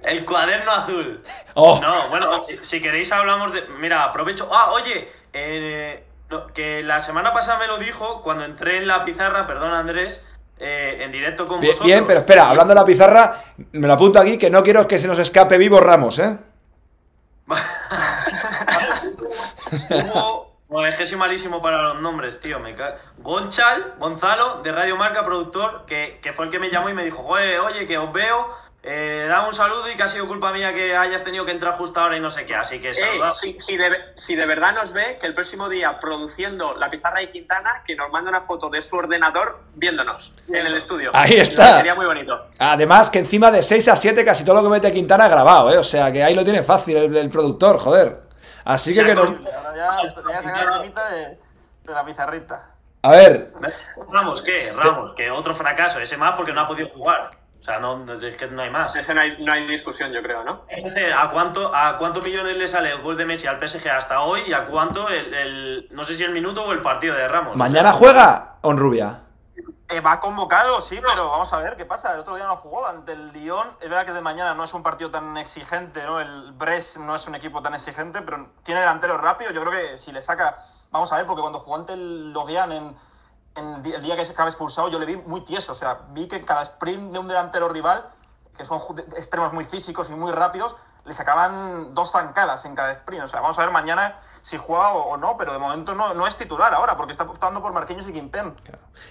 El 0.03 0.25
cuaderno 0.25 0.71
azul. 0.71 1.23
Oh. 1.53 1.79
No, 1.81 2.09
bueno, 2.09 2.37
si, 2.39 2.81
queréis 2.81 3.11
hablamos 3.11 3.53
de... 3.53 3.61
Mira, 3.79 4.03
aprovecho... 4.03 4.49
Ah, 4.53 4.71
oye, 4.71 5.11
eh, 5.33 6.05
que 6.53 6.83
la 6.83 6.99
semana 7.01 7.31
pasada 7.33 7.59
me 7.59 7.67
lo 7.67 7.77
dijo 7.77 8.21
cuando 8.21 8.45
entré 8.45 8.77
en 8.77 8.87
la 8.87 9.03
pizarra, 9.03 9.47
perdón 9.47 9.73
Andrés, 9.73 10.25
eh, 10.59 10.99
en 11.01 11.11
directo 11.11 11.45
con 11.45 11.59
bien, 11.59 11.71
vosotros. 11.71 11.87
Bien, 11.87 12.05
pero 12.07 12.19
espera, 12.19 12.49
hablando 12.49 12.73
de 12.73 12.79
la 12.79 12.85
pizarra, 12.85 13.43
me 13.73 13.87
lo 13.87 13.93
apunto 13.93 14.19
aquí 14.19 14.37
que 14.37 14.49
no 14.49 14.63
quiero 14.63 14.87
que 14.87 14.99
se 14.99 15.07
nos 15.07 15.19
escape 15.19 15.57
vivo 15.57 15.79
Ramos, 15.79 16.19
¿eh? 16.19 16.37
es 20.87 20.95
que 20.95 21.05
soy 21.05 21.17
malísimo 21.17 21.61
para 21.61 21.81
los 21.81 22.01
nombres, 22.01 22.39
tío. 22.39 22.59
Me 22.59 22.75
Gonchal, 23.19 23.95
Gonzalo, 23.99 24.61
de 24.61 24.71
Radio 24.71 24.95
Marca, 24.97 25.23
productor, 25.23 25.85
que, 25.85 26.19
que, 26.21 26.33
fue 26.33 26.45
el 26.45 26.51
que 26.51 26.59
me 26.59 26.69
llamó 26.69 26.89
y 26.89 26.93
me 26.93 27.03
dijo, 27.03 27.21
oye, 27.25 27.85
que 27.85 27.97
os 27.97 28.11
veo 28.11 28.47
eh, 28.87 29.25
da 29.27 29.47
un 29.47 29.51
saludo 29.51 29.89
y 29.89 29.95
que 29.95 30.03
ha 30.03 30.07
sido 30.07 30.27
culpa 30.27 30.51
mía 30.51 30.71
que 30.71 30.95
hayas 30.95 31.23
tenido 31.23 31.43
que 31.43 31.51
entrar 31.51 31.73
justo 31.73 31.99
ahora 31.99 32.17
y 32.17 32.19
no 32.19 32.29
sé 32.29 32.45
qué, 32.45 32.55
así 32.55 32.79
que 32.79 32.93
si, 32.93 33.03
de, 34.35 34.45
verdad 34.45 34.75
nos 34.75 34.93
ve, 34.93 35.17
que 35.19 35.25
el 35.25 35.33
próximo 35.33 35.69
día 35.69 35.99
produciendo 35.99 36.75
la 36.75 36.91
pizarra 36.91 37.21
de 37.21 37.31
Quintana, 37.31 37.81
que 37.83 37.95
nos 37.95 38.11
manda 38.11 38.29
una 38.29 38.41
foto 38.41 38.69
de 38.69 38.83
su 38.83 38.95
ordenador 38.95 39.63
viéndonos 39.73 40.35
en 40.49 40.67
el 40.67 40.77
estudio. 40.77 41.09
Ahí 41.15 41.33
está. 41.33 41.77
Sería 41.77 41.95
muy 41.95 42.05
bonito. 42.05 42.39
Además 42.59 43.09
que 43.09 43.17
encima 43.17 43.49
de 43.49 43.63
6 43.63 43.87
a 43.87 43.95
7 43.95 44.23
casi 44.23 44.45
todo 44.45 44.57
lo 44.57 44.61
que 44.61 44.69
mete 44.69 44.93
Quintana 44.93 45.25
ha 45.25 45.29
grabado, 45.29 45.71
¿eh? 45.71 45.79
O 45.79 45.83
sea 45.83 46.11
que 46.11 46.23
ahí 46.23 46.35
lo 46.35 46.43
tiene 46.43 46.61
fácil 46.61 46.95
el, 46.97 47.29
productor, 47.29 47.79
joder. 47.79 48.19
Así 48.65 48.93
que 48.93 49.03
que 49.03 49.15
nos... 49.15 49.31
de, 49.31 49.39
la 51.87 52.05
pizarrita. 52.05 52.69
A 53.01 53.09
ver. 53.09 53.51
Ramos, 54.11 54.43
¿qué? 54.43 54.71
Ramos, 54.73 55.11
que 55.13 55.31
otro 55.31 55.55
fracaso, 55.55 55.99
ese 55.99 56.17
más 56.17 56.33
porque 56.35 56.53
no 56.53 56.61
ha 56.61 56.67
podido 56.67 56.87
jugar. 56.89 57.31
O 57.65 57.67
sea, 57.67 57.79
no, 57.79 58.05
es 58.13 58.23
que 58.35 58.45
no 58.45 58.61
hay 58.61 58.69
más. 58.69 58.95
Ese 58.95 59.15
no 59.15 59.21
hay, 59.21 59.43
no 59.43 59.51
hay 59.51 59.65
discusión, 59.65 60.11
yo 60.11 60.21
creo, 60.21 60.43
¿no? 60.43 60.65
¿a 61.17 61.31
cuánto, 61.31 61.75
¿a 61.75 61.97
cuántos 61.97 62.23
millones 62.23 62.55
le 62.57 62.67
sale 62.67 62.91
el 62.91 63.01
gol 63.01 63.17
de 63.17 63.25
Messi 63.25 63.47
al 63.47 63.57
PSG 63.57 63.89
hasta 63.89 64.21
hoy 64.21 64.41
y 64.45 64.53
a 64.53 64.65
cuánto 64.65 65.09
el, 65.09 65.87
no 65.89 66.03
sé 66.03 66.15
si 66.15 66.23
el 66.23 66.31
minuto 66.31 66.63
o 66.63 66.73
el 66.73 66.83
partido 66.83 67.15
de 67.15 67.27
Ramos? 67.27 67.57
¿Mañana 67.57 67.91
juega 67.91 68.57
Onrubia? 68.61 69.21
Eh, 69.89 69.99
va 69.99 70.19
convocado, 70.19 70.79
sí, 70.79 70.99
pero 71.01 71.27
vamos 71.27 71.51
a 71.53 71.57
ver 71.57 71.75
qué 71.75 71.85
pasa. 71.85 72.13
El 72.13 72.19
otro 72.19 72.35
día 72.35 72.45
no 72.45 72.57
jugó 72.57 72.85
ante 72.85 73.13
el 73.13 73.33
Lyon. 73.33 73.67
Es 73.81 73.89
verdad 73.89 74.05
que 74.05 74.13
de 74.13 74.21
mañana 74.21 74.53
no 74.53 74.63
es 74.63 74.73
un 74.75 74.83
partido 74.83 75.09
tan 75.09 75.35
exigente, 75.35 76.05
¿no? 76.05 76.21
El 76.21 76.51
Brest 76.51 76.97
no 76.97 77.15
es 77.15 77.25
un 77.25 77.33
equipo 77.33 77.63
tan 77.63 77.73
exigente, 77.73 78.21
pero 78.21 78.47
tiene 78.63 78.81
delanteros 78.81 79.19
rápidos. 79.19 79.55
Yo 79.55 79.61
creo 79.61 79.73
que 79.73 79.97
si 79.97 80.11
le 80.11 80.21
saca. 80.21 80.55
Vamos 80.91 81.11
a 81.11 81.17
ver, 81.17 81.25
porque 81.25 81.41
cuando 81.41 81.61
jugó 81.61 81.77
ante 81.77 81.93
el 81.93 82.31
Lorient 82.31 82.71
en 82.71 82.95
el 83.55 84.03
día 84.03 84.15
que 84.15 84.25
se 84.25 84.31
acaba 84.31 84.49
expulsado, 84.49 84.89
yo 84.89 84.99
le 84.99 85.05
vi 85.05 85.17
muy 85.17 85.41
tieso. 85.41 85.71
O 85.71 85.75
sea, 85.75 85.99
vi 86.11 86.27
que 86.27 86.41
cada 86.41 86.63
sprint 86.63 87.13
de 87.13 87.19
un 87.19 87.27
delantero 87.27 87.69
rival, 87.69 88.05
que 88.57 88.65
son 88.65 88.81
extremos 89.17 89.53
muy 89.53 89.65
físicos 89.65 90.09
y 90.09 90.13
muy 90.13 90.31
rápidos, 90.31 90.75
le 91.05 91.13
sacaban 91.13 91.93
dos 91.93 92.11
zancadas 92.11 92.65
en 92.65 92.75
cada 92.75 92.91
sprint. 92.91 93.25
O 93.25 93.27
sea, 93.27 93.39
vamos 93.39 93.57
a 93.57 93.61
ver 93.61 93.71
mañana 93.71 94.19
si 94.41 94.57
juega 94.57 94.93
o, 94.93 95.17
no, 95.17 95.37
pero 95.37 95.53
de 95.53 95.59
momento 95.59 95.95
no, 95.95 96.13
no, 96.13 96.27
es 96.27 96.35
titular 96.35 96.73
ahora, 96.73 96.95
porque 96.95 97.13
está 97.13 97.23
optando 97.23 97.61
por 97.61 97.73
Marquinhos 97.73 98.07
y 98.07 98.13
Kimpem. 98.13 98.53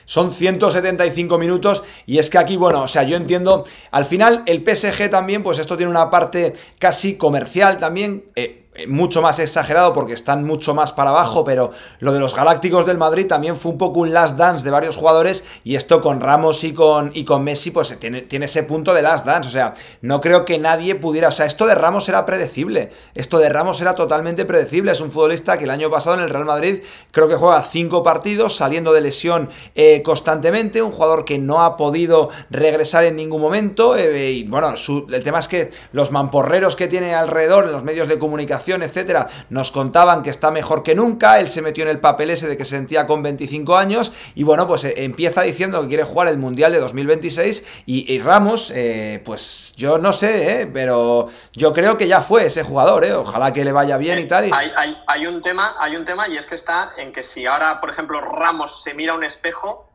Son 0.04 0.32
175 0.32 1.38
minutos 1.38 1.84
y 2.06 2.18
es 2.18 2.30
que 2.30 2.38
aquí, 2.38 2.56
bueno, 2.56 2.82
o 2.82 2.88
sea, 2.88 3.02
yo 3.02 3.16
entiendo, 3.16 3.64
al 3.90 4.04
final 4.04 4.42
el 4.46 4.64
PSG 4.64 5.10
también, 5.10 5.42
pues 5.42 5.58
esto 5.58 5.76
tiene 5.76 5.90
una 5.90 6.10
parte 6.10 6.52
casi 6.78 7.16
comercial 7.18 7.78
también. 7.78 8.24
Eh, 8.36 8.63
mucho 8.88 9.22
más 9.22 9.38
exagerado 9.38 9.92
porque 9.92 10.14
están 10.14 10.44
mucho 10.44 10.74
más 10.74 10.92
para 10.92 11.10
abajo, 11.10 11.44
pero 11.44 11.70
lo 12.00 12.12
de 12.12 12.18
los 12.18 12.34
Galácticos 12.34 12.86
del 12.86 12.98
Madrid 12.98 13.26
también 13.26 13.56
fue 13.56 13.72
un 13.72 13.78
poco 13.78 14.00
un 14.00 14.12
last 14.12 14.36
dance 14.36 14.64
de 14.64 14.70
varios 14.70 14.96
jugadores 14.96 15.44
y 15.62 15.76
esto 15.76 16.00
con 16.00 16.20
Ramos 16.20 16.64
y 16.64 16.74
con, 16.74 17.12
y 17.14 17.24
con 17.24 17.44
Messi 17.44 17.70
pues 17.70 17.96
tiene, 18.00 18.22
tiene 18.22 18.46
ese 18.46 18.64
punto 18.64 18.92
de 18.92 19.02
last 19.02 19.24
dance, 19.24 19.48
o 19.48 19.52
sea, 19.52 19.74
no 20.00 20.20
creo 20.20 20.44
que 20.44 20.58
nadie 20.58 20.96
pudiera, 20.96 21.28
o 21.28 21.32
sea, 21.32 21.46
esto 21.46 21.66
de 21.66 21.76
Ramos 21.76 22.08
era 22.08 22.26
predecible, 22.26 22.90
esto 23.14 23.38
de 23.38 23.48
Ramos 23.48 23.80
era 23.80 23.94
totalmente 23.94 24.44
predecible, 24.44 24.90
es 24.90 25.00
un 25.00 25.12
futbolista 25.12 25.56
que 25.56 25.64
el 25.64 25.70
año 25.70 25.88
pasado 25.88 26.16
en 26.16 26.24
el 26.24 26.30
Real 26.30 26.44
Madrid 26.44 26.82
creo 27.12 27.28
que 27.28 27.36
juega 27.36 27.62
cinco 27.62 28.02
partidos 28.02 28.56
saliendo 28.56 28.92
de 28.92 29.02
lesión 29.02 29.50
eh, 29.76 30.02
constantemente, 30.02 30.82
un 30.82 30.90
jugador 30.90 31.24
que 31.24 31.38
no 31.38 31.62
ha 31.62 31.76
podido 31.76 32.30
regresar 32.50 33.04
en 33.04 33.14
ningún 33.16 33.40
momento 33.40 33.96
eh, 33.96 34.32
y 34.32 34.44
bueno, 34.44 34.74
el 35.12 35.24
tema 35.24 35.38
es 35.38 35.46
que 35.46 35.70
los 35.92 36.10
mamporreros 36.10 36.74
que 36.74 36.88
tiene 36.88 37.14
alrededor 37.14 37.66
en 37.66 37.72
los 37.72 37.84
medios 37.84 38.08
de 38.08 38.18
comunicación 38.18 38.63
etcétera, 38.72 39.28
nos 39.50 39.70
contaban 39.70 40.22
que 40.22 40.30
está 40.30 40.50
mejor 40.50 40.82
que 40.82 40.94
nunca, 40.94 41.38
él 41.40 41.48
se 41.48 41.62
metió 41.62 41.84
en 41.84 41.90
el 41.90 42.00
papel 42.00 42.30
ese 42.30 42.48
de 42.48 42.56
que 42.56 42.64
se 42.64 42.76
sentía 42.76 43.06
con 43.06 43.22
25 43.22 43.76
años 43.76 44.12
y 44.34 44.42
bueno, 44.42 44.66
pues 44.66 44.84
eh, 44.84 44.94
empieza 44.98 45.42
diciendo 45.42 45.80
que 45.82 45.88
quiere 45.88 46.04
jugar 46.04 46.28
el 46.28 46.38
Mundial 46.38 46.72
de 46.72 46.80
2026 46.80 47.84
y, 47.86 48.18
Ramos, 48.20 48.70
eh, 48.74 49.20
pues 49.24 49.74
yo 49.76 49.98
no 49.98 50.12
sé, 50.12 50.62
eh, 50.62 50.70
pero 50.72 51.28
yo 51.52 51.72
creo 51.72 51.98
que 51.98 52.08
ya 52.08 52.22
fue 52.22 52.46
ese 52.46 52.62
jugador, 52.62 53.04
ojalá 53.04 53.52
que 53.52 53.64
le 53.64 53.72
vaya 53.72 53.96
bien 53.96 54.18
y 54.18 54.26
tal. 54.26 54.50
Hay, 54.52 54.96
hay, 55.06 55.26
un 55.26 55.42
tema, 55.42 55.74
hay 55.78 55.96
un 55.96 56.04
tema 56.04 56.28
y 56.28 56.36
es 56.36 56.46
que 56.46 56.54
está 56.54 56.92
en 56.96 57.12
que 57.12 57.22
si 57.22 57.46
ahora, 57.46 57.80
por 57.80 57.90
ejemplo, 57.90 58.20
Ramos 58.20 58.82
se 58.82 58.94
mira 58.94 59.12
a 59.12 59.16
un 59.16 59.24
espejo, 59.24 59.93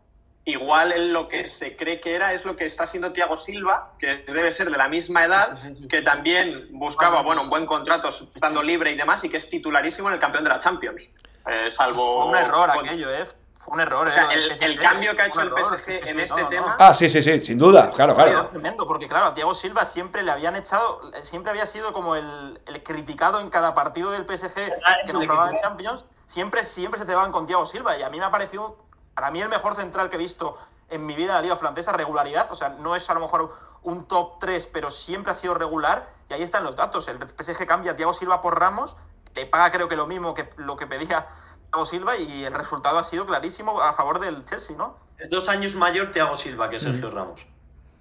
igual 0.49 0.91
él 0.91 1.13
lo 1.13 1.27
que 1.27 1.47
se 1.47 1.75
cree 1.75 1.99
que 1.99 2.15
era 2.15 2.33
es 2.33 2.45
lo 2.45 2.55
que 2.55 2.65
está 2.65 2.83
haciendo 2.83 3.11
Thiago 3.11 3.37
Silva, 3.37 3.93
que 3.99 4.23
debe 4.27 4.51
ser 4.51 4.69
de 4.69 4.77
la 4.77 4.87
misma 4.87 5.25
edad, 5.25 5.57
que 5.89 6.01
también 6.01 6.67
buscaba 6.71 7.21
bueno, 7.21 7.43
un 7.43 7.49
buen 7.49 7.65
contrato 7.65 8.09
estando 8.09 8.61
libre 8.61 8.91
y 8.91 8.95
demás, 8.95 9.23
y 9.23 9.29
que 9.29 9.37
es 9.37 9.49
titularísimo 9.49 10.09
en 10.09 10.15
el 10.15 10.19
campeón 10.19 10.43
de 10.43 10.49
la 10.49 10.59
Champions. 10.59 11.11
Eh, 11.47 11.71
salvo. 11.71 12.23
Fue 12.23 12.31
un 12.31 12.37
error 12.37 12.69
aquello, 12.69 13.13
¿eh? 13.13 13.25
Fue 13.59 13.73
un 13.73 13.81
error. 13.81 14.07
O 14.07 14.09
sea, 14.09 14.31
eh, 14.33 14.55
el, 14.59 14.79
cambio 14.79 15.15
que 15.15 15.21
ha 15.21 15.27
hecho 15.27 15.41
el 15.41 15.49
PSG 15.49 16.09
en 16.09 16.19
este 16.19 16.45
tema. 16.45 16.75
Ah, 16.79 16.93
sí, 16.93 17.09
sí, 17.09 17.21
sí, 17.21 17.39
sin 17.41 17.57
duda, 17.57 17.91
claro, 17.91 18.15
claro. 18.15 18.47
Tremendo, 18.47 18.87
porque 18.87 19.07
claro, 19.07 19.27
a 19.27 19.33
Thiago 19.33 19.53
Silva 19.53 19.85
siempre 19.85 20.23
le 20.23 20.31
habían 20.31 20.55
echado, 20.55 21.11
siempre 21.23 21.51
había 21.51 21.65
sido 21.65 21.93
como 21.93 22.15
el, 22.15 22.59
criticado 22.83 23.39
en 23.39 23.49
cada 23.49 23.73
partido 23.73 24.11
del 24.11 24.25
PSG 24.25 24.71
ah, 24.85 24.95
que 25.05 25.13
nos 25.13 25.25
jugaba 25.25 25.49
en 25.49 25.57
Champions. 25.57 26.05
Siempre, 26.27 26.63
siempre 26.63 26.99
se 26.99 27.05
te 27.05 27.15
van 27.15 27.31
con 27.31 27.47
Thiago 27.47 27.65
Silva, 27.65 27.97
y 27.97 28.03
a 28.03 28.09
mí 28.09 28.19
me 28.19 28.25
ha 28.25 28.31
parecido 28.31 28.77
para 29.19 29.31
mí 29.31 29.41
el 29.41 29.49
mejor 29.49 29.75
central 29.75 30.09
que 30.09 30.15
he 30.15 30.19
visto 30.19 30.55
en 30.89 31.05
mi 31.05 31.13
vida 31.13 31.31
en 31.31 31.35
la 31.35 31.41
Liga 31.41 31.57
Francesa, 31.57 31.91
regularidad, 31.91 32.49
o 32.53 32.55
sea, 32.55 32.69
no 32.69 32.95
es 32.95 33.09
a 33.09 33.13
lo 33.13 33.19
mejor 33.19 33.53
un 33.83 34.05
top 34.05 34.39
3, 34.39 34.67
pero 34.67 34.91
siempre 34.91 35.33
ha 35.33 35.35
sido 35.35 35.55
regular, 35.55 36.07
y 36.29 36.33
ahí 36.35 36.41
están 36.41 36.63
los 36.63 36.77
datos. 36.77 37.05
El 37.09 37.17
PSG 37.17 37.67
cambia 37.67 37.91
a 37.91 37.95
Thiago 37.97 38.13
Silva 38.13 38.39
por 38.39 38.57
Ramos, 38.57 38.95
que 39.33 39.45
paga 39.45 39.71
creo 39.71 39.89
que 39.89 39.97
lo 39.97 40.07
mismo 40.07 40.33
que 40.33 40.49
lo 40.55 40.77
que 40.77 40.87
pedía 40.87 41.27
Thiago 41.69 41.85
Silva, 41.85 42.15
y 42.15 42.45
el 42.45 42.53
resultado 42.53 42.97
ha 42.97 43.03
sido 43.03 43.25
clarísimo 43.25 43.81
a 43.81 43.91
favor 43.91 44.21
del 44.21 44.45
Chelsea, 44.45 44.77
¿no? 44.77 44.95
Es 45.17 45.29
dos 45.29 45.49
años 45.49 45.75
mayor 45.75 46.11
Thiago 46.11 46.37
Silva 46.37 46.69
que 46.69 46.79
Sergio 46.79 47.11
Ramos. 47.11 47.45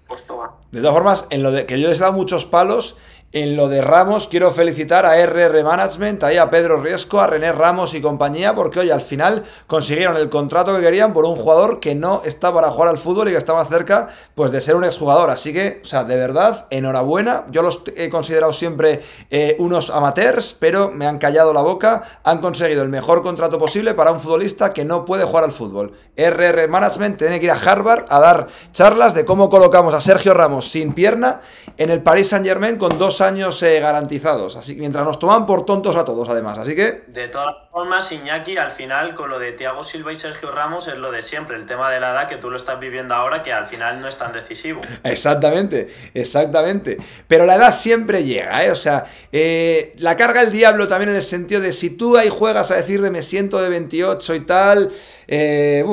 Pues 0.07 0.25
toma. 0.25 0.53
De 0.71 0.79
todas 0.79 0.93
formas, 0.93 1.27
en 1.31 1.43
lo 1.43 1.51
de 1.51 1.65
que 1.65 1.81
yo 1.81 1.89
les 1.89 1.97
he 1.97 2.01
dado 2.01 2.13
muchos 2.13 2.45
palos, 2.45 2.97
en 3.31 3.55
lo 3.55 3.69
de 3.69 3.83
Ramos, 3.83 4.27
quiero 4.27 4.49
felicitar 4.49 5.05
a 5.05 5.23
RR 5.23 5.63
Management, 5.63 6.23
ahí 6.23 6.37
a 6.37 6.49
Pedro 6.49 6.81
Riesco, 6.81 7.19
a 7.19 7.27
René 7.27 7.51
Ramos 7.51 7.93
y 7.93 8.01
compañía, 8.01 8.55
porque 8.55 8.79
hoy 8.79 8.89
al 8.89 9.01
final 9.01 9.43
consiguieron 9.67 10.17
el 10.17 10.29
contrato 10.29 10.75
que 10.75 10.81
querían 10.81 11.13
por 11.13 11.25
un 11.25 11.35
jugador 11.35 11.79
que 11.79 11.93
no 11.93 12.23
está 12.23 12.51
para 12.51 12.71
jugar 12.71 12.89
al 12.89 12.97
fútbol 12.97 13.27
y 13.27 13.31
que 13.31 13.37
estaba 13.37 13.63
cerca 13.65 14.07
pues 14.33 14.51
de 14.51 14.61
ser 14.61 14.75
un 14.75 14.83
exjugador. 14.83 15.29
Así 15.29 15.53
que, 15.53 15.79
o 15.83 15.87
sea, 15.87 16.05
de 16.05 16.15
verdad, 16.15 16.65
enhorabuena. 16.71 17.45
Yo 17.51 17.61
los 17.61 17.83
he 17.95 18.09
considerado 18.09 18.51
siempre 18.51 19.01
eh, 19.29 19.55
unos 19.59 19.91
amateurs, 19.91 20.55
pero 20.59 20.89
me 20.89 21.05
han 21.05 21.19
callado 21.19 21.53
la 21.53 21.61
boca. 21.61 22.01
Han 22.23 22.39
conseguido 22.39 22.81
el 22.81 22.89
mejor 22.89 23.21
contrato 23.21 23.59
posible 23.59 23.93
para 23.93 24.11
un 24.11 24.21
futbolista 24.21 24.73
que 24.73 24.85
no 24.85 25.05
puede 25.05 25.25
jugar 25.25 25.43
al 25.43 25.51
fútbol. 25.51 25.93
RR 26.17 26.67
Management 26.67 27.19
tiene 27.19 27.39
que 27.39 27.45
ir 27.45 27.51
a 27.51 27.61
Harvard 27.61 28.05
a 28.09 28.19
dar 28.19 28.47
charlas 28.71 29.13
de 29.13 29.23
cómo 29.23 29.51
colocamos 29.51 29.93
a 29.93 30.01
Sergio 30.01 30.33
Ramos 30.33 30.71
sin 30.71 30.93
pierna 30.93 31.41
en 31.77 31.91
el 31.91 32.01
Paris 32.01 32.29
Saint 32.29 32.45
Germain 32.45 32.77
con 32.77 32.97
dos 32.97 33.18
años 33.21 33.61
eh, 33.63 33.79
garantizados. 33.79 34.55
Así 34.55 34.75
que 34.75 34.79
mientras 34.79 35.05
nos 35.05 35.19
toman 35.19 35.45
por 35.45 35.65
tontos 35.65 35.95
a 35.95 36.05
todos, 36.05 36.27
además. 36.29 36.57
Así 36.57 36.75
que. 36.75 37.03
De 37.07 37.27
todas 37.27 37.55
formas, 37.71 38.11
Iñaki, 38.11 38.57
al 38.57 38.71
final, 38.71 39.15
con 39.15 39.29
lo 39.29 39.39
de 39.39 39.53
Thiago 39.53 39.83
Silva 39.83 40.11
y 40.11 40.15
Sergio 40.15 40.51
Ramos, 40.51 40.87
es 40.87 40.95
lo 40.95 41.11
de 41.11 41.21
siempre. 41.21 41.57
El 41.57 41.65
tema 41.65 41.91
de 41.91 41.99
la 41.99 42.11
edad 42.11 42.27
que 42.27 42.37
tú 42.37 42.49
lo 42.49 42.57
estás 42.57 42.79
viviendo 42.79 43.15
ahora, 43.15 43.43
que 43.43 43.53
al 43.53 43.65
final 43.65 44.01
no 44.01 44.07
es 44.07 44.17
tan 44.17 44.31
decisivo. 44.31 44.81
Exactamente, 45.03 45.93
exactamente. 46.13 46.97
Pero 47.27 47.45
la 47.45 47.55
edad 47.55 47.73
siempre 47.73 48.23
llega, 48.23 48.63
¿eh? 48.63 48.71
O 48.71 48.75
sea, 48.75 49.05
eh, 49.31 49.93
la 49.97 50.15
carga 50.17 50.41
el 50.41 50.51
diablo 50.51 50.87
también 50.87 51.09
en 51.09 51.15
el 51.15 51.21
sentido 51.21 51.61
de 51.61 51.71
si 51.71 51.91
tú 51.91 52.17
ahí 52.17 52.29
juegas 52.29 52.71
a 52.71 52.75
decir 52.75 53.01
de 53.01 53.11
me 53.11 53.21
siento 53.21 53.61
de 53.61 53.69
28 53.69 54.35
y 54.35 54.39
tal. 54.41 54.91
Eh, 55.27 55.83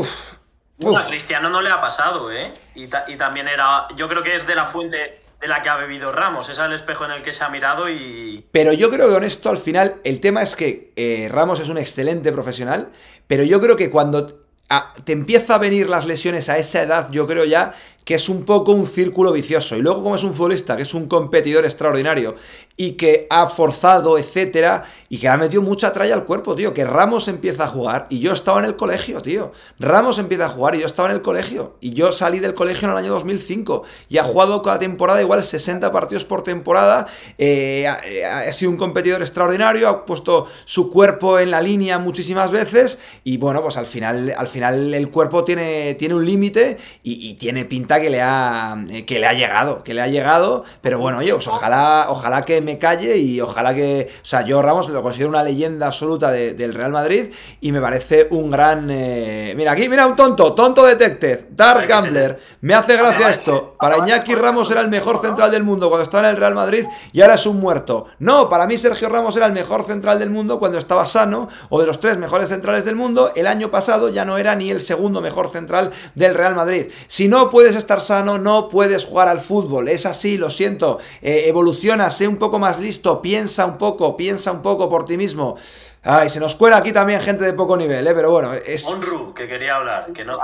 a 0.85 1.07
Cristiano 1.07 1.49
no 1.49 1.63
le 1.63 1.71
ha 1.71 1.81
pasado, 1.81 2.31
¿eh? 2.31 2.53
Y, 2.75 2.85
y 2.85 3.17
también 3.17 3.49
era. 3.49 3.87
Yo 3.97 4.09
creo 4.09 4.23
que 4.23 4.37
es 4.37 4.47
de 4.47 4.55
la 4.55 4.67
fuente 4.67 5.26
de 5.47 5.51
la 5.51 5.63
que 5.63 5.69
ha 5.69 5.77
bebido 5.77 6.11
Ramos. 6.13 6.49
Es 6.49 6.59
el 6.59 6.73
espejo 6.73 7.05
en 7.05 7.13
el 7.13 7.23
que 7.23 7.33
se 7.33 7.45
ha 7.45 7.49
mirado 7.49 7.89
y. 7.89 8.45
Pero 8.51 8.73
yo 8.73 8.91
creo 8.91 9.07
que 9.09 9.15
con 9.15 9.25
esto 9.25 9.49
al 9.49 9.59
final, 9.59 9.97
el 10.05 10.21
tema 10.21 10.43
es 10.43 10.57
que 10.57 10.93
eh, 10.97 11.29
Ramos 11.31 11.61
es 11.61 11.69
un 11.69 11.79
excelente 11.79 12.33
profesional, 12.33 12.91
pero 13.27 13.45
yo 13.45 13.61
creo 13.61 13.77
que 13.77 13.91
cuando 13.91 14.41
ah, 14.69 14.93
te 15.05 15.13
empieza 15.13 15.55
a 15.55 15.59
venir 15.59 15.89
las 15.89 16.07
lesiones 16.07 16.49
a 16.49 16.59
esa 16.59 16.83
edad, 16.83 17.09
yo 17.11 17.27
creo 17.27 17.45
ya 17.45 17.75
que 18.07 18.15
es 18.15 18.29
un 18.29 18.45
poco 18.45 18.71
un 18.71 18.87
círculo 18.87 19.33
vicioso. 19.33 19.75
Y 19.75 19.83
luego, 19.83 20.05
como 20.05 20.15
es 20.15 20.23
un 20.23 20.33
futbolista 20.33 20.77
que 20.77 20.85
es 20.85 20.95
un 20.95 21.09
competidor 21.09 21.65
extraordinario 21.65 22.37
y 22.77 22.93
que 22.93 23.27
ha 23.31 23.49
forzado, 23.49 24.17
etcétera, 24.17 24.85
y 25.09 25.19
que 25.19 25.29
ha 25.29 25.37
metido 25.37 25.61
mucha 25.61 25.93
tralla 25.93 26.15
al 26.15 26.25
cuerpo, 26.25 26.55
tío, 26.55 26.73
que 26.73 26.85
Ramos 26.85 27.27
empieza 27.27 27.65
a 27.65 27.67
jugar 27.67 28.07
y 28.09 28.21
yo 28.21 28.33
estaba 28.33 28.61
en 28.61 28.67
el 28.67 28.77
colegio, 28.77 29.23
tío. 29.23 29.51
Ramos 29.81 30.21
empieza 30.21 30.47
a 30.47 30.51
jugar 30.51 30.77
y 30.77 30.81
yo 30.81 30.87
estaba 30.87 31.09
en 31.09 31.17
el 31.17 31.23
colegio. 31.23 31.79
Y 31.81 31.95
yo 31.95 32.13
salí 32.13 32.39
del 32.39 32.55
colegio 32.55 32.87
en 32.87 32.93
el 32.93 32.99
año 32.99 33.11
2005 33.11 33.83
y 34.09 34.19
ha 34.19 34.25
jugado 34.25 34.63
cada 34.63 34.79
temporada 34.79 35.21
igual 35.21 35.43
60 35.43 35.91
partidos 35.91 36.25
por 36.25 36.45
temporada. 36.45 37.09
Eh, 37.39 37.89
ha, 37.89 38.53
sido 38.53 38.71
un 38.71 38.77
competidor 38.77 39.21
extraordinario, 39.21 39.89
ha 39.89 40.05
puesto 40.05 40.47
su 40.65 40.93
cuerpo 40.93 41.41
en 41.41 41.51
la 41.51 41.61
línea 41.61 41.99
muchísimas 41.99 42.53
veces 42.53 43.01
y 43.25 43.39
bueno, 43.39 43.63
pues 43.63 43.77
al 43.77 43.87
final, 43.87 44.33
al 44.39 44.47
final 44.47 44.95
el 44.95 45.11
cuerpo 45.11 45.43
tiene, 45.43 45.97
tiene 45.97 46.15
un 46.15 46.25
límite 46.25 46.77
y 47.03 47.35
tiene 47.35 47.65
pinta 47.65 47.96
que 48.01 48.11
le 48.11 48.23
ha 48.23 48.77
eh, 48.91 49.05
que 49.05 49.19
le 49.19 49.27
ha 49.27 49.33
llegado, 49.33 49.83
que 49.83 49.95
le 49.95 50.03
ha 50.03 50.09
llegado, 50.09 50.65
pero 50.81 50.99
bueno, 50.99 51.19
oye, 51.19 51.33
pues 51.33 51.47
ojalá, 51.49 52.07
ojalá 52.09 52.43
que 52.43 52.61
me 52.61 52.79
calle 52.79 53.17
y 53.17 53.41
ojalá 53.41 53.75
que, 53.75 54.09
o 54.23 54.25
sea, 54.25 54.43
yo 54.43 54.63
Ramos 54.63 54.89
lo 54.89 55.03
considero 55.03 55.29
una 55.29 55.43
leyenda 55.43 55.87
absoluta 55.87 56.31
del 56.31 56.75
Real 56.75 56.93
Madrid 56.93 57.33
y 57.61 57.73
me 57.73 57.81
parece 57.81 58.27
un 58.31 58.51
gran, 58.51 58.89
eh, 58.91 59.55
mira 59.57 59.73
aquí, 59.73 59.89
mira 59.89 60.07
un 60.07 60.17
tonto, 60.17 60.53
tonto 60.55 60.85
detective, 60.85 61.49
Dark 61.51 61.87
Gambler, 61.87 62.41
me 62.61 62.75
hace 62.75 62.97
gracia 62.97 63.31
esto, 63.31 63.77
para 63.79 63.99
Iñaki 63.99 64.35
Ramos 64.35 64.71
era 64.71 64.81
el 64.81 64.89
mejor 64.89 65.21
central 65.21 65.51
del 65.51 65.63
mundo 65.63 65.89
cuando 65.89 66.05
estaba 66.05 66.29
en 66.29 66.35
el 66.35 66.41
Real 66.41 66.55
Madrid 66.55 66.85
y 67.13 67.21
ahora 67.21 67.35
es 67.35 67.47
un 67.47 67.61
muerto. 67.61 68.07
No, 68.19 68.49
para 68.49 68.67
mí 68.67 68.77
Sergio 68.77 69.09
Ramos 69.09 69.37
era 69.37 69.47
el 69.47 69.53
mejor 69.53 69.85
central 69.85 70.19
del 70.19 70.31
mundo 70.31 70.59
cuando 70.59 70.79
estaba 70.79 71.07
sano 71.07 71.49
o 71.69 71.81
de 71.81 71.87
los 71.87 72.01
tres 72.01 72.19
mejores 72.19 72.49
centrales 72.49 72.85
del 72.85 72.97
mundo, 72.97 73.31
el 73.35 73.47
año 73.47 73.71
pasado 73.71 74.09
ya 74.09 74.25
no 74.25 74.39
era 74.39 74.55
ni 74.55 74.71
el 74.71 74.81
segundo 74.81 75.21
mejor 75.21 75.51
central 75.51 75.93
del 76.15 76.35
Real 76.35 76.55
Madrid. 76.55 76.87
Si 77.07 77.29
no 77.29 77.51
puedes 77.51 77.77
estar 77.77 77.86
sano, 77.87 78.39
no 78.39 78.69
puedes 78.69 79.05
jugar 79.05 79.29
al 79.29 79.41
fútbol. 79.41 79.89
Es 79.89 80.07
así, 80.07 80.37
lo 80.37 80.51
siento. 80.51 80.99
Eh, 81.23 81.45
evoluciona, 81.47 82.11
sé 82.11 82.29
un 82.29 82.37
poco 82.37 82.59
más 82.59 82.79
listo, 82.79 83.23
piensa 83.23 83.65
un 83.65 83.79
poco, 83.79 84.17
piensa 84.17 84.53
un 84.53 84.63
poco 84.63 84.89
por 84.91 85.05
ti 85.05 85.17
mismo. 85.17 85.57
Ay, 86.03 86.29
se 86.31 86.39
nos 86.39 86.55
cuela 86.55 86.77
aquí 86.77 86.93
también 86.93 87.21
gente 87.21 87.45
de 87.45 87.53
poco 87.53 87.77
nivel, 87.77 88.07
¿eh? 88.07 88.15
pero 88.15 88.31
bueno, 88.31 88.53
es... 88.55 88.87
Onru, 88.87 89.35
que 89.35 89.49
quería 89.49 89.77
hablar. 89.77 90.13
Que 90.13 90.25
no, 90.25 90.39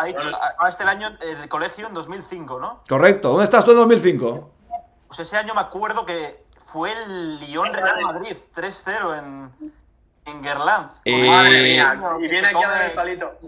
este 0.68 0.82
el 0.82 0.88
año 0.88 1.16
el 1.20 1.49
colegio 1.49 1.86
en 1.86 1.95
2005, 1.95 2.59
¿no? 2.59 2.80
Correcto. 2.88 3.28
¿Dónde 3.28 3.45
estás 3.45 3.64
tú 3.64 3.70
en 3.70 3.76
2005? 3.76 4.51
Pues 5.07 5.20
ese 5.20 5.36
año 5.36 5.55
me 5.55 5.61
acuerdo 5.61 6.05
que 6.05 6.43
fue 6.72 6.93
el 6.93 7.38
Lyon 7.38 7.72
Real 7.72 8.01
Madrid 8.01 8.36
3-0 8.57 9.18
en, 9.18 9.53
en 10.24 10.43
Gerland. 10.43 10.90
Eh, 11.05 11.28
Madre 11.28 11.62
mía, 11.62 12.01
y 12.18 12.28
viene 12.28 12.49
aquí 12.49 12.64
a 12.64 12.68
dar 12.68 12.82
el 12.82 12.93
palito 12.93 13.38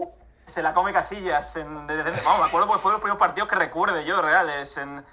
se 0.47 0.61
la 0.61 0.73
come 0.73 0.93
Casillas. 0.93 1.55
En, 1.55 1.87
vamos, 1.87 2.39
me 2.39 2.45
acuerdo 2.45 2.67
porque 2.67 2.81
fue 2.81 2.91
los 2.91 3.01
primeros 3.01 3.19
partidos 3.19 3.49
que 3.49 3.55
recuerde 3.55 4.05
yo 4.05 4.21
reales 4.21 4.77
en, 4.77 5.03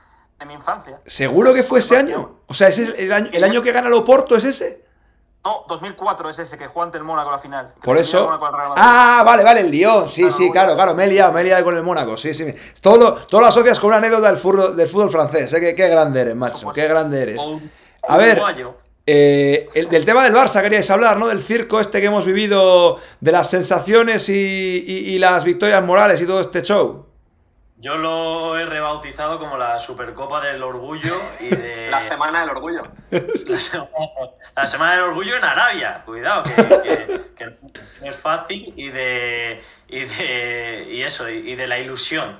en 0.40 0.48
mi 0.48 0.54
infancia. 0.54 1.00
¿Seguro 1.06 1.54
que 1.54 1.62
fue 1.62 1.80
ese 1.80 1.96
año? 1.96 2.40
O 2.46 2.54
sea, 2.54 2.68
¿ese 2.68 3.04
el, 3.04 3.12
año, 3.12 3.28
el 3.32 3.44
año 3.44 3.62
que 3.62 3.72
gana 3.72 3.88
el 3.88 3.94
Oporto 3.94 4.36
es 4.36 4.44
ese? 4.44 4.82
No, 5.44 5.64
2004 5.68 6.30
es 6.30 6.38
ese, 6.38 6.56
que 6.56 6.68
jugó 6.68 6.84
ante 6.84 6.98
el 6.98 7.04
Mónaco 7.04 7.32
la 7.32 7.38
final. 7.38 7.74
Por 7.82 7.98
eso. 7.98 8.30
Ah, 8.76 9.22
vale, 9.26 9.42
vale, 9.42 9.62
el 9.62 9.72
Lyon. 9.72 10.08
Sí, 10.08 10.30
sí, 10.30 10.52
claro, 10.52 10.76
claro. 10.76 10.94
Me 10.94 11.04
he 11.04 11.06
liado, 11.08 11.32
me 11.32 11.40
he 11.40 11.44
liado 11.44 11.64
con 11.64 11.76
el 11.76 11.82
Mónaco. 11.82 12.16
Sí, 12.16 12.32
sí. 12.32 12.54
Todo, 12.80 13.14
todo 13.14 13.40
lo 13.40 13.48
asocias 13.48 13.80
con 13.80 13.88
una 13.88 13.96
anécdota 13.96 14.28
del 14.28 14.36
fútbol, 14.36 14.76
del 14.76 14.88
fútbol 14.88 15.10
francés. 15.10 15.52
¿eh? 15.52 15.74
Qué, 15.74 15.88
grande 15.88 16.20
eres, 16.20 16.36
macho. 16.36 16.70
Qué 16.70 16.86
grande 16.86 17.22
eres. 17.22 17.40
A 18.06 18.16
ver. 18.16 18.40
Eh, 19.06 19.68
el, 19.74 19.88
del 19.88 20.04
tema 20.04 20.22
del 20.24 20.32
Barça 20.32 20.62
queríais 20.62 20.88
hablar, 20.90 21.16
¿no? 21.16 21.26
Del 21.28 21.40
circo 21.42 21.80
este 21.80 22.00
que 22.00 22.06
hemos 22.06 22.24
vivido, 22.24 22.98
de 23.20 23.32
las 23.32 23.50
sensaciones 23.50 24.28
y, 24.28 25.18
las 25.18 25.44
victorias 25.44 25.82
morales 25.84 26.20
y 26.20 26.26
todo 26.26 26.40
este 26.40 26.62
show. 26.62 27.06
Yo 27.78 27.96
lo 27.96 28.56
he 28.56 28.64
rebautizado 28.64 29.40
como 29.40 29.56
la 29.56 29.76
Supercopa 29.80 30.40
del 30.40 30.62
Orgullo 30.62 31.16
y 31.40 31.48
de. 31.48 31.82
La 31.90 32.00
Semana 32.00 32.40
del 32.42 32.50
Orgullo. 32.50 32.82
La 33.46 33.58
semana, 33.58 33.88
la 34.54 34.66
semana 34.66 34.92
del 34.92 35.00
Orgullo 35.02 35.36
en 35.36 35.44
Arabia. 35.44 36.02
Cuidado, 36.06 36.44
que, 36.44 36.52
que- 36.54 37.22
que 37.36 37.44
no 38.00 38.08
es 38.08 38.16
fácil. 38.16 38.72
Y 38.76 38.88
de. 38.90 39.60
Y 39.88 40.04
de. 40.04 40.88
Y 40.92 41.02
eso, 41.02 41.28
y, 41.28 41.50
y 41.50 41.54
de 41.56 41.66
la 41.66 41.80
ilusión. 41.80 42.38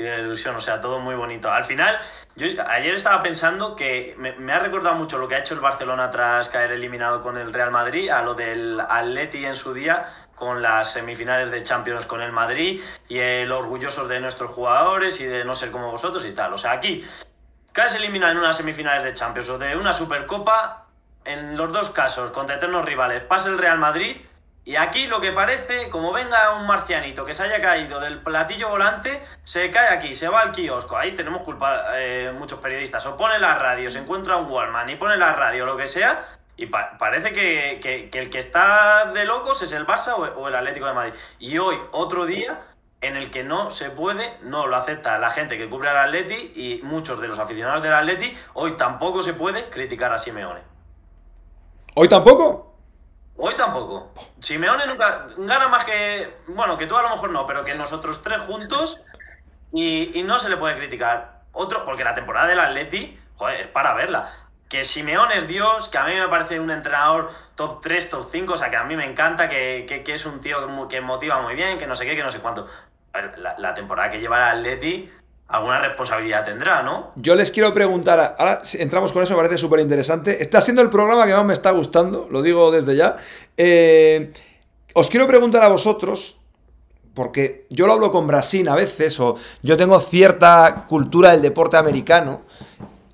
Y 0.00 0.02
de 0.02 0.18
ilusión, 0.20 0.56
o 0.56 0.62
sea, 0.62 0.80
todo 0.80 0.98
muy 0.98 1.14
bonito. 1.14 1.52
Al 1.52 1.64
final, 1.66 1.98
yo 2.34 2.46
ayer 2.68 2.94
estaba 2.94 3.22
pensando 3.22 3.76
que 3.76 4.14
me, 4.16 4.32
me 4.32 4.54
ha 4.54 4.58
recordado 4.58 4.96
mucho 4.96 5.18
lo 5.18 5.28
que 5.28 5.34
ha 5.34 5.40
hecho 5.40 5.52
el 5.52 5.60
Barcelona 5.60 6.10
tras 6.10 6.48
caer 6.48 6.72
eliminado 6.72 7.20
con 7.20 7.36
el 7.36 7.52
Real 7.52 7.70
Madrid, 7.70 8.08
a 8.08 8.22
lo 8.22 8.32
del 8.32 8.80
Atleti 8.80 9.44
en 9.44 9.56
su 9.56 9.74
día, 9.74 10.06
con 10.34 10.62
las 10.62 10.94
semifinales 10.94 11.50
de 11.50 11.62
Champions 11.62 12.06
con 12.06 12.22
el 12.22 12.32
Madrid, 12.32 12.80
y 13.08 13.18
el 13.18 13.52
orgullosos 13.52 14.08
de 14.08 14.20
nuestros 14.20 14.52
jugadores 14.52 15.20
y 15.20 15.26
de 15.26 15.44
no 15.44 15.54
ser 15.54 15.70
como 15.70 15.90
vosotros 15.90 16.24
y 16.24 16.32
tal. 16.32 16.54
O 16.54 16.58
sea, 16.58 16.72
aquí 16.72 17.04
caes 17.72 17.94
eliminado 17.94 18.32
en 18.32 18.38
unas 18.38 18.56
semifinales 18.56 19.04
de 19.04 19.12
Champions 19.12 19.50
o 19.50 19.58
de 19.58 19.76
una 19.76 19.92
Supercopa, 19.92 20.86
en 21.26 21.58
los 21.58 21.70
dos 21.74 21.90
casos, 21.90 22.30
contra 22.30 22.56
eternos 22.56 22.86
rivales, 22.86 23.22
pasa 23.24 23.50
el 23.50 23.58
Real 23.58 23.78
Madrid. 23.78 24.16
Y 24.70 24.76
aquí 24.76 25.08
lo 25.08 25.20
que 25.20 25.32
parece, 25.32 25.90
como 25.90 26.12
venga 26.12 26.54
un 26.54 26.64
marcianito 26.64 27.24
que 27.24 27.34
se 27.34 27.42
haya 27.42 27.60
caído 27.60 27.98
del 27.98 28.22
platillo 28.22 28.68
volante, 28.68 29.20
se 29.42 29.68
cae 29.68 29.88
aquí, 29.88 30.14
se 30.14 30.28
va 30.28 30.42
al 30.42 30.52
kiosco. 30.52 30.96
Ahí 30.96 31.10
tenemos 31.10 31.42
culpa 31.42 31.86
eh, 31.94 32.30
muchos 32.32 32.60
periodistas. 32.60 33.04
O 33.06 33.16
pone 33.16 33.40
la 33.40 33.56
radio, 33.56 33.90
se 33.90 33.98
encuentra 33.98 34.36
un 34.36 34.48
Walmart 34.48 34.88
y 34.88 34.94
pone 34.94 35.16
la 35.16 35.32
radio, 35.32 35.66
lo 35.66 35.76
que 35.76 35.88
sea. 35.88 36.24
Y 36.56 36.66
pa- 36.66 36.96
parece 36.98 37.32
que 37.32 37.80
el 38.12 38.30
que 38.30 38.38
está 38.38 39.06
de 39.12 39.24
locos 39.24 39.60
es 39.62 39.72
el 39.72 39.84
Barça 39.88 40.12
o, 40.12 40.22
o 40.40 40.46
el 40.46 40.54
Atlético 40.54 40.86
de 40.86 40.92
Madrid. 40.92 41.14
Y 41.40 41.58
hoy, 41.58 41.76
otro 41.90 42.24
día 42.26 42.60
en 43.00 43.16
el 43.16 43.32
que 43.32 43.42
no 43.42 43.72
se 43.72 43.90
puede, 43.90 44.38
no 44.42 44.68
lo 44.68 44.76
acepta 44.76 45.18
la 45.18 45.30
gente 45.30 45.58
que 45.58 45.68
cubre 45.68 45.88
al 45.88 45.96
Atleti 45.96 46.52
y 46.54 46.80
muchos 46.84 47.20
de 47.20 47.26
los 47.26 47.40
aficionados 47.40 47.82
del 47.82 47.92
Atleti, 47.92 48.38
hoy 48.54 48.76
tampoco 48.76 49.24
se 49.24 49.34
puede 49.34 49.68
criticar 49.68 50.12
a 50.12 50.18
Simeone. 50.18 50.60
¿Hoy 51.96 52.08
tampoco? 52.08 52.69
Hoy 53.42 53.54
tampoco. 53.54 54.12
Simeone 54.40 54.86
nunca 54.86 55.26
gana 55.38 55.68
más 55.68 55.84
que. 55.84 56.36
Bueno, 56.48 56.76
que 56.76 56.86
tú 56.86 56.96
a 56.96 57.02
lo 57.02 57.08
mejor 57.10 57.30
no, 57.30 57.46
pero 57.46 57.64
que 57.64 57.74
nosotros 57.74 58.20
tres 58.20 58.38
juntos 58.40 59.00
y, 59.72 60.22
no 60.24 60.38
se 60.38 60.48
le 60.50 60.56
puede 60.58 60.76
criticar. 60.76 61.40
Otro, 61.52 61.84
porque 61.84 62.04
la 62.04 62.14
temporada 62.14 62.46
del 62.48 62.60
Atleti, 62.60 63.18
joder, 63.36 63.60
es 63.60 63.66
para 63.68 63.94
verla. 63.94 64.30
Que 64.68 64.84
Simeone 64.84 65.36
es 65.38 65.48
Dios, 65.48 65.88
que 65.88 65.98
a 65.98 66.04
mí 66.04 66.14
me 66.14 66.28
parece 66.28 66.60
un 66.60 66.70
entrenador 66.70 67.30
top 67.54 67.80
3, 67.80 68.10
top 68.10 68.28
5, 68.30 68.52
o 68.52 68.56
sea, 68.56 68.70
que 68.70 68.76
a 68.76 68.84
mí 68.84 68.94
me 68.94 69.04
encanta, 69.04 69.48
que, 69.48 69.84
que- 69.88 70.04
que 70.04 70.14
es 70.14 70.26
un 70.26 70.40
tío 70.40 70.88
que 70.88 71.00
motiva 71.00 71.40
muy 71.40 71.54
bien, 71.54 71.78
que 71.78 71.86
no 71.86 71.94
sé 71.96 72.04
qué, 72.06 72.14
que 72.14 72.22
no 72.22 72.30
sé 72.30 72.40
cuánto. 72.40 72.66
La, 73.38 73.56
la 73.58 73.74
temporada 73.74 74.10
que 74.10 74.20
lleva 74.20 74.52
el 74.52 74.58
Atleti, 74.58 75.10
alguna 75.50 75.80
responsabilidad 75.80 76.44
tendrá, 76.44 76.82
¿no? 76.82 77.12
Yo 77.16 77.34
les 77.34 77.50
quiero 77.50 77.74
preguntar, 77.74 78.36
ahora 78.38 78.60
entramos 78.74 79.12
con 79.12 79.22
eso, 79.22 79.34
me 79.34 79.42
parece 79.42 79.58
súper 79.58 79.80
interesante. 79.80 80.42
Está 80.42 80.60
siendo 80.60 80.80
el 80.82 80.90
programa 80.90 81.26
que 81.26 81.34
más 81.34 81.44
me 81.44 81.52
está 81.52 81.72
gustando, 81.72 82.28
lo 82.30 82.40
digo 82.40 82.70
desde 82.70 82.96
ya. 82.96 83.16
Eh, 83.56 84.32
os 84.94 85.08
quiero 85.08 85.26
preguntar 85.26 85.64
a 85.64 85.68
vosotros, 85.68 86.38
porque 87.14 87.66
yo 87.70 87.86
lo 87.86 87.94
hablo 87.94 88.12
con 88.12 88.26
Brasil 88.28 88.68
a 88.68 88.76
veces, 88.76 89.18
o 89.18 89.36
yo 89.62 89.76
tengo 89.76 89.98
cierta 90.00 90.86
cultura 90.88 91.32
del 91.32 91.42
deporte 91.42 91.76
americano, 91.76 92.42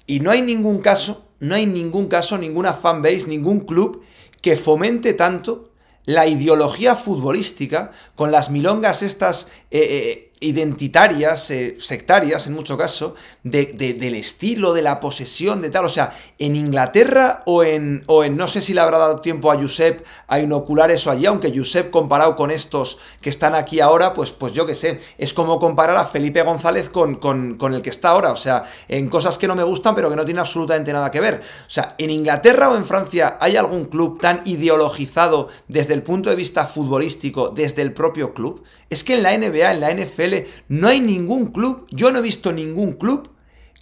y 0.06 0.20
no 0.20 0.30
hay 0.30 0.42
ningún 0.42 0.78
caso, 0.78 1.26
no 1.40 1.54
hay 1.54 1.66
ningún 1.66 2.06
caso, 2.06 2.36
ninguna 2.36 2.74
fanbase, 2.74 3.26
ningún 3.26 3.60
club 3.60 4.02
que 4.42 4.56
fomente 4.56 5.14
tanto 5.14 5.70
la 6.04 6.26
ideología 6.26 6.96
futbolística 6.96 7.90
con 8.14 8.30
las 8.30 8.50
milongas 8.50 9.02
estas 9.02 9.48
eh, 9.70 9.80
eh, 9.80 10.25
identitarias, 10.40 11.50
eh, 11.50 11.76
sectarias 11.80 12.46
en 12.46 12.54
mucho 12.54 12.76
caso, 12.76 13.14
de- 13.42 13.66
de- 13.66 13.94
del 13.94 14.14
estilo, 14.14 14.72
de 14.74 14.82
la 14.82 15.00
posesión, 15.00 15.62
de 15.62 15.70
tal. 15.70 15.84
O 15.84 15.88
sea, 15.88 16.12
en 16.38 16.56
Inglaterra 16.56 17.42
o 17.46 17.62
en, 17.64 18.02
o 18.06 18.24
en, 18.24 18.36
no 18.36 18.48
sé 18.48 18.60
si 18.60 18.74
le 18.74 18.80
habrá 18.80 18.98
dado 18.98 19.20
tiempo 19.20 19.50
a 19.50 19.56
Josep 19.56 20.04
a 20.26 20.40
inocular 20.40 20.90
eso 20.90 21.10
allí, 21.10 21.26
aunque 21.26 21.52
Josep 21.56 21.90
comparado 21.90 22.36
con 22.36 22.50
estos 22.50 22.98
que 23.20 23.30
están 23.30 23.54
aquí 23.54 23.80
ahora, 23.80 24.12
pues, 24.14 24.32
pues 24.32 24.52
yo 24.52 24.66
qué 24.66 24.74
sé, 24.74 24.98
es 25.18 25.32
como 25.32 25.58
comparar 25.58 25.96
a 25.96 26.04
Felipe 26.04 26.42
González 26.42 26.90
con, 26.90 27.16
con, 27.16 27.56
con 27.56 27.74
el 27.74 27.82
que 27.82 27.90
está 27.90 28.10
ahora. 28.10 28.32
O 28.32 28.36
sea, 28.36 28.64
en 28.88 29.08
cosas 29.08 29.38
que 29.38 29.46
no 29.48 29.54
me 29.54 29.62
gustan 29.62 29.94
pero 29.94 30.10
que 30.10 30.16
no 30.16 30.24
tienen 30.24 30.40
absolutamente 30.40 30.92
nada 30.92 31.10
que 31.10 31.20
ver. 31.20 31.34
O 31.66 31.70
sea, 31.70 31.94
en 31.98 32.10
Inglaterra 32.10 32.70
o 32.70 32.76
en 32.76 32.84
Francia 32.84 33.36
hay 33.40 33.56
algún 33.56 33.86
club 33.86 34.20
tan 34.20 34.40
ideologizado 34.44 35.48
desde 35.68 35.94
el 35.94 36.02
punto 36.02 36.30
de 36.30 36.36
vista 36.36 36.66
futbolístico, 36.66 37.50
desde 37.50 37.82
el 37.82 37.92
propio 37.92 38.34
club. 38.34 38.62
Es 38.90 39.02
que 39.02 39.14
en 39.16 39.22
la 39.22 39.32
NBA, 39.36 39.72
en 39.72 39.80
la 39.80 39.90
NFL, 39.90 40.25
no 40.68 40.88
hay 40.88 41.00
ningún 41.00 41.52
club, 41.52 41.86
yo 41.90 42.10
no 42.10 42.18
he 42.18 42.22
visto 42.22 42.52
ningún 42.52 42.94
club 42.94 43.30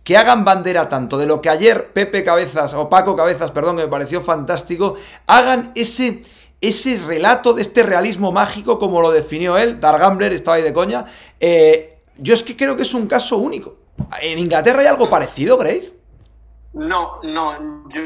que 0.05 0.19
hagan 0.19 0.45
bandera 0.45 0.89
tanto 0.89 1.17
de 1.19 1.27
lo 1.27 1.41
que 1.41 1.49
ayer 1.49 1.93
Pepe 1.93 2.23
Cabezas, 2.23 2.75
o 2.75 2.91
Paco 2.91 3.17
Cabezas, 3.17 3.51
perdón, 3.51 3.79
que 3.79 3.85
me 3.85 3.89
pareció 3.89 4.21
fantástico, 4.21 4.97
hagan 5.27 5.73
ese, 5.75 6.23
ese 6.61 7.01
relato 7.07 7.55
de 7.55 7.63
este 7.63 7.83
realismo 7.83 8.31
mágico 8.31 8.79
como 8.79 9.01
lo 9.01 9.11
definió 9.11 9.57
él, 9.57 9.81
Dargambler 9.81 10.33
estaba 10.33 10.59
ahí 10.59 10.63
de 10.63 10.75
coña, 10.75 11.07
eh, 11.41 11.99
yo 12.19 12.35
es 12.35 12.43
que 12.43 12.57
creo 12.57 12.77
que 12.77 12.83
es 12.83 12.95
un 12.95 13.07
caso 13.07 13.39
único. 13.39 13.77
¿En 14.21 14.39
Inglaterra 14.39 14.81
hay 14.81 14.87
algo 14.87 15.09
parecido, 15.09 15.57
Grace? 15.57 15.94
No, 16.75 17.21
no. 17.23 17.89
Yo, 17.89 18.01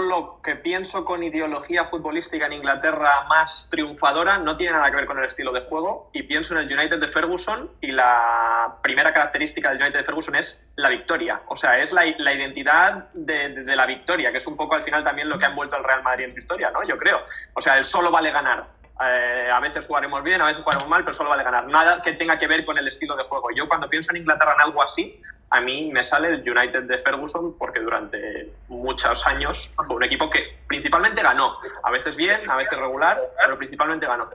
lo 0.00 0.40
que 0.42 0.56
pienso 0.56 1.04
con 1.04 1.22
ideología 1.22 1.84
futbolística 1.84 2.46
en 2.46 2.54
Inglaterra 2.54 3.24
más 3.28 3.68
triunfadora 3.70 4.38
no 4.38 4.56
tiene 4.56 4.72
nada 4.72 4.88
que 4.90 4.96
ver 4.96 5.06
con 5.06 5.18
el 5.18 5.26
estilo 5.26 5.52
de 5.52 5.60
juego 5.62 6.08
y 6.14 6.22
pienso 6.22 6.54
en 6.54 6.60
el 6.66 6.78
United 6.78 6.98
de 6.98 7.08
Ferguson 7.08 7.70
y 7.82 7.92
la 7.92 8.76
primera 8.82 9.12
característica 9.12 9.68
del 9.68 9.82
United 9.82 9.98
de 9.98 10.04
Ferguson 10.04 10.34
es 10.36 10.64
la 10.76 10.88
victoria. 10.88 11.42
O 11.48 11.56
sea, 11.56 11.78
es 11.78 11.92
la, 11.92 12.04
la 12.16 12.32
identidad 12.32 13.10
de, 13.12 13.50
de- 13.50 13.64
de 13.64 13.76
la 13.76 13.84
victoria, 13.84 14.32
que 14.32 14.38
es 14.38 14.46
un 14.46 14.56
poco 14.56 14.74
al 14.76 14.82
final 14.82 15.04
también 15.04 15.28
lo 15.28 15.38
que 15.38 15.44
ha 15.44 15.48
envuelto 15.50 15.76
al 15.76 15.84
Real 15.84 16.02
Madrid 16.02 16.24
en 16.24 16.32
su 16.32 16.38
historia, 16.38 16.70
¿no? 16.70 16.82
Yo 16.84 16.96
creo. 16.96 17.20
O 17.52 17.60
sea, 17.60 17.76
el 17.76 17.84
solo 17.84 18.10
vale 18.10 18.30
ganar. 18.30 18.64
Eh, 19.04 19.50
a 19.52 19.60
veces 19.60 19.84
jugaremos 19.86 20.22
bien, 20.24 20.40
a 20.40 20.46
veces 20.46 20.62
jugaremos 20.62 20.88
mal, 20.88 21.04
pero 21.04 21.14
solo 21.14 21.28
vale 21.30 21.44
ganar. 21.44 21.66
Nada 21.66 22.00
que 22.00 22.12
tenga 22.12 22.38
que 22.38 22.46
ver 22.46 22.64
con 22.64 22.78
el 22.78 22.88
estilo 22.88 23.14
de 23.16 23.24
juego. 23.24 23.48
Yo 23.54 23.68
cuando 23.68 23.88
pienso 23.90 24.10
en 24.12 24.18
Inglaterra 24.18 24.54
en 24.54 24.62
algo 24.62 24.82
así, 24.82 25.20
a 25.50 25.60
mí 25.60 25.90
me 25.92 26.02
sale 26.02 26.28
el 26.28 26.40
United 26.50 26.84
de 26.84 26.98
Ferguson 26.98 27.56
porque 27.58 27.80
durante 27.80 28.52
muchos 28.68 29.26
años 29.26 29.70
fue 29.86 29.96
un 29.96 30.02
equipo 30.04 30.30
que 30.30 30.58
principalmente 30.66 31.22
ganó. 31.22 31.58
A 31.82 31.90
veces 31.90 32.16
bien, 32.16 32.48
a 32.50 32.56
veces 32.56 32.78
regular, 32.78 33.20
pero 33.40 33.58
principalmente 33.58 34.06
ganó. 34.06 34.28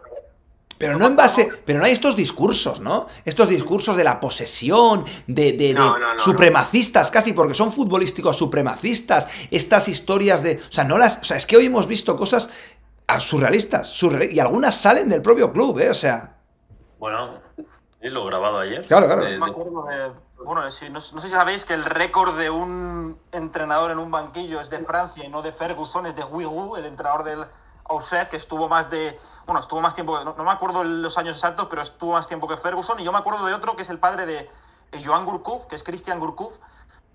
Pero 0.78 0.98
no 0.98 1.06
en 1.08 1.16
base. 1.16 1.52
Pero 1.66 1.80
no 1.80 1.86
hay 1.86 1.92
estos 1.92 2.16
discursos, 2.16 2.80
¿no? 2.80 3.08
Estos 3.26 3.50
discursos 3.50 3.96
de 3.98 4.04
la 4.04 4.20
posesión, 4.20 5.06
de, 5.28 5.52
de- 5.54 5.58
de 5.70 5.74
No, 5.74 5.98
no, 5.98 6.14
no, 6.14 6.20
supremacistas 6.20 7.12
casi, 7.12 7.34
porque 7.34 7.54
son 7.54 7.72
futbolísticos 7.74 8.38
supremacistas. 8.38 9.28
Estas 9.52 9.88
historias 9.88 10.42
de. 10.42 10.58
O 10.68 10.72
sea, 10.72 10.84
no 10.84 10.98
las. 10.98 11.18
O 11.20 11.24
sea, 11.24 11.38
es 11.38 11.46
que 11.46 11.58
hoy 11.58 11.66
hemos 11.68 11.88
visto 11.88 12.16
cosas 12.16 12.52
ah, 13.16 13.20
surrealistas. 13.20 13.88
surreal- 13.90 14.32
y 14.32 14.40
algunas 14.40 14.76
salen 14.76 15.10
del 15.10 15.22
propio 15.22 15.52
club, 15.52 15.80
¿eh? 15.80 15.90
O 15.90 15.94
sea. 15.94 16.38
Bueno, 17.00 17.40
y 18.02 18.10
lo 18.10 18.26
grabado 18.26 18.60
ayer. 18.60 18.86
Claro, 18.88 19.06
claro. 19.08 19.24
De- 19.24 19.38
Me 19.40 19.46
de- 19.46 19.52
acuerdo 19.52 19.84
de- 19.86 20.12
bueno, 20.44 20.70
si- 20.72 20.86
no, 20.90 20.94
no 20.96 21.02
sé 21.02 21.22
si 21.22 21.30
sabéis 21.30 21.66
que 21.66 21.74
el 21.74 21.86
récord 21.86 22.36
de 22.38 22.50
un 22.50 23.20
entrenador 23.32 23.92
en 23.92 24.00
un 24.00 24.10
banquillo 24.12 24.60
es 24.60 24.70
de 24.70 24.80
Francia 24.80 25.24
y 25.24 25.30
no 25.30 25.42
de 25.42 25.52
Ferguson, 25.52 26.06
es 26.08 26.16
de 26.16 26.24
Wigu, 26.24 26.76
el 26.78 26.86
entrenador 26.86 27.24
del 27.24 27.46
Auxerre, 27.86 28.30
que 28.30 28.38
estuvo 28.38 28.68
más 28.70 28.90
de. 28.90 29.20
Bueno, 29.46 29.60
estuvo 29.60 29.82
más 29.82 29.94
tiempo. 29.94 30.24
No, 30.24 30.34
no 30.38 30.44
me 30.44 30.52
acuerdo 30.52 30.84
los 30.84 31.18
años 31.18 31.36
exactos, 31.36 31.68
pero 31.70 31.82
estuvo 31.82 32.14
más 32.14 32.28
tiempo 32.28 32.48
que 32.48 32.58
Ferguson. 32.58 33.00
Y 33.00 33.04
yo 33.04 33.12
me 33.12 33.18
acuerdo 33.20 33.46
de 33.46 33.54
otro 33.54 33.76
que 33.76 33.82
es 33.84 33.90
el 33.90 34.00
padre 34.00 34.26
de 34.26 34.50
Joan 35.04 35.26
Gourcuff, 35.26 35.66
que 35.68 35.76
es 35.76 35.84
Christian 35.84 36.20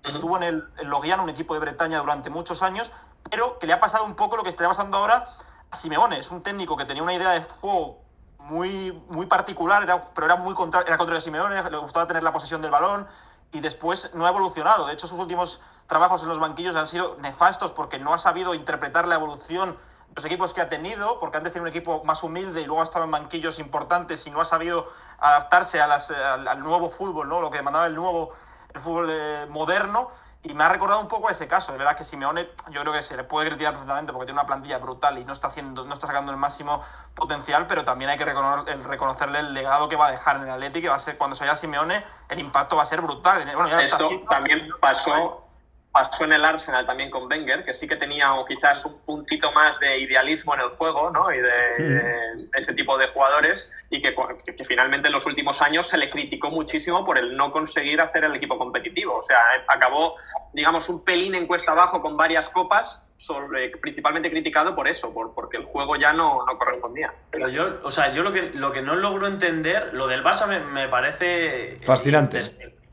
que 0.03 0.09
Estuvo 0.11 0.37
en 0.37 0.43
el, 0.43 0.63
el 0.77 0.87
un 1.19 1.29
equipo 1.29 1.53
de 1.53 1.59
Bretaña, 1.59 1.99
durante 1.99 2.29
muchos 2.29 2.61
años, 2.61 2.91
pero 3.29 3.59
que 3.59 3.67
le 3.67 3.73
ha 3.73 3.79
pasado 3.79 4.05
un 4.05 4.15
poco 4.15 4.37
lo 4.37 4.43
que 4.43 4.49
está 4.49 4.65
pasando 4.67 4.97
ahora 4.97 5.15
a 5.17 5.56
Simeone. 5.71 6.19
Es 6.19 6.31
un 6.31 6.43
técnico 6.43 6.77
que 6.77 6.85
tenía 6.85 7.03
una 7.03 7.13
idea 7.13 7.31
de 7.31 7.41
juego 7.43 8.01
muy, 8.39 8.91
muy 9.09 9.25
particular, 9.25 9.83
era- 9.83 10.05
pero 10.13 10.25
era 10.25 10.35
muy 10.35 10.53
contra, 10.53 10.81
era 10.81 10.97
contra 10.97 11.15
el 11.15 11.21
Simeone, 11.21 11.69
le 11.69 11.77
gustaba 11.77 12.07
tener 12.07 12.23
la 12.23 12.31
posesión 12.31 12.61
del 12.61 12.71
balón 12.71 13.07
y 13.51 13.59
después 13.59 14.11
no 14.13 14.25
ha 14.25 14.29
evolucionado. 14.29 14.87
De 14.87 14.93
hecho, 14.93 15.07
sus 15.07 15.19
últimos 15.19 15.61
trabajos 15.87 16.21
en 16.23 16.29
los 16.29 16.39
banquillos 16.39 16.75
han 16.75 16.87
sido 16.87 17.17
nefastos 17.19 17.71
porque 17.71 17.99
no 17.99 18.13
ha 18.13 18.17
sabido 18.17 18.53
interpretar 18.53 19.07
la 19.07 19.15
evolución 19.15 19.77
los 20.17 20.25
equipos 20.25 20.53
que 20.55 20.61
ha 20.61 20.69
tenido, 20.69 21.19
porque 21.19 21.37
antes 21.37 21.53
tenía 21.53 21.61
un 21.63 21.67
equipo 21.67 22.03
más 22.03 22.23
humilde 22.23 22.61
y 22.61 22.65
luego 22.65 22.81
ha 22.81 22.85
estado 22.85 23.05
en 23.05 23.11
banquillos 23.11 23.59
importantes 23.59 24.25
y 24.25 24.31
no 24.31 24.41
ha 24.41 24.45
sabido 24.45 24.89
adaptarse 25.19 25.79
al, 25.79 26.59
nuevo 26.59 26.89
fútbol, 26.89 27.29
¿no? 27.29 27.39
lo 27.39 27.51
que 27.51 27.57
demandaba 27.57 27.85
el 27.85 27.93
nuevo 27.93 28.31
fútbol 28.73 29.09
eh, 29.11 29.45
moderno. 29.47 30.09
Y 30.49 30.53
me 30.53 30.63
ha 30.63 30.69
recordado 30.69 30.99
un 31.01 31.07
poco 31.07 31.29
ese 31.29 31.47
caso. 31.47 31.71
De 31.73 31.77
verdad 31.77 31.95
que 31.97 32.03
Simeone, 32.03 32.49
yo 32.69 32.81
creo 32.81 32.93
que 32.93 33.01
se 33.01 33.15
le 33.17 33.23
puede 33.23 33.47
criticar 33.49 33.73
perfectamente 33.73 34.13
porque 34.13 34.27
tiene 34.27 34.39
una 34.39 34.47
plantilla 34.47 34.77
brutal 34.77 35.17
y 35.17 35.25
no 35.25 35.33
está, 35.33 35.47
haciendo, 35.49 35.83
no 35.85 35.93
está 35.93 36.07
sacando 36.07 36.31
el 36.31 36.37
máximo 36.37 36.81
potencial, 37.15 37.67
pero 37.67 37.83
también 37.83 38.09
hay 38.09 38.17
que 38.17 38.25
reconocer, 38.25 38.73
el- 38.73 38.83
reconocerle 38.83 39.39
el 39.39 39.53
legado 39.53 39.89
que 39.89 39.95
va 39.95 40.07
a 40.07 40.11
dejar 40.11 40.37
en 40.37 40.43
el 40.43 40.51
Atleti, 40.51 40.81
que 40.81 40.89
va 40.89 40.95
a 40.95 40.99
ser, 40.99 41.17
cuando 41.17 41.35
se 41.35 41.43
vaya 41.43 41.55
Simeone, 41.55 42.03
el 42.29 42.39
impacto 42.39 42.75
va 42.75 42.83
a 42.83 42.85
ser 42.85 43.01
brutal. 43.01 43.43
Bueno, 43.43 43.67
ya 43.67 43.75
lo 43.75 43.81
está 43.81 43.97
Esto 43.97 44.21
también 44.29 44.69
pasó, 44.79 45.46
pasó 45.91 46.25
en 46.25 46.33
el 46.33 46.45
Arsenal 46.45 46.85
también 46.85 47.09
con 47.09 47.27
Wenger, 47.27 47.65
que 47.65 47.73
sí 47.73 47.87
que 47.87 47.95
tenía 47.95 48.33
o 48.35 48.45
quizás 48.45 48.85
un 48.85 48.99
puntito 48.99 49.51
más 49.51 49.79
de 49.79 49.99
idealismo 49.99 50.53
en 50.53 50.61
el 50.61 50.69
juego, 50.69 51.09
¿no? 51.09 51.31
Y 51.31 51.37
de, 51.37 51.49
de 51.79 52.47
ese 52.53 52.73
tipo 52.73 52.97
de 52.97 53.07
jugadores, 53.07 53.71
y 53.89 54.01
que, 54.01 54.13
que, 54.45 54.65
finalmente 54.65 55.07
en 55.07 55.13
los 55.13 55.25
últimos 55.25 55.61
años 55.61 55.87
se 55.87 55.97
le 55.97 56.09
criticó 56.09 56.51
muchísimo 56.51 57.03
por 57.03 57.17
el 57.17 57.35
no 57.35 57.51
conseguir 57.51 57.99
hacer 58.01 58.25
el 58.25 58.35
equipo 58.35 58.57
competitivo. 58.57 59.17
O 59.17 59.21
sea, 59.21 59.39
acabó, 59.67 60.15
digamos, 60.53 60.87
un 60.89 61.03
pelín 61.03 61.35
en 61.35 61.47
cuesta 61.47 61.71
abajo 61.71 62.01
con 62.01 62.15
varias 62.15 62.49
copas, 62.49 63.01
sobre, 63.17 63.69
principalmente 63.77 64.29
criticado 64.29 64.75
por 64.75 64.87
eso, 64.87 65.11
por, 65.11 65.33
porque 65.33 65.57
el 65.57 65.65
juego 65.65 65.95
ya 65.95 66.13
no, 66.13 66.45
no, 66.45 66.55
correspondía. 66.55 67.13
Pero 67.31 67.49
yo, 67.49 67.79
o 67.81 67.89
sea, 67.89 68.11
yo 68.11 68.21
lo 68.21 68.31
que, 68.31 68.51
lo 68.53 68.71
que 68.71 68.83
no 68.83 68.95
logro 68.95 69.25
entender, 69.25 69.89
lo 69.93 70.07
del 70.07 70.23
Barça 70.23 70.47
me, 70.47 70.59
me 70.59 70.87
parece... 70.87 71.77
Fascinante. 71.83 72.41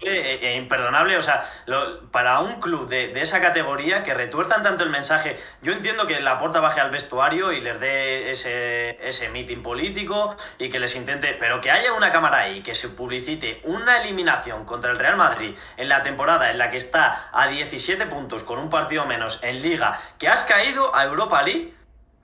E, 0.04 0.38
e 0.42 0.56
imperdonable, 0.56 1.16
o 1.16 1.22
sea, 1.22 1.44
lo, 1.66 2.10
para 2.10 2.40
un 2.40 2.60
club 2.60 2.88
de, 2.88 3.12
esa 3.20 3.40
categoría 3.40 4.04
que 4.04 4.12
retuerzan 4.12 4.62
tanto 4.62 4.84
el 4.84 4.90
mensaje, 4.90 5.38
yo 5.62 5.72
entiendo 5.72 6.06
que 6.06 6.20
la 6.20 6.38
porta 6.38 6.60
baje 6.60 6.80
al 6.80 6.90
vestuario 6.90 7.52
y 7.52 7.60
les 7.60 7.80
dé 7.80 8.30
ese, 8.30 8.98
ese 9.06 9.30
meeting 9.30 9.62
político 9.62 10.36
y 10.58 10.68
que 10.68 10.78
les 10.78 10.94
intente, 10.96 11.34
pero 11.38 11.60
que 11.60 11.70
haya 11.70 11.92
una 11.94 12.12
cámara 12.12 12.38
ahí 12.38 12.62
que 12.62 12.74
se 12.74 12.90
publicite 12.90 13.60
una 13.64 14.02
eliminación 14.02 14.64
contra 14.64 14.90
el 14.90 14.98
Real 14.98 15.16
Madrid 15.16 15.56
en 15.76 15.88
la 15.88 16.02
temporada 16.02 16.50
en 16.50 16.58
la 16.58 16.70
que 16.70 16.76
está 16.76 17.30
a 17.32 17.48
17 17.48 18.06
puntos 18.06 18.42
con 18.42 18.58
un 18.58 18.68
partido 18.68 19.06
menos 19.06 19.42
en 19.42 19.62
liga, 19.62 19.98
que 20.18 20.28
has 20.28 20.44
caído 20.44 20.94
a 20.94 21.04
Europa 21.04 21.42
League 21.42 21.73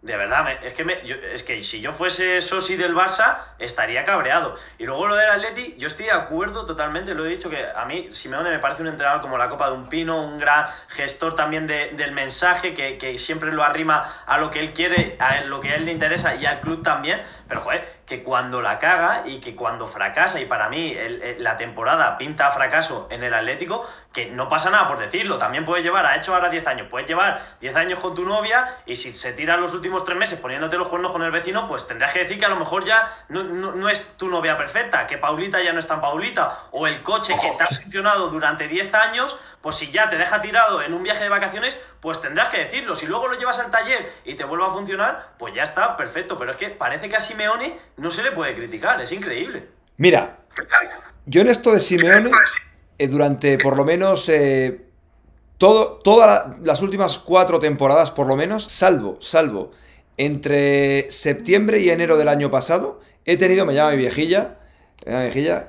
de 0.03 0.17
verdad, 0.17 0.65
es 0.65 0.73
que, 0.73 0.83
me, 0.83 1.05
yo, 1.05 1.17
es 1.17 1.43
que 1.43 1.63
si 1.63 1.83
yo 1.83 1.93
fuese 1.93 2.41
Sosi 2.41 2.77
del 2.77 2.95
Barça, 2.95 3.39
estaría 3.59 4.03
cabreado. 4.05 4.57
Y 4.79 4.85
luego 4.85 5.07
lo 5.07 5.15
del 5.15 5.29
Atleti, 5.29 5.75
yo 5.77 5.89
estoy 5.89 6.07
de 6.07 6.13
acuerdo 6.13 6.65
totalmente, 6.65 7.15
lo 7.15 7.27
he 7.27 7.29
dicho, 7.29 7.51
que 7.51 7.67
a 7.77 7.85
mí 7.85 8.09
Simeone 8.11 8.49
me 8.49 8.59
parece 8.59 8.81
un 8.81 8.89
entrenador 8.89 9.21
como 9.21 9.37
la 9.37 9.51
Copa 9.51 9.67
de 9.67 9.73
un 9.75 9.91
Pino, 9.91 10.23
un 10.23 10.39
gran 10.39 10.65
gestor 10.89 11.35
también 11.35 11.67
de, 11.67 11.91
del 11.91 12.13
mensaje, 12.13 12.73
que, 12.73 12.97
que, 12.97 13.19
siempre 13.19 13.53
lo 13.53 13.63
arrima 13.63 14.11
a 14.25 14.39
lo 14.39 14.51
que 14.51 14.61
él 14.61 14.73
quiere, 14.73 15.17
a 15.19 15.43
lo 15.43 15.61
que 15.61 15.71
a 15.71 15.75
él 15.75 15.85
le 15.85 15.93
interesa 15.93 16.35
y 16.35 16.47
al 16.47 16.61
club 16.61 16.83
también. 16.83 17.21
Pero, 17.47 17.61
joder, 17.61 18.00
que 18.11 18.25
cuando 18.25 18.61
la 18.61 18.81
caga 18.81 19.23
y 19.25 19.39
que 19.39 19.55
cuando 19.55 19.87
fracasa, 19.87 20.41
y 20.41 20.45
para 20.45 20.69
mí 20.69 20.91
el, 20.91 21.23
el, 21.23 21.45
la 21.45 21.57
temporada 21.57 22.19
pinta 22.19 22.49
a 22.49 22.51
fracaso 22.51 23.07
en 23.09 23.23
el 23.23 23.33
Atlético, 23.33 23.89
que 24.13 24.27
no 24.27 24.49
pasa 24.49 24.69
nada 24.69 24.89
por 24.89 24.99
decirlo, 24.99 25.39
también 25.39 25.65
puedes 25.65 25.85
llevar, 25.85 26.05
ha 26.07 26.17
hecho 26.17 26.35
ahora 26.35 26.49
10 26.49 26.67
años, 26.67 26.89
puedes 26.91 27.07
llevar 27.07 27.41
10 27.61 27.77
años 27.77 28.01
con 28.01 28.17
tu 28.17 28.25
novia 28.25 28.79
y 28.85 28.97
si 28.97 29.13
se 29.13 29.33
tiran 29.33 29.61
los 29.61 29.75
últimos 29.75 30.03
3 30.03 30.19
meses 30.19 30.41
poniéndote 30.41 30.77
los 30.77 30.89
cuernos 30.89 31.13
con 31.13 31.23
el 31.23 31.31
vecino, 31.31 31.69
pues 31.69 31.87
tendrás 31.87 32.13
que 32.13 32.25
decir 32.25 32.41
que 32.41 32.47
a 32.47 32.49
lo 32.49 32.57
mejor 32.57 32.85
ya 32.85 33.09
no, 33.29 33.45
no, 33.45 33.77
no 33.77 33.89
es 33.89 34.17
tu 34.17 34.29
novia 34.29 34.59
perfecta, 34.59 35.07
que 35.07 35.17
Paulita 35.17 35.63
ya 35.63 35.73
no 35.73 35.79
es 35.79 35.87
tan 35.87 36.01
Paulita, 36.01 36.53
o 36.73 36.89
el 36.89 37.05
coche 37.05 37.37
que 37.41 37.53
te 37.53 37.63
ha 37.63 37.69
funcionado 37.69 38.29
durante 38.29 38.67
10 38.67 38.93
años, 38.93 39.39
pues 39.61 39.77
si 39.77 39.93
ya 39.93 40.09
te 40.09 40.17
deja 40.17 40.41
tirado 40.41 40.83
en 40.83 40.95
un 40.95 41.03
viaje 41.03 41.23
de 41.23 41.29
vacaciones, 41.29 41.79
pues 42.01 42.21
tendrás 42.21 42.49
que 42.49 42.65
decirlo. 42.65 42.95
Si 42.95 43.07
luego 43.07 43.29
lo 43.29 43.39
llevas 43.39 43.59
al 43.59 43.71
taller 43.71 44.11
y 44.25 44.35
te 44.35 44.45
vuelve 44.45 44.65
a 44.65 44.71
funcionar, 44.71 45.33
pues 45.39 45.55
ya 45.55 45.63
está, 45.63 45.97
perfecto. 45.97 46.39
Pero 46.39 46.53
es 46.53 46.57
que 46.57 46.71
parece 46.71 47.09
que 47.09 47.17
a 47.17 47.21
Simeone 47.21 47.79
no 48.01 48.11
se 48.11 48.23
le 48.23 48.33
puede 48.33 48.55
criticar, 48.57 49.01
es 49.01 49.13
increíble. 49.13 49.69
Mira, 49.99 50.39
yo 51.27 51.43
en 51.43 51.49
esto 51.49 51.71
de 51.73 51.81
Simeone, 51.81 52.31
eh, 52.99 53.09
durante 53.09 53.59
por 53.59 53.77
lo 53.77 53.85
menos 53.85 54.27
eh, 54.31 54.87
todo, 55.59 56.01
todas 56.03 56.57
las 56.63 56.81
últimas 56.81 57.19
cuatro 57.19 57.61
temporadas, 57.61 58.11
por 58.11 58.27
lo 58.27 58.37
menos, 58.37 58.65
salvo, 58.65 59.19
salvo, 59.21 59.73
entre 60.17 61.11
septiembre 61.11 61.81
y 61.81 61.91
enero 61.91 62.17
del 62.17 62.29
año 62.29 62.51
pasado, 62.51 63.01
he 63.27 63.37
tenido, 63.37 63.67
me 63.67 63.75
llama 63.75 63.91
mi 63.91 63.99
viejilla, 63.99 64.57
me 65.05 65.13
llama 65.13 65.25
mi 65.25 65.31
viejilla, 65.31 65.69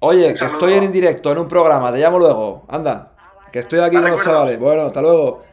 oye, 0.00 0.34
que 0.34 0.44
estoy 0.44 0.74
en 0.74 0.92
directo 0.92 1.32
en 1.32 1.38
un 1.38 1.48
programa, 1.48 1.90
te 1.92 1.98
llamo 1.98 2.18
luego, 2.18 2.66
anda, 2.68 3.12
que 3.50 3.60
estoy 3.60 3.80
aquí 3.80 3.96
con 3.96 4.10
los 4.10 4.22
chavales, 4.22 4.58
bueno, 4.58 4.82
hasta 4.82 5.00
luego. 5.00 5.48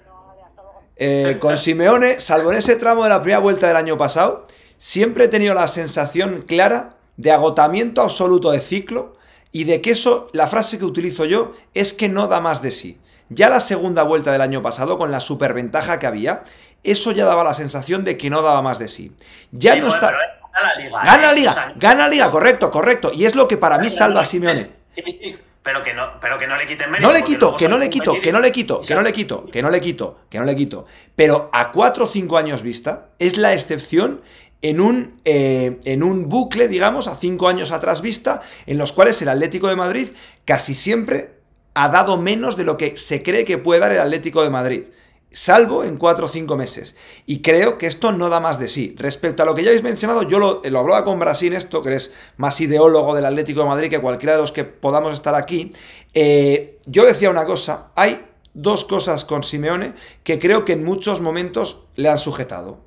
Eh, 1.00 1.38
con 1.40 1.56
Simeone, 1.58 2.20
salvo 2.20 2.52
en 2.52 2.58
ese 2.58 2.76
tramo 2.76 3.04
de 3.04 3.10
la 3.10 3.22
primera 3.22 3.38
vuelta 3.38 3.68
del 3.68 3.76
año 3.76 3.98
pasado, 3.98 4.48
siempre 4.78 5.26
he 5.26 5.28
tenido 5.28 5.54
la 5.54 5.68
sensación 5.68 6.42
clara 6.42 6.96
de 7.18 7.32
agotamiento 7.32 8.02
absoluto 8.02 8.52
de 8.52 8.62
ciclo 8.62 9.18
y 9.52 9.64
de 9.64 9.82
que 9.82 9.92
eso, 9.92 10.30
la 10.34 10.48
frase 10.48 10.78
que 10.78 10.86
utilizo 10.86 11.26
yo, 11.26 11.54
es 11.74 11.94
que 11.94 12.10
no 12.10 12.28
da 12.28 12.42
más 12.42 12.62
de 12.62 12.72
sí. 12.72 13.00
Ya 13.30 13.50
la 13.50 13.60
segunda 13.60 14.04
vuelta 14.04 14.32
del 14.32 14.42
año 14.42 14.62
pasado, 14.62 14.98
con 14.98 15.12
la 15.12 15.20
superventaja 15.20 16.00
que 16.00 16.08
había, 16.08 16.44
eso 16.84 17.12
ya 17.12 17.26
daba 17.26 17.44
la 17.44 17.54
sensación 17.54 18.04
de 18.04 18.18
que 18.18 18.30
no 18.30 18.42
daba 18.42 18.62
más 18.62 18.80
de 18.80 18.88
sí. 18.88 19.12
Ya 19.52 19.74
sí, 19.74 19.80
no 19.80 19.88
bueno, 19.88 20.08
está. 20.08 20.12
Gana 20.12 20.74
la 20.74 20.76
liga. 20.76 21.04
Gana 21.04 21.22
la 21.22 21.34
liga, 21.34 21.68
¿eh? 21.70 21.74
gana 21.76 22.08
liga, 22.08 22.32
correcto, 22.32 22.72
correcto. 22.72 23.12
Y 23.14 23.26
es 23.26 23.36
lo 23.36 23.48
que 23.48 23.58
para 23.58 23.78
mí 23.78 23.90
salva 23.90 24.22
a 24.22 24.26
Simeone. 24.26 24.70
Sí, 24.96 25.04
sí. 25.06 25.38
Pero 25.68 25.84
que 25.84 25.94
no, 25.94 26.18
pero 26.22 26.38
que 26.38 26.48
no 26.48 26.56
le 26.56 26.66
quiten 26.66 26.90
medio. 26.90 27.06
No 27.06 27.14
le 27.14 27.24
quito, 27.24 27.54
que 27.58 27.68
no 27.68 27.78
le 27.78 27.90
quito, 27.90 28.14
que 28.22 28.32
no 28.32 28.40
le 28.40 28.54
quito, 28.54 28.80
que 28.80 28.96
no 28.96 29.02
le 29.02 29.12
quito, 29.12 29.46
que 29.52 29.62
no 29.62 29.70
le 29.70 29.82
quito, 29.82 30.20
que 30.30 30.40
no 30.40 30.46
le 30.46 30.56
quito. 30.56 30.86
Pero 31.14 31.50
a 31.52 31.74
4 31.74 32.06
o 32.06 32.08
5 32.08 32.38
años 32.38 32.62
vista, 32.64 33.10
es 33.20 33.36
la 33.38 33.52
excepción 33.52 34.22
en 34.62 34.80
un, 34.82 35.20
eh, 35.26 35.80
en 35.86 36.04
un 36.04 36.30
bucle, 36.30 36.68
digamos, 36.68 37.08
a 37.08 37.16
5 37.16 37.48
años 37.48 37.72
atrás 37.72 38.02
vista, 38.02 38.42
en 38.66 38.78
los 38.78 38.94
cuales 38.94 39.22
el 39.22 39.30
Atlético 39.30 39.68
de 39.68 39.76
Madrid 39.76 40.08
casi 40.46 40.74
siempre 40.74 41.38
ha 41.74 41.90
dado 41.90 42.18
menos 42.18 42.58
de 42.58 42.64
lo 42.64 42.78
que 42.78 42.98
se 42.98 43.22
cree 43.22 43.46
que 43.46 43.58
puede 43.58 43.80
dar 43.80 43.92
el 43.92 44.00
Atlético 44.00 44.42
de 44.42 44.50
Madrid 44.50 44.84
salvo 45.30 45.84
en 45.84 45.98
4 45.98 46.26
o 46.26 46.30
5 46.30 46.58
meses. 46.58 46.96
Y 47.26 47.42
creo 47.42 47.78
que 47.78 47.88
esto 47.88 48.12
no 48.12 48.30
da 48.30 48.40
más 48.40 48.60
de 48.60 48.68
sí. 48.68 48.96
Respecto 48.98 49.44
a 49.44 49.46
lo 49.46 49.54
que 49.56 49.64
ya 49.64 49.70
habéis 49.70 49.84
mencionado, 49.84 50.24
yo 50.24 50.40
lo, 50.40 50.62
lo, 50.64 50.80
hablaba 50.80 51.04
con 51.04 51.20
Brasil, 51.20 51.54
esto, 51.54 51.82
que 51.82 51.90
eres 51.90 52.14
más 52.38 52.60
ideólogo 52.62 53.16
del 53.16 53.26
Atlético 53.26 53.62
de 53.62 53.68
Madrid 53.68 53.90
que 53.90 54.00
cualquiera 54.00 54.34
de 54.34 54.42
los 54.42 54.52
que 54.52 54.64
podamos 54.64 55.14
estar 55.14 55.36
aquí. 55.36 55.74
Eh, 56.14 56.80
yo 56.86 57.06
decía 57.06 57.30
una 57.30 57.46
cosa, 57.46 57.92
hay 57.96 58.20
dos 58.54 58.86
cosas 58.86 59.26
con 59.26 59.44
Simeone 59.44 59.94
que 60.24 60.40
creo 60.40 60.66
que 60.66 60.74
en 60.74 60.84
muchos 60.84 61.22
momentos 61.22 61.86
le 61.96 62.10
han 62.10 62.18
sujetado. 62.18 62.87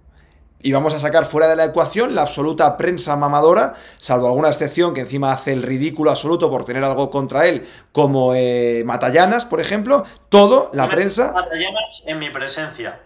Y 0.63 0.73
vamos 0.73 0.95
a 0.95 0.99
sacar 0.99 1.25
fuera 1.25 1.49
de 1.49 1.57
la 1.57 1.65
ecuación 1.65 2.15
la 2.15 2.23
absoluta 2.23 2.77
prensa 2.77 3.17
mamadora, 3.17 3.75
salvo 3.97 4.27
alguna 4.29 4.49
excepción 4.49 4.93
que 4.93 5.01
encima 5.01 5.33
hace 5.33 5.53
el 5.53 5.63
ridículo 5.63 6.11
absoluto 6.11 6.51
por 6.51 6.65
tener 6.65 6.85
algo 6.85 7.11
contra 7.11 7.47
él, 7.47 7.67
como 7.93 8.35
eh, 8.35 8.83
Matallanas, 8.85 9.45
por 9.47 9.61
ejemplo. 9.61 10.05
Todo, 10.29 10.71
la 10.75 10.89
prensa. 10.89 11.33
Matallanas 11.33 12.03
en 12.07 12.19
mi 12.19 12.31
presencia. 12.31 13.01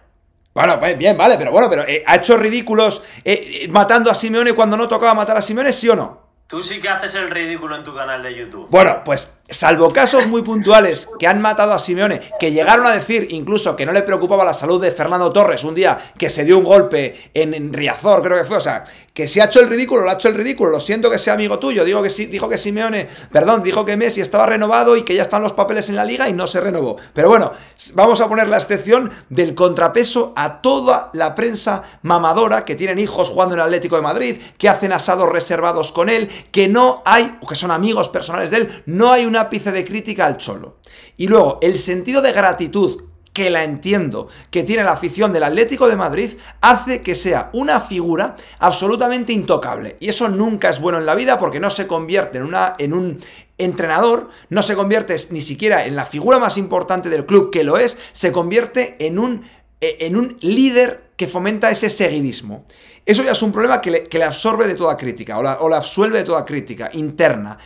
Bueno, 0.53 0.79
pues 0.79 0.97
bien, 0.97 1.17
vale, 1.17 1.37
pero 1.37 1.51
bueno, 1.51 1.69
pero 1.69 1.83
eh, 1.83 2.03
¿ha 2.05 2.15
hecho 2.15 2.37
ridículos 2.37 3.03
eh, 3.23 3.67
matando 3.71 4.09
a 4.09 4.15
Simeone 4.15 4.53
cuando 4.53 4.77
no 4.77 4.87
tocaba 4.87 5.13
matar 5.13 5.37
a 5.37 5.41
Simeone, 5.41 5.73
sí 5.73 5.89
o 5.89 5.95
no? 5.95 6.25
Tú 6.47 6.61
sí 6.61 6.79
que 6.79 6.87
haces 6.87 7.15
el 7.15 7.29
ridículo 7.29 7.75
en 7.75 7.83
tu 7.83 7.93
canal 7.93 8.21
de 8.21 8.35
YouTube. 8.35 8.67
Bueno, 8.69 9.01
pues 9.03 9.34
salvo 9.49 9.91
casos 9.91 10.27
muy 10.27 10.41
puntuales 10.41 11.07
que 11.19 11.27
han 11.27 11.41
matado 11.41 11.73
a 11.73 11.79
Simeone, 11.79 12.21
que 12.39 12.51
llegaron 12.51 12.85
a 12.85 12.91
decir 12.91 13.27
incluso 13.29 13.75
que 13.75 13.85
no 13.85 13.91
le 13.91 14.01
preocupaba 14.01 14.43
la 14.43 14.53
salud 14.53 14.81
de 14.81 14.91
Fernando 14.91 15.31
Torres 15.31 15.63
un 15.63 15.75
día 15.75 15.97
que 16.17 16.29
se 16.29 16.43
dio 16.43 16.57
un 16.57 16.63
golpe 16.63 17.29
en, 17.33 17.53
en 17.53 17.71
Riazor, 17.71 18.23
creo 18.23 18.39
que 18.39 18.45
fue, 18.45 18.57
o 18.57 18.61
sea, 18.61 18.83
que 19.15 19.29
si 19.29 19.39
ha 19.39 19.45
hecho 19.45 19.61
el 19.61 19.69
ridículo, 19.69 20.01
lo 20.01 20.09
ha 20.09 20.15
hecho 20.15 20.27
el 20.27 20.35
ridículo, 20.35 20.71
lo 20.71 20.81
siento 20.81 21.09
que 21.09 21.17
sea 21.17 21.35
amigo 21.35 21.57
tuyo, 21.57 21.85
digo 21.85 22.03
que 22.03 22.09
sí, 22.09 22.25
dijo 22.25 22.49
que 22.49 22.57
Simeone, 22.57 23.07
perdón, 23.31 23.63
dijo 23.63 23.85
que 23.85 23.95
Messi 23.95 24.19
estaba 24.19 24.45
renovado 24.45 24.97
y 24.97 25.03
que 25.03 25.15
ya 25.15 25.21
están 25.21 25.41
los 25.41 25.53
papeles 25.53 25.87
en 25.87 25.95
la 25.95 26.03
liga 26.03 26.27
y 26.27 26.33
no 26.33 26.47
se 26.47 26.59
renovó. 26.59 26.97
Pero 27.13 27.29
bueno, 27.29 27.53
vamos 27.93 28.19
a 28.19 28.27
poner 28.27 28.49
la 28.49 28.57
excepción 28.57 29.09
del 29.29 29.55
contrapeso 29.55 30.33
a 30.35 30.61
toda 30.61 31.11
la 31.13 31.33
prensa 31.33 31.83
mamadora 32.01 32.65
que 32.65 32.75
tienen 32.75 32.99
hijos 32.99 33.29
jugando 33.29 33.55
en 33.55 33.61
el 33.61 33.67
Atlético 33.67 33.95
de 33.95 34.01
Madrid, 34.01 34.41
que 34.57 34.67
hacen 34.67 34.91
asados 34.91 35.29
reservados 35.29 35.93
con 35.93 36.09
él, 36.09 36.29
que 36.51 36.67
no 36.67 37.01
hay, 37.05 37.37
o 37.39 37.47
que 37.47 37.55
son 37.55 37.71
amigos 37.71 38.09
personales 38.09 38.51
de 38.51 38.57
él, 38.57 38.83
no 38.85 39.13
hay 39.13 39.25
un 39.35 39.41
ápice 39.41 39.71
de 39.71 39.85
crítica 39.85 40.25
al 40.25 40.37
cholo. 40.37 40.77
Y 41.17 41.27
luego, 41.27 41.59
el 41.61 41.77
sentido 41.77 42.21
de 42.21 42.31
gratitud 42.31 43.03
que 43.33 43.49
la 43.49 43.65
entiendo, 43.65 44.29
que 44.49 44.63
tiene 44.63 44.85
la 44.85 44.93
afición 44.93 45.33
del 45.33 45.43
Atlético 45.43 45.89
de 45.89 45.97
Madrid, 45.97 46.31
hace 46.61 47.01
que 47.01 47.15
sea 47.15 47.49
una 47.51 47.81
figura 47.81 48.37
absolutamente 48.59 49.33
intocable. 49.33 49.97
Y 49.99 50.07
eso 50.07 50.29
nunca 50.29 50.69
es 50.69 50.79
bueno 50.79 50.99
en 50.99 51.05
la 51.05 51.15
vida 51.15 51.37
porque 51.37 51.59
no 51.59 51.69
se 51.69 51.85
convierte 51.85 52.37
en, 52.37 52.45
una, 52.45 52.75
en 52.79 52.93
un 52.93 53.19
entrenador, 53.57 54.29
no 54.49 54.63
se 54.63 54.75
convierte 54.75 55.17
ni 55.31 55.41
siquiera 55.41 55.85
en 55.85 55.97
la 55.97 56.05
figura 56.05 56.39
más 56.39 56.57
importante 56.57 57.09
del 57.09 57.25
club 57.25 57.51
que 57.51 57.65
lo 57.65 57.77
es, 57.77 57.97
se 58.13 58.31
convierte 58.31 58.95
en 59.05 59.19
un, 59.19 59.43
en 59.81 60.15
un 60.15 60.37
líder 60.39 61.11
que 61.17 61.27
fomenta 61.27 61.69
ese 61.69 61.89
seguidismo. 61.89 62.63
Eso 63.05 63.21
ya 63.21 63.33
es 63.33 63.41
un 63.41 63.51
problema 63.51 63.81
que 63.81 63.91
le, 63.91 64.03
que 64.03 64.17
le 64.17 64.23
absorbe 64.23 64.65
de 64.65 64.75
toda 64.75 64.95
crítica 64.95 65.37
o 65.37 65.43
la, 65.43 65.59
o 65.59 65.67
la 65.67 65.77
absuelve 65.77 66.19
de 66.19 66.23
toda 66.23 66.45
crítica 66.45 66.89
interna. 66.93 67.57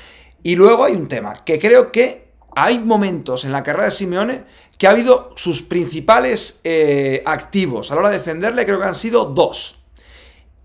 Y 0.43 0.55
luego 0.55 0.85
hay 0.85 0.93
un 0.93 1.07
tema 1.07 1.43
que 1.43 1.59
creo 1.59 1.91
que 1.91 2.29
hay 2.55 2.79
momentos 2.79 3.45
en 3.45 3.51
la 3.51 3.63
carrera 3.63 3.85
de 3.85 3.91
Simeone 3.91 4.43
que 4.77 4.87
ha 4.87 4.91
habido 4.91 5.33
sus 5.35 5.61
principales 5.61 6.61
eh, 6.63 7.21
activos 7.25 7.91
a 7.91 7.95
la 7.95 8.01
hora 8.01 8.09
de 8.09 8.17
defenderle, 8.17 8.65
creo 8.65 8.79
que 8.79 8.85
han 8.85 8.95
sido 8.95 9.25
dos. 9.25 9.79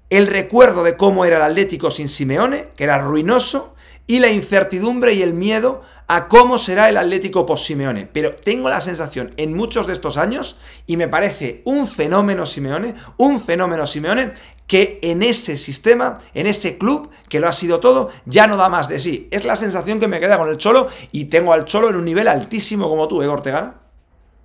El 0.09 0.29
recuerdo 0.29 0.85
de 0.85 0.97
cómo 0.97 1.25
era 1.25 1.37
el 1.37 1.43
Atlético 1.43 1.91
sin 1.91 2.09
Simeone, 2.09 2.69
que 2.77 2.85
era 2.85 2.99
ruinoso, 2.99 3.75
y 4.07 4.21
la 4.21 4.29
incertidumbre 4.29 5.15
y 5.15 5.23
el 5.23 5.33
miedo 5.33 5.83
a 6.07 6.29
cómo 6.29 6.59
será 6.59 6.89
el 6.89 6.97
Atlético 6.97 7.47
post-Simeone. 7.47 8.07
Pero 8.07 8.37
tengo 8.37 8.69
la 8.69 8.81
sensación 8.81 9.33
en 9.37 9.55
muchos 9.55 9.87
de 9.87 9.95
estos 9.95 10.17
años, 10.17 10.59
y 10.87 10.97
me 10.97 11.09
parece 11.09 11.63
un 11.65 11.89
fenómeno 11.89 12.47
Simeone, 12.47 12.95
un 13.17 13.41
fenómeno 13.41 13.87
Simeone, 13.87 14.33
que 14.67 14.99
en 15.03 15.23
ese 15.23 15.57
sistema, 15.57 16.19
en 16.35 16.47
ese 16.47 16.79
club, 16.79 17.11
que 17.29 17.41
lo 17.41 17.49
ha 17.49 17.53
sido 17.53 17.81
todo, 17.81 18.11
ya 18.25 18.47
no 18.47 18.57
da 18.57 18.69
más 18.69 18.89
de 18.89 18.99
sí. 19.01 19.29
Es 19.31 19.45
la 19.45 19.57
sensación 19.57 20.01
que 20.01 20.09
me 20.09 20.21
queda 20.21 20.39
con 20.39 20.49
el 20.49 20.57
Cholo, 20.59 20.89
y 21.13 21.27
tengo 21.27 21.53
al 21.53 21.65
Cholo 21.65 21.91
en 21.91 21.97
un 21.97 22.05
nivel 22.05 22.29
altísimo 22.29 22.89
como 22.89 23.07
tú, 23.09 23.23
¿eh, 23.23 23.29
Ortega? 23.29 23.75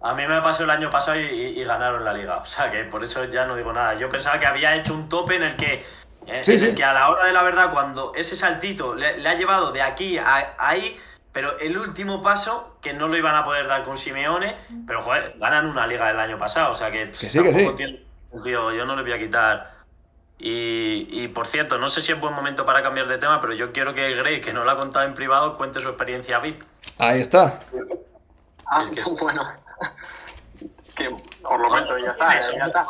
A 0.01 0.13
mí 0.13 0.26
me 0.28 0.41
pasó 0.41 0.63
el 0.63 0.70
año 0.70 0.89
pasado 0.89 1.20
y, 1.20 1.24
y- 1.26 1.59
y 1.59 1.63
ganaron 1.65 2.05
la 2.05 2.13
liga. 2.13 2.38
O 2.38 2.45
sea 2.45 2.72
que 2.72 2.84
por 2.86 3.03
eso 3.03 3.26
ya 3.26 3.45
no 3.45 3.55
digo 3.55 3.74
nada. 3.74 3.95
Yo 3.95 4.09
pensaba 4.09 4.39
que 4.39 4.45
había 4.45 4.76
hecho 4.76 4.93
un 4.93 5.09
tope 5.09 5.36
en 5.36 5.43
el 5.43 5.55
que. 5.57 5.84
En, 6.26 6.43
Sí, 6.45 6.53
en 6.53 6.59
sí. 6.59 6.65
el 6.67 6.76
que 6.76 6.84
a 6.86 6.93
la 6.93 7.09
hora 7.09 7.26
de 7.26 7.34
la 7.34 7.43
verdad, 7.43 7.72
cuando 7.72 8.13
ese 8.15 8.36
saltito 8.38 8.95
le, 8.95 9.17
le 9.17 9.28
ha 9.30 9.36
llevado 9.36 9.72
de 9.74 9.82
aquí 9.82 10.17
a 10.17 10.53
ahí, 10.57 10.97
pero 11.34 11.59
el 11.59 11.78
último 11.78 12.22
paso, 12.22 12.78
que 12.82 12.93
no 12.93 13.07
lo 13.09 13.17
iban 13.17 13.36
a 13.36 13.43
poder 13.43 13.67
dar 13.67 13.84
con 13.84 13.97
Simeone, 13.97 14.55
pero 14.88 15.01
joder, 15.01 15.36
ganan 15.38 15.65
una 15.67 15.86
liga 15.86 16.09
el 16.09 16.20
año 16.20 16.38
pasado. 16.39 16.72
O 16.72 16.76
sea 16.76 16.91
que. 16.91 17.09
Que 17.11 17.13
sí, 17.13 17.41
que 17.43 17.51
tiene 17.76 18.05
sentido, 18.32 18.72
yo 18.74 18.86
no 18.86 18.95
le 18.95 19.01
voy 19.01 19.11
a 19.11 19.20
quitar. 19.20 19.78
Y, 20.41 21.05
y, 21.11 21.27
por 21.27 21.47
cierto, 21.47 21.77
no 21.77 21.89
sé 21.89 22.01
si 22.01 22.13
es 22.13 22.19
buen 22.19 22.33
momento 22.33 22.65
para 22.65 22.81
cambiar 22.81 23.07
de 23.07 23.17
tema, 23.17 23.41
pero 23.41 23.53
yo 23.53 23.73
quiero 23.73 23.93
que 23.93 24.15
Grey, 24.15 24.39
que 24.39 24.53
no 24.53 24.63
lo 24.63 24.71
ha 24.71 24.77
contado 24.77 25.05
en 25.05 25.13
privado, 25.13 25.57
cuente 25.57 25.81
su 25.81 25.89
experiencia 25.89 26.39
VIP. 26.39 26.63
Ahí 26.97 27.19
está. 27.19 27.61
Ah, 28.65 28.83
Es 28.83 28.89
que 28.91 29.01
es- 29.01 29.09
bueno. 29.19 29.43
que 30.95 31.07
os 31.09 31.59
lo 31.59 31.97
y 31.97 32.03
ya 32.03 32.11
está, 32.11 32.39
ya 32.39 32.65
está. 32.67 32.87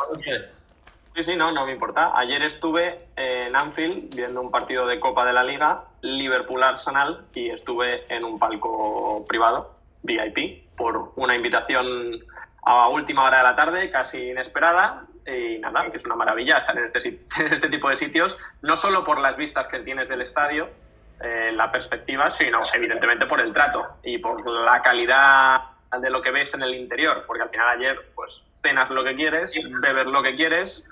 Sí, 1.14 1.24
sí, 1.24 1.34
no, 1.36 1.50
no 1.50 1.66
me 1.66 1.72
importa. 1.72 2.12
Ayer 2.16 2.40
estuve 2.42 3.06
en 3.16 3.54
Anfield 3.56 4.14
viendo 4.14 4.40
un 4.40 4.50
partido 4.52 4.86
de 4.86 5.00
Copa 5.00 5.24
de 5.24 5.32
la 5.32 5.42
Liga, 5.42 5.82
Liverpool-Arsenal, 6.02 7.24
y 7.34 7.50
estuve 7.50 8.04
en 8.14 8.24
un 8.24 8.38
palco 8.38 9.24
privado, 9.26 9.74
VIP, 10.04 10.68
por 10.76 11.12
una 11.16 11.34
invitación 11.34 12.20
a 12.62 12.88
última 12.88 13.24
hora 13.24 13.38
de 13.38 13.42
la 13.42 13.56
tarde, 13.56 13.90
casi 13.90 14.30
inesperada. 14.30 15.04
Y 15.30 15.58
nada, 15.58 15.90
que 15.90 15.96
es 15.96 16.04
una 16.04 16.16
maravilla 16.16 16.58
estar 16.58 16.76
en 16.76 16.84
este, 16.84 17.08
en 17.38 17.52
este 17.52 17.68
tipo 17.68 17.88
de 17.88 17.96
sitios, 17.96 18.36
no 18.62 18.76
solo 18.76 19.04
por 19.04 19.18
las 19.18 19.36
vistas 19.36 19.68
que 19.68 19.80
tienes 19.80 20.08
del 20.08 20.22
estadio, 20.22 20.68
eh, 21.22 21.52
la 21.54 21.70
perspectiva, 21.70 22.30
sino 22.30 22.60
evidentemente 22.74 23.26
por 23.26 23.40
el 23.40 23.52
trato 23.52 23.86
y 24.02 24.18
por 24.18 24.46
la 24.46 24.80
calidad 24.80 25.60
de 26.00 26.08
lo 26.08 26.22
que 26.22 26.30
ves 26.30 26.54
en 26.54 26.62
el 26.62 26.74
interior, 26.74 27.24
porque 27.26 27.42
al 27.42 27.50
final 27.50 27.68
ayer 27.68 28.10
pues 28.14 28.46
cenas 28.62 28.90
lo 28.90 29.02
que 29.02 29.14
quieres, 29.14 29.58
bebes 29.82 30.06
lo 30.06 30.22
que 30.22 30.34
quieres, 30.34 30.84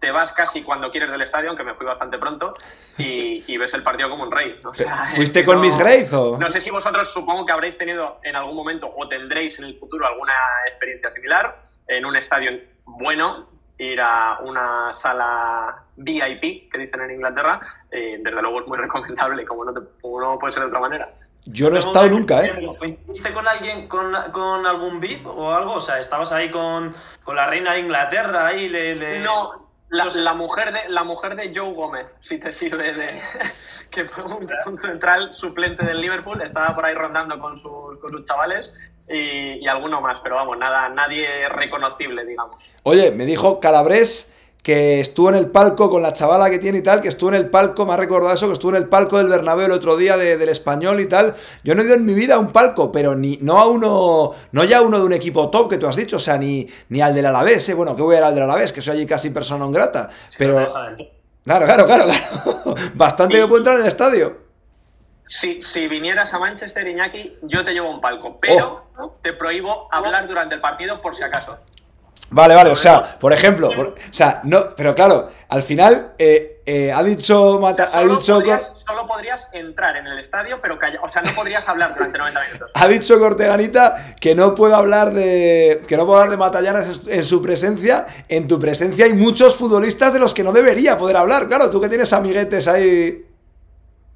te 0.00 0.10
vas 0.10 0.32
casi 0.32 0.62
cuando 0.62 0.90
quieres 0.90 1.10
del 1.10 1.22
estadio, 1.22 1.50
aunque 1.50 1.64
me 1.64 1.74
fui 1.74 1.86
bastante 1.86 2.18
pronto, 2.18 2.54
y, 2.98 3.44
y 3.46 3.56
ves 3.58 3.74
el 3.74 3.82
partido 3.82 4.08
como 4.08 4.24
un 4.24 4.32
rey. 4.32 4.58
O 4.64 4.74
sea, 4.74 5.08
¿Fuiste 5.14 5.44
con 5.44 5.60
Miss 5.60 5.76
Grace 5.76 6.14
o...? 6.14 6.38
No 6.38 6.50
sé 6.50 6.60
si 6.60 6.70
vosotros 6.70 7.12
supongo 7.12 7.44
que 7.44 7.52
habréis 7.52 7.76
tenido 7.76 8.18
en 8.22 8.34
algún 8.36 8.56
momento 8.56 8.92
o 8.96 9.06
tendréis 9.08 9.58
en 9.58 9.66
el 9.66 9.78
futuro 9.78 10.06
alguna 10.06 10.34
experiencia 10.68 11.10
similar 11.10 11.62
en 11.88 12.04
un 12.04 12.16
estadio 12.16 12.58
bueno, 12.84 13.48
ir 13.78 14.00
a 14.00 14.38
una 14.42 14.92
sala 14.94 15.82
VIP, 15.96 16.70
que 16.70 16.78
dicen 16.78 17.00
en 17.02 17.10
Inglaterra, 17.12 17.60
eh, 17.90 18.18
desde 18.22 18.40
luego 18.42 18.60
es 18.60 18.66
muy 18.66 18.78
recomendable, 18.86 19.44
como 19.44 19.64
no, 19.64 19.72
te- 19.74 19.86
como 20.00 20.20
no 20.20 20.38
puede 20.38 20.52
ser 20.52 20.62
de 20.62 20.68
otra 20.68 20.80
manera. 20.80 21.08
Yo 21.48 21.70
no 21.70 21.76
he 21.76 21.78
estado 21.78 22.08
nunca, 22.08 22.44
¿eh? 22.44 22.98
¿Fuiste 23.06 23.32
con 23.32 23.46
alguien, 23.46 23.86
con, 23.86 24.12
con 24.32 24.66
algún 24.66 24.98
VIP 24.98 25.24
o 25.26 25.52
algo? 25.54 25.74
O 25.74 25.80
sea, 25.80 25.98
¿estabas 26.00 26.32
ahí 26.32 26.50
con, 26.50 26.92
con 27.22 27.36
la 27.36 27.46
reina 27.46 27.74
de 27.74 27.80
Inglaterra 27.80 28.46
ahí? 28.48 28.68
Le, 28.68 28.96
le- 28.96 29.20
No, 29.20 29.65
la, 29.88 30.34
mujer 30.34 30.72
de, 30.72 30.88
la 30.88 31.04
mujer 31.04 31.36
de 31.36 31.52
Joe 31.54 31.72
Gómez, 31.72 32.14
si 32.20 32.38
te 32.38 32.52
sirve 32.52 32.92
de. 32.92 33.20
que 33.90 34.04
fue 34.06 34.24
un, 34.24 34.48
un 34.66 34.78
central 34.78 35.32
suplente 35.32 35.84
del 35.84 36.00
Liverpool, 36.00 36.42
estaba 36.42 36.74
por 36.74 36.84
ahí 36.84 36.94
rondando 36.94 37.38
con 37.38 37.56
sus, 37.58 37.98
con 37.98 38.10
sus 38.10 38.24
chavales 38.24 38.72
y, 39.08 39.64
y 39.64 39.68
alguno 39.68 40.00
más, 40.00 40.20
pero 40.20 40.34
vamos, 40.34 40.58
nada, 40.58 40.88
nadie 40.88 41.48
reconocible, 41.48 42.24
digamos. 42.24 42.56
Oye, 42.82 43.10
me 43.12 43.24
dijo 43.24 43.60
Calabres 43.60 44.35
que 44.66 44.98
estuvo 44.98 45.28
en 45.28 45.36
el 45.36 45.46
palco 45.46 45.88
con 45.88 46.02
la 46.02 46.12
chavala 46.12 46.50
que 46.50 46.58
tiene 46.58 46.78
y 46.78 46.82
tal, 46.82 47.00
que 47.00 47.06
estuvo 47.06 47.28
en 47.28 47.36
el 47.36 47.48
palco, 47.50 47.86
me 47.86 47.92
ha 47.92 47.96
recordado 47.96 48.34
eso, 48.34 48.48
que 48.48 48.52
estuvo 48.54 48.72
en 48.72 48.82
el 48.82 48.88
palco 48.88 49.16
del 49.16 49.28
Bernabéu 49.28 49.66
el 49.66 49.70
otro 49.70 49.96
día 49.96 50.16
de- 50.16 50.36
del 50.36 50.48
español 50.48 50.98
y 50.98 51.06
tal. 51.06 51.36
Yo 51.62 51.76
no 51.76 51.82
he 51.82 51.84
ido 51.84 51.94
en 51.94 52.04
mi 52.04 52.14
vida 52.14 52.34
a 52.34 52.40
un 52.40 52.50
palco, 52.50 52.90
pero 52.90 53.14
ni 53.14 53.38
no 53.42 53.58
a 53.58 53.66
uno, 53.68 54.32
no 54.50 54.64
ya 54.64 54.78
a 54.78 54.82
uno 54.82 54.98
de 54.98 55.04
un 55.04 55.12
equipo 55.12 55.50
top 55.50 55.70
que 55.70 55.78
tú 55.78 55.86
has 55.86 55.94
dicho, 55.94 56.16
o 56.16 56.18
sea, 56.18 56.36
ni, 56.36 56.66
ni 56.88 57.00
al 57.00 57.14
del 57.14 57.26
Alavés, 57.26 57.68
¿eh? 57.68 57.74
bueno, 57.74 57.94
que 57.94 58.02
voy 58.02 58.16
a 58.16 58.18
ir 58.18 58.24
al 58.24 58.34
del 58.34 58.42
Alavés, 58.42 58.72
que 58.72 58.82
soy 58.82 58.94
allí 58.96 59.06
casi 59.06 59.30
persona 59.30 59.62
non 59.62 59.70
grata, 59.70 60.10
pero 60.36 60.56
claro, 61.44 61.64
claro, 61.64 61.86
claro, 61.86 62.04
claro. 62.06 62.74
bastante 62.98 63.36
que 63.38 63.46
puedo 63.46 63.58
entrar 63.58 63.76
en 63.76 63.82
el 63.82 63.88
estadio. 63.88 64.36
Si, 65.28 65.62
si 65.62 65.86
vinieras 65.86 66.34
a 66.34 66.40
Manchester, 66.40 66.86
Iñaki, 66.88 67.38
yo 67.42 67.64
te 67.64 67.70
llevo 67.70 67.86
a 67.86 67.90
un 67.94 68.00
palco, 68.00 68.38
pero 68.40 68.82
Oh. 68.98 69.14
te 69.22 69.32
prohíbo 69.32 69.86
hablar 69.92 70.26
durante 70.26 70.56
el 70.56 70.60
partido 70.60 71.00
por 71.00 71.14
si 71.14 71.22
acaso. 71.22 71.54
Vale, 72.30 72.54
vale, 72.56 72.70
o 72.70 72.76
sea, 72.76 73.18
por 73.20 73.32
ejemplo, 73.32 73.70
por- 73.74 73.88
o 73.88 73.94
sea, 74.12 74.40
no, 74.44 74.74
pero 74.76 74.94
claro, 74.96 75.28
al 75.48 75.62
final 75.62 76.14
eh, 76.18 76.60
eh, 76.66 76.92
ha 76.92 77.02
dicho, 77.04 77.60
Mata- 77.60 77.84
ha 77.84 78.00
Solo 78.00 78.16
dicho, 78.16 78.34
podrías, 78.34 78.72
solo 78.84 79.06
podrías 79.06 79.46
entrar 79.52 79.96
en 79.96 80.06
el 80.08 80.18
estadio, 80.18 80.58
pero 80.60 80.76
calla- 80.76 80.98
o 81.02 81.12
sea, 81.12 81.22
no 81.22 81.30
podrías 81.32 81.68
hablar 81.68 81.94
durante 81.94 82.18
90 82.18 82.40
minutos. 82.46 82.70
Ha 82.74 82.88
dicho 82.88 83.18
Corteganita 83.20 84.16
que 84.20 84.34
no 84.34 84.54
puedo 84.56 84.74
hablar 84.74 85.12
de. 85.12 85.82
que 85.86 85.96
no 85.96 86.04
puedo 86.04 86.18
hablar 86.18 86.30
de 86.32 86.36
Matallanas 86.36 87.00
en 87.06 87.24
su 87.24 87.40
presencia. 87.40 88.06
En 88.28 88.48
tu 88.48 88.58
presencia 88.58 89.04
hay 89.04 89.12
muchos 89.12 89.54
futbolistas 89.54 90.12
de 90.12 90.18
los 90.18 90.34
que 90.34 90.42
no 90.42 90.50
debería 90.52 90.98
poder 90.98 91.16
hablar. 91.18 91.46
Claro, 91.46 91.70
tú 91.70 91.80
que 91.80 91.88
tienes 91.88 92.12
amiguetes 92.12 92.66
ahí. 92.66 93.24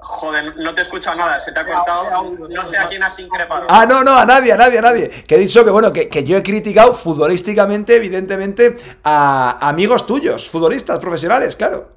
Joder, 0.03 0.57
no 0.57 0.74
te 0.74 0.80
he 0.80 0.82
escuchado 0.82 1.16
nada, 1.16 1.38
se 1.38 1.53
te 1.53 1.61
ha 1.61 1.66
cortado. 1.66 2.22
No 2.48 2.64
sé 2.64 2.76
a 2.78 2.88
quién 2.88 3.03
has 3.03 3.18
increpado. 3.18 3.66
Ah, 3.68 3.84
no, 3.86 4.03
no, 4.03 4.16
a 4.16 4.24
nadie, 4.24 4.53
a 4.53 4.57
nadie, 4.57 4.78
a 4.78 4.82
nadie. 4.82 5.09
Que 5.26 5.34
he 5.34 5.38
dicho 5.38 5.64
que, 5.64 5.70
bueno, 5.70 5.92
que, 5.92 6.09
que 6.09 6.24
yo 6.24 6.36
he 6.38 6.42
criticado 6.42 6.94
futbolísticamente, 6.94 7.96
evidentemente, 7.96 8.76
a 9.05 9.68
amigos 9.68 10.07
tuyos, 10.07 10.48
futbolistas 10.48 10.98
profesionales, 10.98 11.55
claro. 11.55 11.90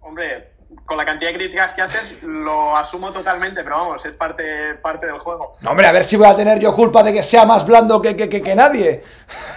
Hombre, 0.00 0.52
con 0.86 0.96
la 0.96 1.04
cantidad 1.04 1.30
de 1.30 1.36
críticas 1.36 1.72
que 1.74 1.82
haces, 1.82 2.22
lo 2.22 2.76
asumo 2.76 3.12
totalmente, 3.12 3.62
pero 3.62 3.76
vamos, 3.76 4.04
es 4.04 4.12
parte, 4.14 4.74
parte 4.82 5.06
del 5.06 5.18
juego. 5.18 5.56
No, 5.60 5.70
hombre, 5.70 5.86
a 5.86 5.92
ver 5.92 6.04
si 6.04 6.16
voy 6.16 6.26
a 6.26 6.36
tener 6.36 6.58
yo 6.58 6.74
culpa 6.74 7.02
de 7.02 7.12
que 7.12 7.22
sea 7.22 7.44
más 7.44 7.66
blando 7.66 8.00
que, 8.02 8.16
que, 8.16 8.28
que, 8.28 8.42
que 8.42 8.54
nadie. 8.54 9.02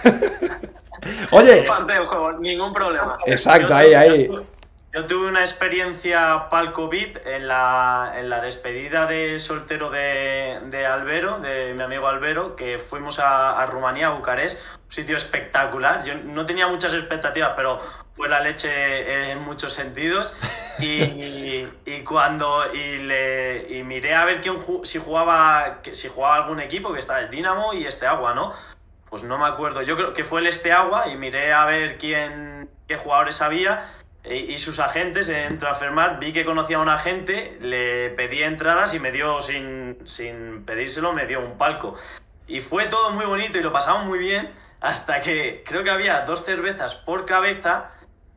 Oye, 1.30 1.60
Es 1.60 1.68
parte 1.68 1.92
del 1.92 2.06
juego, 2.06 2.32
ningún 2.32 2.72
problema. 2.72 3.16
exacto, 3.26 3.74
ahí, 3.74 3.94
ahí. 3.94 4.30
Yo 4.98 5.06
tuve 5.06 5.28
una 5.28 5.42
experiencia 5.42 6.48
palco 6.50 6.88
VIP 6.88 7.24
en 7.24 7.46
la, 7.46 8.14
en 8.16 8.28
la 8.28 8.40
despedida 8.40 9.06
de 9.06 9.38
soltero 9.38 9.90
de, 9.90 10.58
de 10.64 10.86
Albero, 10.86 11.38
de 11.38 11.72
mi 11.74 11.82
amigo 11.82 12.08
Albero, 12.08 12.56
que 12.56 12.80
fuimos 12.80 13.20
a, 13.20 13.62
a 13.62 13.66
Rumanía, 13.66 14.08
a 14.08 14.10
Bucarest, 14.10 14.60
un 14.74 14.90
sitio 14.90 15.16
espectacular. 15.16 16.02
Yo 16.02 16.16
no 16.16 16.46
tenía 16.46 16.66
muchas 16.66 16.94
expectativas, 16.94 17.52
pero 17.54 17.78
fue 18.16 18.28
la 18.28 18.40
leche 18.40 19.30
en 19.30 19.44
muchos 19.44 19.72
sentidos. 19.72 20.34
Y, 20.80 21.66
y 21.86 22.04
cuando 22.04 22.72
y 22.72 22.98
le 22.98 23.66
y 23.68 23.82
miré 23.82 24.14
a 24.14 24.24
ver 24.24 24.40
quién 24.40 24.58
si 24.84 25.00
jugaba 25.00 25.80
si 25.90 26.06
jugaba 26.06 26.36
algún 26.36 26.60
equipo 26.60 26.92
que 26.92 27.00
estaba 27.00 27.18
el 27.18 27.30
Dinamo 27.30 27.74
y 27.74 27.84
este 27.84 28.06
agua, 28.06 28.32
¿no? 28.32 28.52
Pues 29.10 29.24
no 29.24 29.38
me 29.38 29.46
acuerdo. 29.46 29.82
Yo 29.82 29.96
creo 29.96 30.14
que 30.14 30.22
fue 30.22 30.40
el 30.40 30.46
este 30.46 30.70
agua 30.70 31.08
y 31.08 31.16
miré 31.16 31.52
a 31.52 31.64
ver 31.64 31.98
quién 31.98 32.70
qué 32.86 32.96
jugadores 32.96 33.42
había 33.42 33.90
y 34.30 34.58
sus 34.58 34.78
agentes 34.78 35.28
en 35.28 35.58
Transfermarkt. 35.58 36.20
Vi 36.20 36.32
que 36.32 36.44
conocía 36.44 36.78
a 36.78 36.80
un 36.80 36.88
agente, 36.88 37.58
le 37.60 38.10
pedí 38.10 38.42
entradas 38.42 38.94
y 38.94 39.00
me 39.00 39.12
dio 39.12 39.40
sin, 39.40 39.98
sin 40.04 40.64
pedírselo 40.64 41.12
me 41.12 41.26
dio 41.26 41.40
un 41.40 41.56
palco. 41.56 41.96
Y 42.46 42.60
fue 42.60 42.86
todo 42.86 43.10
muy 43.10 43.26
bonito 43.26 43.58
y 43.58 43.62
lo 43.62 43.72
pasamos 43.72 44.04
muy 44.04 44.18
bien 44.18 44.50
hasta 44.80 45.20
que 45.20 45.62
creo 45.66 45.84
que 45.84 45.90
había 45.90 46.20
dos 46.22 46.44
cervezas 46.44 46.94
por 46.94 47.26
cabeza 47.26 47.90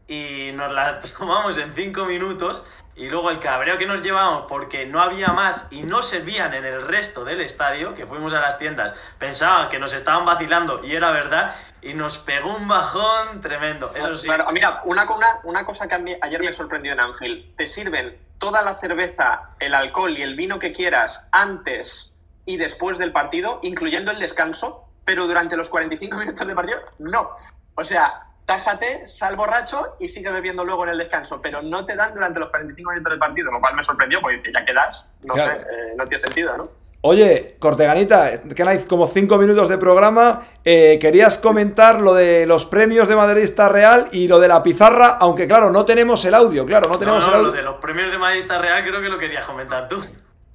y 0.07 0.51
nos 0.53 0.71
la 0.71 0.99
tomamos 1.17 1.57
en 1.57 1.73
cinco 1.73 2.05
minutos 2.05 2.63
y 3.01 3.09
luego 3.09 3.31
el 3.31 3.39
cabreo 3.39 3.79
que 3.79 3.87
nos 3.87 4.03
llevamos 4.03 4.45
porque 4.47 4.85
no 4.85 5.01
había 5.01 5.29
más 5.29 5.67
y 5.71 5.81
no 5.81 6.03
servían 6.03 6.53
en 6.53 6.65
el 6.65 6.87
resto 6.87 7.25
del 7.25 7.41
estadio, 7.41 7.95
que 7.95 8.05
fuimos 8.05 8.31
a 8.31 8.39
las 8.39 8.59
tiendas, 8.59 8.93
pensaban 9.17 9.69
que 9.69 9.79
nos 9.79 9.91
estaban 9.95 10.23
vacilando 10.23 10.85
y 10.85 10.95
era 10.95 11.09
verdad 11.09 11.55
y 11.81 11.95
nos 11.95 12.19
pegó 12.19 12.55
un 12.55 12.67
bajón 12.67 13.41
tremendo. 13.41 13.91
Eso 13.95 14.13
sí, 14.13 14.27
Claro, 14.27 14.45
mira, 14.51 14.83
una, 14.85 15.11
una, 15.11 15.39
una 15.45 15.65
cosa 15.65 15.87
que 15.87 15.95
a 15.95 15.97
mí 15.97 16.15
ayer 16.21 16.41
me 16.41 16.53
sorprendió 16.53 16.93
en 16.93 16.99
Anfield. 16.99 17.55
Te 17.55 17.65
sirven 17.65 18.19
toda 18.37 18.61
la 18.61 18.75
cerveza, 18.75 19.49
el 19.59 19.73
alcohol 19.73 20.15
y 20.15 20.21
el 20.21 20.35
vino 20.35 20.59
que 20.59 20.71
quieras 20.71 21.25
antes 21.31 22.13
y 22.45 22.57
después 22.57 22.99
del 22.99 23.11
partido, 23.11 23.61
incluyendo 23.63 24.11
el 24.11 24.19
descanso, 24.19 24.85
pero 25.05 25.25
durante 25.25 25.57
los 25.57 25.69
45 25.69 26.17
minutos 26.19 26.45
de 26.45 26.53
partido, 26.53 26.81
no. 26.99 27.31
O 27.73 27.83
sea, 27.83 28.27
tájate, 28.55 29.07
sal 29.07 29.35
borracho 29.35 29.95
y 29.99 30.07
sigue 30.07 30.29
bebiendo 30.31 30.63
luego 30.65 30.83
en 30.83 30.89
el 30.91 30.97
descanso, 30.97 31.39
pero 31.41 31.61
no 31.61 31.85
te 31.85 31.95
dan 31.95 32.13
durante 32.13 32.39
los 32.39 32.49
45 32.49 32.91
minutos 32.91 33.11
del 33.11 33.19
partido, 33.19 33.51
lo 33.51 33.59
cual 33.59 33.75
me 33.75 33.83
sorprendió 33.83 34.19
porque 34.21 34.37
dice, 34.37 34.51
ya 34.53 34.65
quedas, 34.65 35.05
no 35.23 35.33
Claro. 35.33 35.53
sé, 35.55 35.61
eh, 35.61 35.93
no 35.97 36.05
tiene 36.05 36.19
sentido, 36.23 36.57
¿no? 36.57 36.69
Oye, 37.03 37.55
Corteganita, 37.57 38.41
que 38.55 38.61
hay 38.63 38.79
como 38.83 39.07
cinco 39.07 39.37
minutos 39.39 39.67
de 39.69 39.77
programa. 39.79 40.43
eh, 40.63 40.99
querías 41.01 41.39
comentar 41.39 41.99
lo 41.99 42.13
de 42.13 42.45
los 42.45 42.65
premios 42.65 43.07
de 43.07 43.15
Madridista 43.15 43.67
Real 43.69 44.07
y 44.11 44.27
lo 44.27 44.39
de 44.39 44.47
la 44.47 44.61
pizarra, 44.61 45.17
aunque 45.19 45.47
claro, 45.47 45.71
no 45.71 45.83
tenemos 45.85 46.23
el 46.25 46.35
audio, 46.35 46.63
claro, 46.67 46.87
no 46.87 46.93
no, 46.93 46.99
tenemos 46.99 47.23
no, 47.27 47.33
el 47.33 47.41
lo 47.41 47.47
audio. 47.47 47.51
de 47.57 47.63
los 47.63 47.75
premios 47.77 48.11
de 48.11 48.19
Madridista 48.19 48.59
Real 48.59 48.83
creo 48.83 49.01
que 49.01 49.09
lo 49.09 49.17
querías 49.17 49.43
comentar 49.45 49.87
tú. 49.87 50.05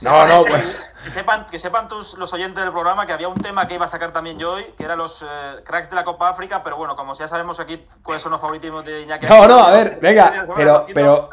No, 0.03 0.27
no, 0.29 0.43
pues, 0.45 0.65
Que 1.07 1.13
sepan, 1.13 1.47
que 1.47 1.61
sepan 1.61 1.87
tus, 1.87 2.15
los 2.15 2.33
oyentes 2.33 2.65
del 2.65 2.73
programa 2.73 3.07
que 3.07 3.13
había 3.13 3.29
un 3.29 3.41
tema 3.41 3.69
que 3.69 3.75
iba 3.75 3.85
a 3.85 3.89
sacar 3.89 4.13
también 4.13 4.41
yo 4.41 4.55
hoy, 4.55 4.75
que 4.77 4.83
eran 4.83 4.99
los 4.99 5.23
eh, 5.23 5.63
cracks 5.65 5.89
de 5.89 5.95
la 5.95 6.03
Copa 6.03 6.29
África, 6.29 6.65
pero 6.65 6.77
bueno, 6.77 6.97
como 6.97 7.15
ya 7.15 7.29
sabemos 7.29 7.61
aquí 7.61 7.81
cuáles 8.03 8.21
son 8.25 8.33
los 8.33 8.41
favoritismos 8.41 8.85
de 8.85 9.03
Iñaki. 9.03 9.25
No, 9.27 9.47
no, 9.47 9.61
a 9.61 9.71
ver, 9.71 10.01
venga, 10.03 10.49
pero, 10.57 10.85
pero, 10.93 11.31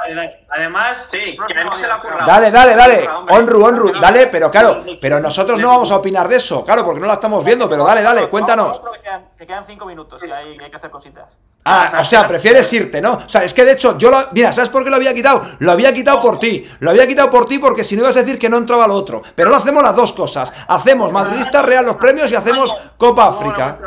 Además, 0.51 1.07
Sí, 1.09 1.35
que 1.47 1.63
no 1.63 1.75
se 1.75 1.87
la 1.87 1.95
ocurra. 1.95 2.23
dale, 2.23 2.51
dale, 2.51 2.75
dale. 2.75 3.09
Onru, 3.31 3.65
Onru, 3.65 3.99
dale, 3.99 4.27
pero 4.27 4.51
claro, 4.51 4.83
pero 5.01 5.19
nosotros 5.19 5.59
no 5.59 5.69
vamos 5.69 5.91
a 5.91 5.95
opinar 5.95 6.27
de 6.27 6.35
eso, 6.35 6.63
claro, 6.63 6.85
porque 6.85 6.99
no 6.99 7.07
la 7.07 7.13
estamos 7.13 7.43
viendo, 7.43 7.67
pero 7.67 7.83
dale, 7.83 8.03
dale, 8.03 8.29
cuéntanos. 8.29 8.79
Que 8.79 9.01
quedan, 9.01 9.25
que 9.35 9.47
quedan 9.47 9.65
cinco 9.65 9.87
minutos 9.87 10.21
y 10.23 10.29
hay, 10.29 10.55
hay 10.59 10.69
que 10.69 10.77
hacer 10.77 10.91
cositas. 10.91 11.29
Ah, 11.65 11.99
o 12.01 12.03
sea, 12.03 12.27
prefieres 12.27 12.71
irte, 12.73 13.01
¿no? 13.01 13.13
O 13.13 13.29
sea, 13.29 13.43
es 13.43 13.53
que 13.53 13.63
de 13.63 13.71
hecho, 13.71 13.97
yo 13.97 14.11
lo. 14.11 14.17
Mira, 14.33 14.51
¿sabes 14.51 14.69
por 14.69 14.83
qué 14.83 14.89
lo 14.89 14.97
había 14.97 15.13
quitado? 15.13 15.43
Lo 15.59 15.71
había 15.71 15.93
quitado 15.93 16.21
por 16.21 16.37
ti. 16.37 16.69
Lo 16.79 16.89
había 16.89 17.07
quitado 17.07 17.31
por 17.31 17.47
ti 17.47 17.57
porque 17.57 17.85
si 17.85 17.95
no 17.95 18.01
ibas 18.01 18.17
a 18.17 18.19
decir 18.19 18.37
que 18.37 18.49
no 18.49 18.57
entraba 18.57 18.85
lo 18.85 18.95
otro. 18.95 19.21
Pero 19.33 19.49
ahora 19.49 19.62
hacemos 19.63 19.83
las 19.83 19.95
dos 19.95 20.13
cosas. 20.13 20.53
Hacemos 20.67 21.11
Madridista 21.11 21.61
Real 21.61 21.85
los 21.85 21.95
premios 21.95 22.31
y 22.31 22.35
hacemos 22.35 22.75
Copa 22.97 23.27
África. 23.27 23.79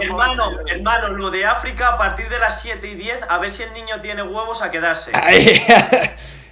hermano, 0.00 0.50
hermano, 0.66 1.08
lo 1.08 1.30
de 1.30 1.46
África 1.46 1.90
a 1.90 1.98
partir 1.98 2.28
de 2.28 2.38
las 2.38 2.60
7 2.60 2.86
y 2.86 2.94
10, 2.94 3.20
a 3.28 3.38
ver 3.38 3.50
si 3.50 3.62
el 3.62 3.72
niño 3.72 4.00
tiene 4.00 4.22
huevos 4.22 4.62
a 4.62 4.70
quedarse. 4.70 5.12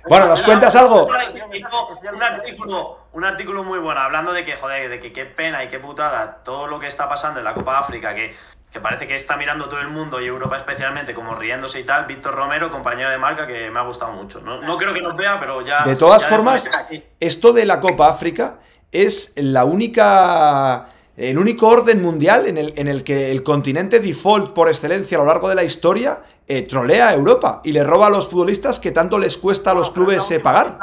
Bueno, 0.09 0.27
¿nos 0.27 0.43
cuentas 0.43 0.75
algo? 0.75 1.05
Un 1.05 2.23
artículo, 2.23 2.99
un 3.13 3.25
artículo 3.25 3.63
muy 3.63 3.79
bueno, 3.79 4.01
hablando 4.01 4.33
de 4.33 4.43
que, 4.43 4.57
joder, 4.57 4.89
de 4.89 5.01
que 5.01 5.13
qué 5.13 5.27
pena 5.27 5.63
y 5.63 5.69
qué 5.69 5.79
putada 5.79 6.43
todo 6.43 6.67
lo 6.67 6.81
que 6.81 6.87
está 6.87 7.11
pasando 7.11 7.41
en 7.41 7.45
la 7.45 7.53
Copa 7.53 7.79
África, 7.79 8.15
que, 8.15 8.35
que 8.71 8.81
parece 8.81 9.07
que 9.07 9.15
está 9.15 9.37
mirando 9.37 9.69
todo 9.69 9.81
el 9.81 9.89
mundo 9.89 10.21
y 10.21 10.27
Europa 10.27 10.57
especialmente 10.57 11.15
como 11.15 11.35
riéndose 11.35 11.81
y 11.81 11.85
tal. 11.85 12.05
Víctor 12.05 12.35
Romero, 12.35 12.71
compañero 12.71 13.11
de 13.11 13.19
marca, 13.19 13.47
que 13.47 13.71
me 13.71 13.79
ha 13.79 13.83
gustado 13.83 14.13
mucho. 14.13 14.41
No, 14.41 14.61
no 14.61 14.77
creo 14.77 14.93
que 14.93 15.01
nos 15.01 15.17
vea, 15.17 15.39
pero 15.39 15.63
ya. 15.63 15.85
De 15.85 15.97
todas 15.97 16.23
ya 16.23 16.29
formas, 16.29 16.71
esto 17.19 17.53
de 17.53 17.65
la 17.65 17.81
Copa 17.81 18.09
África 18.09 18.59
es 18.93 19.33
la 19.37 19.65
única. 19.65 20.89
El 21.17 21.37
único 21.37 21.67
orden 21.67 22.01
mundial 22.01 22.47
en 22.47 22.59
el, 22.59 22.75
en 22.77 22.87
el 22.87 23.03
que 23.03 23.33
el 23.33 23.43
continente 23.43 23.99
default 23.99 24.53
por 24.53 24.69
excelencia 24.69 25.19
a 25.19 25.21
lo 25.21 25.27
largo 25.27 25.49
de 25.49 25.57
la 25.57 25.65
historia 25.65 26.21
eh, 26.47 26.63
trolea 26.63 27.09
a 27.09 27.15
Europa 27.15 27.61
y 27.65 27.73
le 27.73 27.83
roba 27.83 28.07
a 28.07 28.11
los 28.11 28.29
futbolistas 28.29 28.79
que 28.79 28.93
tanto 28.93 29.19
les 29.19 29.37
cuesta 29.37 29.73
a 29.73 29.75
los 29.75 29.91
clubes 29.91 30.31
eh, 30.31 30.39
pagar. 30.39 30.79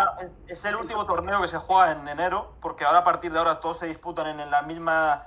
Es 0.45 0.66
el 0.66 0.76
último 0.76 1.06
torneo 1.06 1.41
que 1.41 1.48
se 1.48 1.57
juega 1.57 1.94
en 1.94 2.06
enero, 2.10 2.52
porque 2.62 2.84
ahora 2.84 2.99
a 2.99 3.03
partir 3.06 3.32
de 3.32 3.40
ahora 3.40 3.62
todos 3.62 3.80
se 3.80 3.88
disputan 3.88 4.28
en, 4.28 4.41
en 4.41 4.52
la 4.52 4.62
misma 4.64 5.24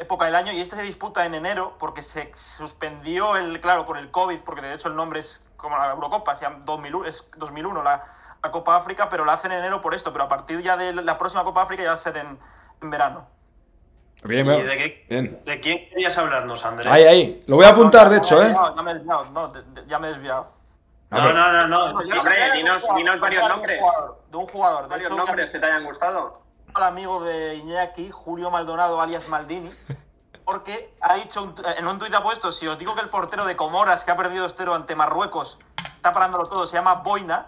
época 0.00 0.24
del 0.24 0.34
año 0.34 0.52
y 0.52 0.60
este 0.60 0.76
se 0.76 0.82
disputa 0.82 1.24
en 1.26 1.34
enero 1.34 1.76
porque 1.78 2.02
se 2.02 2.32
suspendió 2.34 3.36
el, 3.36 3.60
claro, 3.60 3.84
por 3.86 3.98
el 3.98 4.10
COVID, 4.10 4.40
porque 4.40 4.62
de 4.62 4.74
hecho 4.74 4.88
el 4.88 4.96
nombre 4.96 5.20
es 5.20 5.44
como 5.56 5.76
la 5.76 5.90
Eurocopa, 5.90 6.34
se 6.36 6.42
llama 6.42 6.60
2001, 6.64 7.06
es 7.06 7.30
2001 7.36 7.82
la, 7.82 8.04
la 8.42 8.50
Copa 8.50 8.76
África, 8.76 9.08
pero 9.10 9.24
la 9.26 9.34
hacen 9.34 9.52
en 9.52 9.58
enero 9.58 9.80
por 9.82 9.94
esto, 9.94 10.10
pero 10.12 10.24
a 10.24 10.28
partir 10.28 10.62
ya 10.62 10.76
de 10.78 10.94
la 10.94 11.18
próxima 11.18 11.44
Copa 11.44 11.62
África 11.62 11.82
ya 11.82 11.90
va 11.90 11.94
a 11.94 11.98
ser 11.98 12.16
en, 12.16 12.38
en 12.80 12.90
verano. 12.90 13.26
Bien, 14.24 14.46
¿Y 14.46 14.62
de, 14.62 14.76
qué- 14.76 15.06
bien. 15.08 15.40
¿De 15.44 15.60
quién 15.60 15.88
querías 15.90 16.16
hablarnos, 16.18 16.64
Andrés? 16.64 16.86
Ahí, 16.92 17.04
ahí. 17.04 17.42
Lo 17.46 17.56
voy 17.56 17.64
a 17.66 17.70
apuntar, 17.70 18.08
de 18.08 18.18
hecho, 18.18 18.42
¿eh? 18.42 18.52
No, 18.52 18.74
ya 18.76 18.82
me 18.82 18.90
he 18.90 18.94
desviado, 18.94 19.24
no, 19.26 19.48
de- 19.48 19.62
de- 19.62 19.86
ya 19.86 19.98
me 19.98 20.08
he 20.08 20.12
desviado. 20.12 20.52
No, 21.10 21.32
no, 21.32 21.66
no, 21.66 21.92
no. 21.92 22.02
Sí, 22.02 22.16
hombre, 22.16 22.52
dinos- 22.52 22.86
dinos 22.96 23.20
varios 23.20 23.48
nombres. 23.48 23.80
De 24.30 24.36
un 24.36 24.46
jugador, 24.46 24.82
de 24.84 24.88
Varios 24.88 25.08
hecho, 25.10 25.16
nombres 25.16 25.50
que 25.50 25.58
te 25.58 25.66
hayan 25.66 25.84
gustado. 25.84 26.40
Al 26.74 26.82
amigo 26.84 27.22
de 27.22 27.56
Iñaki, 27.56 28.10
Julio 28.10 28.50
Maldonado, 28.50 29.00
alias 29.00 29.28
Maldini, 29.28 29.72
porque 30.44 30.94
ha 31.00 31.14
dicho 31.14 31.42
un- 31.42 31.54
en 31.76 31.86
un 31.86 31.98
tuit 31.98 32.14
ha 32.14 32.22
puesto, 32.22 32.52
si 32.52 32.66
os 32.66 32.78
digo 32.78 32.94
que 32.94 33.00
el 33.00 33.08
portero 33.08 33.44
de 33.44 33.56
Comoras, 33.56 34.04
que 34.04 34.10
ha 34.10 34.16
perdido 34.16 34.46
estero 34.46 34.74
ante 34.74 34.94
Marruecos, 34.94 35.58
está 35.96 36.12
parándolo 36.12 36.46
todo, 36.46 36.66
se 36.66 36.76
llama 36.76 36.94
Boina, 36.96 37.46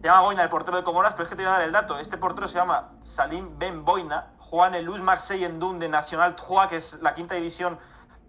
se 0.00 0.02
llama 0.08 0.20
Boina 0.22 0.42
el 0.42 0.48
portero 0.48 0.76
de 0.76 0.82
Comoras, 0.82 1.12
pero 1.12 1.24
es 1.24 1.28
que 1.28 1.36
te 1.36 1.42
voy 1.42 1.50
a 1.50 1.54
dar 1.54 1.62
el 1.62 1.72
dato, 1.72 1.98
este 1.98 2.16
portero 2.18 2.48
se 2.48 2.54
llama 2.54 2.90
Salim 3.02 3.58
Ben 3.58 3.84
Boina, 3.84 4.28
juega 4.38 4.68
en 4.68 4.74
el 4.76 4.84
Luz 4.84 5.00
Marseille 5.00 5.44
en 5.46 5.58
Dun 5.58 5.78
de 5.78 5.88
National 5.88 6.36
3, 6.36 6.66
que 6.68 6.76
es 6.76 6.94
la 7.02 7.14
quinta 7.14 7.34
división 7.34 7.78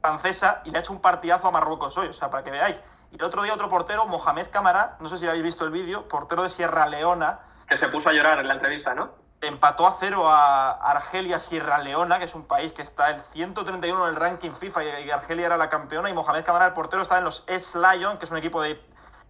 francesa, 0.02 0.62
y 0.66 0.72
le 0.72 0.78
ha 0.78 0.82
hecho 0.82 0.94
un 0.94 1.00
partidazo 1.02 1.48
a 1.48 1.52
Marruecos 1.52 1.98
hoy, 1.98 2.08
o 2.08 2.14
sea, 2.14 2.30
para 2.30 2.44
que 2.44 2.52
veáis. 2.52 2.80
Y 3.12 3.16
el 3.16 3.24
otro 3.24 3.44
día 3.44 3.54
otro 3.54 3.70
portero, 3.70 4.06
Mohamed 4.06 4.48
Camara, 4.50 4.98
no 5.00 5.08
sé 5.08 5.18
si 5.18 5.28
habéis 5.28 5.44
visto 5.44 5.64
el 5.66 5.72
vídeo, 5.72 6.08
portero 6.08 6.44
de 6.44 6.50
Sierra 6.50 6.88
Leona, 6.88 7.40
Que 7.68 7.78
se 7.78 7.88
puso 7.88 8.10
a 8.10 8.14
llorar 8.14 8.40
en 8.40 8.48
la 8.48 8.54
entrevista, 8.56 8.94
¿no? 8.94 9.12
Empató 9.48 9.88
a 9.88 9.98
cero 10.00 10.30
a 10.30 10.72
Argelia 10.72 11.40
Sierra 11.40 11.80
Leona, 11.80 12.20
que 12.20 12.26
es 12.26 12.36
un 12.36 12.44
país 12.44 12.74
que 12.74 12.82
está 12.82 13.12
en 13.12 13.22
131 13.34 14.08
en 14.08 14.10
el 14.10 14.16
ranking 14.16 14.52
FIFA 14.52 14.84
y 15.02 15.12
Argelia 15.12 15.46
era 15.48 15.58
la 15.58 15.70
campeona, 15.70 16.10
y 16.10 16.14
Mohamed 16.14 16.44
Camara, 16.44 16.68
el 16.68 16.74
portero, 16.74 17.02
estaba 17.02 17.20
en 17.20 17.26
los 17.26 17.44
S 17.48 17.78
Lion, 17.78 18.18
que 18.18 18.26
es 18.26 18.32
un 18.32 18.38
equipo 18.38 18.62
de, 18.62 18.80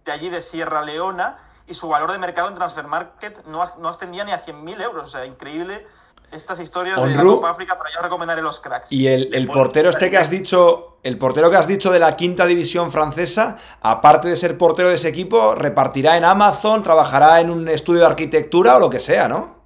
de 0.04 0.12
allí 0.12 0.28
de 0.28 0.42
Sierra 0.42 0.82
Leona, 0.82 1.38
y 1.66 1.74
su 1.74 1.88
valor 1.88 2.12
de 2.12 2.18
mercado 2.18 2.48
en 2.48 2.54
Transfer 2.54 2.86
Market 2.86 3.44
no, 3.46 3.64
no 3.78 3.88
ascendía 3.88 4.24
ni 4.24 4.32
a 4.32 4.44
100.000 4.44 4.82
euros. 4.82 5.06
O 5.06 5.08
sea, 5.08 5.24
increíble 5.24 5.86
estas 6.30 6.60
historias 6.60 7.00
de 7.00 7.14
la. 7.14 7.22
Copa 7.22 7.50
África, 7.50 7.78
pero 7.78 7.94
yo 7.94 8.02
recomendaré 8.02 8.42
los 8.42 8.60
cracks. 8.60 8.92
Y 8.92 9.08
el, 9.08 9.34
el 9.34 9.46
portero 9.46 9.90
este 9.90 10.10
que 10.10 10.18
has 10.18 10.30
dicho, 10.30 10.98
el 11.02 11.16
portero 11.16 11.50
que 11.50 11.56
has 11.56 11.66
dicho 11.66 11.90
de 11.90 11.98
la 11.98 12.16
quinta 12.16 12.44
división 12.46 12.92
francesa, 12.92 13.56
aparte 13.80 14.28
de 14.28 14.36
ser 14.36 14.58
portero 14.58 14.88
de 14.88 14.96
ese 14.96 15.08
equipo, 15.08 15.54
repartirá 15.54 16.16
en 16.16 16.24
Amazon, 16.24 16.82
trabajará 16.82 17.40
en 17.40 17.50
un 17.50 17.68
estudio 17.68 18.00
de 18.00 18.06
arquitectura 18.06 18.76
o 18.76 18.80
lo 18.80 18.90
que 18.90 19.00
sea, 19.00 19.28
¿no? 19.28 19.63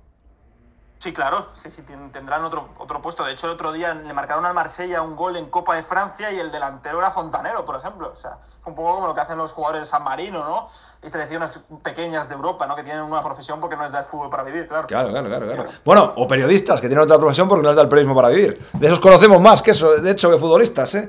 Sí, 0.99 1.12
claro, 1.12 1.49
sí, 1.55 1.70
sí, 1.70 1.83
ten- 1.83 2.11
tendrán 2.11 2.45
otro, 2.45 2.70
otro 2.79 3.01
puesto. 3.01 3.25
De 3.25 3.33
hecho, 3.33 3.47
el 3.47 3.53
otro 3.53 3.70
día 3.70 3.95
le 3.95 4.12
marcaron 4.12 4.45
al 4.45 4.53
Marsella 4.55 5.01
un 5.01 5.15
gol 5.15 5.37
en 5.37 5.49
Copa 5.49 5.77
de 5.77 5.83
Francia 5.85 6.33
y 6.33 6.41
el 6.41 6.51
delantero 6.51 6.99
era 6.99 7.12
Fontanero, 7.12 7.65
por 7.65 7.77
ejemplo. 7.77 8.11
O 8.12 8.16
sea, 8.16 8.39
un 8.66 8.75
poco 8.75 8.97
como 8.97 9.07
lo 9.07 9.15
que 9.15 9.20
hacen 9.20 9.39
los 9.39 9.53
jugadores 9.53 9.83
de 9.83 9.87
San 9.87 10.03
Marino, 10.03 10.43
¿no? 10.45 10.69
Y 11.01 11.09
selecciones 11.09 11.61
pequeñas 11.85 12.29
de 12.29 12.35
Europa, 12.35 12.66
¿no? 12.66 12.75
Que 12.75 12.83
tienen 12.83 13.03
una 13.03 13.23
profesión 13.23 13.61
porque 13.61 13.77
no 13.77 13.87
es 13.87 13.93
del 13.93 14.03
fútbol 14.03 14.29
para 14.29 14.43
vivir, 14.43 14.66
claro. 14.66 14.89
Claro, 14.89 15.11
claro, 15.11 15.29
claro, 15.29 15.47
claro. 15.47 15.65
Bueno, 15.85 16.12
o 16.16 16.27
periodistas 16.27 16.81
que 16.81 16.89
tienen 16.89 17.05
otra 17.05 17.16
profesión 17.16 17.49
porque 17.49 17.62
no 17.62 17.69
les 17.69 17.77
da 17.77 17.83
el 17.83 17.89
periodismo 17.89 18.16
para 18.16 18.29
vivir. 18.29 18.61
De 18.73 18.87
esos 18.89 18.99
conocemos 18.99 19.41
más 19.41 19.62
que 19.62 19.70
eso, 19.70 19.97
de 20.01 20.11
hecho, 20.11 20.29
que 20.33 20.39
futbolistas, 20.39 20.97
¿eh? 20.97 21.09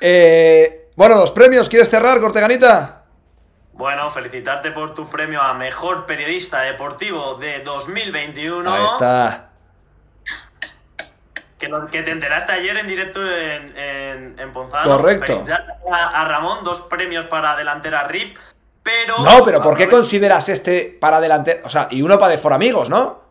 Eh, 0.00 0.90
bueno, 0.96 1.14
los 1.14 1.30
premios, 1.30 1.68
¿quieres 1.68 1.88
cerrar, 1.88 2.20
Corteganita? 2.20 2.99
Bueno, 3.80 4.10
felicitarte 4.10 4.72
por 4.72 4.92
tu 4.92 5.08
premio 5.08 5.40
a 5.40 5.54
Mejor 5.54 6.04
Periodista 6.04 6.60
Deportivo 6.60 7.36
de 7.36 7.60
2021. 7.60 8.70
Ahí 8.74 8.84
está. 8.84 9.48
Que, 11.58 11.66
lo- 11.66 11.86
que 11.86 12.02
te 12.02 12.10
enteraste 12.10 12.52
ayer 12.52 12.76
en 12.76 12.86
directo 12.86 13.22
en, 13.26 13.74
en, 13.78 14.38
en 14.38 14.52
Ponzano. 14.52 14.84
Correcto. 14.98 15.46
A, 15.90 16.20
a 16.20 16.24
Ramón, 16.26 16.62
dos 16.62 16.82
premios 16.82 17.24
para 17.24 17.56
delantera 17.56 18.04
RIP, 18.04 18.36
pero... 18.82 19.16
No, 19.20 19.42
pero 19.42 19.62
¿por 19.62 19.78
qué 19.78 19.88
consideras 19.88 20.50
este 20.50 20.98
para 21.00 21.16
adelante? 21.16 21.62
O 21.64 21.70
sea, 21.70 21.88
y 21.90 22.02
uno 22.02 22.18
para 22.18 22.32
de 22.32 22.38
for 22.38 22.52
amigos, 22.52 22.90
¿no? 22.90 23.22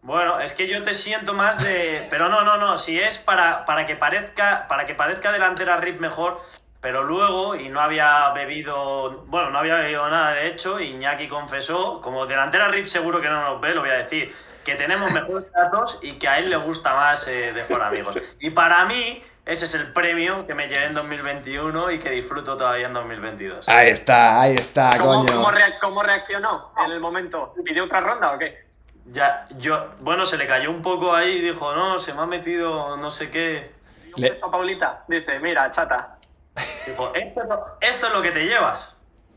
Bueno, 0.00 0.40
es 0.40 0.52
que 0.52 0.66
yo 0.66 0.82
te 0.82 0.94
siento 0.94 1.34
más 1.34 1.62
de... 1.62 2.06
Pero 2.08 2.30
no, 2.30 2.42
no, 2.42 2.56
no, 2.56 2.78
si 2.78 2.98
es 2.98 3.18
para, 3.18 3.66
para, 3.66 3.84
que, 3.86 3.96
parezca, 3.96 4.66
para 4.66 4.86
que 4.86 4.94
parezca 4.94 5.30
delantera 5.30 5.76
RIP 5.76 6.00
mejor, 6.00 6.40
pero 6.80 7.02
luego, 7.04 7.54
y 7.56 7.68
no 7.68 7.80
había 7.80 8.30
bebido... 8.30 9.24
Bueno, 9.26 9.50
no 9.50 9.58
había 9.58 9.76
bebido 9.76 10.08
nada, 10.08 10.32
de 10.32 10.46
hecho, 10.48 10.78
Iñaki 10.80 11.26
confesó, 11.28 12.00
como 12.00 12.26
delantera 12.26 12.68
RIP 12.68 12.86
seguro 12.86 13.20
que 13.20 13.28
no 13.28 13.40
nos 13.42 13.60
ve, 13.60 13.74
lo 13.74 13.80
voy 13.80 13.90
a 13.90 13.94
decir, 13.98 14.34
que 14.64 14.74
tenemos 14.76 15.12
mejores 15.12 15.50
datos 15.52 15.98
y 16.02 16.12
que 16.18 16.28
a 16.28 16.38
él 16.38 16.50
le 16.50 16.56
gusta 16.56 16.94
más 16.94 17.26
eh, 17.28 17.52
de 17.52 17.62
for 17.64 17.82
amigos. 17.82 18.16
Y 18.40 18.50
para 18.50 18.84
mí... 18.84 19.22
Ese 19.48 19.64
es 19.64 19.72
el 19.72 19.94
premio 19.94 20.46
que 20.46 20.52
me 20.54 20.68
llevé 20.68 20.84
en 20.84 20.92
2021 20.92 21.90
y 21.92 21.98
que 21.98 22.10
disfruto 22.10 22.54
todavía 22.58 22.86
en 22.86 22.92
2022. 22.92 23.66
Ahí 23.66 23.88
está, 23.88 24.42
ahí 24.42 24.54
está, 24.54 24.90
¿Cómo, 24.98 25.24
coño. 25.24 25.36
cómo 25.36 25.50
rea- 25.50 25.78
cómo 25.78 26.02
reaccionó 26.02 26.70
en 26.84 26.92
el 26.92 27.00
momento? 27.00 27.54
¿Pidió 27.64 27.84
otra 27.84 28.02
ronda 28.02 28.32
o 28.32 28.38
qué? 28.38 28.66
Ya, 29.06 29.46
yo, 29.56 29.94
bueno, 30.00 30.26
se 30.26 30.36
le 30.36 30.46
cayó 30.46 30.70
un 30.70 30.82
poco 30.82 31.14
ahí 31.16 31.30
y 31.38 31.40
dijo, 31.40 31.72
no, 31.74 31.98
se 31.98 32.12
me 32.12 32.20
ha 32.20 32.26
metido 32.26 32.98
no 32.98 33.10
sé 33.10 33.30
qué. 33.30 33.72
¿Pidió 34.02 34.16
un 34.16 34.22
Le- 34.22 34.30
beso 34.32 34.44
a 34.48 34.50
Paulita? 34.50 35.04
Dice, 35.08 35.38
mira, 35.38 35.70
chata. 35.70 36.17
Esto, 36.58 37.12
es 37.42 37.48
lo- 37.48 37.66
esto 37.80 38.06
es 38.08 38.12
lo 38.12 38.22
que 38.22 38.30
te 38.32 38.44
llevas. 38.46 38.96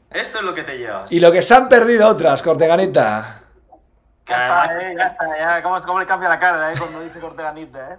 Esto 0.09 0.39
es 0.39 0.43
lo 0.43 0.53
que 0.53 0.63
te 0.63 0.77
llevas. 0.77 1.11
Y 1.11 1.19
lo 1.19 1.31
que 1.31 1.41
se 1.41 1.53
han 1.55 1.69
perdido 1.69 2.07
otras, 2.09 2.41
Corteganita. 2.43 3.37
Ya 4.27 4.35
está, 4.65 4.79
eh, 4.81 4.95
ya 4.97 5.07
está, 5.07 5.37
ya. 5.37 5.63
¿Cómo, 5.63 5.81
cómo 5.81 5.99
le 5.99 6.05
cambia 6.05 6.29
la 6.29 6.39
cara, 6.39 6.71
eh? 6.71 6.75
Cuando 6.77 7.01
dice 7.01 7.19
Corteganita, 7.19 7.79
eh. 7.93 7.97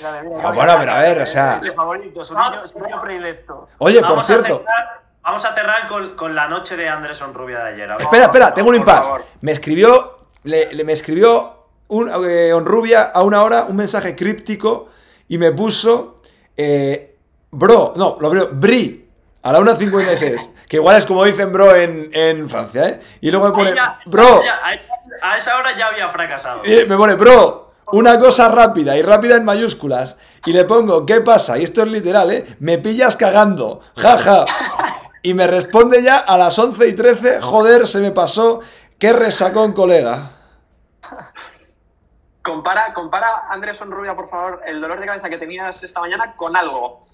Mira, 0.00 0.22
mira, 0.22 0.36
Ah, 0.48 0.52
bueno, 0.52 0.74
pero 0.78 0.92
a 0.92 0.98
ver, 1.00 1.18
o 1.18 1.22
eh, 1.22 1.26
sea- 1.26 1.60
Su 1.62 1.72
favorito, 1.74 2.24
su 2.24 2.34
niño, 2.34 2.66
su 2.66 2.78
niño 2.80 3.00
predilecto. 3.00 3.68
Oye, 3.78 4.00
por 4.00 4.10
vamos 4.10 4.26
cierto. 4.26 4.54
A 4.54 4.58
cerrar, 4.58 5.00
vamos 5.22 5.44
a 5.44 5.54
cerrar 5.54 5.86
con, 5.86 6.16
con 6.16 6.34
la 6.34 6.48
noche 6.48 6.76
de 6.76 6.88
Anderson 6.88 7.34
Rubia 7.34 7.60
de 7.64 7.74
ayer. 7.74 7.90
Espera, 8.00 8.24
espera, 8.24 8.54
tengo 8.54 8.70
un 8.70 8.76
impasse. 8.76 9.10
Me 9.42 9.52
escribió, 9.52 10.18
le, 10.44 10.72
le- 10.72 10.84
me 10.84 10.92
escribió 10.92 11.66
un, 11.88 12.08
eh, 12.28 12.52
Onrubia 12.52 13.02
a 13.12 13.22
una 13.22 13.42
hora 13.42 13.64
un 13.64 13.76
mensaje 13.76 14.16
críptico 14.16 14.88
y 15.28 15.36
me 15.38 15.52
puso, 15.52 16.16
eh, 16.56 17.09
bro, 17.50 17.92
no, 17.96 18.16
lo 18.20 18.30
primero, 18.30 18.50
Bri, 18.52 19.08
a 19.42 19.52
la 19.52 19.60
1.56, 19.60 20.50
que 20.68 20.76
igual 20.76 20.96
es 20.96 21.06
como 21.06 21.24
dicen 21.24 21.52
bro 21.52 21.74
en, 21.74 22.10
en 22.12 22.48
Francia, 22.48 22.88
¿eh? 22.88 23.00
Y 23.20 23.30
luego 23.30 23.46
me 23.48 23.52
pone, 23.52 23.74
ya- 23.74 23.98
bro, 24.06 24.42
ya- 24.44 24.60
a- 25.22 25.32
a 25.32 25.36
esa 25.36 25.56
hora 25.58 25.76
ya 25.76 25.86
había 25.88 26.08
fracasado. 26.08 26.64
y 26.64 26.84
me 26.86 26.96
pone, 26.96 27.14
bro, 27.14 27.72
una 27.92 28.18
cosa 28.20 28.48
rápida 28.48 28.96
y 28.96 29.02
rápida 29.02 29.36
en 29.36 29.44
mayúsculas. 29.44 30.16
Y 30.46 30.52
le 30.52 30.64
pongo, 30.64 31.04
¿qué 31.04 31.20
pasa? 31.22 31.58
Y 31.58 31.64
esto 31.64 31.82
es 31.82 31.88
literal, 31.88 32.30
¿eh? 32.30 32.46
Me 32.60 32.78
pillas 32.78 33.16
cagando, 33.16 33.80
jaja. 33.96 34.44
Y 35.22 35.34
me 35.34 35.46
responde 35.46 36.02
ya 36.02 36.18
a 36.18 36.38
las 36.38 36.58
11 36.58 36.88
y 36.88 36.92
13, 36.94 37.40
joder, 37.42 37.86
se 37.88 37.98
me 37.98 38.10
pasó, 38.10 38.60
qué 38.98 39.12
resacón, 39.12 39.72
colega. 39.74 40.30
Compara, 42.42 42.94
compara, 42.94 43.44
Andrés 43.50 43.76
Sonrubia, 43.76 44.14
por 44.16 44.30
favor, 44.30 44.62
el 44.64 44.80
dolor 44.80 44.98
de 44.98 45.06
cabeza 45.06 45.28
que 45.28 45.36
tenías 45.36 45.82
esta 45.82 46.00
mañana 46.00 46.34
con 46.36 46.56
algo. 46.56 47.06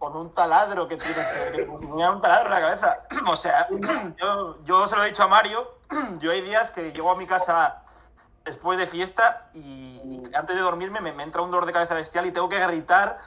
Con 0.00 0.16
un 0.16 0.34
taladro 0.34 0.88
que 0.88 0.96
tienes, 0.96 1.52
que 1.54 1.62
tenía 1.62 2.10
un 2.10 2.20
taladro 2.20 2.46
en 2.46 2.50
la 2.50 2.60
cabeza. 2.60 2.98
O 3.28 3.36
sea, 3.36 3.68
yo, 4.18 4.64
yo 4.64 4.88
se 4.88 4.96
lo 4.96 5.04
he 5.04 5.08
dicho 5.08 5.22
a 5.22 5.28
Mario, 5.28 5.76
yo 6.18 6.32
hay 6.32 6.40
días 6.40 6.72
que 6.72 6.90
llego 6.90 7.12
a 7.12 7.16
mi 7.16 7.26
casa 7.26 7.84
después 8.44 8.78
de 8.78 8.88
fiesta 8.88 9.50
y 9.54 10.22
antes 10.34 10.56
de 10.56 10.62
dormirme 10.62 11.00
me, 11.00 11.12
me 11.12 11.22
entra 11.22 11.42
un 11.42 11.52
dolor 11.52 11.66
de 11.66 11.72
cabeza 11.72 11.94
bestial 11.94 12.26
y 12.26 12.32
tengo 12.32 12.48
que 12.48 12.58
gritar 12.58 13.20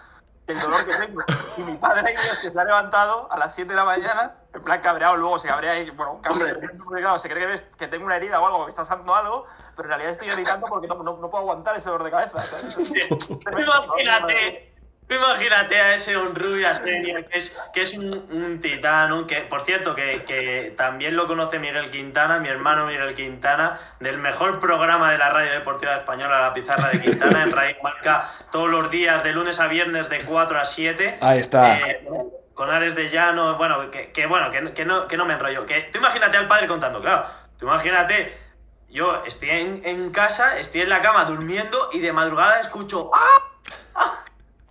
el 0.48 0.60
dolor 0.60 0.86
que 0.86 0.94
tengo. 0.98 1.22
Y 1.58 1.62
mi 1.62 1.78
padre 1.78 2.02
hay 2.08 2.14
días 2.14 2.40
que 2.40 2.52
se 2.52 2.60
ha 2.60 2.64
levantado 2.64 3.32
a 3.32 3.38
las 3.38 3.56
7 3.56 3.70
de 3.70 3.76
la 3.76 3.86
mañana, 3.86 4.36
en 4.54 4.64
plan 4.64 4.82
cabreado, 4.82 5.16
luego 5.18 5.40
se 5.40 5.48
cabrea 5.48 5.80
y, 5.80 5.90
bueno, 5.92 6.20
claro, 6.22 7.18
se 7.18 7.30
cree 7.30 7.42
que, 7.42 7.48
ves 7.48 7.62
que 7.78 7.88
tengo 7.88 8.06
una 8.06 8.18
herida 8.18 8.42
o 8.42 8.46
algo, 8.46 8.66
que 8.66 8.70
está 8.70 8.82
pasando 8.82 9.16
algo, 9.16 9.46
pero 9.76 9.88
en 9.88 9.90
realidad 9.90 10.12
estoy 10.12 10.30
gritando 10.30 10.68
porque 10.68 10.88
no, 10.88 10.96
no, 10.96 11.18
no 11.18 11.30
puedo 11.30 11.44
aguantar 11.44 11.78
ese 11.78 11.90
dolor 11.90 12.04
de 12.04 12.12
cabeza. 12.12 12.44
Imagínate, 13.52 14.73
imagínate 15.16 15.80
a 15.80 15.94
ese 15.94 16.16
Honrubia 16.18 16.74
Senior, 16.74 17.26
que 17.26 17.38
es, 17.38 17.58
que 17.74 17.82
es 17.82 17.94
un, 17.94 18.14
un 18.32 18.60
titán, 18.62 19.12
un- 19.12 19.28
que 19.28 19.42
por 19.42 19.62
cierto, 19.62 19.96
que, 19.96 20.24
que 20.24 20.74
también 20.78 21.16
lo 21.16 21.28
conoce 21.28 21.60
Miguel 21.60 21.90
Quintana, 21.92 22.40
mi 22.40 22.50
hermano 22.50 22.86
Miguel 22.86 23.14
Quintana, 23.16 23.80
del 24.00 24.18
mejor 24.18 24.60
programa 24.60 25.12
de 25.12 25.18
la 25.18 25.30
radio 25.30 25.52
deportiva 25.52 25.96
española, 25.96 26.42
La 26.42 26.54
Pizarra 26.54 26.90
de 26.90 27.02
Quintana, 27.02 27.44
en 27.44 27.52
Radio 27.52 27.76
Marca, 27.84 28.30
todos 28.52 28.70
los 28.70 28.90
días, 28.92 29.24
de 29.24 29.32
lunes 29.32 29.60
a 29.60 29.68
viernes, 29.68 30.10
de 30.10 30.22
4 30.22 30.60
a 30.60 30.66
7. 30.66 31.18
Ahí 31.22 31.40
está. 31.40 31.78
Eh, 31.78 32.08
con 32.54 32.70
Ares 32.70 32.94
de 32.96 33.10
Llano, 33.10 33.56
bueno, 33.58 33.90
que, 33.90 34.12
que 34.12 34.26
bueno, 34.28 34.52
que, 34.52 34.62
no, 34.86 35.08
que 35.08 35.18
no 35.18 35.26
me 35.26 35.34
enrollo. 35.34 35.66
Que, 35.66 35.82
tú 35.92 35.98
imagínate 35.98 36.38
al 36.38 36.48
padre 36.48 36.68
contando, 36.68 37.02
claro, 37.02 37.26
tú 37.58 37.66
imagínate, 37.66 38.38
yo 38.90 39.24
estoy 39.26 39.50
en, 39.50 39.82
en 39.86 40.12
casa, 40.12 40.60
estoy 40.60 40.82
en 40.82 40.90
la 40.90 41.02
cama 41.02 41.26
durmiendo 41.26 41.90
y 41.94 42.00
de 42.00 42.14
madrugada 42.14 42.60
escucho 42.62 43.10
¡Ah! 43.96 44.23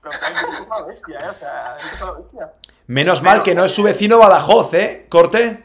Pero 0.02 0.18
que 0.18 0.26
es 0.26 0.60
una 0.60 0.82
bestia, 0.86 1.18
¿eh? 1.20 1.28
O 1.28 1.34
sea, 1.34 1.76
es 1.78 2.02
una 2.02 2.12
bestia. 2.12 2.52
Menos 2.86 3.22
mal 3.22 3.42
que 3.42 3.54
no 3.54 3.64
es 3.64 3.74
su 3.74 3.82
vecino 3.82 4.18
Badajoz, 4.18 4.74
¿eh? 4.74 5.06
Corte. 5.08 5.64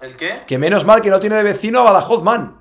¿El 0.00 0.16
qué? 0.16 0.42
Que 0.46 0.58
menos 0.58 0.84
mal 0.84 1.00
que 1.00 1.10
no 1.10 1.18
tiene 1.20 1.36
de 1.36 1.42
vecino 1.42 1.80
a 1.80 1.84
Badajoz, 1.84 2.22
man. 2.22 2.60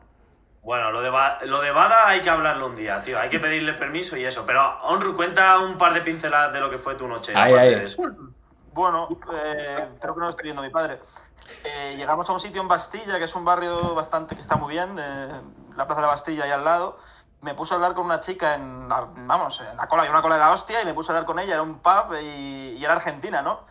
Bueno, 0.62 0.92
lo 0.92 1.02
de, 1.02 1.10
Ba- 1.10 1.40
lo 1.44 1.60
de 1.60 1.72
Bada 1.72 2.08
hay 2.08 2.22
que 2.22 2.30
hablarlo 2.30 2.68
un 2.68 2.76
día, 2.78 3.02
tío. 3.02 3.20
Hay 3.20 3.30
que 3.30 3.40
pedirle 3.40 3.74
permiso 3.74 4.16
y 4.16 4.24
eso. 4.24 4.46
Pero, 4.46 4.80
Onru, 4.84 5.14
cuenta 5.14 5.60
un 5.60 5.78
par 5.78 5.94
de 5.94 6.00
pinceladas 6.02 6.54
de 6.54 6.62
lo 6.62 6.70
que 6.70 6.78
fue 6.78 6.96
tu 6.96 7.06
noche. 7.06 7.34
Ahí, 7.36 7.54
ahí. 7.54 7.76
de 7.76 7.84
eso. 7.84 8.02
Bueno, 8.72 9.10
eh, 9.34 9.90
creo 10.00 10.14
que 10.14 10.20
no 10.20 10.26
lo 10.26 10.30
estoy 10.30 10.44
viendo 10.46 10.62
mi 10.62 10.70
padre. 10.70 11.00
Eh, 11.66 11.96
llegamos 11.98 12.30
a 12.30 12.32
un 12.32 12.40
sitio 12.40 12.62
en 12.62 12.70
Bastilla, 12.70 13.18
que 13.18 13.26
es 13.26 13.36
un 13.36 13.44
barrio 13.44 13.94
bastante 13.94 14.36
que 14.36 14.42
está 14.42 14.56
muy 14.56 14.72
bien, 14.72 14.98
eh, 14.98 15.24
la 15.76 15.86
Plaza 15.86 15.96
de 15.96 16.02
la 16.02 16.14
Bastilla 16.14 16.46
ahí 16.46 16.52
al 16.52 16.64
lado. 16.64 16.98
Me 17.44 17.54
puse 17.54 17.74
a 17.74 17.76
hablar 17.76 17.94
con 17.94 18.06
una 18.06 18.22
chica 18.22 18.56
en, 18.56 18.88
la- 18.90 19.08
vamos, 19.16 19.60
en 19.60 19.76
la 19.78 19.88
cola, 19.88 20.04
había 20.04 20.12
una 20.12 20.22
cola 20.22 20.36
de 20.36 20.42
la 20.42 20.52
hostia 20.52 20.82
y 20.82 20.86
me 20.86 20.94
puse 20.94 21.12
a 21.12 21.16
hablar 21.16 21.26
con 21.26 21.40
ella, 21.40 21.54
era 21.54 21.62
un 21.62 21.80
pub 21.80 22.14
y, 22.22 22.78
y 22.78 22.84
era 22.84 22.94
argentina, 22.94 23.42
¿no? 23.42 23.62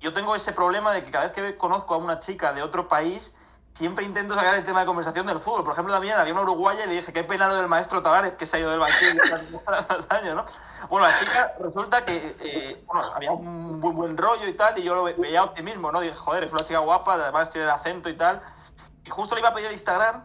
Yo 0.00 0.12
tengo 0.14 0.34
ese 0.34 0.52
problema 0.52 0.92
de 0.92 1.04
que 1.04 1.10
cada 1.10 1.24
vez 1.24 1.32
que 1.32 1.56
conozco 1.58 1.94
a 1.94 1.98
una 1.98 2.18
chica 2.20 2.52
de 2.54 2.62
otro 2.62 2.88
país, 2.88 3.36
siempre 3.74 4.04
intento 4.04 4.34
sacar 4.34 4.54
el 4.54 4.64
tema 4.64 4.80
de 4.80 4.86
conversación 4.86 5.26
del 5.26 5.38
fútbol. 5.40 5.62
Por 5.62 5.74
ejemplo, 5.74 5.92
también 5.92 6.16
había 6.16 6.32
una 6.32 6.42
uruguaya 6.42 6.84
y 6.84 6.88
le 6.88 6.94
dije, 6.94 7.12
qué 7.12 7.22
pena 7.22 7.48
lo 7.48 7.56
del 7.56 7.68
maestro 7.68 8.02
Tavares, 8.02 8.34
que 8.34 8.46
se 8.46 8.56
ha 8.56 8.60
ido 8.60 8.70
del 8.70 8.80
banquillo 8.80 9.20
hace 9.22 9.54
unos 9.54 10.06
años, 10.10 10.36
¿no? 10.36 10.46
Bueno, 10.88 11.06
la 11.06 11.12
chica 11.18 11.52
resulta 11.60 12.04
que 12.04 12.34
eh, 12.40 12.82
bueno, 12.86 13.02
había 13.14 13.30
un 13.32 13.80
buen, 13.80 13.94
buen 13.94 14.16
rollo 14.16 14.48
y 14.48 14.54
tal, 14.54 14.78
y 14.78 14.82
yo 14.82 14.94
lo 14.94 15.04
ve- 15.04 15.14
veía 15.18 15.44
optimismo, 15.44 15.92
¿no? 15.92 16.00
Dije, 16.00 16.14
joder, 16.16 16.44
es 16.44 16.52
una 16.52 16.64
chica 16.64 16.78
guapa, 16.78 17.14
además 17.14 17.50
tiene 17.50 17.66
el 17.66 17.70
acento 17.70 18.08
y 18.08 18.14
tal. 18.16 18.40
Y 19.04 19.10
justo 19.10 19.34
le 19.34 19.42
iba 19.42 19.50
a 19.50 19.52
pedir 19.52 19.66
el 19.66 19.74
Instagram, 19.74 20.24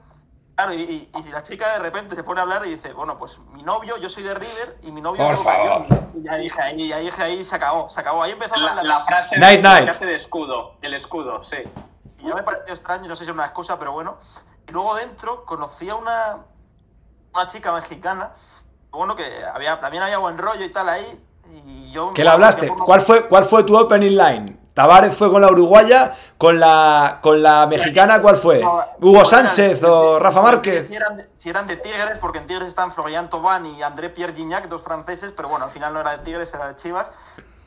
claro, 0.56 0.73
y, 0.73 0.82
y- 0.82 1.10
y 1.19 1.23
la 1.32 1.44
chica 1.44 1.73
de 1.73 1.80
repente 1.80 2.15
se 2.15 2.23
pone 2.23 2.40
a 2.40 2.44
hablar 2.44 2.65
y 2.65 2.76
dice, 2.76 2.94
bueno, 2.94 3.18
pues 3.18 3.38
mi 3.52 3.61
novio, 3.64 3.98
yo 3.98 4.10
soy 4.10 4.23
de 4.23 4.34
River, 4.34 4.77
y 4.84 4.91
mi 4.91 5.02
novio 5.02 5.23
Por 5.23 5.34
es 5.34 5.40
uruguayo". 5.40 5.86
favor. 5.86 5.99
Y 6.15 6.23
ya 6.23 6.36
dije, 6.38 6.61
ahí, 6.61 6.88
ya 6.88 6.98
dije, 6.99 7.22
ahí 7.23 7.44
se 7.44 7.56
acabó, 7.56 7.90
se 7.90 7.99
acabó. 7.99 8.23
Ahí 8.23 8.32
empezó 8.32 8.56
La, 8.57 8.73
la, 8.76 8.84
la 8.84 9.02
frase 9.02 9.38
Night, 9.38 9.57
de, 9.57 9.64
night. 9.64 9.84
que 9.86 9.91
hace 9.91 10.06
de 10.06 10.15
escudo, 10.15 10.73
el 10.82 10.94
escudo, 10.94 11.44
sí. 11.44 11.57
Y 12.19 12.27
ya 12.27 12.36
me 12.36 12.44
pareció 12.44 12.73
extraño, 12.73 13.07
no 13.07 13.15
sé 13.15 13.26
si 13.26 13.30
es 13.30 13.36
una 13.36 13.45
excusa, 13.45 13.77
pero 13.77 13.91
bueno. 13.91 14.18
Y 14.68 14.72
luego 14.72 14.95
dentro 14.95 15.45
conocí 15.45 15.90
a 15.90 15.95
una, 15.95 16.38
una 17.34 17.48
chica 17.48 17.72
mexicana, 17.73 18.32
bueno, 18.91 19.15
que 19.15 19.44
había, 19.45 19.80
también 19.80 20.03
había 20.03 20.18
buen 20.19 20.38
rollo 20.38 20.64
y 20.64 20.69
tal 20.72 20.88
ahí. 20.90 21.22
Y 21.65 21.91
yo, 21.91 22.11
¿Qué 22.14 22.23
le 22.23 22.30
hablaste? 22.32 22.69
¿Cuál 22.69 23.02
fue, 23.02 23.27
¿Cuál 23.27 23.45
fue 23.45 23.64
tu 23.64 23.77
opening 23.77 24.18
line? 24.18 24.60
Tavares 24.76 25.16
fue 25.16 25.32
con 25.32 25.42
la 25.42 25.50
uruguaya, 25.50 26.14
con 26.38 26.60
la, 26.60 27.20
con 27.22 27.42
la 27.42 27.66
mexicana, 27.66 28.22
¿cuál 28.22 28.36
fue? 28.36 28.62
¿Hugo 29.00 29.24
Sánchez 29.24 29.82
o 29.86 30.20
Rafa 30.20 30.42
Márquez? 30.42 30.88
Si 30.90 30.94
eran, 30.94 31.16
de, 31.16 31.30
si 31.38 31.50
eran 31.50 31.66
de 31.66 31.78
Tigres, 31.78 32.18
porque 32.20 32.40
en 32.40 32.48
Tigres 32.48 32.68
están 32.68 32.92
Florian 32.92 33.30
Thauvin 33.30 33.66
y 33.68 33.82
André 33.82 34.10
Pierre 34.10 34.34
Gignac, 34.34 34.68
dos 34.68 34.82
franceses, 34.82 35.32
pero 35.34 35.48
bueno, 35.48 35.64
al 35.64 35.72
final 35.72 35.94
no 35.94 36.02
era 36.02 36.18
de 36.18 36.26
Tigres, 36.26 36.54
era 36.54 36.68
de 36.68 36.76
Chivas. 36.76 37.10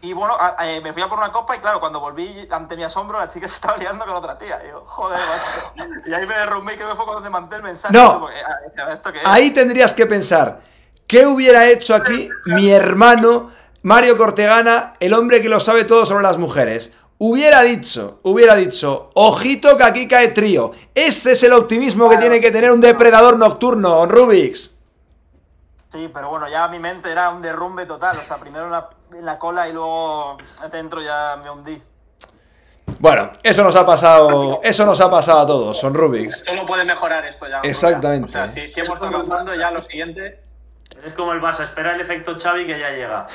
Y 0.02 0.12
bueno, 0.12 0.36
eh, 0.60 0.82
me 0.82 0.92
fui 0.92 1.00
a 1.00 1.08
por 1.08 1.16
una 1.16 1.32
copa 1.32 1.56
y 1.56 1.60
claro, 1.60 1.80
cuando 1.80 1.98
volví 1.98 2.46
ante 2.50 2.76
mi 2.76 2.84
asombro, 2.84 3.18
la 3.18 3.30
chica 3.30 3.48
se 3.48 3.54
estaba 3.54 3.78
liando 3.78 4.04
con 4.04 4.14
otra 4.14 4.36
tía. 4.36 4.60
Y 4.66 4.68
yo, 4.68 4.84
joder, 4.84 5.18
macho. 5.18 5.88
Y 6.06 6.12
ahí 6.12 6.26
me 6.26 6.34
derrumbé 6.34 6.74
y 6.74 6.76
que 6.76 6.84
me 6.84 6.94
fue 6.94 7.06
cuando 7.06 7.22
te 7.22 7.30
mandé 7.30 7.56
el 7.56 7.62
mensaje. 7.62 7.94
No. 7.94 8.20
porque, 8.20 8.36
ah, 8.36 8.92
¿esto 8.92 9.10
qué 9.12 9.20
es? 9.20 9.24
Ahí 9.26 9.50
tendrías 9.50 9.94
que 9.94 10.04
pensar, 10.04 10.60
¿qué 11.06 11.26
hubiera 11.26 11.66
hecho 11.70 11.94
aquí 11.94 12.28
mi 12.44 12.70
hermano 12.70 13.50
Mario 13.80 14.18
Cortegana, 14.18 14.92
el 15.00 15.14
hombre 15.14 15.40
que 15.40 15.48
lo 15.48 15.58
sabe 15.58 15.84
todo 15.84 16.04
sobre 16.04 16.22
las 16.22 16.36
mujeres? 16.36 16.92
Hubiera 17.20 17.62
dicho, 17.62 18.20
hubiera 18.22 18.54
dicho, 18.54 19.10
ojito 19.14 19.76
que 19.76 19.82
aquí 19.82 20.06
cae 20.06 20.28
trío. 20.28 20.70
Ese 20.94 21.32
es 21.32 21.42
el 21.42 21.52
optimismo 21.52 22.08
que 22.08 22.16
tiene 22.16 22.40
que 22.40 22.52
tener 22.52 22.70
un 22.70 22.80
depredador 22.80 23.36
nocturno, 23.36 24.06
Rubix. 24.06 24.76
Sí, 25.90 26.08
pero 26.14 26.30
bueno, 26.30 26.48
ya 26.48 26.68
mi 26.68 26.78
mente 26.78 27.10
era 27.10 27.30
un 27.30 27.42
derrumbe 27.42 27.86
total. 27.86 28.18
O 28.18 28.22
sea, 28.22 28.36
primero 28.36 28.66
en 28.66 28.70
la, 28.70 28.90
en 29.12 29.24
la 29.24 29.36
cola 29.36 29.68
y 29.68 29.72
luego 29.72 30.36
dentro 30.70 31.02
ya 31.02 31.36
me 31.42 31.50
hundí. 31.50 31.82
Bueno, 33.00 33.32
eso 33.42 33.64
nos 33.64 33.74
ha 33.74 33.84
pasado, 33.84 34.60
eso 34.62 34.86
nos 34.86 35.00
ha 35.00 35.10
pasado 35.10 35.40
a 35.40 35.46
todos, 35.46 35.76
son 35.76 35.94
Rubix. 35.94 36.44
Solo 36.44 36.64
puede 36.64 36.84
mejorar 36.84 37.26
esto 37.26 37.48
ya. 37.48 37.60
Exactamente. 37.62 38.28
O 38.28 38.32
sea, 38.32 38.52
si, 38.52 38.68
si 38.68 38.80
hemos 38.80 38.98
tocado 38.98 39.54
ya 39.56 39.70
lo 39.72 39.82
siguiente. 39.82 40.44
Es 41.04 41.12
como 41.12 41.32
el 41.32 41.40
Barça, 41.40 41.62
espera 41.62 41.94
el 41.94 42.00
efecto 42.00 42.36
Xavi 42.40 42.66
que 42.66 42.78
ya 42.78 42.90
llega. 42.90 43.26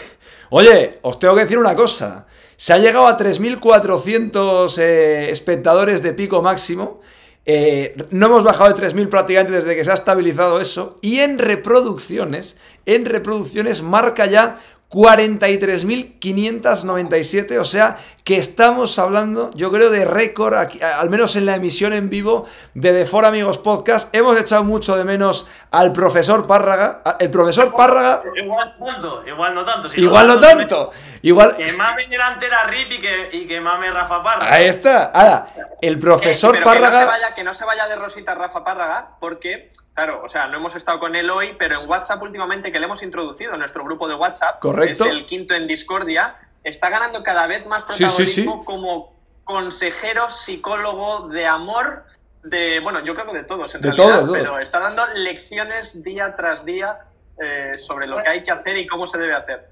Oye, 0.50 1.00
os 1.02 1.20
tengo 1.20 1.36
que 1.36 1.42
decir 1.42 1.58
una 1.58 1.76
cosa. 1.76 2.26
Se 2.56 2.74
ha 2.74 2.78
llegado 2.78 3.08
a 3.08 3.18
3.400 3.18 4.78
eh, 4.78 5.30
espectadores 5.32 6.02
de 6.02 6.14
pico 6.14 6.42
máximo. 6.42 7.02
Eh, 7.46 7.96
no 8.12 8.28
hemos 8.28 8.44
bajado 8.44 8.74
de 8.74 8.82
3.000 8.82 9.10
prácticamente 9.10 9.54
desde 9.54 9.76
que 9.76 9.84
se 9.84 9.92
ha 9.92 9.96
estabilizado 9.96 10.62
eso. 10.62 10.98
Y 11.02 11.20
en 11.20 11.40
reproducciones, 11.40 12.58
en 12.86 13.06
reproducciones 13.06 13.82
marca 13.82 14.26
ya 14.26 14.62
43.597. 14.94 17.58
O 17.60 17.66
sea 17.66 17.98
que 18.24 18.38
estamos 18.38 18.98
hablando, 19.00 19.52
yo 19.54 19.70
creo, 19.72 19.90
de 19.90 20.06
récord, 20.06 20.54
aquí, 20.54 20.80
al 20.82 21.10
menos 21.10 21.36
en 21.36 21.46
la 21.46 21.56
emisión 21.56 21.92
en 21.94 22.10
vivo 22.10 22.46
de 22.74 22.94
The 22.94 23.06
For 23.06 23.26
Amigos 23.26 23.58
Podcast. 23.58 24.14
Hemos 24.16 24.40
echado 24.40 24.64
mucho 24.64 24.96
de 24.96 25.04
menos 25.04 25.48
al 25.72 25.92
profesor 25.92 26.48
Párraga. 26.48 27.02
El 27.20 27.30
profesor 27.32 27.76
Párraga, 27.76 28.22
Igual 28.36 28.76
no 28.80 28.86
tanto, 28.86 29.24
igual 29.28 29.56
no 29.56 29.66
tanto. 29.66 29.90
Si 29.90 30.00
igual 30.02 30.28
no 30.28 30.40
tanto. 30.40 30.92
Igual. 31.22 31.56
Que 31.58 31.72
mame 31.74 32.08
delantera 32.08 32.64
Rip 32.66 32.92
y 32.92 33.00
que, 33.00 33.30
y 33.34 33.48
que 33.48 33.60
mame 33.62 33.92
Rafa 33.92 34.22
Parra. 34.24 34.54
Ahí 34.54 34.66
está. 34.66 35.06
Ahora, 35.06 35.48
el 35.82 36.00
profesor 36.00 36.56
Eh, 36.56 36.60
pero 36.64 36.74
Que 36.74 36.80
no, 36.80 36.86
se 36.86 36.92
Párraga. 36.92 37.06
vaya, 37.12 37.34
que 37.34 37.44
no 37.44 37.54
se 37.54 37.66
vaya 37.66 37.88
de 37.88 37.96
Rosita 37.96 38.36
Rafa 38.36 38.64
Párraga, 38.64 39.10
porque, 39.20 39.72
claro, 39.94 40.22
o 40.24 40.30
sea, 40.30 40.48
no 40.48 40.58
hemos 40.58 40.76
estado 40.76 41.00
con 41.00 41.16
él 41.16 41.30
hoy, 41.30 41.56
pero 41.58 41.82
en 41.82 41.90
WhatsApp 41.90 42.22
últimamente 42.24 42.72
que 42.72 42.80
le 42.80 42.86
hemos 42.86 43.04
introducido 43.04 43.54
en 43.54 43.60
nuestro 43.60 43.84
grupo 43.84 44.08
de 44.08 44.16
WhatsApp, 44.16 44.60
Correcto. 44.60 45.06
es 45.06 45.10
el 45.12 45.26
quinto 45.26 45.54
en 45.54 45.68
Discordia, 45.68 46.36
está 46.64 46.90
ganando 46.90 47.22
cada 47.24 47.46
vez 47.48 47.66
más 47.66 47.84
Sí, 47.90 47.94
sí, 47.94 48.04
protagonismo 48.06 48.60
sí. 48.60 48.66
como 48.66 49.14
consejero, 49.44 50.30
psicólogo 50.30 51.28
de 51.30 51.46
amor, 51.46 52.06
de, 52.44 52.80
bueno, 52.80 53.04
yo 53.06 53.14
creo 53.14 53.28
que 53.32 53.38
de 53.38 53.44
todos 53.44 53.74
en 53.76 53.82
De 53.82 53.90
realidad, 53.92 54.06
todos, 54.20 54.26
todos. 54.30 54.40
pero 54.40 54.60
está 54.60 54.80
dando 54.80 55.06
lecciones 55.16 56.02
día 56.04 56.36
tras 56.36 56.66
día 56.66 56.98
eh, 57.42 57.74
sobre 57.78 58.08
lo 58.08 58.22
que 58.22 58.30
hay 58.30 58.44
que 58.44 58.52
hacer 58.52 58.78
y 58.78 58.88
cómo 58.88 59.06
se 59.08 59.18
debe 59.18 59.34
hacer. 59.34 59.68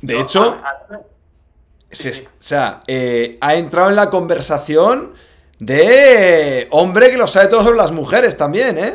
De 0.00 0.14
No, 0.14 0.20
hecho, 0.20 0.60
a- 0.64 0.68
a- 0.68 1.00
se- 1.90 2.26
o 2.26 2.30
sea, 2.38 2.80
eh, 2.86 3.36
ha 3.40 3.54
entrado 3.54 3.90
en 3.90 3.96
la 3.96 4.10
conversación 4.10 5.14
de 5.58 6.66
hombre 6.70 7.10
que 7.10 7.16
lo 7.18 7.26
sabe 7.26 7.48
todo 7.48 7.62
sobre 7.62 7.76
las 7.76 7.90
mujeres 7.92 8.36
también, 8.36 8.78
¿eh? 8.78 8.94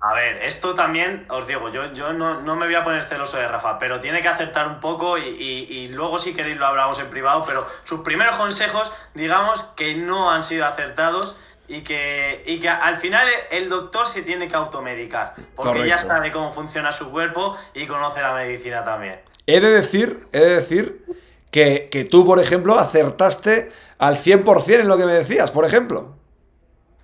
A 0.00 0.12
ver, 0.14 0.42
esto 0.44 0.74
también, 0.74 1.24
os 1.30 1.48
digo, 1.48 1.70
yo, 1.70 1.92
yo 1.94 2.12
no, 2.12 2.42
no 2.42 2.54
me 2.54 2.66
voy 2.66 2.74
a 2.74 2.84
poner 2.84 3.02
celoso 3.04 3.38
de 3.38 3.48
Rafa, 3.48 3.78
pero 3.78 3.98
tiene 3.98 4.20
que 4.20 4.28
acertar 4.28 4.68
un 4.68 4.78
poco 4.78 5.16
y, 5.16 5.22
y- 5.22 5.66
y 5.74 5.88
luego 5.88 6.18
si 6.18 6.34
queréis 6.34 6.58
lo 6.58 6.66
hablamos 6.66 6.98
en 7.00 7.08
privado, 7.08 7.44
pero 7.46 7.66
sus 7.84 8.00
primeros 8.02 8.36
consejos, 8.36 8.92
digamos 9.14 9.62
que 9.74 9.94
no 9.94 10.30
han 10.30 10.42
sido 10.42 10.66
acertados 10.66 11.38
y 11.66 11.80
que, 11.82 12.42
y 12.46 12.60
que 12.60 12.68
al 12.68 12.98
final 12.98 13.26
el 13.50 13.70
doctor 13.70 14.06
se 14.06 14.20
tiene 14.22 14.48
que 14.48 14.54
automedicar, 14.54 15.34
porque 15.56 15.72
ya 15.88 15.98
sabe 15.98 16.30
cómo 16.30 16.52
funciona 16.52 16.92
su 16.92 17.10
cuerpo 17.10 17.56
y 17.72 17.86
conoce 17.86 18.20
la 18.20 18.34
medicina 18.34 18.84
también. 18.84 19.20
He 19.46 19.60
de 19.60 19.70
decir, 19.70 20.28
he 20.32 20.40
de 20.40 20.56
decir 20.56 21.04
que, 21.50 21.88
que 21.90 22.04
tú, 22.04 22.26
por 22.26 22.38
ejemplo, 22.38 22.78
acertaste 22.78 23.72
al 23.98 24.16
100% 24.18 24.80
en 24.80 24.88
lo 24.88 24.98
que 24.98 25.06
me 25.06 25.14
decías, 25.14 25.50
por 25.50 25.64
ejemplo. 25.64 26.15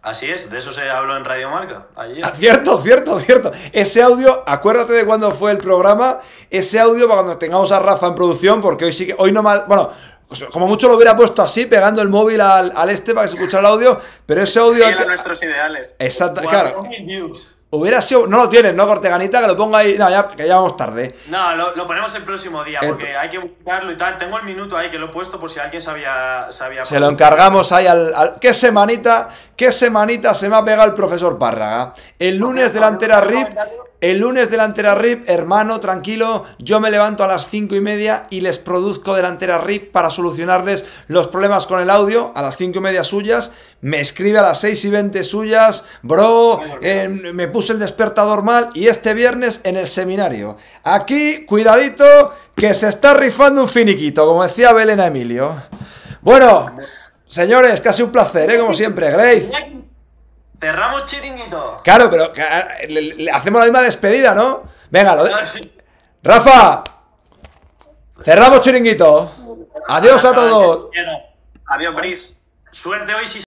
Así 0.02 0.28
es, 0.28 0.50
de 0.50 0.58
eso 0.58 0.72
se 0.72 0.90
habló 0.90 1.16
en 1.16 1.24
Radio 1.24 1.48
Marca 1.48 1.86
ayer. 1.94 2.24
Ah, 2.24 2.32
Cierto, 2.36 2.80
cierto, 2.82 3.18
cierto. 3.20 3.52
Ese 3.72 4.02
audio, 4.02 4.42
acuérdate 4.46 4.94
de 4.94 5.04
cuándo 5.04 5.30
fue 5.30 5.52
el 5.52 5.58
programa, 5.58 6.18
ese 6.50 6.80
audio 6.80 7.06
para 7.08 7.22
cuando 7.22 7.38
tengamos 7.38 7.70
a 7.70 7.78
Rafa 7.78 8.08
en 8.08 8.16
producción, 8.16 8.60
porque 8.60 8.84
hoy 8.86 8.92
sí 8.92 9.06
que, 9.06 9.14
hoy 9.16 9.30
no 9.30 9.42
más, 9.44 9.64
bueno, 9.68 9.90
pues, 10.26 10.42
como 10.46 10.66
mucho 10.66 10.88
lo 10.88 10.96
hubiera 10.96 11.16
puesto 11.16 11.40
así, 11.40 11.66
pegando 11.66 12.02
el 12.02 12.08
móvil 12.08 12.40
al, 12.40 12.72
al 12.74 12.90
este 12.90 13.14
para 13.14 13.26
que 13.26 13.30
se 13.30 13.36
escuchara 13.36 13.60
el 13.60 13.72
audio, 13.74 14.00
pero 14.26 14.42
ese 14.42 14.58
audio... 14.58 14.84
A 14.84 14.90
nuestros 15.04 15.40
ideales. 15.42 15.94
Exacto, 16.00 16.40
claro. 16.40 16.82
4.000 16.82 17.06
views. 17.06 17.54
Hubiera 17.74 18.02
sido. 18.02 18.26
No 18.26 18.36
lo 18.36 18.48
tienes, 18.50 18.74
¿no, 18.74 18.86
Corteganita? 18.86 19.40
Que 19.40 19.46
lo 19.46 19.56
ponga 19.56 19.78
ahí. 19.78 19.96
No, 19.98 20.10
ya, 20.10 20.28
que 20.28 20.46
ya 20.46 20.56
vamos 20.56 20.76
tarde. 20.76 21.14
No, 21.28 21.56
lo, 21.56 21.74
lo 21.74 21.86
ponemos 21.86 22.14
el 22.14 22.22
próximo 22.22 22.62
día 22.62 22.80
El 22.82 22.90
porque 22.90 23.16
hay 23.16 23.30
que 23.30 23.38
buscarlo 23.38 23.90
y 23.90 23.96
tal. 23.96 24.18
Tengo 24.18 24.36
el 24.36 24.44
minuto 24.44 24.76
ahí 24.76 24.90
que 24.90 24.98
lo 24.98 25.06
he 25.06 25.08
puesto 25.08 25.40
por 25.40 25.50
si 25.50 25.58
alguien 25.58 25.80
sabía. 25.80 26.48
sabía 26.50 26.84
Se 26.84 27.00
lo 27.00 27.08
encargamos 27.08 27.72
ahí 27.72 27.86
al, 27.86 28.12
al- 28.14 28.38
¿Qué 28.38 28.52
semanita? 28.52 29.30
¿Qué 29.62 29.70
semanita 29.70 30.34
se 30.34 30.48
me 30.48 30.56
ha 30.56 30.64
pegado 30.64 30.88
el 30.88 30.94
profesor 30.94 31.38
Párraga? 31.38 31.92
El 32.18 32.36
lunes 32.38 32.74
delantera 32.74 33.20
RIP. 33.20 33.46
El 34.00 34.18
lunes 34.18 34.50
delantera 34.50 34.96
RIP, 34.96 35.30
hermano, 35.30 35.78
tranquilo. 35.78 36.44
Yo 36.58 36.80
me 36.80 36.90
levanto 36.90 37.22
a 37.22 37.28
las 37.28 37.46
cinco 37.46 37.76
y 37.76 37.80
media 37.80 38.26
y 38.28 38.40
les 38.40 38.58
produzco 38.58 39.14
delantera 39.14 39.58
RIP 39.58 39.92
para 39.92 40.10
solucionarles 40.10 40.84
los 41.06 41.28
problemas 41.28 41.68
con 41.68 41.78
el 41.78 41.90
audio. 41.90 42.32
A 42.34 42.42
las 42.42 42.56
cinco 42.56 42.78
y 42.78 42.82
media 42.82 43.04
suyas. 43.04 43.52
Me 43.80 44.00
escribe 44.00 44.40
a 44.40 44.42
las 44.42 44.58
6 44.58 44.84
y 44.84 44.90
20 44.90 45.22
suyas. 45.22 45.84
Bro, 46.02 46.60
eh, 46.82 47.08
me 47.08 47.46
puse 47.46 47.72
el 47.72 47.78
despertador 47.78 48.42
mal. 48.42 48.70
Y 48.74 48.88
este 48.88 49.14
viernes 49.14 49.60
en 49.62 49.76
el 49.76 49.86
seminario. 49.86 50.56
Aquí, 50.82 51.46
cuidadito, 51.46 52.34
que 52.56 52.74
se 52.74 52.88
está 52.88 53.14
rifando 53.14 53.62
un 53.62 53.68
finiquito, 53.68 54.26
como 54.26 54.42
decía 54.42 54.72
Belén 54.72 54.98
a 54.98 55.06
Emilio. 55.06 55.54
Bueno, 56.20 56.66
señores, 57.32 57.80
casi 57.80 58.02
un 58.02 58.12
placer, 58.12 58.50
¿eh? 58.50 58.58
Como 58.58 58.74
siempre, 58.82 59.10
Grace. 59.10 59.50
Cerramos 60.60 61.06
chiringuito. 61.06 61.80
Claro, 61.82 62.08
pero 62.10 62.30
le- 62.88 63.14
le 63.14 63.30
hacemos 63.30 63.58
la 63.60 63.64
misma 63.66 63.82
despedida, 63.82 64.34
¿no? 64.34 64.64
Venga, 64.90 65.16
lo 65.16 65.24
de- 65.24 65.32
Ah, 65.32 65.44
sí. 65.46 65.72
Rafa, 66.22 66.84
cerramos 68.24 68.60
chiringuito. 68.60 69.32
Adiós 69.88 70.24
a 70.24 70.32
todos. 70.34 70.90
Adiós, 71.66 71.94
Bris. 71.94 72.36
Suerte 72.70 73.14
hoy 73.14 73.26
si 73.26 73.40